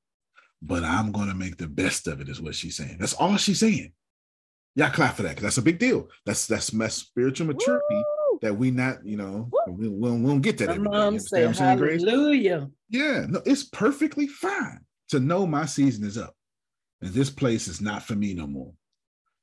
but 0.62 0.84
I'm 0.84 1.12
going 1.12 1.28
to 1.28 1.36
make 1.36 1.58
the 1.58 1.68
best 1.68 2.08
of 2.08 2.20
it, 2.20 2.30
is 2.30 2.42
what 2.42 2.56
she's 2.56 2.78
saying. 2.78 2.98
That's 3.00 3.14
all 3.14 3.38
she's 3.38 3.60
saying. 3.60 3.94
Y'all 4.76 4.90
clap 4.90 5.16
for 5.16 5.24
that 5.24 5.30
because 5.30 5.44
that's 5.44 5.58
a 5.58 5.64
big 5.64 5.80
deal. 5.80 6.08
That's 6.26 6.46
that's 6.46 6.72
my 6.72 6.88
spiritual 6.88 7.48
maturity 7.48 8.04
that 8.42 8.56
we 8.56 8.70
not, 8.70 9.04
you 9.06 9.18
know, 9.18 9.50
we, 9.68 9.88
we, 9.88 10.08
don't, 10.08 10.24
we 10.24 10.30
don't 10.32 10.42
get 10.42 10.60
that. 10.60 10.70
My 10.70 10.76
every 10.76 10.84
day. 10.84 10.90
Mom 10.90 11.02
understand 11.08 11.22
said, 11.22 11.42
what 11.42 11.48
I'm 11.48 11.54
saying, 11.56 11.78
Grace? 11.78 12.04
Hallelujah. 12.04 12.70
Yeah, 12.90 13.26
no, 13.28 13.42
it's 13.46 13.64
perfectly 13.64 14.28
fine 14.28 14.82
to 15.10 15.19
know 15.19 15.48
my 15.48 15.66
season 15.66 16.06
is 16.06 16.18
up 16.18 16.36
and 17.02 17.14
this 17.14 17.30
place 17.30 17.68
is 17.68 17.82
not 17.82 18.03
for 18.03 18.16
me 18.16 18.34
no 18.34 18.48
more. 18.48 18.74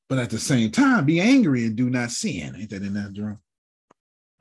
But 0.09 0.19
at 0.19 0.31
the 0.31 0.39
same 0.39 0.71
time, 0.71 1.07
be 1.07 1.21
angry 1.21 1.65
and 1.65 1.77
do 1.77 1.89
not 1.89 2.11
sin. 2.11 2.55
Ain't 2.59 2.71
that 2.71 2.83
in 2.83 2.95
that 2.95 3.15
drum? 3.15 3.39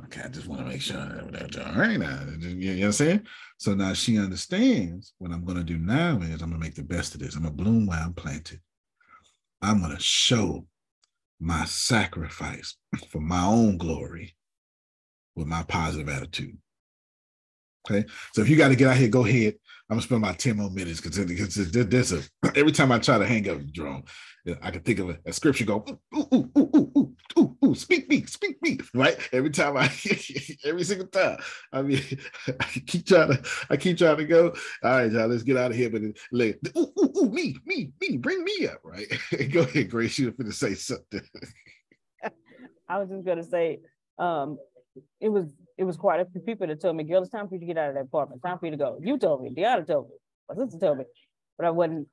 Okay, 0.05 0.21
I 0.25 0.27
just 0.27 0.47
want 0.47 0.61
to 0.61 0.67
make 0.67 0.81
sure 0.81 0.97
that 0.97 1.31
that's 1.31 1.57
all 1.57 1.79
right 1.79 1.97
now. 1.97 2.19
You 2.39 2.75
know 2.75 2.79
what 2.79 2.85
I'm 2.87 2.91
saying? 2.91 3.27
So 3.57 3.73
now 3.73 3.93
she 3.93 4.19
understands 4.19 5.13
what 5.19 5.31
I'm 5.31 5.45
going 5.45 5.57
to 5.57 5.63
do 5.63 5.77
now 5.77 6.17
is 6.17 6.41
I'm 6.41 6.49
going 6.49 6.51
to 6.51 6.57
make 6.57 6.75
the 6.75 6.83
best 6.83 7.13
of 7.13 7.21
this. 7.21 7.35
I'm 7.35 7.43
going 7.43 7.55
to 7.55 7.63
bloom 7.63 7.85
while 7.85 8.03
I'm 8.03 8.13
planted. 8.13 8.59
I'm 9.61 9.81
going 9.81 9.95
to 9.95 10.01
show 10.01 10.65
my 11.39 11.63
sacrifice 11.65 12.75
for 13.09 13.21
my 13.21 13.45
own 13.45 13.77
glory 13.77 14.35
with 15.35 15.47
my 15.47 15.63
positive 15.63 16.09
attitude. 16.09 16.57
Okay. 17.89 18.05
So 18.33 18.41
if 18.41 18.49
you 18.49 18.57
got 18.57 18.69
to 18.69 18.75
get 18.75 18.89
out 18.89 18.97
here, 18.97 19.09
go 19.09 19.25
ahead. 19.25 19.55
I'm 19.89 19.97
gonna 19.97 20.01
spend 20.01 20.21
my 20.21 20.33
10 20.33 20.57
more 20.57 20.69
minutes 20.69 21.01
because 21.01 21.19
every 22.55 22.71
time 22.71 22.91
I 22.91 22.99
try 22.99 23.17
to 23.17 23.25
hang 23.25 23.49
up 23.49 23.57
the 23.57 23.63
drone, 23.65 24.03
I 24.61 24.71
can 24.71 24.81
think 24.81 24.99
of 24.99 25.09
a, 25.09 25.19
a 25.25 25.33
scripture 25.33 25.65
go, 25.65 25.85
ooh, 26.15 26.27
ooh, 26.33 26.51
ooh, 26.57 26.69
ooh, 26.75 26.91
ooh, 26.97 27.15
ooh, 27.37 27.57
ooh, 27.65 27.75
speak 27.75 28.09
me, 28.09 28.25
speak 28.25 28.61
me, 28.61 28.79
right? 28.93 29.17
Every 29.31 29.49
time 29.49 29.77
I 29.77 29.83
every 30.65 30.83
single 30.83 31.07
time. 31.07 31.37
I 31.71 31.81
mean, 31.81 32.01
I 32.59 32.63
keep 32.85 33.05
trying 33.05 33.29
to, 33.29 33.43
I 33.69 33.77
keep 33.77 33.97
trying 33.97 34.17
to 34.17 34.25
go. 34.25 34.53
All 34.83 34.91
right, 34.91 35.11
y'all, 35.11 35.27
let's 35.27 35.43
get 35.43 35.57
out 35.57 35.71
of 35.71 35.77
here. 35.77 35.89
But 35.89 36.01
like, 36.31 36.59
ooh, 36.77 36.91
ooh, 37.01 37.13
ooh, 37.17 37.29
me, 37.29 37.55
me, 37.65 37.91
me, 38.01 38.17
bring 38.17 38.43
me 38.43 38.67
up, 38.67 38.79
right? 38.83 39.07
go 39.51 39.61
ahead, 39.61 39.89
Grace. 39.89 40.19
You're 40.19 40.31
gonna 40.31 40.51
say 40.51 40.75
something. 40.75 41.21
I 42.89 42.99
was 42.99 43.09
just 43.09 43.25
gonna 43.25 43.43
say, 43.43 43.79
um, 44.17 44.57
it 45.19 45.29
was, 45.29 45.53
it 45.77 45.83
was 45.83 45.97
quite 45.97 46.19
a 46.19 46.25
few 46.25 46.41
people 46.41 46.67
that 46.67 46.81
told 46.81 46.95
me, 46.95 47.03
girl, 47.03 47.21
it's 47.21 47.31
time 47.31 47.47
for 47.47 47.55
you 47.55 47.59
to 47.61 47.65
get 47.65 47.77
out 47.77 47.89
of 47.89 47.95
that 47.95 48.03
apartment. 48.03 48.37
It's 48.37 48.43
time 48.43 48.59
for 48.59 48.65
you 48.65 48.71
to 48.71 48.77
go. 48.77 48.99
You 49.01 49.17
told 49.17 49.41
me, 49.41 49.49
Deanna 49.49 49.85
told 49.85 50.09
me, 50.09 50.15
my 50.49 50.55
sister 50.55 50.79
told 50.79 50.99
me, 50.99 51.05
but 51.57 51.67
I 51.67 51.71
wasn't, 51.71 52.07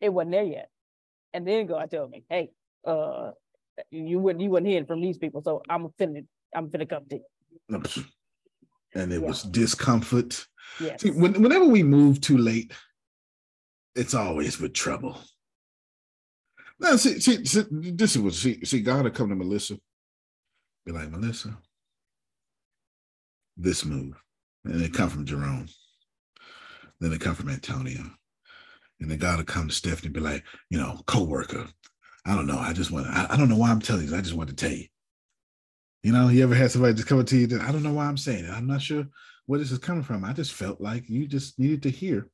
it 0.00 0.08
wasn't 0.08 0.32
there 0.32 0.44
yet. 0.44 0.68
And 1.32 1.46
then 1.46 1.66
God 1.66 1.90
told 1.90 2.10
me, 2.10 2.24
hey, 2.28 2.50
uh, 2.86 3.30
you 3.90 4.18
wouldn't, 4.18 4.42
you 4.42 4.50
wouldn't 4.50 4.70
hear 4.70 4.84
from 4.84 5.00
these 5.00 5.18
people, 5.18 5.42
so 5.42 5.62
I'm 5.68 5.88
finna, 6.00 6.24
I'm 6.54 6.68
finna 6.68 6.88
come 6.88 7.04
to 7.10 7.16
you. 7.16 7.82
And 8.96 9.12
it 9.12 9.20
was 9.20 9.42
discomfort. 9.42 10.46
Yes. 10.80 11.02
See, 11.02 11.10
when, 11.10 11.42
whenever 11.42 11.64
we 11.64 11.82
move 11.82 12.20
too 12.20 12.38
late, 12.38 12.72
it's 13.96 14.14
always 14.14 14.60
with 14.60 14.72
trouble. 14.72 15.18
Now, 16.78 16.94
see, 16.94 17.18
see, 17.20 17.44
see, 17.44 17.64
this 17.70 18.16
is 18.16 18.22
what 18.22 18.34
see, 18.34 18.64
see, 18.64 18.80
God 18.80 19.04
will 19.04 19.10
come 19.10 19.30
to 19.30 19.34
Melissa, 19.34 19.78
be 20.86 20.92
like, 20.92 21.10
Melissa, 21.10 21.56
this 23.56 23.84
move. 23.84 24.20
And 24.64 24.80
it 24.82 24.94
come 24.94 25.10
from 25.10 25.26
Jerome. 25.26 25.68
Then 27.00 27.12
it 27.12 27.20
come 27.20 27.34
from 27.34 27.50
Antonio. 27.50 28.02
And 29.00 29.10
then 29.10 29.18
God 29.18 29.38
will 29.38 29.44
come 29.44 29.68
to 29.68 29.74
Stephanie 29.74 30.06
and 30.06 30.14
be 30.14 30.20
like, 30.20 30.44
you 30.70 30.78
know, 30.78 31.00
co-worker. 31.06 31.66
I 32.26 32.34
don't 32.34 32.46
know. 32.46 32.58
I 32.58 32.72
just 32.72 32.90
want 32.90 33.06
I, 33.08 33.26
I 33.30 33.36
don't 33.36 33.48
know 33.48 33.56
why 33.56 33.70
I'm 33.70 33.80
telling 33.80 34.06
you. 34.06 34.16
I 34.16 34.20
just 34.20 34.34
want 34.34 34.48
to 34.48 34.56
tell 34.56 34.72
you. 34.72 34.86
You 36.02 36.12
know, 36.12 36.28
you 36.28 36.42
ever 36.42 36.54
had 36.54 36.70
somebody 36.70 36.94
just 36.94 37.08
come 37.08 37.18
up 37.18 37.26
to 37.26 37.36
you 37.36 37.46
that 37.48 37.62
I 37.62 37.72
don't 37.72 37.82
know 37.82 37.92
why 37.92 38.06
I'm 38.06 38.16
saying 38.16 38.44
it. 38.44 38.50
I'm 38.50 38.66
not 38.66 38.82
sure 38.82 39.06
where 39.46 39.58
this 39.58 39.72
is 39.72 39.78
coming 39.78 40.02
from. 40.02 40.24
I 40.24 40.32
just 40.32 40.52
felt 40.52 40.80
like 40.80 41.08
you 41.08 41.26
just 41.26 41.58
needed 41.58 41.82
to 41.82 41.90
hear. 41.90 42.28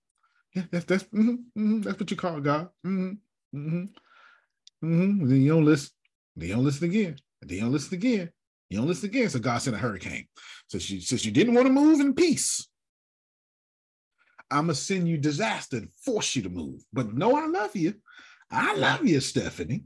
Yeah, 0.55 0.65
that's 0.70 0.84
that's 0.84 1.05
mhm, 1.05 1.44
mhm, 1.57 1.84
that's 1.84 1.99
what 1.99 2.10
you 2.10 2.16
call 2.16 2.40
God. 2.40 2.68
Mm-hmm, 2.84 3.12
hmm 3.52 3.84
hmm 4.81 5.28
Then 5.28 5.40
you 5.42 5.52
don't 5.52 5.65
listen. 5.65 5.90
Then 6.36 6.49
you 6.49 6.55
don't 6.57 6.65
listen 6.65 6.89
again. 6.89 7.16
Then 7.42 7.57
you 7.57 7.62
don't 7.62 7.73
listen 7.73 7.94
again. 7.94 8.31
You 8.70 8.78
don't 8.78 8.86
listen 8.86 9.08
again. 9.10 9.28
So 9.28 9.40
God 9.40 9.58
sent 9.58 9.76
a 9.76 9.78
hurricane. 9.78 10.26
So 10.68 10.78
she 10.78 11.00
since 11.00 11.24
you 11.24 11.32
didn't 11.32 11.55
want 11.55 11.66
to 11.66 11.73
move 11.73 12.00
in 12.00 12.15
peace, 12.15 12.68
I'm 14.50 14.65
gonna 14.65 14.74
send 14.74 15.08
you 15.08 15.18
disaster 15.18 15.76
and 15.76 15.92
force 15.92 16.36
you 16.36 16.42
to 16.42 16.49
move. 16.49 16.81
But 16.92 17.12
no, 17.12 17.36
I 17.36 17.47
love 17.47 17.74
you. 17.74 17.94
I 18.50 18.74
love 18.76 19.05
you, 19.05 19.20
Stephanie. 19.20 19.84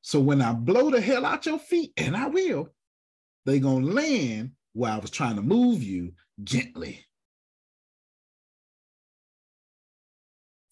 So 0.00 0.18
when 0.18 0.42
I 0.42 0.52
blow 0.52 0.90
the 0.90 1.00
hell 1.00 1.24
out 1.24 1.46
your 1.46 1.58
feet, 1.58 1.92
and 1.96 2.16
I 2.16 2.26
will, 2.26 2.68
they 3.44 3.60
gonna 3.60 3.86
land 3.86 4.52
where 4.72 4.92
I 4.92 4.98
was 4.98 5.10
trying 5.10 5.36
to 5.36 5.42
move 5.42 5.82
you 5.82 6.12
gently. 6.42 7.04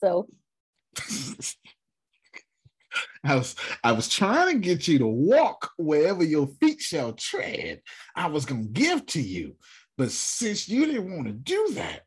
So 0.03 0.27
I 3.25 3.37
was 3.37 3.57
I 3.85 3.93
was 3.93 4.09
trying 4.09 4.55
to 4.55 4.61
get 4.61 4.89
you 4.89 4.99
to 4.99 5.07
walk 5.07 5.71
wherever 5.77 6.25
your 6.25 6.49
feet 6.61 6.81
shall 6.81 7.13
tread. 7.13 7.83
I 8.15 8.29
was 8.29 8.45
gonna 8.45 8.65
give 8.65 9.07
to 9.07 9.21
you, 9.21 9.57
but 9.97 10.11
since 10.11 10.69
you 10.69 10.87
didn't 10.87 11.15
want 11.15 11.27
to 11.27 11.33
do 11.33 11.69
that, 11.75 12.03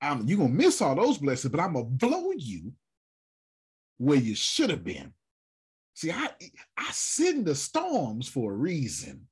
I'm 0.00 0.26
you're 0.26 0.38
gonna 0.38 0.50
miss 0.50 0.82
all 0.82 0.94
those 0.94 1.18
blessings. 1.18 1.50
But 1.50 1.60
I'm 1.60 1.74
gonna 1.74 1.84
blow 1.86 2.32
you 2.36 2.72
where 3.98 4.18
you 4.18 4.34
should 4.34 4.70
have 4.70 4.84
been. 4.84 5.12
See, 5.94 6.12
I 6.12 6.28
I 6.76 6.90
send 6.92 7.46
the 7.46 7.54
storms 7.54 8.28
for 8.28 8.52
a 8.52 8.56
reason. 8.56 9.28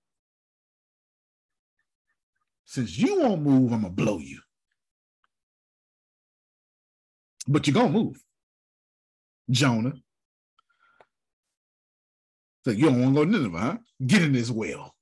Since 2.64 2.98
you 2.98 3.20
won't 3.20 3.42
move, 3.42 3.72
I'm 3.72 3.82
gonna 3.82 3.90
blow 3.90 4.18
you. 4.18 4.40
But 7.46 7.66
you're 7.66 7.74
gonna 7.74 7.90
move. 7.90 8.22
Jonah. 9.50 9.94
So 12.64 12.70
you 12.70 12.86
don't 12.86 13.00
want 13.00 13.14
to 13.14 13.20
go 13.20 13.24
to 13.24 13.30
Nineveh, 13.30 13.58
huh? 13.58 13.76
Get 14.06 14.22
in 14.22 14.32
this 14.32 14.50
well. 14.50 14.94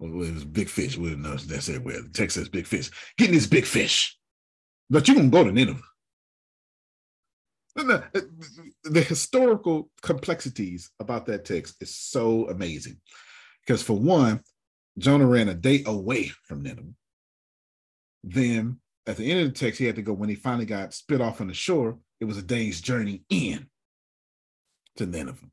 Oh, 0.00 0.10
well, 0.10 0.24
it 0.24 0.34
was 0.34 0.44
big 0.44 0.68
fish. 0.68 0.98
We 0.98 1.10
didn't 1.10 1.22
know 1.22 1.36
that 1.36 1.62
said 1.62 2.14
text 2.14 2.36
says 2.36 2.48
big 2.48 2.66
fish. 2.66 2.90
Get 3.16 3.28
in 3.28 3.34
this 3.34 3.46
big 3.46 3.64
fish. 3.64 4.18
But 4.90 5.08
you're 5.08 5.16
gonna 5.16 5.28
go 5.28 5.44
to 5.44 5.52
Nineveh. 5.52 5.80
The 7.74 9.04
historical 9.08 9.90
complexities 10.02 10.90
about 11.00 11.26
that 11.26 11.44
text 11.44 11.76
is 11.80 11.96
so 11.96 12.48
amazing. 12.48 13.00
Because 13.66 13.82
for 13.82 13.98
one, 13.98 14.42
Jonah 14.98 15.26
ran 15.26 15.48
a 15.48 15.54
day 15.54 15.82
away 15.86 16.28
from 16.44 16.62
Nineveh. 16.62 16.92
Then 18.22 18.78
at 19.06 19.16
the 19.16 19.30
end 19.30 19.40
of 19.40 19.52
the 19.52 19.58
text, 19.58 19.78
he 19.80 19.86
had 19.86 19.96
to 19.96 20.02
go 20.02 20.12
when 20.12 20.28
he 20.28 20.34
finally 20.34 20.66
got 20.66 20.94
spit 20.94 21.20
off 21.20 21.40
on 21.40 21.48
the 21.48 21.54
shore. 21.54 21.98
It 22.20 22.26
was 22.26 22.36
a 22.36 22.42
day's 22.42 22.80
journey 22.80 23.24
in 23.28 23.68
to 24.96 25.06
Nineveh. 25.06 25.50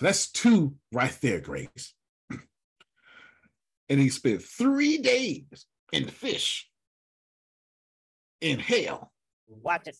So 0.00 0.06
that's 0.06 0.30
two 0.30 0.76
right 0.92 1.14
there, 1.20 1.40
Grace. 1.40 1.94
and 2.30 4.00
he 4.00 4.08
spent 4.08 4.40
three 4.40 4.96
days 4.96 5.66
in 5.92 6.08
fish 6.08 6.70
in 8.40 8.58
hell. 8.58 9.12
Watch 9.46 9.88
it. 9.88 9.98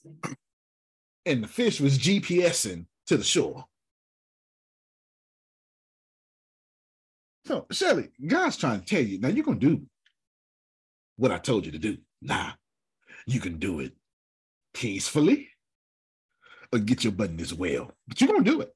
And 1.26 1.44
the 1.44 1.48
fish 1.48 1.82
was 1.82 1.98
GPSing 1.98 2.86
to 3.08 3.18
the 3.18 3.24
shore. 3.24 3.66
So, 7.44 7.66
Shelly, 7.70 8.08
God's 8.26 8.56
trying 8.56 8.80
to 8.80 8.86
tell 8.86 9.02
you 9.02 9.20
now 9.20 9.28
you're 9.28 9.44
going 9.44 9.60
to 9.60 9.66
do 9.66 9.82
what 11.16 11.30
I 11.30 11.36
told 11.36 11.66
you 11.66 11.72
to 11.72 11.78
do. 11.78 11.98
Nah, 12.22 12.52
you 13.26 13.38
can 13.38 13.58
do 13.58 13.80
it 13.80 13.92
peacefully 14.72 15.50
or 16.72 16.78
get 16.78 17.04
your 17.04 17.12
butt 17.12 17.28
in 17.28 17.36
this 17.36 17.52
well, 17.52 17.92
but 18.08 18.18
you're 18.18 18.28
going 18.28 18.44
to 18.44 18.50
do 18.50 18.60
it. 18.62 18.74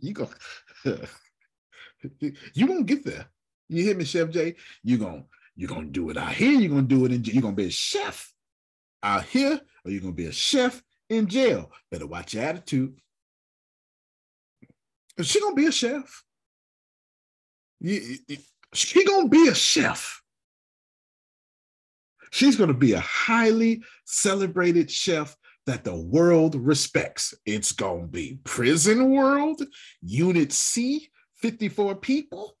You 0.00 0.12
go, 0.14 0.28
you 2.54 2.66
gonna 2.66 2.82
get 2.84 3.04
there. 3.04 3.26
You 3.68 3.84
hear 3.84 3.94
me, 3.94 4.04
Chef 4.04 4.30
J? 4.30 4.56
You're 4.82 4.98
gonna 4.98 5.24
you're 5.56 5.68
gonna 5.68 5.86
do 5.86 6.10
it 6.10 6.16
out 6.16 6.32
here. 6.32 6.52
You're 6.52 6.70
gonna 6.70 6.82
do 6.82 7.04
it 7.04 7.12
in. 7.12 7.24
You're 7.24 7.42
gonna 7.42 7.54
be 7.54 7.66
a 7.66 7.70
chef 7.70 8.32
out 9.02 9.24
here, 9.24 9.60
or 9.84 9.90
you're 9.90 10.00
gonna 10.00 10.12
be 10.12 10.26
a 10.26 10.32
chef 10.32 10.82
in 11.08 11.26
jail. 11.26 11.70
Better 11.90 12.06
watch 12.06 12.34
your 12.34 12.44
attitude. 12.44 12.98
She 15.20 15.40
gonna 15.40 15.54
be 15.54 15.66
a 15.66 15.72
chef. 15.72 16.24
She 17.82 19.04
gonna 19.04 19.28
be 19.28 19.48
a 19.48 19.54
chef. 19.54 20.22
She's 22.30 22.56
gonna 22.56 22.74
be 22.74 22.92
a 22.92 23.00
highly 23.00 23.82
celebrated 24.04 24.90
chef 24.90 25.36
that 25.70 25.84
the 25.84 25.94
world 25.94 26.56
respects. 26.56 27.32
It's 27.46 27.70
gonna 27.70 28.08
be 28.08 28.40
prison 28.42 29.12
world, 29.12 29.62
Unit 30.02 30.52
C, 30.52 31.08
54 31.36 31.94
people, 31.94 32.56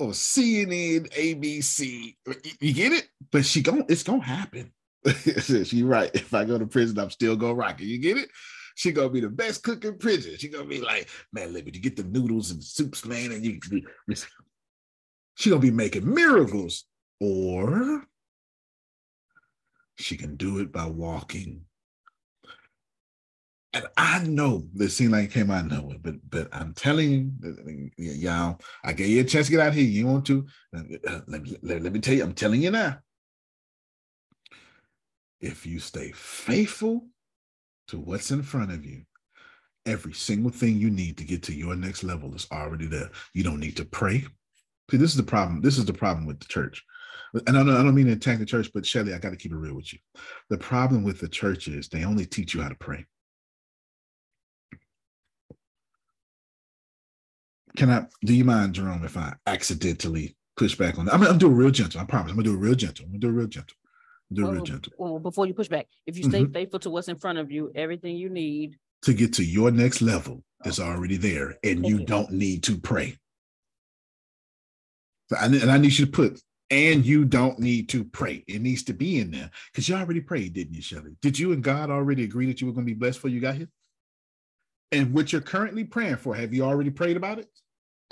or 0.00 0.08
CNN, 0.08 1.08
ABC. 1.12 2.16
You 2.60 2.74
get 2.74 2.92
it? 2.92 3.08
But 3.30 3.44
she 3.44 3.62
going 3.62 3.84
it's 3.88 4.02
gonna 4.02 4.24
happen. 4.24 4.72
she 5.64 5.84
right. 5.84 6.10
If 6.14 6.34
I 6.34 6.44
go 6.44 6.58
to 6.58 6.66
prison, 6.66 6.98
I'm 6.98 7.10
still 7.10 7.36
gonna 7.36 7.54
rock 7.54 7.80
it. 7.80 7.86
You 7.86 7.98
get 7.98 8.16
it? 8.16 8.28
She 8.74 8.90
gonna 8.90 9.08
be 9.10 9.20
the 9.20 9.28
best 9.28 9.62
cook 9.62 9.84
in 9.84 9.98
prison. 9.98 10.36
She 10.36 10.48
gonna 10.48 10.64
be 10.64 10.80
like, 10.80 11.08
man, 11.32 11.52
let 11.52 11.72
you 11.72 11.80
get 11.80 11.96
the 11.96 12.02
noodles 12.02 12.50
and 12.50 12.62
soups, 12.62 13.04
man, 13.04 13.30
and 13.30 13.44
you 13.44 13.60
she 15.36 15.50
gonna 15.50 15.62
be 15.62 15.70
making 15.70 16.12
miracles. 16.12 16.86
Or 17.20 18.04
she 20.00 20.16
can 20.16 20.36
do 20.36 20.58
it 20.58 20.72
by 20.72 20.86
walking. 20.86 21.62
And 23.72 23.86
I 23.96 24.24
know 24.24 24.66
this 24.74 24.96
seemed 24.96 25.12
like 25.12 25.26
it 25.26 25.32
came 25.32 25.50
out 25.50 25.66
of 25.66 25.70
nowhere, 25.70 25.98
but 26.02 26.16
but 26.28 26.48
I'm 26.52 26.74
telling 26.74 27.90
you, 27.96 28.14
y'all, 28.14 28.60
I 28.82 28.92
gave 28.92 29.10
you 29.10 29.20
a 29.20 29.24
chance 29.24 29.46
to 29.46 29.52
get 29.52 29.60
out 29.60 29.74
here. 29.74 29.84
You 29.84 30.08
want 30.08 30.26
to? 30.26 30.44
Uh, 30.76 31.20
let, 31.28 31.42
me, 31.42 31.56
let, 31.62 31.82
let 31.82 31.92
me 31.92 32.00
tell 32.00 32.14
you, 32.14 32.24
I'm 32.24 32.32
telling 32.32 32.62
you 32.62 32.72
now. 32.72 32.98
If 35.40 35.66
you 35.66 35.78
stay 35.78 36.10
faithful 36.12 37.06
to 37.88 37.98
what's 37.98 38.32
in 38.32 38.42
front 38.42 38.72
of 38.72 38.84
you, 38.84 39.02
every 39.86 40.14
single 40.14 40.50
thing 40.50 40.76
you 40.76 40.90
need 40.90 41.16
to 41.18 41.24
get 41.24 41.44
to 41.44 41.54
your 41.54 41.76
next 41.76 42.02
level 42.02 42.34
is 42.34 42.48
already 42.50 42.86
there. 42.86 43.10
You 43.34 43.44
don't 43.44 43.60
need 43.60 43.76
to 43.76 43.84
pray. 43.84 44.24
See, 44.90 44.96
this 44.96 45.10
is 45.10 45.16
the 45.16 45.22
problem. 45.22 45.60
This 45.60 45.78
is 45.78 45.84
the 45.84 45.92
problem 45.92 46.26
with 46.26 46.40
the 46.40 46.46
church. 46.46 46.84
And 47.46 47.56
I 47.56 47.62
don't, 47.62 47.70
I 47.70 47.82
don't 47.82 47.94
mean 47.94 48.06
to 48.06 48.12
attack 48.12 48.38
the 48.38 48.46
church, 48.46 48.70
but 48.74 48.84
Shelly, 48.84 49.14
I 49.14 49.18
got 49.18 49.30
to 49.30 49.36
keep 49.36 49.52
it 49.52 49.56
real 49.56 49.74
with 49.74 49.92
you. 49.92 49.98
The 50.48 50.58
problem 50.58 51.04
with 51.04 51.20
the 51.20 51.28
church 51.28 51.68
is 51.68 51.88
they 51.88 52.04
only 52.04 52.26
teach 52.26 52.54
you 52.54 52.62
how 52.62 52.68
to 52.68 52.74
pray. 52.74 53.06
Can 57.76 57.90
I, 57.90 58.06
do 58.24 58.34
you 58.34 58.44
mind, 58.44 58.74
Jerome, 58.74 59.04
if 59.04 59.16
I 59.16 59.34
accidentally 59.46 60.36
push 60.56 60.74
back 60.74 60.98
on 60.98 61.06
that? 61.06 61.14
I'm, 61.14 61.22
I'm 61.22 61.38
doing 61.38 61.54
real 61.54 61.70
gentle. 61.70 62.00
I 62.00 62.04
promise. 62.04 62.30
I'm 62.30 62.36
going 62.36 62.44
to 62.44 62.50
do 62.50 62.56
it 62.56 62.60
real 62.60 62.74
gentle. 62.74 63.04
I'm 63.04 63.12
going 63.12 63.20
to 63.20 63.26
do 63.28 63.32
it 63.32 63.36
real 63.38 63.46
gentle. 63.46 63.76
Do 64.32 64.48
it 64.48 64.52
real 64.52 64.62
gentle. 64.64 64.92
Well, 64.98 65.18
before 65.18 65.46
you 65.46 65.54
push 65.54 65.68
back, 65.68 65.86
if 66.06 66.16
you 66.16 66.24
stay 66.24 66.42
mm-hmm. 66.42 66.52
faithful 66.52 66.80
to 66.80 66.90
what's 66.90 67.08
in 67.08 67.16
front 67.16 67.38
of 67.38 67.50
you, 67.50 67.70
everything 67.74 68.16
you 68.16 68.28
need 68.28 68.76
to 69.02 69.14
get 69.14 69.32
to 69.34 69.44
your 69.44 69.70
next 69.70 70.02
level 70.02 70.42
is 70.64 70.78
already 70.78 71.16
there, 71.16 71.56
and 71.64 71.86
you, 71.86 71.98
you, 71.98 72.06
don't 72.06 72.30
need 72.30 72.62
to 72.64 72.78
pray. 72.78 73.16
So 75.28 75.36
I, 75.36 75.46
and 75.46 75.70
I 75.70 75.78
need 75.78 75.98
you 75.98 76.06
to 76.06 76.10
put 76.10 76.40
and 76.70 77.04
you 77.04 77.24
don't 77.24 77.58
need 77.58 77.88
to 77.90 78.04
pray. 78.04 78.44
It 78.46 78.62
needs 78.62 78.84
to 78.84 78.92
be 78.92 79.18
in 79.18 79.30
there 79.32 79.50
because 79.72 79.88
you 79.88 79.96
already 79.96 80.20
prayed, 80.20 80.52
didn't 80.52 80.74
you, 80.74 80.82
Shelly? 80.82 81.16
Did 81.20 81.38
you 81.38 81.52
and 81.52 81.62
God 81.62 81.90
already 81.90 82.24
agree 82.24 82.46
that 82.46 82.60
you 82.60 82.66
were 82.66 82.72
going 82.72 82.86
to 82.86 82.92
be 82.92 82.98
blessed 82.98 83.18
before 83.18 83.30
you 83.30 83.40
got 83.40 83.56
here? 83.56 83.68
And 84.92 85.12
what 85.12 85.32
you're 85.32 85.40
currently 85.40 85.84
praying 85.84 86.16
for, 86.16 86.34
have 86.34 86.54
you 86.54 86.64
already 86.64 86.90
prayed 86.90 87.16
about 87.16 87.38
it? 87.38 87.48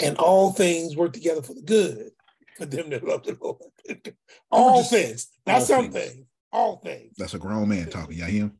And 0.01 0.17
all 0.17 0.53
things 0.53 0.97
work 0.97 1.12
together 1.12 1.43
for 1.43 1.55
the 1.55 1.62
good 1.62 2.11
for 2.57 2.67
them 2.67 2.91
that 2.91 3.05
love 3.05 3.23
the 3.25 3.39
Lord. 3.41 3.62
all 4.51 4.83
things, 4.83 5.28
not 5.47 5.62
some 5.62 5.91
things. 5.91 6.12
things, 6.12 6.27
all 6.53 6.77
things. 6.77 7.15
That's 7.17 7.35
a 7.35 7.39
grown 7.39 7.69
man 7.69 7.89
talking. 7.89 8.19
Y'all 8.19 8.28
hear 8.28 8.43
him? 8.45 8.59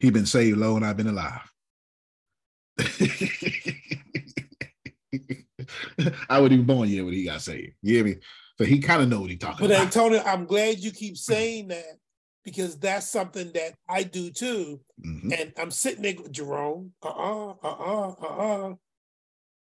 He 0.00 0.10
been 0.10 0.26
saved 0.26 0.58
low 0.58 0.76
and 0.76 0.84
I've 0.84 0.96
been 0.96 1.08
alive. 1.08 1.50
I 6.28 6.38
wasn't 6.38 6.52
even 6.52 6.66
born 6.66 6.88
yet 6.88 7.04
when 7.04 7.14
he 7.14 7.24
got 7.24 7.42
saved. 7.42 7.74
You 7.82 7.94
hear 7.96 8.04
me? 8.04 8.16
So 8.58 8.64
he 8.64 8.80
kind 8.80 9.02
of 9.02 9.08
know 9.08 9.20
what 9.20 9.30
he's 9.30 9.38
talking 9.38 9.66
but 9.66 9.74
about. 9.74 9.92
But 9.92 9.96
Antonio, 9.96 10.22
I'm 10.24 10.44
glad 10.44 10.80
you 10.80 10.90
keep 10.90 11.16
saying 11.16 11.68
that 11.68 11.98
because 12.44 12.76
that's 12.78 13.08
something 13.08 13.52
that 13.52 13.74
I 13.88 14.02
do 14.02 14.30
too. 14.30 14.80
Mm-hmm. 15.04 15.32
And 15.32 15.52
I'm 15.58 15.70
sitting 15.70 16.02
there, 16.02 16.14
with 16.16 16.32
Jerome, 16.32 16.92
uh-uh, 17.02 17.54
uh-uh, 17.62 18.08
uh-uh. 18.20 18.74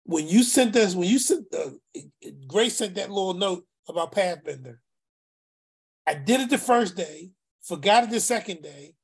When 0.06 0.28
you 0.28 0.42
sent 0.42 0.76
us, 0.76 0.96
when 0.96 1.08
you 1.08 1.20
sent, 1.20 1.46
uh, 1.54 1.70
Grace 2.48 2.78
sent 2.78 2.96
that 2.96 3.12
little 3.12 3.34
note 3.34 3.66
about 3.88 4.14
Pathfinder, 4.14 4.80
I 6.08 6.14
did 6.14 6.42
it 6.42 6.50
the 6.50 6.58
first 6.58 6.96
day, 6.96 7.32
forgot 7.62 8.06
it 8.06 8.10
the 8.10 8.22
second 8.22 8.64
day, 8.64 8.96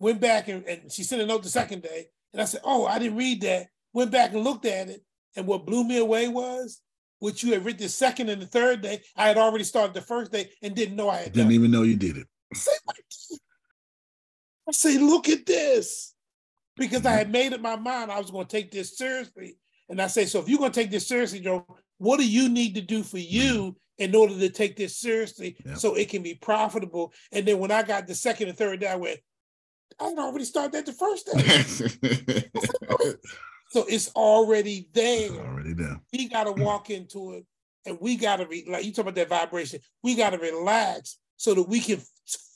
went 0.00 0.20
back 0.20 0.48
and, 0.48 0.64
and 0.66 0.92
she 0.92 1.04
sent 1.04 1.22
a 1.22 1.26
note 1.26 1.44
the 1.44 1.48
second 1.48 1.82
day, 1.82 2.06
and 2.32 2.42
I 2.42 2.44
said, 2.44 2.60
oh, 2.64 2.86
I 2.86 2.98
didn't 2.98 3.16
read 3.16 3.40
that. 3.42 3.68
Went 3.92 4.10
back 4.10 4.32
and 4.32 4.42
looked 4.42 4.66
at 4.66 4.88
it, 4.88 5.02
and 5.36 5.46
what 5.46 5.64
blew 5.64 5.84
me 5.84 5.98
away 5.98 6.28
was 6.28 6.80
which 7.20 7.42
you 7.42 7.52
had 7.52 7.64
written 7.64 7.82
the 7.82 7.88
second 7.88 8.28
and 8.28 8.40
the 8.40 8.46
third 8.46 8.80
day. 8.80 9.00
I 9.16 9.28
had 9.28 9.38
already 9.38 9.64
started 9.64 9.94
the 9.94 10.00
first 10.00 10.32
day 10.32 10.50
and 10.62 10.74
didn't 10.74 10.96
know 10.96 11.08
I 11.08 11.16
had 11.16 11.32
done. 11.32 11.44
didn't 11.44 11.52
even 11.52 11.70
know 11.70 11.82
you 11.82 11.96
did 11.96 12.16
it. 12.16 12.26
I 14.68 14.72
say, 14.72 14.98
look 14.98 15.28
at 15.28 15.46
this. 15.46 16.14
Because 16.76 17.00
mm-hmm. 17.00 17.08
I 17.08 17.12
had 17.12 17.32
made 17.32 17.52
up 17.52 17.60
my 17.60 17.76
mind 17.76 18.10
I 18.10 18.18
was 18.18 18.30
going 18.30 18.46
to 18.46 18.56
take 18.56 18.70
this 18.70 18.96
seriously. 18.96 19.56
And 19.88 20.00
I 20.00 20.06
say, 20.06 20.26
so 20.26 20.38
if 20.38 20.48
you're 20.48 20.58
going 20.58 20.72
to 20.72 20.80
take 20.80 20.90
this 20.90 21.08
seriously, 21.08 21.40
Joe, 21.40 21.66
what 21.96 22.20
do 22.20 22.28
you 22.28 22.48
need 22.48 22.74
to 22.74 22.80
do 22.80 23.02
for 23.02 23.18
you 23.18 23.54
mm-hmm. 23.54 24.04
in 24.04 24.14
order 24.14 24.38
to 24.38 24.48
take 24.50 24.76
this 24.76 24.96
seriously 24.96 25.56
so 25.74 25.94
it 25.94 26.08
can 26.08 26.22
be 26.22 26.34
profitable? 26.34 27.12
And 27.32 27.46
then 27.46 27.58
when 27.58 27.72
I 27.72 27.82
got 27.82 28.06
the 28.06 28.14
second 28.14 28.48
and 28.48 28.58
third 28.58 28.80
day, 28.80 28.88
I 28.88 28.96
went, 28.96 29.18
I 29.98 30.10
had 30.10 30.18
already 30.18 30.44
started 30.44 30.72
that 30.72 30.86
the 30.86 30.92
first 30.92 31.26
day. 31.26 33.14
So 33.70 33.84
it's 33.88 34.10
already 34.14 34.88
there. 34.92 35.32
It's 35.32 35.34
already 35.34 35.74
there. 35.74 36.00
We 36.12 36.28
got 36.28 36.44
to 36.44 36.52
mm. 36.52 36.64
walk 36.64 36.90
into 36.90 37.32
it 37.32 37.46
and 37.86 37.98
we 38.00 38.16
got 38.16 38.36
to, 38.36 38.46
re- 38.46 38.66
like 38.68 38.84
you 38.84 38.92
talk 38.92 39.04
about 39.04 39.14
that 39.16 39.28
vibration, 39.28 39.80
we 40.02 40.14
got 40.14 40.30
to 40.30 40.38
relax 40.38 41.18
so 41.36 41.54
that 41.54 41.68
we 41.68 41.80
can 41.80 42.00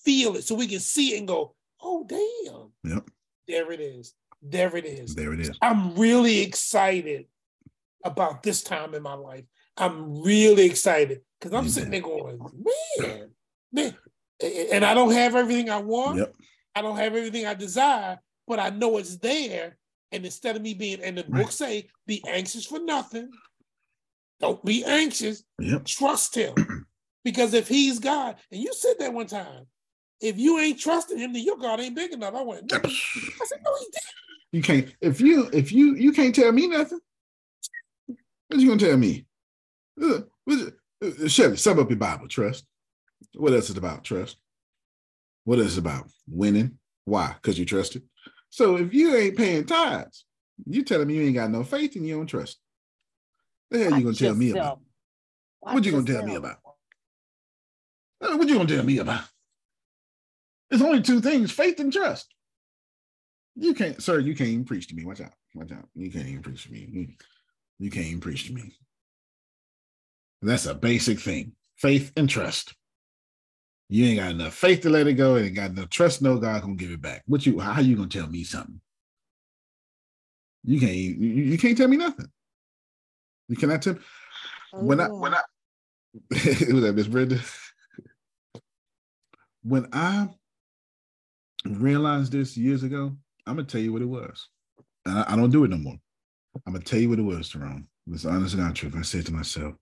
feel 0.05 0.37
it, 0.37 0.45
so 0.45 0.55
we 0.55 0.67
can 0.67 0.81
see 0.81 1.15
it 1.15 1.19
and 1.19 1.29
go, 1.29 1.55
oh 1.81 2.05
damn. 2.09 2.93
Yep. 2.95 3.11
There 3.47 3.73
it 3.73 3.81
is. 3.81 4.15
There 4.43 4.77
it 4.77 4.85
is. 4.85 5.15
There 5.15 5.33
it 5.33 5.41
is. 5.41 5.57
I'm 5.61 5.95
really 5.95 6.41
excited 6.41 7.27
about 8.05 8.43
this 8.43 8.63
time 8.63 8.95
in 8.95 9.03
my 9.03 9.15
life. 9.15 9.45
I'm 9.77 10.23
really 10.23 10.65
excited 10.65 11.21
because 11.41 11.55
I'm 11.55 11.69
sitting 11.69 11.91
there 11.91 12.01
going, 12.01 12.39
man, 12.99 13.31
man, 13.73 13.97
and 14.73 14.85
I 14.85 14.95
don't 14.95 15.13
have 15.13 15.37
everything 15.37 15.71
I 15.71 15.79
want. 15.79 16.19
Yep. 16.19 16.35
I 16.75 16.83
don't 16.83 16.97
have 16.97 17.15
everything 17.15 17.47
I 17.47 17.55
desire, 17.55 18.19
but 18.47 18.59
I 18.59 18.71
know 18.71 18.99
it's 18.99 19.17
there. 19.19 19.77
And 20.13 20.25
instead 20.25 20.57
of 20.57 20.63
me 20.63 20.75
being, 20.75 21.03
and 21.03 21.17
the 21.19 21.25
Right. 21.29 21.43
book 21.43 21.53
say, 21.53 21.89
be 22.07 22.23
anxious 22.29 22.67
for 22.67 22.79
nothing. 22.79 23.31
Don't 24.41 24.63
be 24.65 24.85
anxious. 24.85 25.43
Yep. 25.59 25.87
Trust 25.87 26.35
him. 26.35 26.55
because 27.25 27.55
if 27.55 27.67
he's 27.69 27.99
God, 27.99 28.37
and 28.51 28.61
you 28.61 28.73
said 28.75 28.97
that 28.99 29.13
one 29.15 29.27
time, 29.27 29.67
if 30.21 30.39
you 30.39 30.59
ain't 30.59 30.79
trusting 30.79 31.19
him, 31.19 31.33
then 31.33 31.45
your 31.45 31.57
God 31.57 31.81
ain't 31.81 31.97
big 31.97 32.13
enough. 32.13 32.35
I 32.35 32.43
went, 32.43 32.71
no. 32.71 32.79
I 32.79 33.45
said, 33.45 33.61
no, 33.65 33.77
he 33.79 33.87
did. 33.87 34.01
You 34.53 34.63
can't 34.63 34.95
if 35.01 35.21
you 35.21 35.49
if 35.53 35.73
you 35.73 35.95
you 35.95 36.13
can't 36.13 36.35
tell 36.35 36.53
me 36.53 36.69
nothing. 36.69 37.01
What 38.49 38.61
you 38.61 38.69
gonna 38.69 38.81
tell 38.81 38.97
me? 38.99 39.25
Uh, 40.01 40.21
what- 40.45 40.75
uh, 41.03 41.27
Shelly, 41.27 41.57
sum 41.57 41.81
up 41.81 41.89
your 41.91 41.99
Bible. 41.99 42.29
Trust. 42.29 42.65
What 43.35 43.53
else 43.55 43.65
is 43.65 43.71
it 43.71 43.79
about? 43.79 44.05
Trust. 44.05 44.37
What 45.45 45.59
is 45.59 45.77
it 45.77 45.81
about? 45.81 46.09
Winning. 46.29 46.79
Why? 47.07 47.35
Because 47.35 47.59
you 47.59 47.65
trust 47.65 47.97
it. 47.97 48.03
So 48.53 48.77
if 48.77 48.93
you 48.93 49.17
ain't 49.17 49.39
paying 49.39 49.65
tithes, 49.65 50.27
you 50.67 50.85
telling 50.85 51.09
me 51.09 51.15
you 51.15 51.23
ain't 51.23 51.35
got 51.35 51.51
no 51.51 51.65
faith 51.65 51.97
and 51.97 52.07
you 52.07 52.17
don't 52.17 52.27
trust. 52.27 52.59
The 53.71 53.79
hell 53.79 53.99
you 53.99 54.05
gonna 54.05 54.15
tell 54.15 54.35
me 54.35 54.51
about? 54.51 54.79
What 55.61 55.83
you 55.87 55.93
gonna 55.93 56.05
tell 56.05 56.23
me 56.27 56.35
about? 56.35 56.59
Uh, 58.21 58.37
What 58.37 58.47
you 58.47 58.57
gonna 58.57 58.69
tell 58.69 58.85
me 58.85 58.99
about? 58.99 59.25
There's 60.69 60.83
only 60.83 61.01
two 61.01 61.23
things: 61.23 61.51
faith 61.51 61.81
and 61.81 61.91
trust. 61.91 62.35
You 63.57 63.73
can't, 63.73 64.03
sir. 64.03 64.19
You 64.19 64.37
can't 64.37 64.51
even 64.51 64.67
preach 64.67 64.87
to 64.89 64.95
me. 64.95 65.07
Watch 65.07 65.23
out. 65.23 65.33
Watch 65.55 65.73
out. 65.73 65.89
You 65.95 66.11
can't 66.11 66.29
even 66.29 66.43
preach 66.43 66.65
to 66.65 66.73
me. 66.73 66.89
You, 66.93 67.09
you 67.79 67.91
can't 67.91 68.07
even 68.07 68.21
preach 68.21 68.49
to 68.49 68.53
me. 68.53 68.77
That's 70.43 70.67
a 70.67 70.75
basic 70.75 71.21
thing: 71.21 71.53
faith 71.77 72.13
and 72.19 72.29
trust. 72.29 72.75
You 73.93 74.07
ain't 74.07 74.21
got 74.21 74.31
enough 74.31 74.55
faith 74.55 74.81
to 74.83 74.89
let 74.89 75.07
it 75.07 75.15
go, 75.15 75.35
and 75.35 75.45
ain't 75.45 75.55
got 75.55 75.73
enough 75.73 75.91
trust. 75.91 76.23
No 76.23 76.39
God 76.39 76.63
gonna 76.63 76.77
give 76.77 76.93
it 76.93 77.03
back. 77.03 77.25
What 77.27 77.45
you? 77.45 77.59
How 77.59 77.79
you 77.83 77.95
gonna 77.95 78.09
tell 78.09 78.27
me 78.27 78.43
something? 78.43 78.81
You 80.65 80.81
can't. 80.81 80.95
You, 80.95 81.11
you 81.11 81.59
can't 81.59 81.77
tell 81.77 81.89
me 81.89 81.99
nothing. 81.99 82.25
You 83.49 83.57
cannot 83.57 83.83
tell. 83.83 83.99
When 84.73 84.99
I 84.99 85.09
when 85.09 85.35
I 85.35 85.41
oh. 85.41 86.21
it 86.31 86.73
was 86.73 86.85
that 86.85 86.95
Miss 86.95 87.07
Brenda. 87.07 87.39
When 89.63 89.87
I 89.93 90.31
realized 91.67 92.33
this 92.33 92.57
years 92.57 92.85
ago, 92.85 93.15
I'm 93.47 93.57
gonna 93.57 93.69
tell 93.69 93.83
you 93.83 93.93
what 93.93 94.01
it 94.01 94.07
was. 94.07 94.49
And 95.05 95.19
I, 95.19 95.35
I 95.35 95.37
don't 95.37 95.51
do 95.51 95.65
it 95.65 95.71
no 95.71 95.77
more. 95.77 95.99
I'm 96.67 96.73
gonna 96.73 96.83
tell 96.83 96.99
you 96.99 97.11
what 97.11 97.19
it 97.19 97.23
was, 97.23 97.51
Jerome. 97.51 97.89
It's 98.11 98.25
honest 98.25 98.55
and 98.55 98.75
truth. 98.75 98.97
I 98.97 99.03
said 99.03 99.27
to 99.27 99.35
myself, 99.35 99.75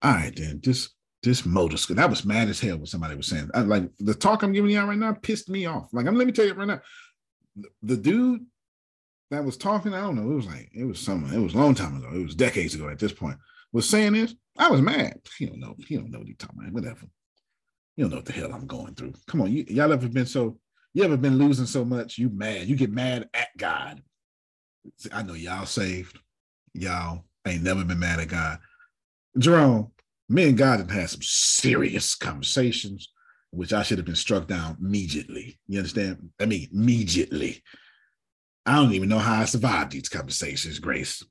all 0.00 0.12
right, 0.12 0.32
then, 0.36 0.60
this 0.62 0.90
this 1.22 1.46
motor 1.46 1.76
school. 1.76 1.96
That 1.96 2.10
was 2.10 2.24
mad 2.24 2.48
as 2.48 2.60
hell 2.60 2.78
what 2.78 2.88
somebody 2.88 3.14
was 3.14 3.28
saying. 3.28 3.50
I, 3.54 3.60
like 3.60 3.84
the 3.98 4.14
talk 4.14 4.42
I'm 4.42 4.52
giving 4.52 4.74
out 4.76 4.88
right 4.88 4.98
now 4.98 5.12
pissed 5.12 5.48
me 5.48 5.66
off. 5.66 5.88
Like, 5.92 6.06
I'm 6.06 6.16
let 6.16 6.26
me 6.26 6.32
tell 6.32 6.46
you 6.46 6.54
right 6.54 6.68
now. 6.68 6.80
The, 7.56 7.68
the 7.82 7.96
dude 7.96 8.46
that 9.30 9.44
was 9.44 9.56
talking, 9.56 9.94
I 9.94 10.00
don't 10.00 10.16
know, 10.16 10.30
it 10.30 10.34
was 10.34 10.46
like, 10.46 10.70
it 10.74 10.84
was 10.84 10.98
something, 10.98 11.32
it 11.32 11.42
was 11.42 11.54
a 11.54 11.58
long 11.58 11.74
time 11.74 11.96
ago. 11.96 12.08
It 12.12 12.22
was 12.22 12.34
decades 12.34 12.74
ago 12.74 12.88
at 12.88 12.98
this 12.98 13.12
point. 13.12 13.36
Was 13.72 13.88
saying 13.88 14.12
this, 14.12 14.34
I 14.58 14.70
was 14.70 14.82
mad. 14.82 15.18
He 15.38 15.46
don't 15.46 15.60
know, 15.60 15.74
he 15.86 15.96
don't 15.96 16.10
know 16.10 16.18
what 16.18 16.28
he's 16.28 16.36
talking 16.36 16.58
about. 16.60 16.72
Whatever. 16.72 17.06
You 17.96 18.04
don't 18.04 18.10
know 18.10 18.16
what 18.16 18.26
the 18.26 18.32
hell 18.32 18.52
I'm 18.52 18.66
going 18.66 18.94
through. 18.94 19.14
Come 19.26 19.42
on, 19.42 19.52
you, 19.52 19.64
y'all 19.68 19.92
ever 19.92 20.08
been 20.08 20.26
so 20.26 20.58
you 20.94 21.04
ever 21.04 21.16
been 21.16 21.38
losing 21.38 21.66
so 21.66 21.84
much? 21.84 22.18
You 22.18 22.28
mad? 22.28 22.66
You 22.66 22.76
get 22.76 22.92
mad 22.92 23.28
at 23.32 23.48
God. 23.56 24.02
I 25.12 25.22
know 25.22 25.34
y'all 25.34 25.64
saved. 25.64 26.18
Y'all 26.74 27.24
ain't 27.46 27.62
never 27.62 27.84
been 27.84 27.98
mad 27.98 28.20
at 28.20 28.28
God. 28.28 28.58
Jerome, 29.38 29.90
me 30.28 30.48
and 30.48 30.58
God 30.58 30.80
have 30.80 30.90
had 30.90 31.10
some 31.10 31.22
serious 31.22 32.14
conversations, 32.14 33.08
which 33.50 33.72
I 33.72 33.82
should 33.82 33.98
have 33.98 34.06
been 34.06 34.14
struck 34.14 34.46
down 34.46 34.76
immediately. 34.80 35.58
You 35.68 35.78
understand? 35.78 36.30
I 36.40 36.46
mean, 36.46 36.68
immediately. 36.72 37.62
I 38.64 38.76
don't 38.76 38.92
even 38.92 39.08
know 39.08 39.18
how 39.18 39.42
I 39.42 39.44
survived 39.44 39.92
these 39.92 40.08
conversations, 40.08 40.78
Grace, 40.78 41.24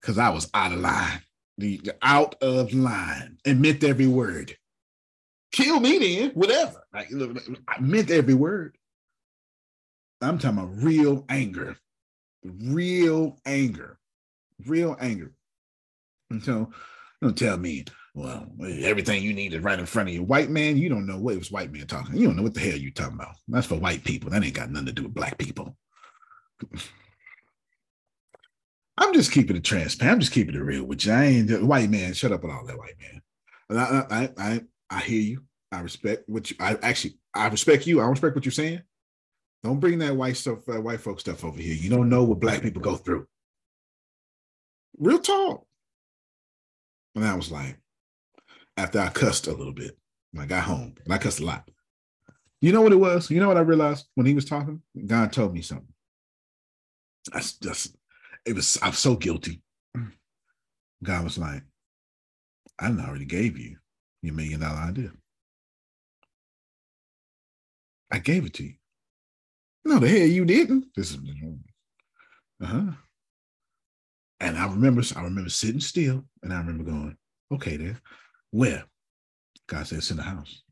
because 0.00 0.18
I 0.18 0.30
was 0.30 0.50
out 0.54 0.72
of 0.72 0.80
line. 0.80 1.20
The 1.58 1.92
out 2.00 2.36
of 2.42 2.72
line 2.72 3.36
and 3.44 3.60
meant 3.60 3.84
every 3.84 4.06
word 4.06 4.56
kill 5.52 5.80
me 5.80 5.98
then, 5.98 6.30
whatever. 6.30 6.84
Like, 6.92 7.10
I 7.68 7.80
meant 7.80 8.10
every 8.10 8.34
word. 8.34 8.76
I'm 10.20 10.38
talking 10.38 10.58
about 10.58 10.82
real 10.82 11.24
anger, 11.28 11.76
real 12.44 13.38
anger, 13.46 13.98
real 14.66 14.96
anger. 15.00 15.32
And 16.30 16.42
so, 16.44 16.70
don't 17.22 17.36
tell 17.36 17.56
me, 17.56 17.84
well, 18.14 18.46
everything 18.60 19.22
you 19.22 19.32
need 19.32 19.54
is 19.54 19.62
right 19.62 19.78
in 19.78 19.86
front 19.86 20.08
of 20.08 20.14
you. 20.14 20.22
White 20.22 20.50
man, 20.50 20.76
you 20.76 20.88
don't 20.88 21.06
know 21.06 21.18
what 21.18 21.34
it 21.34 21.38
was 21.38 21.50
white 21.52 21.72
man 21.72 21.86
talking. 21.86 22.16
You 22.16 22.26
don't 22.26 22.36
know 22.36 22.42
what 22.42 22.54
the 22.54 22.60
hell 22.60 22.78
you 22.78 22.90
talking 22.90 23.14
about. 23.14 23.34
That's 23.48 23.66
for 23.66 23.76
white 23.76 24.04
people. 24.04 24.30
That 24.30 24.42
ain't 24.42 24.54
got 24.54 24.70
nothing 24.70 24.86
to 24.86 24.92
do 24.92 25.02
with 25.04 25.14
black 25.14 25.38
people. 25.38 25.76
I'm 28.96 29.14
just 29.14 29.32
keeping 29.32 29.56
it 29.56 29.64
transparent. 29.64 30.14
I'm 30.14 30.20
just 30.20 30.32
keeping 30.32 30.54
it 30.54 30.58
real 30.58 30.84
with 30.84 31.06
you. 31.06 31.12
I 31.12 31.24
ain't 31.24 31.62
white 31.62 31.88
man. 31.88 32.12
Shut 32.12 32.32
up 32.32 32.42
with 32.42 32.52
all 32.52 32.66
that 32.66 32.78
white 32.78 32.96
man. 33.00 33.22
I, 33.78 34.04
I, 34.10 34.30
I, 34.36 34.60
I 34.90 35.00
hear 35.00 35.20
you. 35.20 35.44
I 35.72 35.80
respect 35.80 36.28
what 36.28 36.50
you. 36.50 36.56
I 36.58 36.76
actually, 36.82 37.18
I 37.32 37.46
respect 37.48 37.86
you. 37.86 38.00
I 38.00 38.08
respect 38.08 38.34
what 38.34 38.44
you're 38.44 38.52
saying. 38.52 38.82
Don't 39.62 39.78
bring 39.78 39.98
that 39.98 40.16
white 40.16 40.36
stuff, 40.36 40.66
white 40.66 41.00
folk 41.00 41.20
stuff 41.20 41.44
over 41.44 41.60
here. 41.60 41.74
You 41.74 41.90
don't 41.90 42.08
know 42.08 42.24
what 42.24 42.40
black 42.40 42.62
people 42.62 42.82
go 42.82 42.96
through. 42.96 43.26
Real 44.98 45.18
talk. 45.18 45.64
And 47.14 47.24
I 47.24 47.34
was 47.34 47.50
like, 47.50 47.78
after 48.76 49.00
I 49.00 49.08
cussed 49.08 49.46
a 49.46 49.52
little 49.52 49.72
bit, 49.72 49.96
when 50.32 50.44
I 50.44 50.46
got 50.46 50.64
home, 50.64 50.94
and 51.04 51.12
I 51.12 51.18
cussed 51.18 51.40
a 51.40 51.44
lot. 51.44 51.68
You 52.60 52.72
know 52.72 52.82
what 52.82 52.92
it 52.92 52.96
was? 52.96 53.30
You 53.30 53.40
know 53.40 53.48
what 53.48 53.56
I 53.56 53.60
realized 53.60 54.06
when 54.14 54.26
he 54.26 54.34
was 54.34 54.44
talking? 54.44 54.82
God 55.06 55.32
told 55.32 55.54
me 55.54 55.62
something. 55.62 55.92
I 57.32 57.40
just, 57.40 57.96
it 58.46 58.54
was, 58.54 58.78
I'm 58.82 58.92
so 58.92 59.16
guilty. 59.16 59.62
God 61.02 61.24
was 61.24 61.38
like, 61.38 61.62
I 62.78 62.88
already 62.88 63.24
gave 63.24 63.58
you 63.58 63.76
your 64.22 64.34
million 64.34 64.60
dollar 64.60 64.78
idea. 64.78 65.10
I 68.10 68.18
gave 68.18 68.44
it 68.44 68.54
to 68.54 68.64
you. 68.64 68.74
No, 69.84 69.98
the 69.98 70.08
hell 70.08 70.26
you 70.26 70.44
didn't. 70.44 70.86
This 70.94 71.12
is 71.12 71.18
uh-huh. 72.62 72.92
And 74.40 74.56
I 74.56 74.66
remember, 74.66 75.02
I 75.16 75.22
remember 75.22 75.50
sitting 75.50 75.80
still, 75.80 76.24
and 76.42 76.52
I 76.52 76.58
remember 76.58 76.84
going, 76.84 77.16
okay, 77.52 77.76
then, 77.76 78.00
where? 78.50 78.84
God 79.66 79.86
said, 79.86 79.98
it's 79.98 80.10
in 80.10 80.16
the 80.16 80.22
house. 80.22 80.62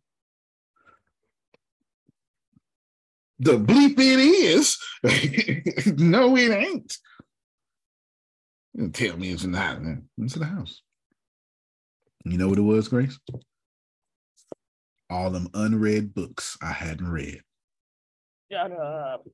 The 3.41 3.53
bleep 3.53 3.99
it 3.99 4.19
is. 4.19 4.79
no, 5.99 6.37
it 6.37 6.51
ain't. 6.51 6.97
You 8.75 8.89
tell 8.89 9.17
me 9.17 9.31
it's 9.31 9.45
in 9.45 9.53
the 9.53 9.59
house. 9.59 9.81
man. 9.81 10.09
It's 10.19 10.35
in 10.35 10.41
the 10.41 10.47
house. 10.47 10.83
You 12.25 12.39
know 12.39 12.49
what 12.49 12.59
it 12.59 12.63
was, 12.63 12.89
Grace? 12.89 13.19
All 15.11 15.31
them 15.31 15.49
unread 15.55 16.15
books 16.15 16.59
I 16.61 16.73
hadn't 16.73 17.09
read. 17.09 17.43
Shut 18.51 18.73
up. 18.73 19.27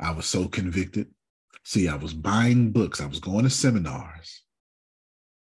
I 0.00 0.12
was 0.12 0.26
so 0.26 0.48
convicted. 0.48 1.08
See, 1.66 1.88
I 1.88 1.96
was 1.96 2.14
buying 2.14 2.70
books. 2.70 3.00
I 3.00 3.06
was 3.06 3.18
going 3.18 3.42
to 3.42 3.50
seminars. 3.50 4.44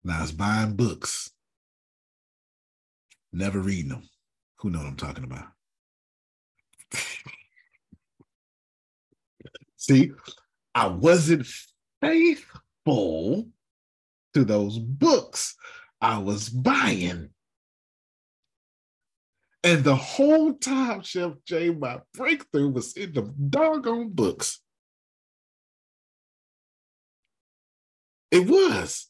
And 0.05 0.13
I 0.13 0.21
was 0.21 0.31
buying 0.31 0.77
books. 0.77 1.31
Never 3.33 3.59
reading 3.59 3.89
them. 3.89 4.03
Who 4.59 4.69
know 4.69 4.79
what 4.79 4.87
I'm 4.87 4.95
talking 4.95 5.25
about? 5.25 5.47
See, 9.75 10.11
I 10.73 10.87
wasn't 10.87 11.45
faithful 11.99 13.49
to 14.33 14.45
those 14.45 14.79
books 14.79 15.57
I 15.99 16.19
was 16.19 16.47
buying. 16.47 17.31
And 19.61 19.83
the 19.83 19.97
whole 19.97 20.53
time, 20.53 21.01
Chef 21.01 21.33
J, 21.43 21.71
my 21.71 21.99
breakthrough 22.13 22.69
was 22.69 22.95
in 22.95 23.11
the 23.11 23.23
doggone 23.49 24.11
books. 24.11 24.61
It 28.31 28.47
was. 28.47 29.07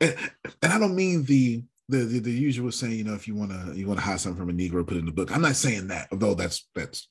And, 0.00 0.16
and 0.62 0.72
I 0.72 0.78
don't 0.78 0.94
mean 0.94 1.24
the, 1.24 1.62
the 1.88 1.98
the 1.98 2.18
the 2.20 2.30
usual 2.30 2.72
saying, 2.72 2.96
you 2.96 3.04
know, 3.04 3.14
if 3.14 3.28
you 3.28 3.34
want 3.34 3.50
to 3.50 3.76
you 3.76 3.86
want 3.86 3.98
to 3.98 4.04
hide 4.04 4.20
something 4.20 4.38
from 4.38 4.50
a 4.50 4.52
Negro, 4.52 4.86
put 4.86 4.96
it 4.96 5.00
in 5.00 5.06
the 5.06 5.12
book. 5.12 5.34
I'm 5.34 5.42
not 5.42 5.56
saying 5.56 5.88
that, 5.88 6.08
although 6.10 6.34
that's 6.34 6.68
that's 6.74 7.08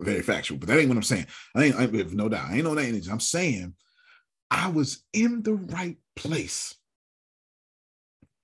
very 0.00 0.22
factual, 0.22 0.58
but 0.58 0.68
that 0.68 0.78
ain't 0.78 0.88
what 0.88 0.96
I'm 0.96 1.02
saying. 1.02 1.26
I 1.54 1.64
ain't 1.64 1.76
I, 1.76 1.82
have 1.82 2.14
no 2.14 2.28
doubt. 2.28 2.50
I 2.50 2.56
ain't 2.56 2.66
on 2.66 2.76
that 2.76 2.84
energy. 2.84 3.10
I'm 3.10 3.20
saying 3.20 3.74
I 4.50 4.68
was 4.68 5.04
in 5.12 5.42
the 5.42 5.54
right 5.54 5.96
place. 6.14 6.74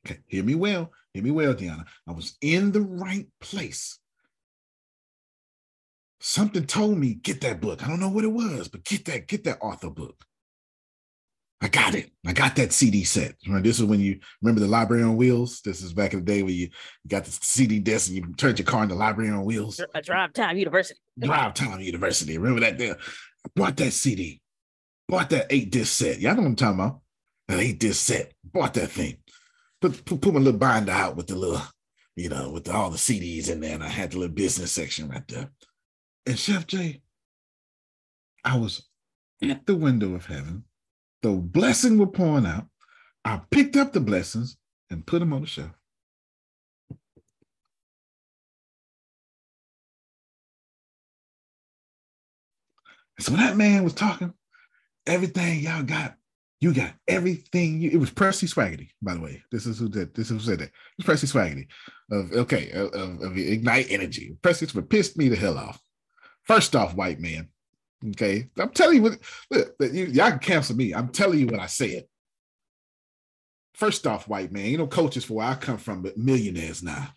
Okay, 0.05 0.20
hear 0.27 0.43
me 0.43 0.55
well. 0.55 0.91
Hear 1.15 1.23
me 1.23 1.31
well, 1.31 1.55
Deanna. 1.55 1.85
I 2.09 2.12
was 2.12 2.36
in 2.41 2.73
the 2.73 2.81
right 2.81 3.27
place 3.41 3.99
something 6.23 6.65
told 6.65 6.97
me 6.97 7.15
get 7.15 7.41
that 7.41 7.61
book. 7.61 7.85
I 7.85 7.89
don't 7.89 8.01
know 8.01 8.09
what 8.09 8.25
it 8.25 8.33
was, 8.33 8.69
but 8.69 8.85
get 8.85 9.05
that, 9.07 9.27
get 9.27 9.44
that 9.44 9.59
author 9.61 9.91
book. 9.91 10.25
I 11.62 11.68
got 11.68 11.94
it. 11.94 12.10
I 12.26 12.32
got 12.32 12.57
that 12.57 12.73
CD 12.73 13.05
set. 13.05 13.36
Right? 13.49 13.62
This 13.62 13.78
is 13.78 13.84
when 13.84 14.00
you 14.00 14.18
remember 14.42 14.60
the 14.60 14.66
library 14.66 15.05
on 15.05 15.16
wheels. 15.16 15.60
This 15.65 15.81
is 15.81 15.92
back 15.92 16.12
in 16.12 16.18
the 16.18 16.24
day 16.24 16.42
where 16.42 16.52
you 16.52 16.68
got 17.07 17.24
the 17.24 17.31
CD 17.31 17.78
disc 17.78 18.08
and 18.08 18.16
you 18.16 18.34
turned 18.34 18.58
your 18.58 18.66
car 18.66 18.82
into 18.82 18.97
library 18.97 19.31
on 19.31 19.44
wheels. 19.44 19.78
A 19.78 19.86
uh, 19.97 20.00
drive 20.00 20.32
time 20.32 20.57
university. 20.57 20.99
Drive 21.20 21.55
time 21.55 21.81
university. 21.81 22.36
Remember 22.36 22.60
that 22.62 22.78
there? 22.78 22.97
I 22.97 23.49
bought 23.55 23.76
that 23.76 23.92
CD. 23.92 24.41
Bought 25.08 25.31
that 25.31 25.47
eight 25.50 25.70
disc 25.70 25.92
set. 25.92 26.18
Y'all 26.18 26.34
know 26.34 26.42
what 26.42 26.49
I'm 26.49 26.57
talking 26.57 26.81
about. 26.81 27.00
That 27.47 27.60
eight 27.60 27.78
disc 27.78 28.07
set. 28.07 28.32
Bought 28.44 28.74
that 28.74 28.91
thing. 28.91 29.18
Put, 29.81 30.05
put, 30.05 30.20
put 30.20 30.34
my 30.34 30.41
little 30.41 30.58
binder 30.58 30.91
out 30.91 31.15
with 31.15 31.28
the 31.28 31.36
little, 31.36 31.62
you 32.16 32.28
know, 32.28 32.50
with 32.50 32.68
all 32.68 32.91
the 32.91 32.99
CDs 32.99 33.49
in 33.49 33.60
there. 33.60 33.74
And 33.74 33.84
I 33.84 33.89
had 33.89 34.10
the 34.10 34.18
little 34.18 34.34
business 34.34 34.73
section 34.73 35.08
right 35.08 35.26
there. 35.28 35.49
And 36.26 36.36
Chef 36.36 36.66
Jay, 36.66 37.02
I 38.44 38.58
was 38.58 38.82
at 39.41 39.65
the 39.66 39.76
window 39.76 40.16
of 40.16 40.26
heaven 40.26 40.65
the 41.23 41.33
blessing 41.33 41.99
were 41.99 42.07
pouring 42.07 42.47
out. 42.47 42.67
I 43.25 43.41
picked 43.51 43.76
up 43.76 43.92
the 43.92 44.01
blessings 44.01 44.57
and 44.91 45.07
put 45.07 45.20
them 45.20 45.33
on 45.33 45.42
the 45.42 45.47
shelf. 45.47 45.70
so 53.23 53.33
that 53.33 53.57
man 53.57 53.84
was 53.84 53.94
talking, 53.94 54.33
everything 55.07 55.60
y'all 55.60 55.83
got, 55.83 56.17
you 56.60 56.73
got 56.75 56.92
everything. 57.09 57.81
You, 57.81 57.91
it 57.91 57.97
was 57.97 58.10
Percy 58.10 58.47
Swaggerty, 58.47 58.91
by 59.01 59.15
the 59.15 59.20
way. 59.20 59.42
This 59.51 59.67
is 59.67 59.78
who 59.78 59.89
did. 59.89 60.15
This 60.15 60.31
is 60.31 60.33
who 60.33 60.41
said 60.41 60.59
that. 60.60 60.70
It's 60.99 61.07
Percy 61.07 61.26
Swaggerty 61.26 61.67
of 62.10 62.33
okay 62.33 62.70
of, 62.73 62.92
of 62.92 63.36
Ignite 63.36 63.86
Energy. 63.91 64.36
Percy 64.42 64.67
pissed 64.83 65.17
me 65.17 65.28
the 65.28 65.36
hell 65.36 65.59
off. 65.59 65.81
First 66.44 66.75
off, 66.75 66.94
white 66.94 67.20
man, 67.20 67.49
Okay, 68.11 68.49
I'm 68.59 68.71
telling 68.71 68.97
you 68.97 69.03
what. 69.03 69.19
Look, 69.51 69.75
you, 69.81 70.07
y'all 70.07 70.31
can 70.31 70.39
cancel 70.41 70.77
me. 70.77 70.95
I'm 70.95 71.09
telling 71.09 71.39
you 71.39 71.47
what 71.47 71.61
I 71.61 71.67
said. 71.67 72.05
First 73.75 74.07
off, 74.07 74.29
white 74.29 74.53
man, 74.53 74.67
you 74.67 74.79
know, 74.79 74.87
coaches 74.87 75.25
for 75.25 75.35
where 75.35 75.47
I 75.47 75.55
come 75.55 75.79
from, 75.79 76.03
but 76.03 76.17
millionaires 76.17 76.83
now, 76.83 77.09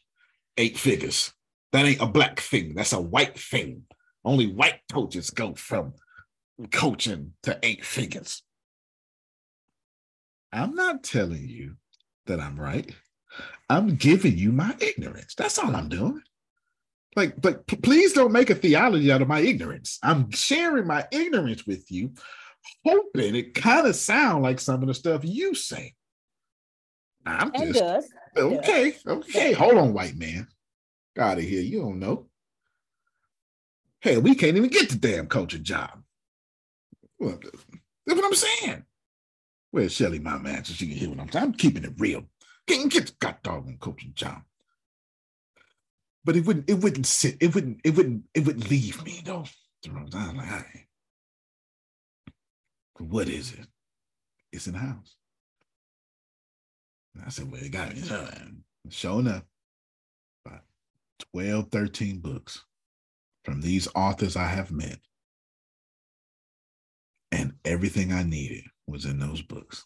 eight 0.58 0.78
figures. 0.78 1.34
That 1.72 1.86
ain't 1.86 2.02
a 2.02 2.06
black 2.06 2.40
thing. 2.40 2.74
That's 2.76 2.94
a 2.94 3.02
white 3.02 3.38
thing. 3.38 3.84
Only 4.24 4.48
white 4.48 4.80
coaches 4.92 5.30
go 5.30 5.54
from 5.56 5.94
coaching 6.72 7.34
to 7.44 7.60
eight 7.64 7.84
figures. 7.84 8.44
I'm 10.52 10.74
not 10.74 11.04
telling 11.04 11.50
you 11.50 11.76
that 12.28 12.40
I'm 12.40 12.60
right. 12.60 12.94
I'm 13.70 13.96
giving 13.96 14.38
you 14.38 14.52
my 14.52 14.76
ignorance. 14.80 15.36
That's 15.36 15.60
all 15.60 15.76
I'm 15.76 15.90
doing. 15.90 16.22
Like, 17.16 17.42
but 17.42 17.66
please 17.68 18.14
don't 18.14 18.34
make 18.34 18.50
a 18.50 18.56
theology 18.56 19.12
out 19.12 19.22
of 19.22 19.28
my 19.28 19.40
ignorance. 19.40 20.00
I'm 20.04 20.32
sharing 20.32 20.86
my 20.86 21.08
ignorance 21.12 21.66
with 21.66 21.90
you, 21.90 22.12
hoping 22.86 23.36
it 23.36 23.54
kind 23.54 23.88
of 23.88 23.96
sound 23.96 24.44
like 24.44 24.60
some 24.60 24.82
of 24.82 24.88
the 24.88 24.94
stuff 24.94 25.22
you 25.24 25.56
say. 25.56 25.94
I'm 27.26 27.52
It 27.56 27.68
just 27.74 27.80
does. 27.80 28.14
It 28.36 28.42
okay, 28.42 28.92
does. 28.92 29.06
okay. 29.06 29.54
Hold 29.54 29.78
on, 29.78 29.94
white 29.94 30.18
man. 30.18 30.48
Out 31.18 31.38
of 31.38 31.44
here. 31.44 31.62
You 31.62 31.80
don't 31.82 32.00
know. 32.00 32.28
Hey, 34.02 34.18
we 34.18 34.36
can't 34.36 34.58
even 34.58 34.70
get 34.70 34.90
the 34.90 34.98
damn 34.98 35.28
coaching 35.28 35.64
job. 35.64 36.04
Well, 37.18 37.40
that's 38.06 38.20
what 38.20 38.26
I'm 38.26 38.36
saying. 38.36 38.84
Where's 39.72 39.94
Shelly, 39.94 40.20
my 40.20 40.38
man, 40.38 40.66
so 40.66 40.74
she 40.74 40.88
can 40.88 40.98
hear 40.98 41.10
what 41.10 41.20
I'm 41.20 41.32
saying? 41.32 41.46
I'm 41.46 41.54
keeping 41.54 41.86
it 41.86 41.94
real. 41.98 42.24
Can't 42.68 42.92
get 42.92 43.08
the 43.08 43.14
goddamn 43.20 43.78
coaching 43.80 44.12
job 44.14 44.42
but 46.26 46.36
it 46.36 46.46
wouldn't 46.46 46.70
it 46.70 46.74
wouldn't 46.74 47.06
sit 47.06 47.38
it 47.40 47.54
wouldn't 47.54 47.80
it 47.84 47.92
wouldn't 47.92 48.24
it 48.34 48.46
wouldn't 48.46 48.70
leave 48.70 49.04
me 49.06 49.22
though. 49.24 49.46
Like 50.12 50.88
what 52.98 53.30
is 53.30 53.54
it? 53.54 53.68
It's 54.52 54.68
in 54.68 54.74
the 54.74 54.80
house. 54.80 55.16
And 57.14 57.24
i 57.26 57.30
said 57.30 57.50
well 57.52 57.62
it 57.62 57.72
got 57.72 57.96
me 57.96 58.02
showing 58.90 59.28
up. 59.28 59.46
About 60.46 60.62
12 61.34 61.70
13 61.72 62.20
books 62.20 62.66
from 63.44 63.62
these 63.62 63.88
authors 63.96 64.36
i 64.36 64.48
have 64.48 64.72
met. 64.72 64.98
And 67.32 67.54
everything 67.64 68.12
i 68.12 68.24
needed 68.24 68.64
was 68.88 69.06
in 69.06 69.20
those 69.20 69.44
books. 69.44 69.86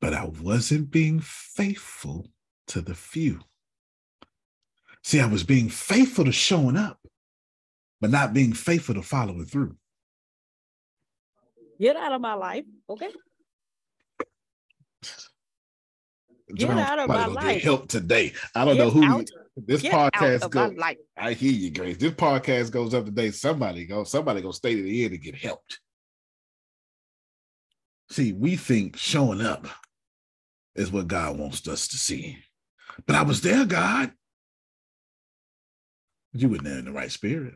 But 0.00 0.14
i 0.14 0.26
wasn't 0.26 0.92
being 0.92 1.18
faithful 1.18 2.28
to 2.68 2.80
the 2.80 2.94
few. 2.94 3.40
See, 5.02 5.20
I 5.20 5.26
was 5.26 5.44
being 5.44 5.68
faithful 5.68 6.24
to 6.24 6.32
showing 6.32 6.76
up, 6.76 6.98
but 8.00 8.10
not 8.10 8.34
being 8.34 8.52
faithful 8.52 8.94
to 8.94 9.02
following 9.02 9.44
through. 9.46 9.76
Get 11.80 11.96
out 11.96 12.12
of 12.12 12.20
my 12.20 12.34
life, 12.34 12.64
okay? 12.90 13.10
Get 16.48 16.58
Jerome, 16.58 16.78
out 16.78 16.98
of 16.98 17.08
my 17.08 17.26
life. 17.26 17.54
Get 17.56 17.62
help 17.62 17.88
today. 17.88 18.32
I 18.54 18.64
don't 18.64 18.76
Get 18.76 18.84
know 18.84 18.90
who 18.90 19.18
you- 19.18 19.24
this 19.56 19.82
get 19.82 19.92
podcast 19.92 20.50
goes. 20.50 20.96
I 21.16 21.32
hear 21.34 21.52
you, 21.52 21.70
Grace. 21.70 21.96
This 21.96 22.12
podcast 22.12 22.70
goes 22.70 22.94
up 22.94 23.04
today. 23.04 23.30
Somebody 23.32 23.86
go. 23.86 24.04
Somebody 24.04 24.40
go 24.40 24.52
stay 24.52 24.76
to 24.76 24.82
the 24.82 25.04
end 25.04 25.12
to 25.12 25.18
get 25.18 25.34
helped. 25.34 25.80
See, 28.10 28.32
we 28.32 28.56
think 28.56 28.96
showing 28.96 29.40
up 29.40 29.66
is 30.74 30.90
what 30.92 31.08
God 31.08 31.38
wants 31.38 31.66
us 31.68 31.88
to 31.88 31.96
see. 31.98 32.38
But 33.06 33.16
I 33.16 33.22
was 33.22 33.40
there, 33.40 33.64
God. 33.64 34.12
But 36.32 36.42
you 36.42 36.48
weren't 36.48 36.64
there 36.64 36.78
in 36.78 36.84
the 36.84 36.92
right 36.92 37.10
spirit. 37.10 37.54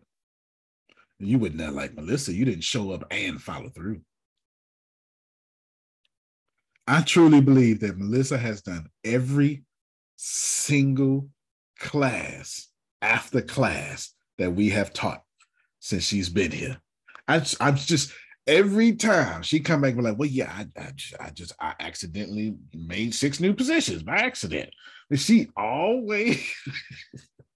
You 1.19 1.39
weren't 1.39 1.59
there 1.59 1.71
like 1.71 1.95
Melissa. 1.95 2.33
You 2.33 2.45
didn't 2.45 2.65
show 2.65 2.91
up 2.93 3.05
and 3.11 3.41
follow 3.41 3.69
through. 3.69 4.01
I 6.87 7.03
truly 7.03 7.41
believe 7.41 7.81
that 7.81 7.97
Melissa 7.97 8.37
has 8.39 8.63
done 8.63 8.89
every 9.05 9.63
single 10.17 11.29
class 11.79 12.69
after 13.01 13.41
class 13.41 14.15
that 14.39 14.53
we 14.53 14.71
have 14.71 14.93
taught 14.93 15.23
since 15.79 16.05
she's 16.05 16.29
been 16.29 16.51
here. 16.51 16.81
I, 17.29 17.45
I'm 17.61 17.77
just 17.77 18.13
every 18.47 18.93
time 18.93 19.43
she 19.43 19.61
come 19.61 19.83
back 19.83 19.93
and 19.93 19.99
be 19.99 20.05
like, 20.05 20.19
well, 20.19 20.29
yeah, 20.29 20.53
I, 20.53 20.81
I, 20.81 20.93
I 21.21 21.31
just 21.31 21.53
I 21.61 21.75
accidentally 21.81 22.55
made 22.75 23.15
six 23.15 23.41
new 23.41 23.55
positions 23.55 24.03
by 24.03 24.17
accident. 24.17 24.71
And 25.11 25.21
she 25.21 25.49
always 25.57 26.43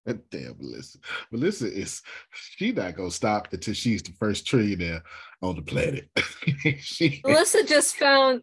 damn 0.30 0.56
Melissa. 0.58 0.98
Melissa 1.32 1.72
is 1.72 2.02
she 2.32 2.72
not 2.72 2.96
gonna 2.96 3.10
stop 3.10 3.52
until 3.52 3.74
she's 3.74 4.02
the 4.02 4.12
first 4.18 4.46
trillionaire 4.46 5.02
on 5.42 5.56
the 5.56 5.62
planet. 5.62 6.08
she, 6.80 7.20
Melissa 7.24 7.64
just 7.64 7.96
found 7.96 8.42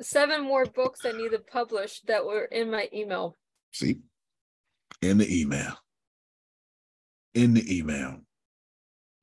seven 0.00 0.42
more 0.42 0.64
books 0.64 1.00
I 1.04 1.10
to 1.10 1.38
publish 1.38 2.00
that 2.02 2.24
were 2.24 2.44
in 2.44 2.70
my 2.70 2.88
email. 2.92 3.36
See, 3.72 3.98
in 5.00 5.18
the 5.18 5.40
email. 5.40 5.74
In 7.34 7.54
the 7.54 7.78
email. 7.78 8.20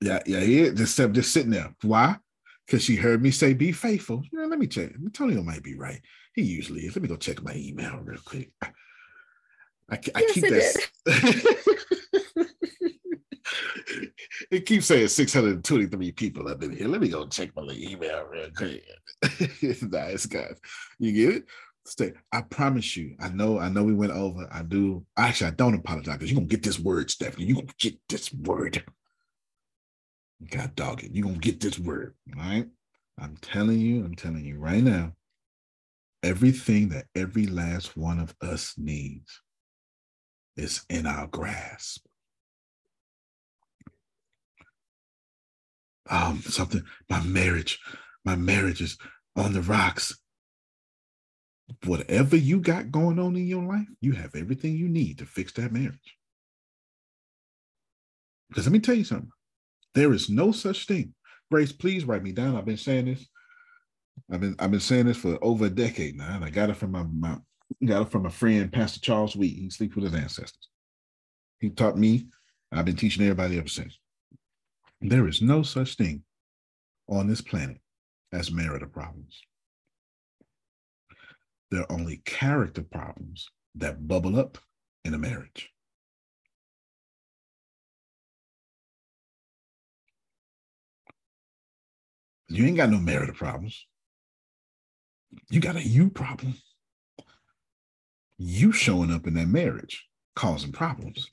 Yeah, 0.01 0.19
yeah, 0.25 0.39
here, 0.39 0.73
just, 0.73 0.98
just 0.98 1.33
sitting 1.33 1.51
there. 1.51 1.75
Why? 1.81 2.17
Because 2.69 2.83
she 2.83 2.95
heard 2.98 3.23
me 3.23 3.31
say, 3.31 3.56
be 3.56 3.72
faithful. 3.72 4.22
You 4.31 4.38
know, 4.39 4.45
let 4.45 4.59
me 4.59 4.67
check. 4.67 4.91
Antonio 4.93 5.41
might 5.41 5.64
be 5.64 5.73
right. 5.73 5.99
He 6.35 6.43
usually 6.43 6.81
is. 6.81 6.95
Let 6.95 7.01
me 7.01 7.07
go 7.09 7.15
check 7.15 7.41
my 7.41 7.56
email 7.56 7.98
real 8.03 8.19
quick. 8.23 8.51
I, 9.91 9.99
I 10.14 10.19
Yes, 10.19 10.33
keep 10.35 10.45
it 10.45 10.77
that. 11.07 12.48
it 14.51 14.67
keeps 14.67 14.85
saying 14.85 15.07
623 15.07 16.11
people 16.11 16.48
up 16.48 16.61
in 16.61 16.75
here. 16.77 16.88
Let 16.88 17.01
me 17.01 17.09
go 17.09 17.25
check 17.25 17.49
my 17.56 17.73
email 17.73 18.25
real 18.25 18.51
quick. 18.56 18.83
nice 19.81 20.27
guys. 20.27 20.59
You 20.99 21.11
get 21.11 21.35
it? 21.38 21.45
Stay. 21.88 22.14
I 22.31 22.41
promise 22.41 22.95
you. 22.95 23.15
I 23.19 23.30
know. 23.30 23.57
I 23.57 23.69
know 23.69 23.83
we 23.83 23.95
went 23.95 24.11
over. 24.11 24.48
I 24.51 24.61
do. 24.61 25.03
Actually, 25.17 25.48
I 25.48 25.56
don't 25.56 25.73
apologize 25.73 26.17
because 26.17 26.31
you're 26.31 26.39
gonna 26.39 26.48
get 26.48 26.61
this 26.61 26.77
word, 26.80 27.09
Stephanie. 27.09 27.45
You're 27.48 27.56
gonna 27.56 27.73
get 27.80 27.98
this 28.07 28.31
word. 28.31 28.83
God 30.48 30.76
dog 30.76 31.03
it. 31.03 31.11
You're 31.14 31.27
gonna 31.27 31.40
get 31.40 31.59
this 31.59 31.80
word. 31.80 32.16
Right. 32.35 32.68
I'm 33.19 33.38
telling 33.42 33.80
you. 33.80 34.03
I'm 34.06 34.16
telling 34.16 34.45
you 34.45 34.58
right 34.58 34.84
now. 34.84 35.14
Everything 36.24 36.90
that 36.90 37.06
every 37.16 37.48
last 37.48 37.98
one 37.98 38.19
of 38.19 38.35
us 38.42 38.74
needs 38.77 39.42
is 40.56 40.85
in 40.90 41.06
our 41.06 41.27
grasp. 41.27 42.06
Um, 46.09 46.42
something. 46.42 46.84
My 47.09 47.22
marriage. 47.24 47.80
My 48.26 48.35
marriage 48.35 48.82
is 48.82 48.98
on 49.35 49.53
the 49.53 49.61
rocks 49.61 50.14
whatever 51.85 52.35
you 52.35 52.59
got 52.59 52.92
going 52.92 53.19
on 53.19 53.35
in 53.35 53.48
your 53.48 53.64
life, 53.64 53.88
you 54.01 54.14
have 54.14 54.35
everything 54.35 54.76
you 54.76 54.88
need 54.88 55.19
to 55.19 55.26
fix 55.26 55.53
that 55.53 55.72
marriage. 55.72 56.18
Because 58.50 58.66
let 58.66 58.74
me 58.74 58.80
tell 58.80 58.95
you 58.95 59.03
something. 59.03 59.32
There 59.95 60.14
is 60.14 60.30
no 60.30 60.51
such 60.51 60.85
thing. 60.85 61.14
Grace, 61.51 61.72
please 61.72 62.06
write 62.06 62.24
me 62.24 62.32
down. 62.32 62.56
I've 62.56 62.66
been 62.66 62.77
saying 62.77 63.06
this. 63.06 63.27
I've 64.32 64.42
been 64.42 64.56
I've 64.59 64.72
been 64.72 64.80
saying 64.80 65.08
this 65.08 65.18
for 65.18 65.38
over 65.42 65.66
a 65.66 65.69
decade 65.69 66.16
now, 66.16 66.35
and 66.35 66.45
I 66.45 66.50
got 66.50 66.69
it 66.69 66.76
from 66.76 66.92
my, 66.92 67.03
my 67.03 67.38
got 67.85 68.03
it 68.03 68.11
from 68.11 68.26
a 68.26 68.30
friend, 68.30 68.72
Pastor 68.72 69.00
Charles 69.00 69.35
Wheat. 69.35 69.58
He 69.58 69.69
sleeps 69.69 69.95
with 69.95 70.06
his 70.06 70.14
ancestors. 70.14 70.69
He 71.59 71.69
taught 71.69 71.98
me 71.98 72.27
I've 72.72 72.85
been 72.85 72.95
teaching 72.95 73.24
everybody 73.24 73.58
ever 73.58 73.68
since. 73.68 73.98
There 75.01 75.27
is 75.27 75.42
no 75.42 75.64
such 75.64 75.95
thing 75.95 76.24
on 77.08 77.27
this 77.27 77.42
planet 77.42 77.80
as 78.32 78.51
marital 78.51 78.90
problems. 78.90 79.42
There 81.72 81.82
are 81.82 81.92
only 81.92 82.18
character 82.26 82.84
problems 82.84 83.48
that 83.76 84.08
bubble 84.08 84.40
up 84.40 84.58
in 85.03 85.14
a 85.14 85.18
marriage. 85.18 85.72
You 92.49 92.65
ain't 92.65 92.77
got 92.77 92.89
no 92.89 92.97
marital 92.97 93.35
problems. 93.35 93.85
You 95.49 95.61
got 95.61 95.75
a 95.75 95.83
you 95.83 96.09
problem. 96.09 96.55
You 98.37 98.71
showing 98.71 99.11
up 99.11 99.27
in 99.27 99.35
that 99.35 99.47
marriage 99.47 100.07
causing 100.35 100.71
problems. 100.71 101.29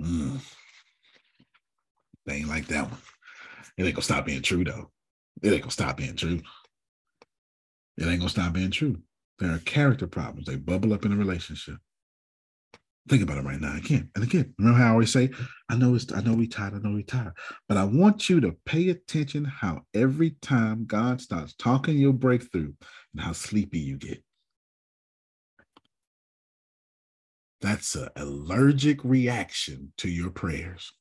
Mm. 0.00 0.40
They 2.26 2.34
ain't 2.34 2.48
like 2.48 2.66
that 2.68 2.90
one. 2.90 3.00
It 3.76 3.84
ain't 3.84 3.94
gonna 3.94 4.02
stop 4.02 4.26
being 4.26 4.42
true 4.42 4.64
though. 4.64 4.90
It 5.42 5.52
ain't 5.52 5.62
gonna 5.62 5.70
stop 5.70 5.96
being 5.96 6.16
true. 6.16 6.40
It 7.98 8.06
ain't 8.06 8.20
gonna 8.20 8.28
stop 8.28 8.52
being 8.52 8.70
true. 8.70 8.98
There 9.38 9.52
are 9.52 9.58
character 9.58 10.06
problems. 10.06 10.46
They 10.46 10.56
bubble 10.56 10.92
up 10.92 11.04
in 11.04 11.12
a 11.12 11.16
relationship. 11.16 11.76
Think 13.08 13.22
about 13.22 13.38
it 13.38 13.44
right 13.44 13.60
now. 13.60 13.76
Again 13.76 14.10
and 14.14 14.24
again. 14.24 14.52
Remember 14.58 14.78
how 14.80 14.88
I 14.88 14.90
always 14.90 15.12
say, 15.12 15.30
I 15.68 15.76
know 15.76 15.94
it's 15.94 16.12
I 16.12 16.20
know 16.22 16.34
we 16.34 16.48
tired, 16.48 16.74
I 16.74 16.78
know 16.78 16.94
we 16.94 17.04
tired. 17.04 17.34
But 17.68 17.76
I 17.76 17.84
want 17.84 18.28
you 18.28 18.40
to 18.40 18.56
pay 18.64 18.88
attention 18.88 19.44
how 19.44 19.82
every 19.94 20.30
time 20.42 20.86
God 20.86 21.20
starts 21.20 21.54
talking 21.54 21.98
your 21.98 22.12
breakthrough 22.12 22.72
and 23.14 23.22
how 23.22 23.32
sleepy 23.32 23.78
you 23.78 23.96
get. 23.96 24.24
That's 27.60 27.94
an 27.94 28.08
allergic 28.16 29.04
reaction 29.04 29.92
to 29.98 30.08
your 30.08 30.30
prayers. 30.30 30.92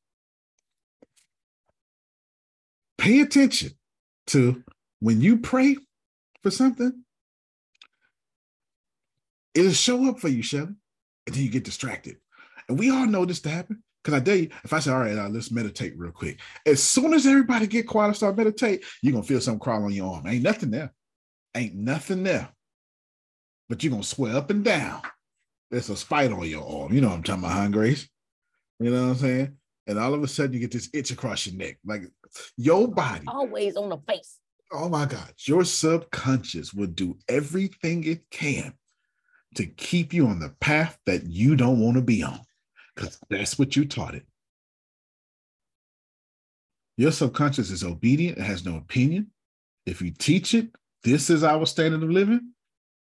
Pay 2.97 3.21
attention 3.21 3.71
to 4.27 4.63
when 4.99 5.21
you 5.21 5.37
pray 5.37 5.75
for 6.43 6.51
something, 6.51 7.03
it'll 9.53 9.73
show 9.73 10.07
up 10.07 10.19
for 10.19 10.29
you, 10.29 10.43
Shelly 10.43 10.75
and 11.25 11.35
then 11.35 11.43
you 11.43 11.49
get 11.49 11.63
distracted. 11.63 12.17
And 12.67 12.79
we 12.79 12.89
all 12.89 13.05
know 13.05 13.25
this 13.25 13.41
to 13.41 13.49
happen. 13.49 13.83
Because 14.03 14.21
I 14.21 14.23
tell 14.23 14.35
you, 14.35 14.49
if 14.63 14.71
I 14.71 14.79
say, 14.79 14.91
all 14.91 14.99
right, 14.99 15.17
uh, 15.17 15.29
let's 15.29 15.49
meditate 15.49 15.97
real 15.97 16.11
quick. 16.11 16.39
As 16.67 16.83
soon 16.83 17.13
as 17.15 17.25
everybody 17.25 17.65
get 17.65 17.87
quiet 17.87 18.09
and 18.09 18.15
start 18.15 18.37
meditate, 18.37 18.85
you're 19.01 19.13
gonna 19.13 19.23
feel 19.23 19.41
something 19.41 19.59
crawl 19.59 19.83
on 19.83 19.91
your 19.91 20.13
arm. 20.13 20.27
Ain't 20.27 20.43
nothing 20.43 20.69
there. 20.69 20.93
Ain't 21.55 21.73
nothing 21.73 22.21
there. 22.21 22.49
But 23.67 23.83
you're 23.83 23.89
gonna 23.89 24.03
swear 24.03 24.35
up 24.35 24.51
and 24.51 24.63
down. 24.63 25.01
There's 25.71 25.89
a 25.89 25.95
spider 25.95 26.35
on 26.35 26.47
your 26.47 26.83
arm. 26.83 26.93
You 26.93 27.01
know 27.01 27.07
what 27.07 27.15
I'm 27.15 27.23
talking 27.23 27.45
about, 27.45 27.57
huh, 27.57 27.67
Grace? 27.69 28.07
You 28.79 28.91
know 28.91 29.07
what 29.07 29.09
I'm 29.09 29.15
saying? 29.15 29.57
And 29.87 29.97
all 29.97 30.13
of 30.13 30.21
a 30.21 30.27
sudden 30.27 30.53
you 30.53 30.59
get 30.59 30.71
this 30.71 30.89
itch 30.93 31.09
across 31.09 31.47
your 31.47 31.55
neck. 31.55 31.79
Like 31.83 32.03
your 32.57 32.87
body. 32.87 33.25
Always 33.27 33.75
on 33.75 33.89
the 33.89 33.97
face. 34.07 34.37
Oh 34.71 34.87
my 34.87 35.05
God. 35.05 35.33
Your 35.47 35.63
subconscious 35.63 36.75
will 36.75 36.87
do 36.87 37.17
everything 37.27 38.03
it 38.03 38.29
can 38.29 38.75
to 39.55 39.65
keep 39.65 40.13
you 40.13 40.27
on 40.27 40.39
the 40.39 40.49
path 40.59 40.97
that 41.05 41.25
you 41.25 41.55
don't 41.55 41.79
want 41.79 41.95
to 41.95 42.01
be 42.01 42.23
on 42.23 42.39
because 42.95 43.19
that's 43.29 43.59
what 43.59 43.75
you 43.75 43.85
taught 43.85 44.15
it. 44.15 44.25
Your 46.97 47.11
subconscious 47.11 47.71
is 47.71 47.83
obedient, 47.83 48.37
it 48.37 48.43
has 48.43 48.65
no 48.65 48.77
opinion. 48.77 49.31
If 49.85 50.01
you 50.01 50.11
teach 50.11 50.53
it, 50.53 50.69
this 51.03 51.29
is 51.29 51.43
our 51.43 51.65
standard 51.65 52.03
of 52.03 52.09
living. 52.09 52.53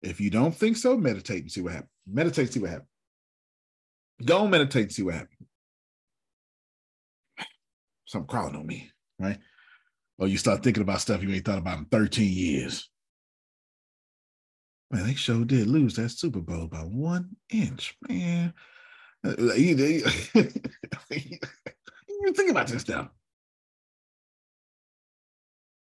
If 0.01 0.19
you 0.19 0.29
don't 0.29 0.53
think 0.53 0.77
so, 0.77 0.97
meditate 0.97 1.43
and 1.43 1.51
see 1.51 1.61
what 1.61 1.73
happens. 1.73 1.91
Meditate, 2.07 2.45
and 2.45 2.53
see 2.53 2.59
what 2.59 2.69
happens. 2.71 2.89
Go 4.23 4.47
meditate 4.47 4.83
and 4.83 4.91
see 4.91 5.03
what 5.03 5.15
happens. 5.15 5.49
Something 8.05 8.27
crawling 8.27 8.55
on 8.55 8.65
me, 8.65 8.91
right? 9.19 9.37
Or 10.17 10.27
you 10.27 10.37
start 10.37 10.63
thinking 10.63 10.83
about 10.83 11.01
stuff 11.01 11.23
you 11.23 11.31
ain't 11.31 11.45
thought 11.45 11.57
about 11.57 11.79
in 11.79 11.85
13 11.85 12.31
years. 12.31 12.89
Man, 14.91 15.07
they 15.07 15.15
sure 15.15 15.45
did 15.45 15.67
lose 15.67 15.95
that 15.95 16.09
Super 16.09 16.41
Bowl 16.41 16.67
by 16.67 16.79
one 16.79 17.35
inch, 17.49 17.97
man. 18.07 18.53
Uh, 19.25 19.53
you, 19.55 19.75
you, 20.35 22.33
think 22.33 22.51
about 22.51 22.67
this 22.67 22.87
now. 22.87 23.09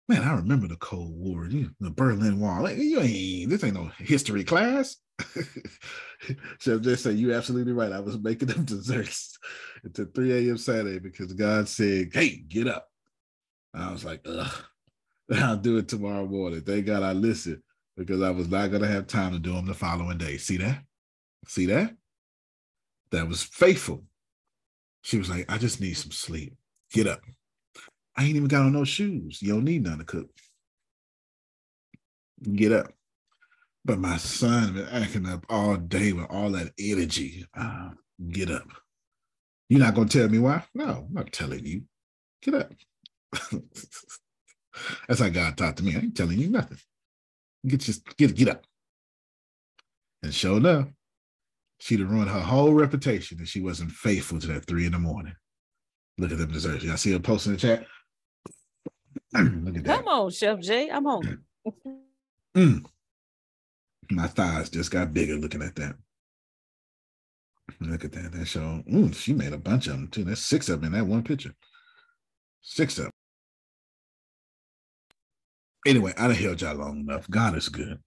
Man, 0.09 0.23
I 0.23 0.35
remember 0.35 0.67
the 0.67 0.77
Cold 0.77 1.13
War, 1.17 1.47
the 1.49 1.91
Berlin 1.91 2.41
Wall. 2.41 2.69
You 2.69 3.01
ain't 3.01 3.49
this 3.49 3.63
ain't 3.63 3.75
no 3.75 3.93
history 3.99 4.43
class. 4.43 4.97
so 6.59 6.81
just 6.81 7.05
say 7.05 7.13
you 7.13 7.33
absolutely 7.33 7.73
right. 7.73 7.93
I 7.93 8.01
was 8.01 8.19
making 8.19 8.49
them 8.49 8.65
desserts 8.65 9.39
until 9.85 10.07
3 10.07 10.49
a.m. 10.49 10.59
Saturday 10.59 10.99
because 10.99 11.33
God 11.33 11.69
said, 11.69 12.11
Hey, 12.13 12.39
get 12.49 12.67
up. 12.67 12.89
I 13.73 13.93
was 13.93 14.05
like, 14.05 14.27
ugh, 14.27 14.65
I'll 15.33 15.57
do 15.57 15.77
it 15.77 15.87
tomorrow 15.87 16.27
morning. 16.27 16.63
Thank 16.63 16.87
God 16.87 17.05
I 17.05 17.13
listened 17.13 17.63
because 18.01 18.23
I 18.23 18.31
was 18.31 18.49
not 18.49 18.71
going 18.71 18.81
to 18.83 18.89
have 18.89 19.07
time 19.07 19.33
to 19.33 19.39
do 19.39 19.53
them 19.53 19.67
the 19.67 19.75
following 19.75 20.17
day. 20.17 20.39
See 20.39 20.57
that? 20.57 20.83
See 21.47 21.67
that? 21.67 21.95
That 23.11 23.29
was 23.29 23.43
faithful. 23.43 24.05
She 25.03 25.19
was 25.19 25.29
like, 25.29 25.53
I 25.53 25.59
just 25.59 25.83
need 25.83 25.95
some 25.95 26.11
sleep. 26.11 26.55
Get 26.93 27.07
up. 27.07 27.21
I 28.17 28.25
ain't 28.25 28.37
even 28.37 28.49
got 28.49 28.63
on 28.63 28.73
no 28.73 28.85
shoes. 28.85 29.43
You 29.43 29.53
don't 29.53 29.65
need 29.65 29.85
none 29.85 29.99
to 29.99 30.05
cook. 30.05 30.31
Get 32.55 32.73
up. 32.73 32.93
But 33.85 33.99
my 33.99 34.17
son 34.17 34.75
been 34.75 34.89
acting 34.89 35.27
up 35.27 35.45
all 35.51 35.77
day 35.77 36.13
with 36.13 36.27
all 36.31 36.51
that 36.53 36.73
energy. 36.79 37.45
Uh, 37.55 37.91
get 38.31 38.51
up. 38.51 38.69
You're 39.69 39.81
not 39.81 39.95
gonna 39.95 40.09
tell 40.09 40.29
me 40.29 40.39
why? 40.39 40.65
No, 40.75 41.07
I'm 41.09 41.15
not 41.15 41.33
telling 41.33 41.67
you. 41.67 41.83
Get 42.43 42.55
up. 42.55 42.73
That's 45.09 45.21
how 45.21 45.29
God 45.29 45.57
talked 45.57 45.79
to 45.79 45.85
me. 45.85 45.97
I 45.97 46.01
ain't 46.01 46.17
telling 46.17 46.39
you 46.39 46.49
nothing. 46.51 46.79
Get 47.67 47.87
your 47.87 47.97
get 48.17 48.35
get 48.35 48.49
up. 48.49 48.65
And 50.23 50.35
sure 50.35 50.59
enough, 50.59 50.89
she'd 51.79 52.01
have 52.01 52.11
ruined 52.11 52.31
her 52.31 52.41
whole 52.41 52.73
reputation 52.73 53.39
if 53.41 53.49
she 53.49 53.61
wasn't 53.61 53.93
faithful 53.93 54.39
to 54.41 54.47
that 54.49 54.67
three 54.67 54.87
in 54.87 54.93
the 54.93 54.99
morning. 54.99 55.35
Look 56.19 56.33
at 56.33 56.39
them 56.39 56.53
desserts. 56.53 56.85
Y'all 56.85 56.97
see 56.97 57.13
her 57.13 57.19
post 57.19 57.47
in 57.47 57.53
the 57.53 57.59
chat? 57.59 57.87
Look 59.35 59.77
at 59.77 59.85
that. 59.85 59.99
Come 59.99 60.09
on, 60.09 60.31
Chef 60.31 60.61
Jay. 60.61 60.91
I'm 60.91 61.05
hungry. 61.05 61.39
Mm. 62.57 62.85
My 64.11 64.27
thighs 64.27 64.71
just 64.71 64.91
got 64.91 65.15
bigger 65.15 65.37
looking 65.37 65.63
at 65.63 65.77
that. 65.77 65.95
Look 67.81 68.05
at 68.05 68.11
that. 68.11 68.33
That 68.33 68.47
show. 68.47 68.83
Ooh, 68.93 69.13
she 69.13 69.33
made 69.33 69.53
a 69.53 69.59
bunch 69.59 69.87
of 69.87 69.93
them 69.93 70.09
too. 70.09 70.25
That's 70.25 70.41
six 70.41 70.69
of 70.69 70.81
them 70.81 70.93
in 70.93 70.99
that 70.99 71.07
one 71.09 71.23
picture. 71.23 71.55
Six 72.61 72.99
of 72.99 73.05
them. 73.05 73.13
Anyway, 75.91 76.15
I 76.17 76.29
done 76.29 76.37
held 76.37 76.63
y'all 76.63 76.77
long 76.77 77.01
enough. 77.01 77.29
God 77.29 77.57
is 77.57 77.69
good. 77.69 77.99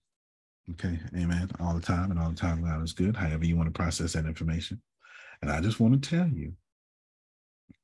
Okay. 0.72 0.98
Amen. 1.18 1.52
All 1.60 1.74
the 1.74 1.82
time 1.82 2.12
and 2.12 2.20
all 2.20 2.30
the 2.30 2.36
time, 2.36 2.64
God 2.64 2.82
is 2.82 2.94
good. 2.94 3.18
However, 3.18 3.46
you 3.46 3.58
want 3.58 3.68
to 3.68 3.78
process 3.78 4.14
that 4.14 4.26
information. 4.26 4.82
And 5.42 5.52
I 5.52 5.60
just 5.60 5.82
want 5.82 6.02
to 6.02 6.10
tell 6.10 6.30
you 6.30 6.54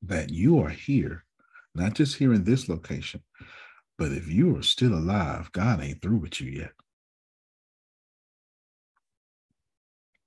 that 0.00 0.30
you 0.30 0.58
are 0.60 0.70
here, 0.70 1.26
not 1.74 1.92
just 1.92 2.16
here 2.16 2.32
in 2.32 2.44
this 2.44 2.66
location, 2.66 3.22
but 3.98 4.10
if 4.10 4.26
you 4.26 4.56
are 4.56 4.62
still 4.62 4.94
alive, 4.94 5.52
God 5.52 5.82
ain't 5.82 6.00
through 6.00 6.16
with 6.16 6.40
you 6.40 6.50
yet. 6.50 6.72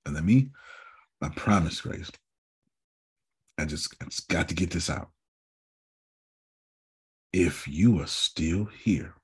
And 0.06 0.14
let 0.14 0.24
me, 0.24 0.52
I 1.20 1.30
promise, 1.30 1.82
Grace, 1.82 2.12
I 3.58 3.66
just, 3.66 3.96
I 4.00 4.06
just 4.06 4.30
got 4.30 4.50
to 4.50 4.56
get 4.56 4.70
this 4.70 4.92
out. 4.92 5.10
If 7.34 7.68
you 7.68 8.00
are 8.02 8.08
still 8.08 8.66
here, 8.66 9.16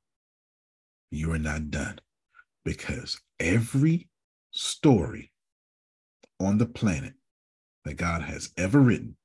you 1.12 1.32
are 1.32 1.40
not 1.40 1.72
done 1.72 2.00
because 2.66 3.20
every 3.40 4.08
story 4.52 5.32
on 6.40 6.58
the 6.58 6.66
planet 6.66 7.14
that 7.86 7.98
God 7.98 8.22
has 8.22 8.52
ever 8.58 8.80
written 8.80 9.16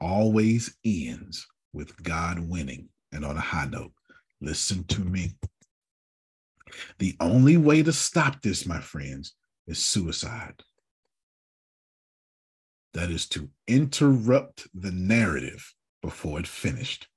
always 0.00 0.76
ends 0.84 1.46
with 1.72 2.02
God 2.02 2.40
winning 2.40 2.88
and 3.12 3.24
on 3.24 3.36
a 3.36 3.40
high 3.40 3.66
note. 3.66 3.92
Listen 4.40 4.84
to 4.84 5.00
me. 5.00 5.36
The 6.98 7.16
only 7.20 7.56
way 7.56 7.82
to 7.82 7.92
stop 7.92 8.40
this, 8.42 8.66
my 8.66 8.80
friends, 8.80 9.34
is 9.66 9.78
suicide. 9.78 10.62
That 12.94 13.10
is 13.10 13.28
to 13.30 13.50
interrupt 13.68 14.66
the 14.74 14.90
narrative 14.90 15.74
before 16.02 16.40
it 16.40 16.46
finished. 16.46 17.08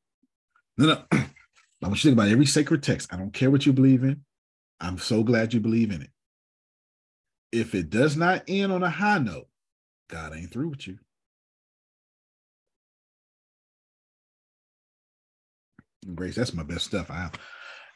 No, 0.78 1.06
no. 1.12 1.24
I 1.84 1.88
want 1.88 2.02
you 2.02 2.12
to 2.12 2.16
think 2.16 2.18
about 2.18 2.32
every 2.32 2.46
sacred 2.46 2.82
text. 2.82 3.14
I 3.14 3.18
don't 3.18 3.34
care 3.34 3.52
what 3.52 3.66
you 3.66 3.74
believe 3.74 4.04
in. 4.04 4.22
I'm 4.80 4.98
so 4.98 5.22
glad 5.22 5.54
you 5.54 5.60
believe 5.60 5.92
in 5.92 6.02
it. 6.02 6.10
If 7.52 7.76
it 7.76 7.90
does 7.90 8.16
not 8.16 8.44
end 8.48 8.72
on 8.72 8.84
a 8.84 8.90
high 8.90 9.20
note, 9.20 9.48
God 10.10 10.34
ain't 10.36 10.52
through 10.52 10.70
with 10.70 10.88
you. 10.88 10.98
Grace, 16.16 16.36
that's 16.36 16.54
my 16.54 16.64
best 16.64 16.86
stuff. 16.86 17.12
I, 17.12 17.30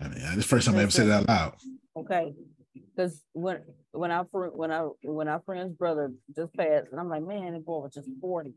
I 0.01 0.07
mean, 0.09 0.35
this 0.35 0.45
first 0.45 0.67
time 0.67 0.77
I 0.77 0.83
ever 0.83 0.91
said 0.91 1.07
it 1.07 1.13
out 1.13 1.27
loud. 1.27 1.55
Okay. 1.95 2.33
Because 2.73 3.21
when 3.33 3.61
when 3.91 4.11
friend 4.31 4.51
when 4.53 4.71
I 4.71 4.87
when 5.03 5.27
our 5.27 5.41
friend's 5.45 5.73
brother 5.73 6.11
just 6.35 6.53
passed, 6.53 6.87
and 6.91 6.99
I'm 6.99 7.09
like, 7.09 7.23
man, 7.23 7.53
the 7.53 7.59
boy 7.59 7.79
was 7.79 7.93
just 7.93 8.09
40. 8.21 8.53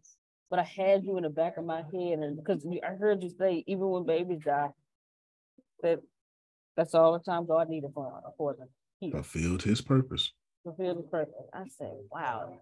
But 0.51 0.59
I 0.59 0.63
had 0.65 1.05
you 1.05 1.17
in 1.17 1.23
the 1.23 1.31
back 1.31 1.57
of 1.57 1.65
my 1.65 1.79
head, 1.79 2.19
and 2.19 2.37
because 2.37 2.67
I 2.85 2.95
heard 2.95 3.23
you 3.23 3.31
say, 3.31 3.65
even 3.67 3.89
when 3.89 4.05
babies 4.05 4.41
die, 4.45 4.71
that 5.83 6.01
that's 6.77 6.95
all 6.95 7.13
the 7.13 7.19
time 7.21 7.47
God 7.47 7.69
needed 7.69 7.91
for 7.95 8.21
for 8.37 8.55
them. 8.55 8.69
He 9.01 9.11
Fulfilled 9.11 9.63
his 9.63 9.81
purpose. 9.81 10.33
fulfilled 10.65 10.99
his 10.99 11.07
purpose. 11.07 11.35
I 11.55 11.65
said, 11.79 11.93
wow. 12.11 12.59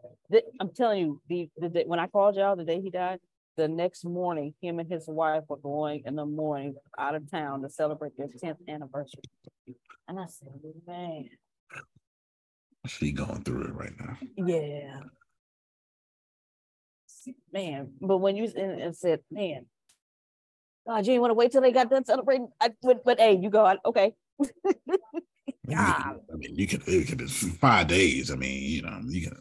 I'm 0.60 0.70
telling 0.74 1.00
you, 1.00 1.20
the, 1.28 1.48
the 1.56 1.68
day 1.68 1.84
when 1.86 1.98
I 1.98 2.06
called 2.06 2.36
y'all 2.36 2.56
the 2.56 2.64
day 2.64 2.80
he 2.80 2.90
died, 2.90 3.18
the 3.56 3.66
next 3.68 4.05
morning, 4.05 4.55
him 4.62 4.78
and 4.78 4.88
his 4.90 5.05
wife 5.08 5.42
were 5.48 5.56
going 5.56 6.02
in 6.06 6.14
the 6.14 6.24
morning 6.24 6.76
out 6.97 7.16
of 7.16 7.28
town 7.30 7.62
to 7.62 7.68
celebrate 7.68 8.16
their 8.16 8.28
10th 8.28 8.58
anniversary. 8.68 9.22
And 10.06 10.18
I 10.20 10.26
said, 10.26 10.48
man, 10.86 11.28
She 12.86 13.10
going 13.12 13.42
through 13.42 13.64
it 13.64 13.74
right 13.74 13.92
now. 13.98 14.16
yeah. 14.36 15.00
Man, 17.52 17.92
but 18.00 18.18
when 18.18 18.36
you 18.36 18.44
and 18.56 18.97
said, 18.97 19.20
man, 19.30 19.66
Oh, 20.89 20.94
God, 20.94 20.99
you 21.00 21.12
didn't 21.15 21.23
want 21.23 21.31
to 21.33 21.36
wait 21.36 21.52
till 21.52 21.62
they 21.62 21.73
got 21.73 21.91
done 21.91 22.07
celebrating. 22.07 22.49
I, 22.60 22.73
but, 22.83 23.05
but 23.05 23.20
hey, 23.20 23.39
you 23.41 23.50
go, 23.50 23.67
I- 23.67 23.78
okay. 23.86 24.15
Ah. 25.76 26.15
I 26.33 26.36
mean, 26.36 26.57
you 26.57 26.67
can, 26.68 26.83
you 26.86 27.05
could, 27.05 27.20
it's 27.23 27.47
five 27.58 27.89
days. 27.89 28.31
I 28.31 28.36
mean, 28.36 28.62
you 28.62 28.83
know, 28.83 29.00
you 29.08 29.23
can, 29.28 29.36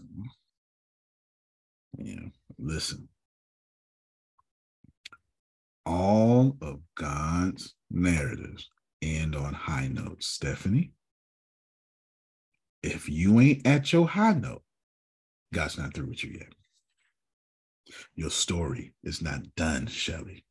you 2.00 2.16
know, 2.18 2.30
listen. 2.60 3.10
All 5.86 6.58
of 6.62 6.80
God's 6.98 7.76
narratives 7.92 8.70
end 9.02 9.36
on 9.36 9.54
high 9.54 9.90
notes, 9.90 10.28
Stephanie. 10.28 10.94
If 12.84 13.10
you 13.10 13.40
ain't 13.42 13.68
at 13.68 13.94
your 13.94 14.08
high 14.08 14.34
note, 14.34 14.64
God's 15.54 15.78
not 15.78 15.94
through 15.94 16.08
with 16.10 16.24
you 16.24 16.32
yet. 16.40 16.54
Your 18.16 18.32
story 18.32 18.96
is 19.04 19.22
not 19.22 19.56
done, 19.58 19.88
Shelley. 19.88 20.47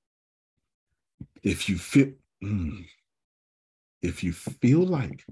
If 1.47 1.69
you 1.69 1.79
feel, 1.79 2.11
mm, 2.43 2.85
if 4.03 4.25
you 4.25 4.33
feel 4.33 4.81
like 4.81 5.25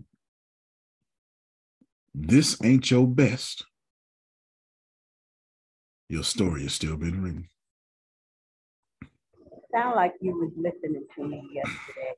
this 2.14 2.56
ain't 2.62 2.88
your 2.88 3.08
best, 3.08 3.64
your 6.08 6.22
story 6.22 6.66
is 6.66 6.72
still 6.72 6.96
being 6.96 7.20
written. 7.20 7.48
Sound 9.72 9.96
like 9.96 10.12
you 10.20 10.38
was 10.38 10.52
listening 10.56 11.04
to 11.16 11.26
me 11.26 11.50
yesterday, 11.52 12.12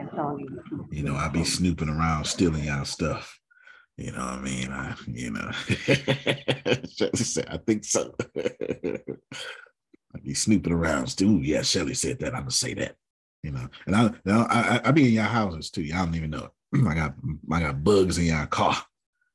Antonio. 0.00 0.60
You 0.90 1.04
know, 1.04 1.14
I 1.14 1.28
be 1.28 1.44
snooping 1.44 1.88
around 1.88 2.24
stealing 2.24 2.64
y'all 2.64 2.84
stuff. 2.84 3.38
You 3.96 4.10
know 4.10 4.18
what 4.18 4.34
I 4.34 4.40
mean? 4.40 4.72
I, 4.72 4.96
you 5.06 5.30
know, 5.30 5.48
I 7.48 7.56
think 7.64 7.84
so. 7.84 8.16
I 8.36 8.98
be 10.24 10.34
snooping 10.34 10.72
around. 10.72 11.06
Still, 11.06 11.38
yeah, 11.38 11.62
Shelly 11.62 11.94
said 11.94 12.18
that. 12.18 12.34
I'm 12.34 12.40
gonna 12.40 12.50
say 12.50 12.74
that. 12.74 12.96
You 13.42 13.52
know, 13.52 13.68
and 13.86 13.94
I, 13.94 14.10
now 14.24 14.46
I, 14.50 14.80
I 14.84 14.90
be 14.90 15.06
in 15.06 15.12
your 15.14 15.24
houses 15.24 15.70
too. 15.70 15.82
Y'all 15.82 16.04
don't 16.04 16.14
even 16.16 16.30
know. 16.30 16.50
I 16.88 16.94
got, 16.94 17.14
I 17.52 17.60
got 17.60 17.84
bugs 17.84 18.18
in 18.18 18.24
your 18.24 18.46
car, 18.46 18.76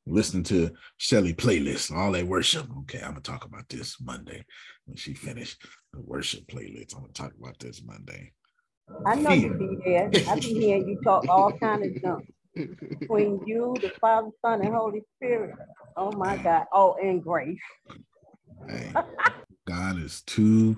listening 0.06 0.43
to 0.45 0.72
Shelly 0.98 1.33
playlist, 1.33 1.95
all 1.95 2.11
that 2.11 2.27
worship. 2.27 2.67
Okay, 2.80 2.99
I'm 2.99 3.11
gonna 3.11 3.22
talk 3.22 3.45
about 3.45 3.69
this 3.69 3.99
Monday 4.01 4.45
when 4.85 4.98
she 4.98 5.14
finished 5.14 5.65
the 5.93 6.01
worship 6.01 6.45
playlist. 6.48 6.95
I'm 6.95 7.01
gonna 7.01 7.14
talk 7.14 7.32
about 7.40 7.57
this 7.59 7.82
Monday. 7.83 8.33
I 9.06 9.15
know 9.15 9.32
you 9.32 9.53
be 9.53 9.77
there. 9.85 10.11
I 10.30 10.35
be 10.35 10.53
hearing 10.53 10.88
you 10.88 10.99
talk 11.03 11.25
all 11.27 11.51
kind 11.57 11.83
of 11.83 12.01
junk. 12.01 12.32
Between 12.56 13.41
you, 13.48 13.73
the 13.82 13.91
Father, 13.99 14.30
Son, 14.45 14.61
and 14.61 14.75
Holy 14.75 15.01
Spirit. 15.15 15.56
Oh 15.98 16.11
my 16.11 16.38
God. 16.38 16.65
Oh, 16.72 16.95
and 17.01 17.23
grace. 17.23 17.57
God 19.65 19.98
is 19.98 20.22
too 20.22 20.77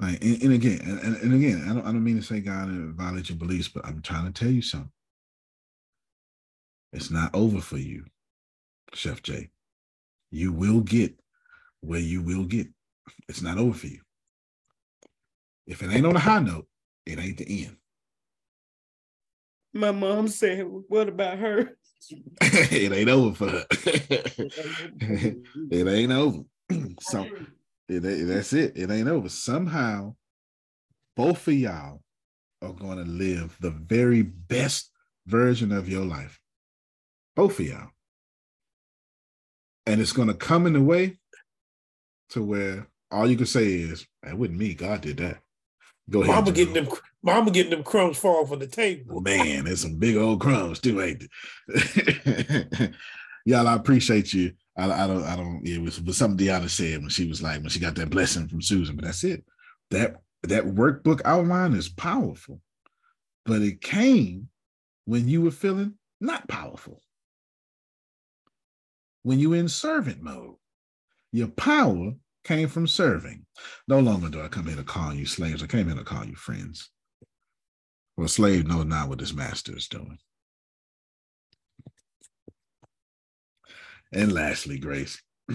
like 0.00 0.22
and, 0.22 0.42
and 0.42 0.52
again 0.52 0.80
and, 0.82 1.16
and- 1.16 1.34
again 1.34 1.64
I 1.64 1.74
don't 1.74 1.82
I 1.86 1.92
don't 1.92 2.04
mean 2.04 2.16
to 2.16 2.22
say 2.22 2.40
God 2.40 2.68
uh, 2.68 2.92
violate 2.92 3.28
your 3.28 3.38
beliefs, 3.38 3.68
but 3.68 3.84
I'm 3.86 4.02
trying 4.02 4.32
to 4.32 4.32
tell 4.32 4.52
you 4.52 4.62
something. 4.62 4.90
It's 6.92 7.10
not 7.10 7.34
over 7.34 7.60
for 7.60 7.76
you, 7.78 8.04
Chef 8.94 9.22
J. 9.22 9.50
You 10.30 10.52
will 10.52 10.80
get 10.80 11.18
where 11.80 12.00
you 12.00 12.22
will 12.22 12.44
get. 12.44 12.68
It's 13.28 13.42
not 13.42 13.58
over 13.58 13.76
for 13.76 13.86
you. 13.88 14.00
If 15.66 15.82
it 15.82 15.90
ain't 15.90 16.06
on 16.06 16.16
a 16.16 16.20
high 16.20 16.40
note, 16.40 16.66
it 17.04 17.18
ain't 17.18 17.38
the 17.38 17.64
end. 17.64 17.76
My 19.74 19.92
mom 19.92 20.28
said, 20.28 20.64
What 20.66 21.08
about 21.08 21.38
her? 21.38 21.76
it 22.40 22.92
ain't 22.92 23.10
over 23.10 23.34
for 23.34 23.50
her. 23.50 23.66
it 25.70 25.88
ain't 25.88 26.12
over. 26.12 26.42
so 27.00 27.26
it, 27.88 28.04
ain't- 28.04 28.28
that's 28.28 28.52
it. 28.52 28.76
It 28.76 28.90
ain't 28.90 29.08
over. 29.08 29.28
Somehow, 29.28 30.14
both 31.16 31.46
of 31.48 31.54
y'all 31.54 32.02
are 32.62 32.72
going 32.72 32.98
to 32.98 33.10
live 33.10 33.56
the 33.60 33.70
very 33.70 34.22
best 34.22 34.90
version 35.26 35.72
of 35.72 35.88
your 35.88 36.04
life. 36.04 36.40
Both 37.36 37.60
of 37.60 37.66
y'all. 37.66 37.90
And 39.86 40.00
it's 40.00 40.12
going 40.12 40.28
to 40.28 40.34
come 40.34 40.66
in 40.66 40.76
a 40.76 40.82
way 40.82 41.18
to 42.30 42.42
where 42.42 42.86
all 43.10 43.28
you 43.30 43.36
can 43.36 43.46
say 43.46 43.66
is, 43.66 44.06
that 44.22 44.36
wasn't 44.36 44.58
me. 44.58 44.74
God 44.74 45.00
did 45.00 45.16
that. 45.18 45.38
Go 46.10 46.22
ahead. 46.22 46.34
Mama 46.34 46.52
Jerome. 46.52 46.54
getting 46.74 46.74
them, 46.84 46.98
mama 47.22 47.50
getting 47.50 47.70
them 47.70 47.84
crumbs 47.84 48.18
fall 48.18 48.46
from 48.46 48.58
the 48.58 48.66
table. 48.66 49.20
Man, 49.20 49.64
there's 49.64 49.80
some 49.80 49.96
big 49.96 50.16
old 50.16 50.40
crumbs 50.40 50.78
too, 50.80 51.00
ain't 51.00 51.24
there? 51.68 52.92
Y'all, 53.46 53.66
I 53.68 53.74
appreciate 53.74 54.34
you. 54.34 54.52
I, 54.78 55.04
I 55.04 55.06
don't, 55.06 55.24
I 55.24 55.36
don't, 55.36 55.66
it 55.66 55.82
was, 55.82 55.98
but 55.98 56.14
something 56.14 56.46
Deanna 56.46 56.70
said 56.70 57.00
when 57.00 57.10
she 57.10 57.26
was 57.26 57.42
like, 57.42 57.60
when 57.60 57.68
she 57.68 57.80
got 57.80 57.96
that 57.96 58.10
blessing 58.10 58.48
from 58.48 58.62
Susan, 58.62 58.94
but 58.94 59.04
that's 59.04 59.24
it. 59.24 59.44
That, 59.90 60.16
that 60.44 60.64
workbook 60.64 61.20
outline 61.24 61.74
is 61.74 61.88
powerful, 61.88 62.60
but 63.44 63.60
it 63.60 63.80
came 63.80 64.48
when 65.04 65.26
you 65.26 65.42
were 65.42 65.50
feeling 65.50 65.94
not 66.20 66.48
powerful. 66.48 67.02
When 69.24 69.40
you 69.40 69.52
in 69.52 69.68
servant 69.68 70.22
mode, 70.22 70.54
your 71.32 71.48
power 71.48 72.12
came 72.44 72.68
from 72.68 72.86
serving. 72.86 73.44
No 73.88 73.98
longer 73.98 74.28
do 74.28 74.40
I 74.40 74.48
come 74.48 74.66
here 74.66 74.76
to 74.76 74.84
call 74.84 75.12
you 75.12 75.26
slaves. 75.26 75.62
I 75.62 75.66
came 75.66 75.86
here 75.86 75.96
to 75.96 76.04
call 76.04 76.24
you 76.24 76.36
friends. 76.36 76.90
Well, 78.16 78.26
a 78.26 78.28
slave 78.28 78.66
knows 78.66 78.86
not 78.86 79.08
what 79.08 79.20
his 79.20 79.34
master 79.34 79.76
is 79.76 79.88
doing. 79.88 80.18
And 84.12 84.32
lastly, 84.32 84.78
Grace, 84.78 85.20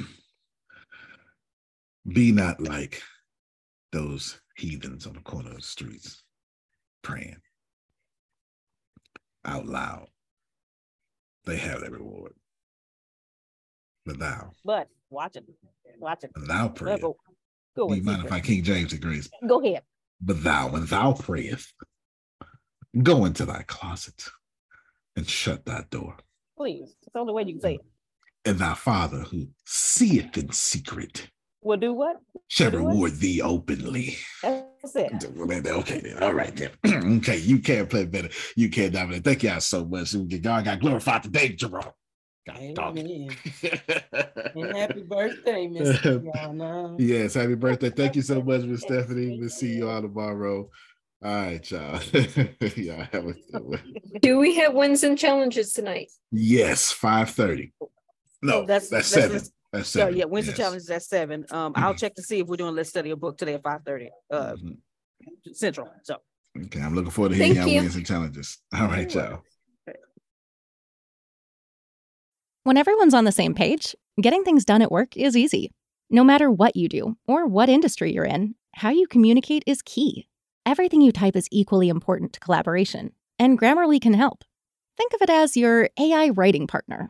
be 2.08 2.32
not 2.32 2.60
like 2.62 3.02
those 3.92 4.40
heathens 4.58 5.08
on 5.08 5.14
the 5.14 5.22
corner 5.22 5.50
of 5.50 5.56
the 5.58 5.62
streets 5.62 6.24
praying 7.02 7.38
out 9.46 9.66
loud. 9.66 10.08
They 11.46 11.58
have 11.58 11.82
their 11.82 11.92
reward. 11.92 12.34
But 14.06 14.20
thou, 14.20 14.52
But 14.66 14.88
watch 15.10 15.36
it. 15.36 15.46
Watch 16.00 16.24
it. 16.24 16.32
thou 16.36 16.70
prayest. 16.70 17.02
Go, 17.02 17.16
go, 17.76 17.90
Do 17.90 17.96
you 17.96 18.04
mind 18.04 18.26
if. 18.26 18.32
I 18.32 18.40
King 18.42 18.64
James 18.64 18.94
agrees? 18.94 19.30
Go 19.48 19.62
ahead. 19.62 19.82
But 20.22 20.44
thou, 20.44 20.70
when 20.70 20.86
thou 20.86 21.14
prayest, 21.14 21.74
go 23.02 23.26
into 23.26 23.46
thy 23.46 23.64
closet 23.64 24.26
and 25.16 25.28
shut 25.28 25.66
thy 25.66 25.84
door. 25.90 26.16
Please. 26.58 26.96
It's 27.04 27.14
the 27.14 27.20
only 27.20 27.34
way 27.34 27.44
you 27.44 27.54
can 27.54 27.62
say 27.62 27.74
it. 27.76 27.82
And 28.46 28.60
thy 28.60 28.74
father 28.74 29.20
who 29.20 29.48
seeth 29.66 30.38
in 30.38 30.52
secret 30.52 31.30
Will 31.62 31.78
do 31.78 31.94
what? 31.94 32.18
shall 32.50 32.72
Do 32.72 32.84
what? 32.84 32.90
reward 32.90 33.14
thee 33.14 33.42
openly. 33.42 34.18
That's 34.42 34.96
it. 34.96 35.14
Okay, 35.24 36.00
then. 36.02 36.22
All 36.22 36.34
right, 36.34 36.54
then. 36.56 36.72
okay, 37.20 37.38
you 37.38 37.60
can't 37.60 37.90
play 37.90 38.06
better. 38.06 38.28
You 38.58 38.70
can't 38.70 38.92
dominate. 38.92 39.24
Thank 39.24 39.44
y'all 39.44 39.62
so 39.62 39.86
much. 39.86 40.14
God 40.42 40.66
got 40.66 40.82
glorified 40.82 41.24
today, 41.24 41.50
Jerome. 41.50 41.86
God 42.46 42.74
dog. 42.74 43.00
Amen. 43.00 43.30
and 44.56 44.76
happy 44.76 45.04
birthday, 45.04 45.68
Miss 45.68 46.06
Yes, 46.98 47.36
happy 47.36 47.56
birthday. 47.56 47.90
Thank 47.92 48.18
you 48.18 48.22
so 48.22 48.42
much, 48.42 48.64
Miss 48.64 48.82
Stephanie. 48.82 49.38
We'll 49.40 49.48
see 49.48 49.78
you 49.78 49.90
all 49.90 50.02
tomorrow. 50.02 50.70
All 51.24 51.34
right, 51.34 51.72
y'all. 51.72 52.02
y'all 52.76 53.08
have 53.14 53.26
a 53.26 53.34
good 53.34 53.64
one. 53.64 53.96
Do 54.22 54.38
we 54.40 54.56
have 54.56 54.74
wins 54.74 55.04
and 55.04 55.18
challenges 55.18 55.72
tonight? 55.72 56.12
Yes, 56.32 56.94
5:30. 56.94 57.72
No, 58.44 58.62
Oh, 58.62 58.66
that's, 58.66 58.90
that's- 58.90 59.08
seven. 59.08 59.32
that's- 59.32 59.52
That's 59.72 59.90
So 59.90 60.02
seven. 60.02 60.18
yeah, 60.18 60.26
Wednesday 60.26 60.52
yes. 60.52 60.58
challenge 60.58 60.82
is 60.84 60.90
at 60.92 61.02
seven. 61.02 61.46
Um, 61.50 61.74
I'll 61.76 61.96
check 61.96 62.14
to 62.16 62.22
see 62.22 62.40
if 62.42 62.48
we're 62.48 62.58
doing 62.58 62.76
let's 62.76 62.90
study 62.90 63.10
a 63.10 63.16
book 63.16 63.40
today 63.40 63.56
at 63.56 63.64
five 63.64 63.82
thirty, 63.84 64.12
uh, 64.32 64.54
Mm-hmm. 64.54 65.52
central. 65.52 65.90
So 66.04 66.18
Okay, 66.66 66.80
I'm 66.80 66.94
looking 66.94 67.10
forward 67.10 67.30
to 67.30 67.36
hearing 67.36 67.56
Thank 67.56 67.72
y'all 67.74 67.84
you. 67.84 68.04
challenges. 68.04 68.60
All 68.72 68.86
right, 68.88 69.12
y'all. 69.12 69.42
When 72.64 72.78
everyone's 72.78 73.14
on 73.16 73.26
the 73.26 73.32
same 73.32 73.54
page, 73.56 73.96
getting 74.22 74.44
things 74.44 74.64
done 74.64 74.82
at 74.84 74.92
work 74.92 75.18
is 75.18 75.36
easy. 75.36 75.72
No 76.12 76.24
matter 76.24 76.52
what 76.52 76.76
you 76.76 76.88
do 76.88 77.18
or 77.28 77.48
what 77.48 77.68
industry 77.68 78.14
you're 78.14 78.26
in, 78.26 78.54
how 78.76 78.90
you 78.92 79.08
communicate 79.08 79.64
is 79.66 79.82
key. 79.82 80.28
Everything 80.66 81.02
you 81.02 81.12
type 81.12 81.36
is 81.36 81.48
equally 81.52 81.90
important 81.90 82.32
to 82.34 82.40
collaboration, 82.40 83.12
and 83.40 83.60
Grammarly 83.60 84.00
can 84.00 84.14
help. 84.14 84.44
Think 84.98 85.14
of 85.14 85.22
it 85.24 85.30
as 85.32 85.58
your 85.58 85.90
AI 86.00 86.30
writing 86.30 86.68
partner, 86.68 87.10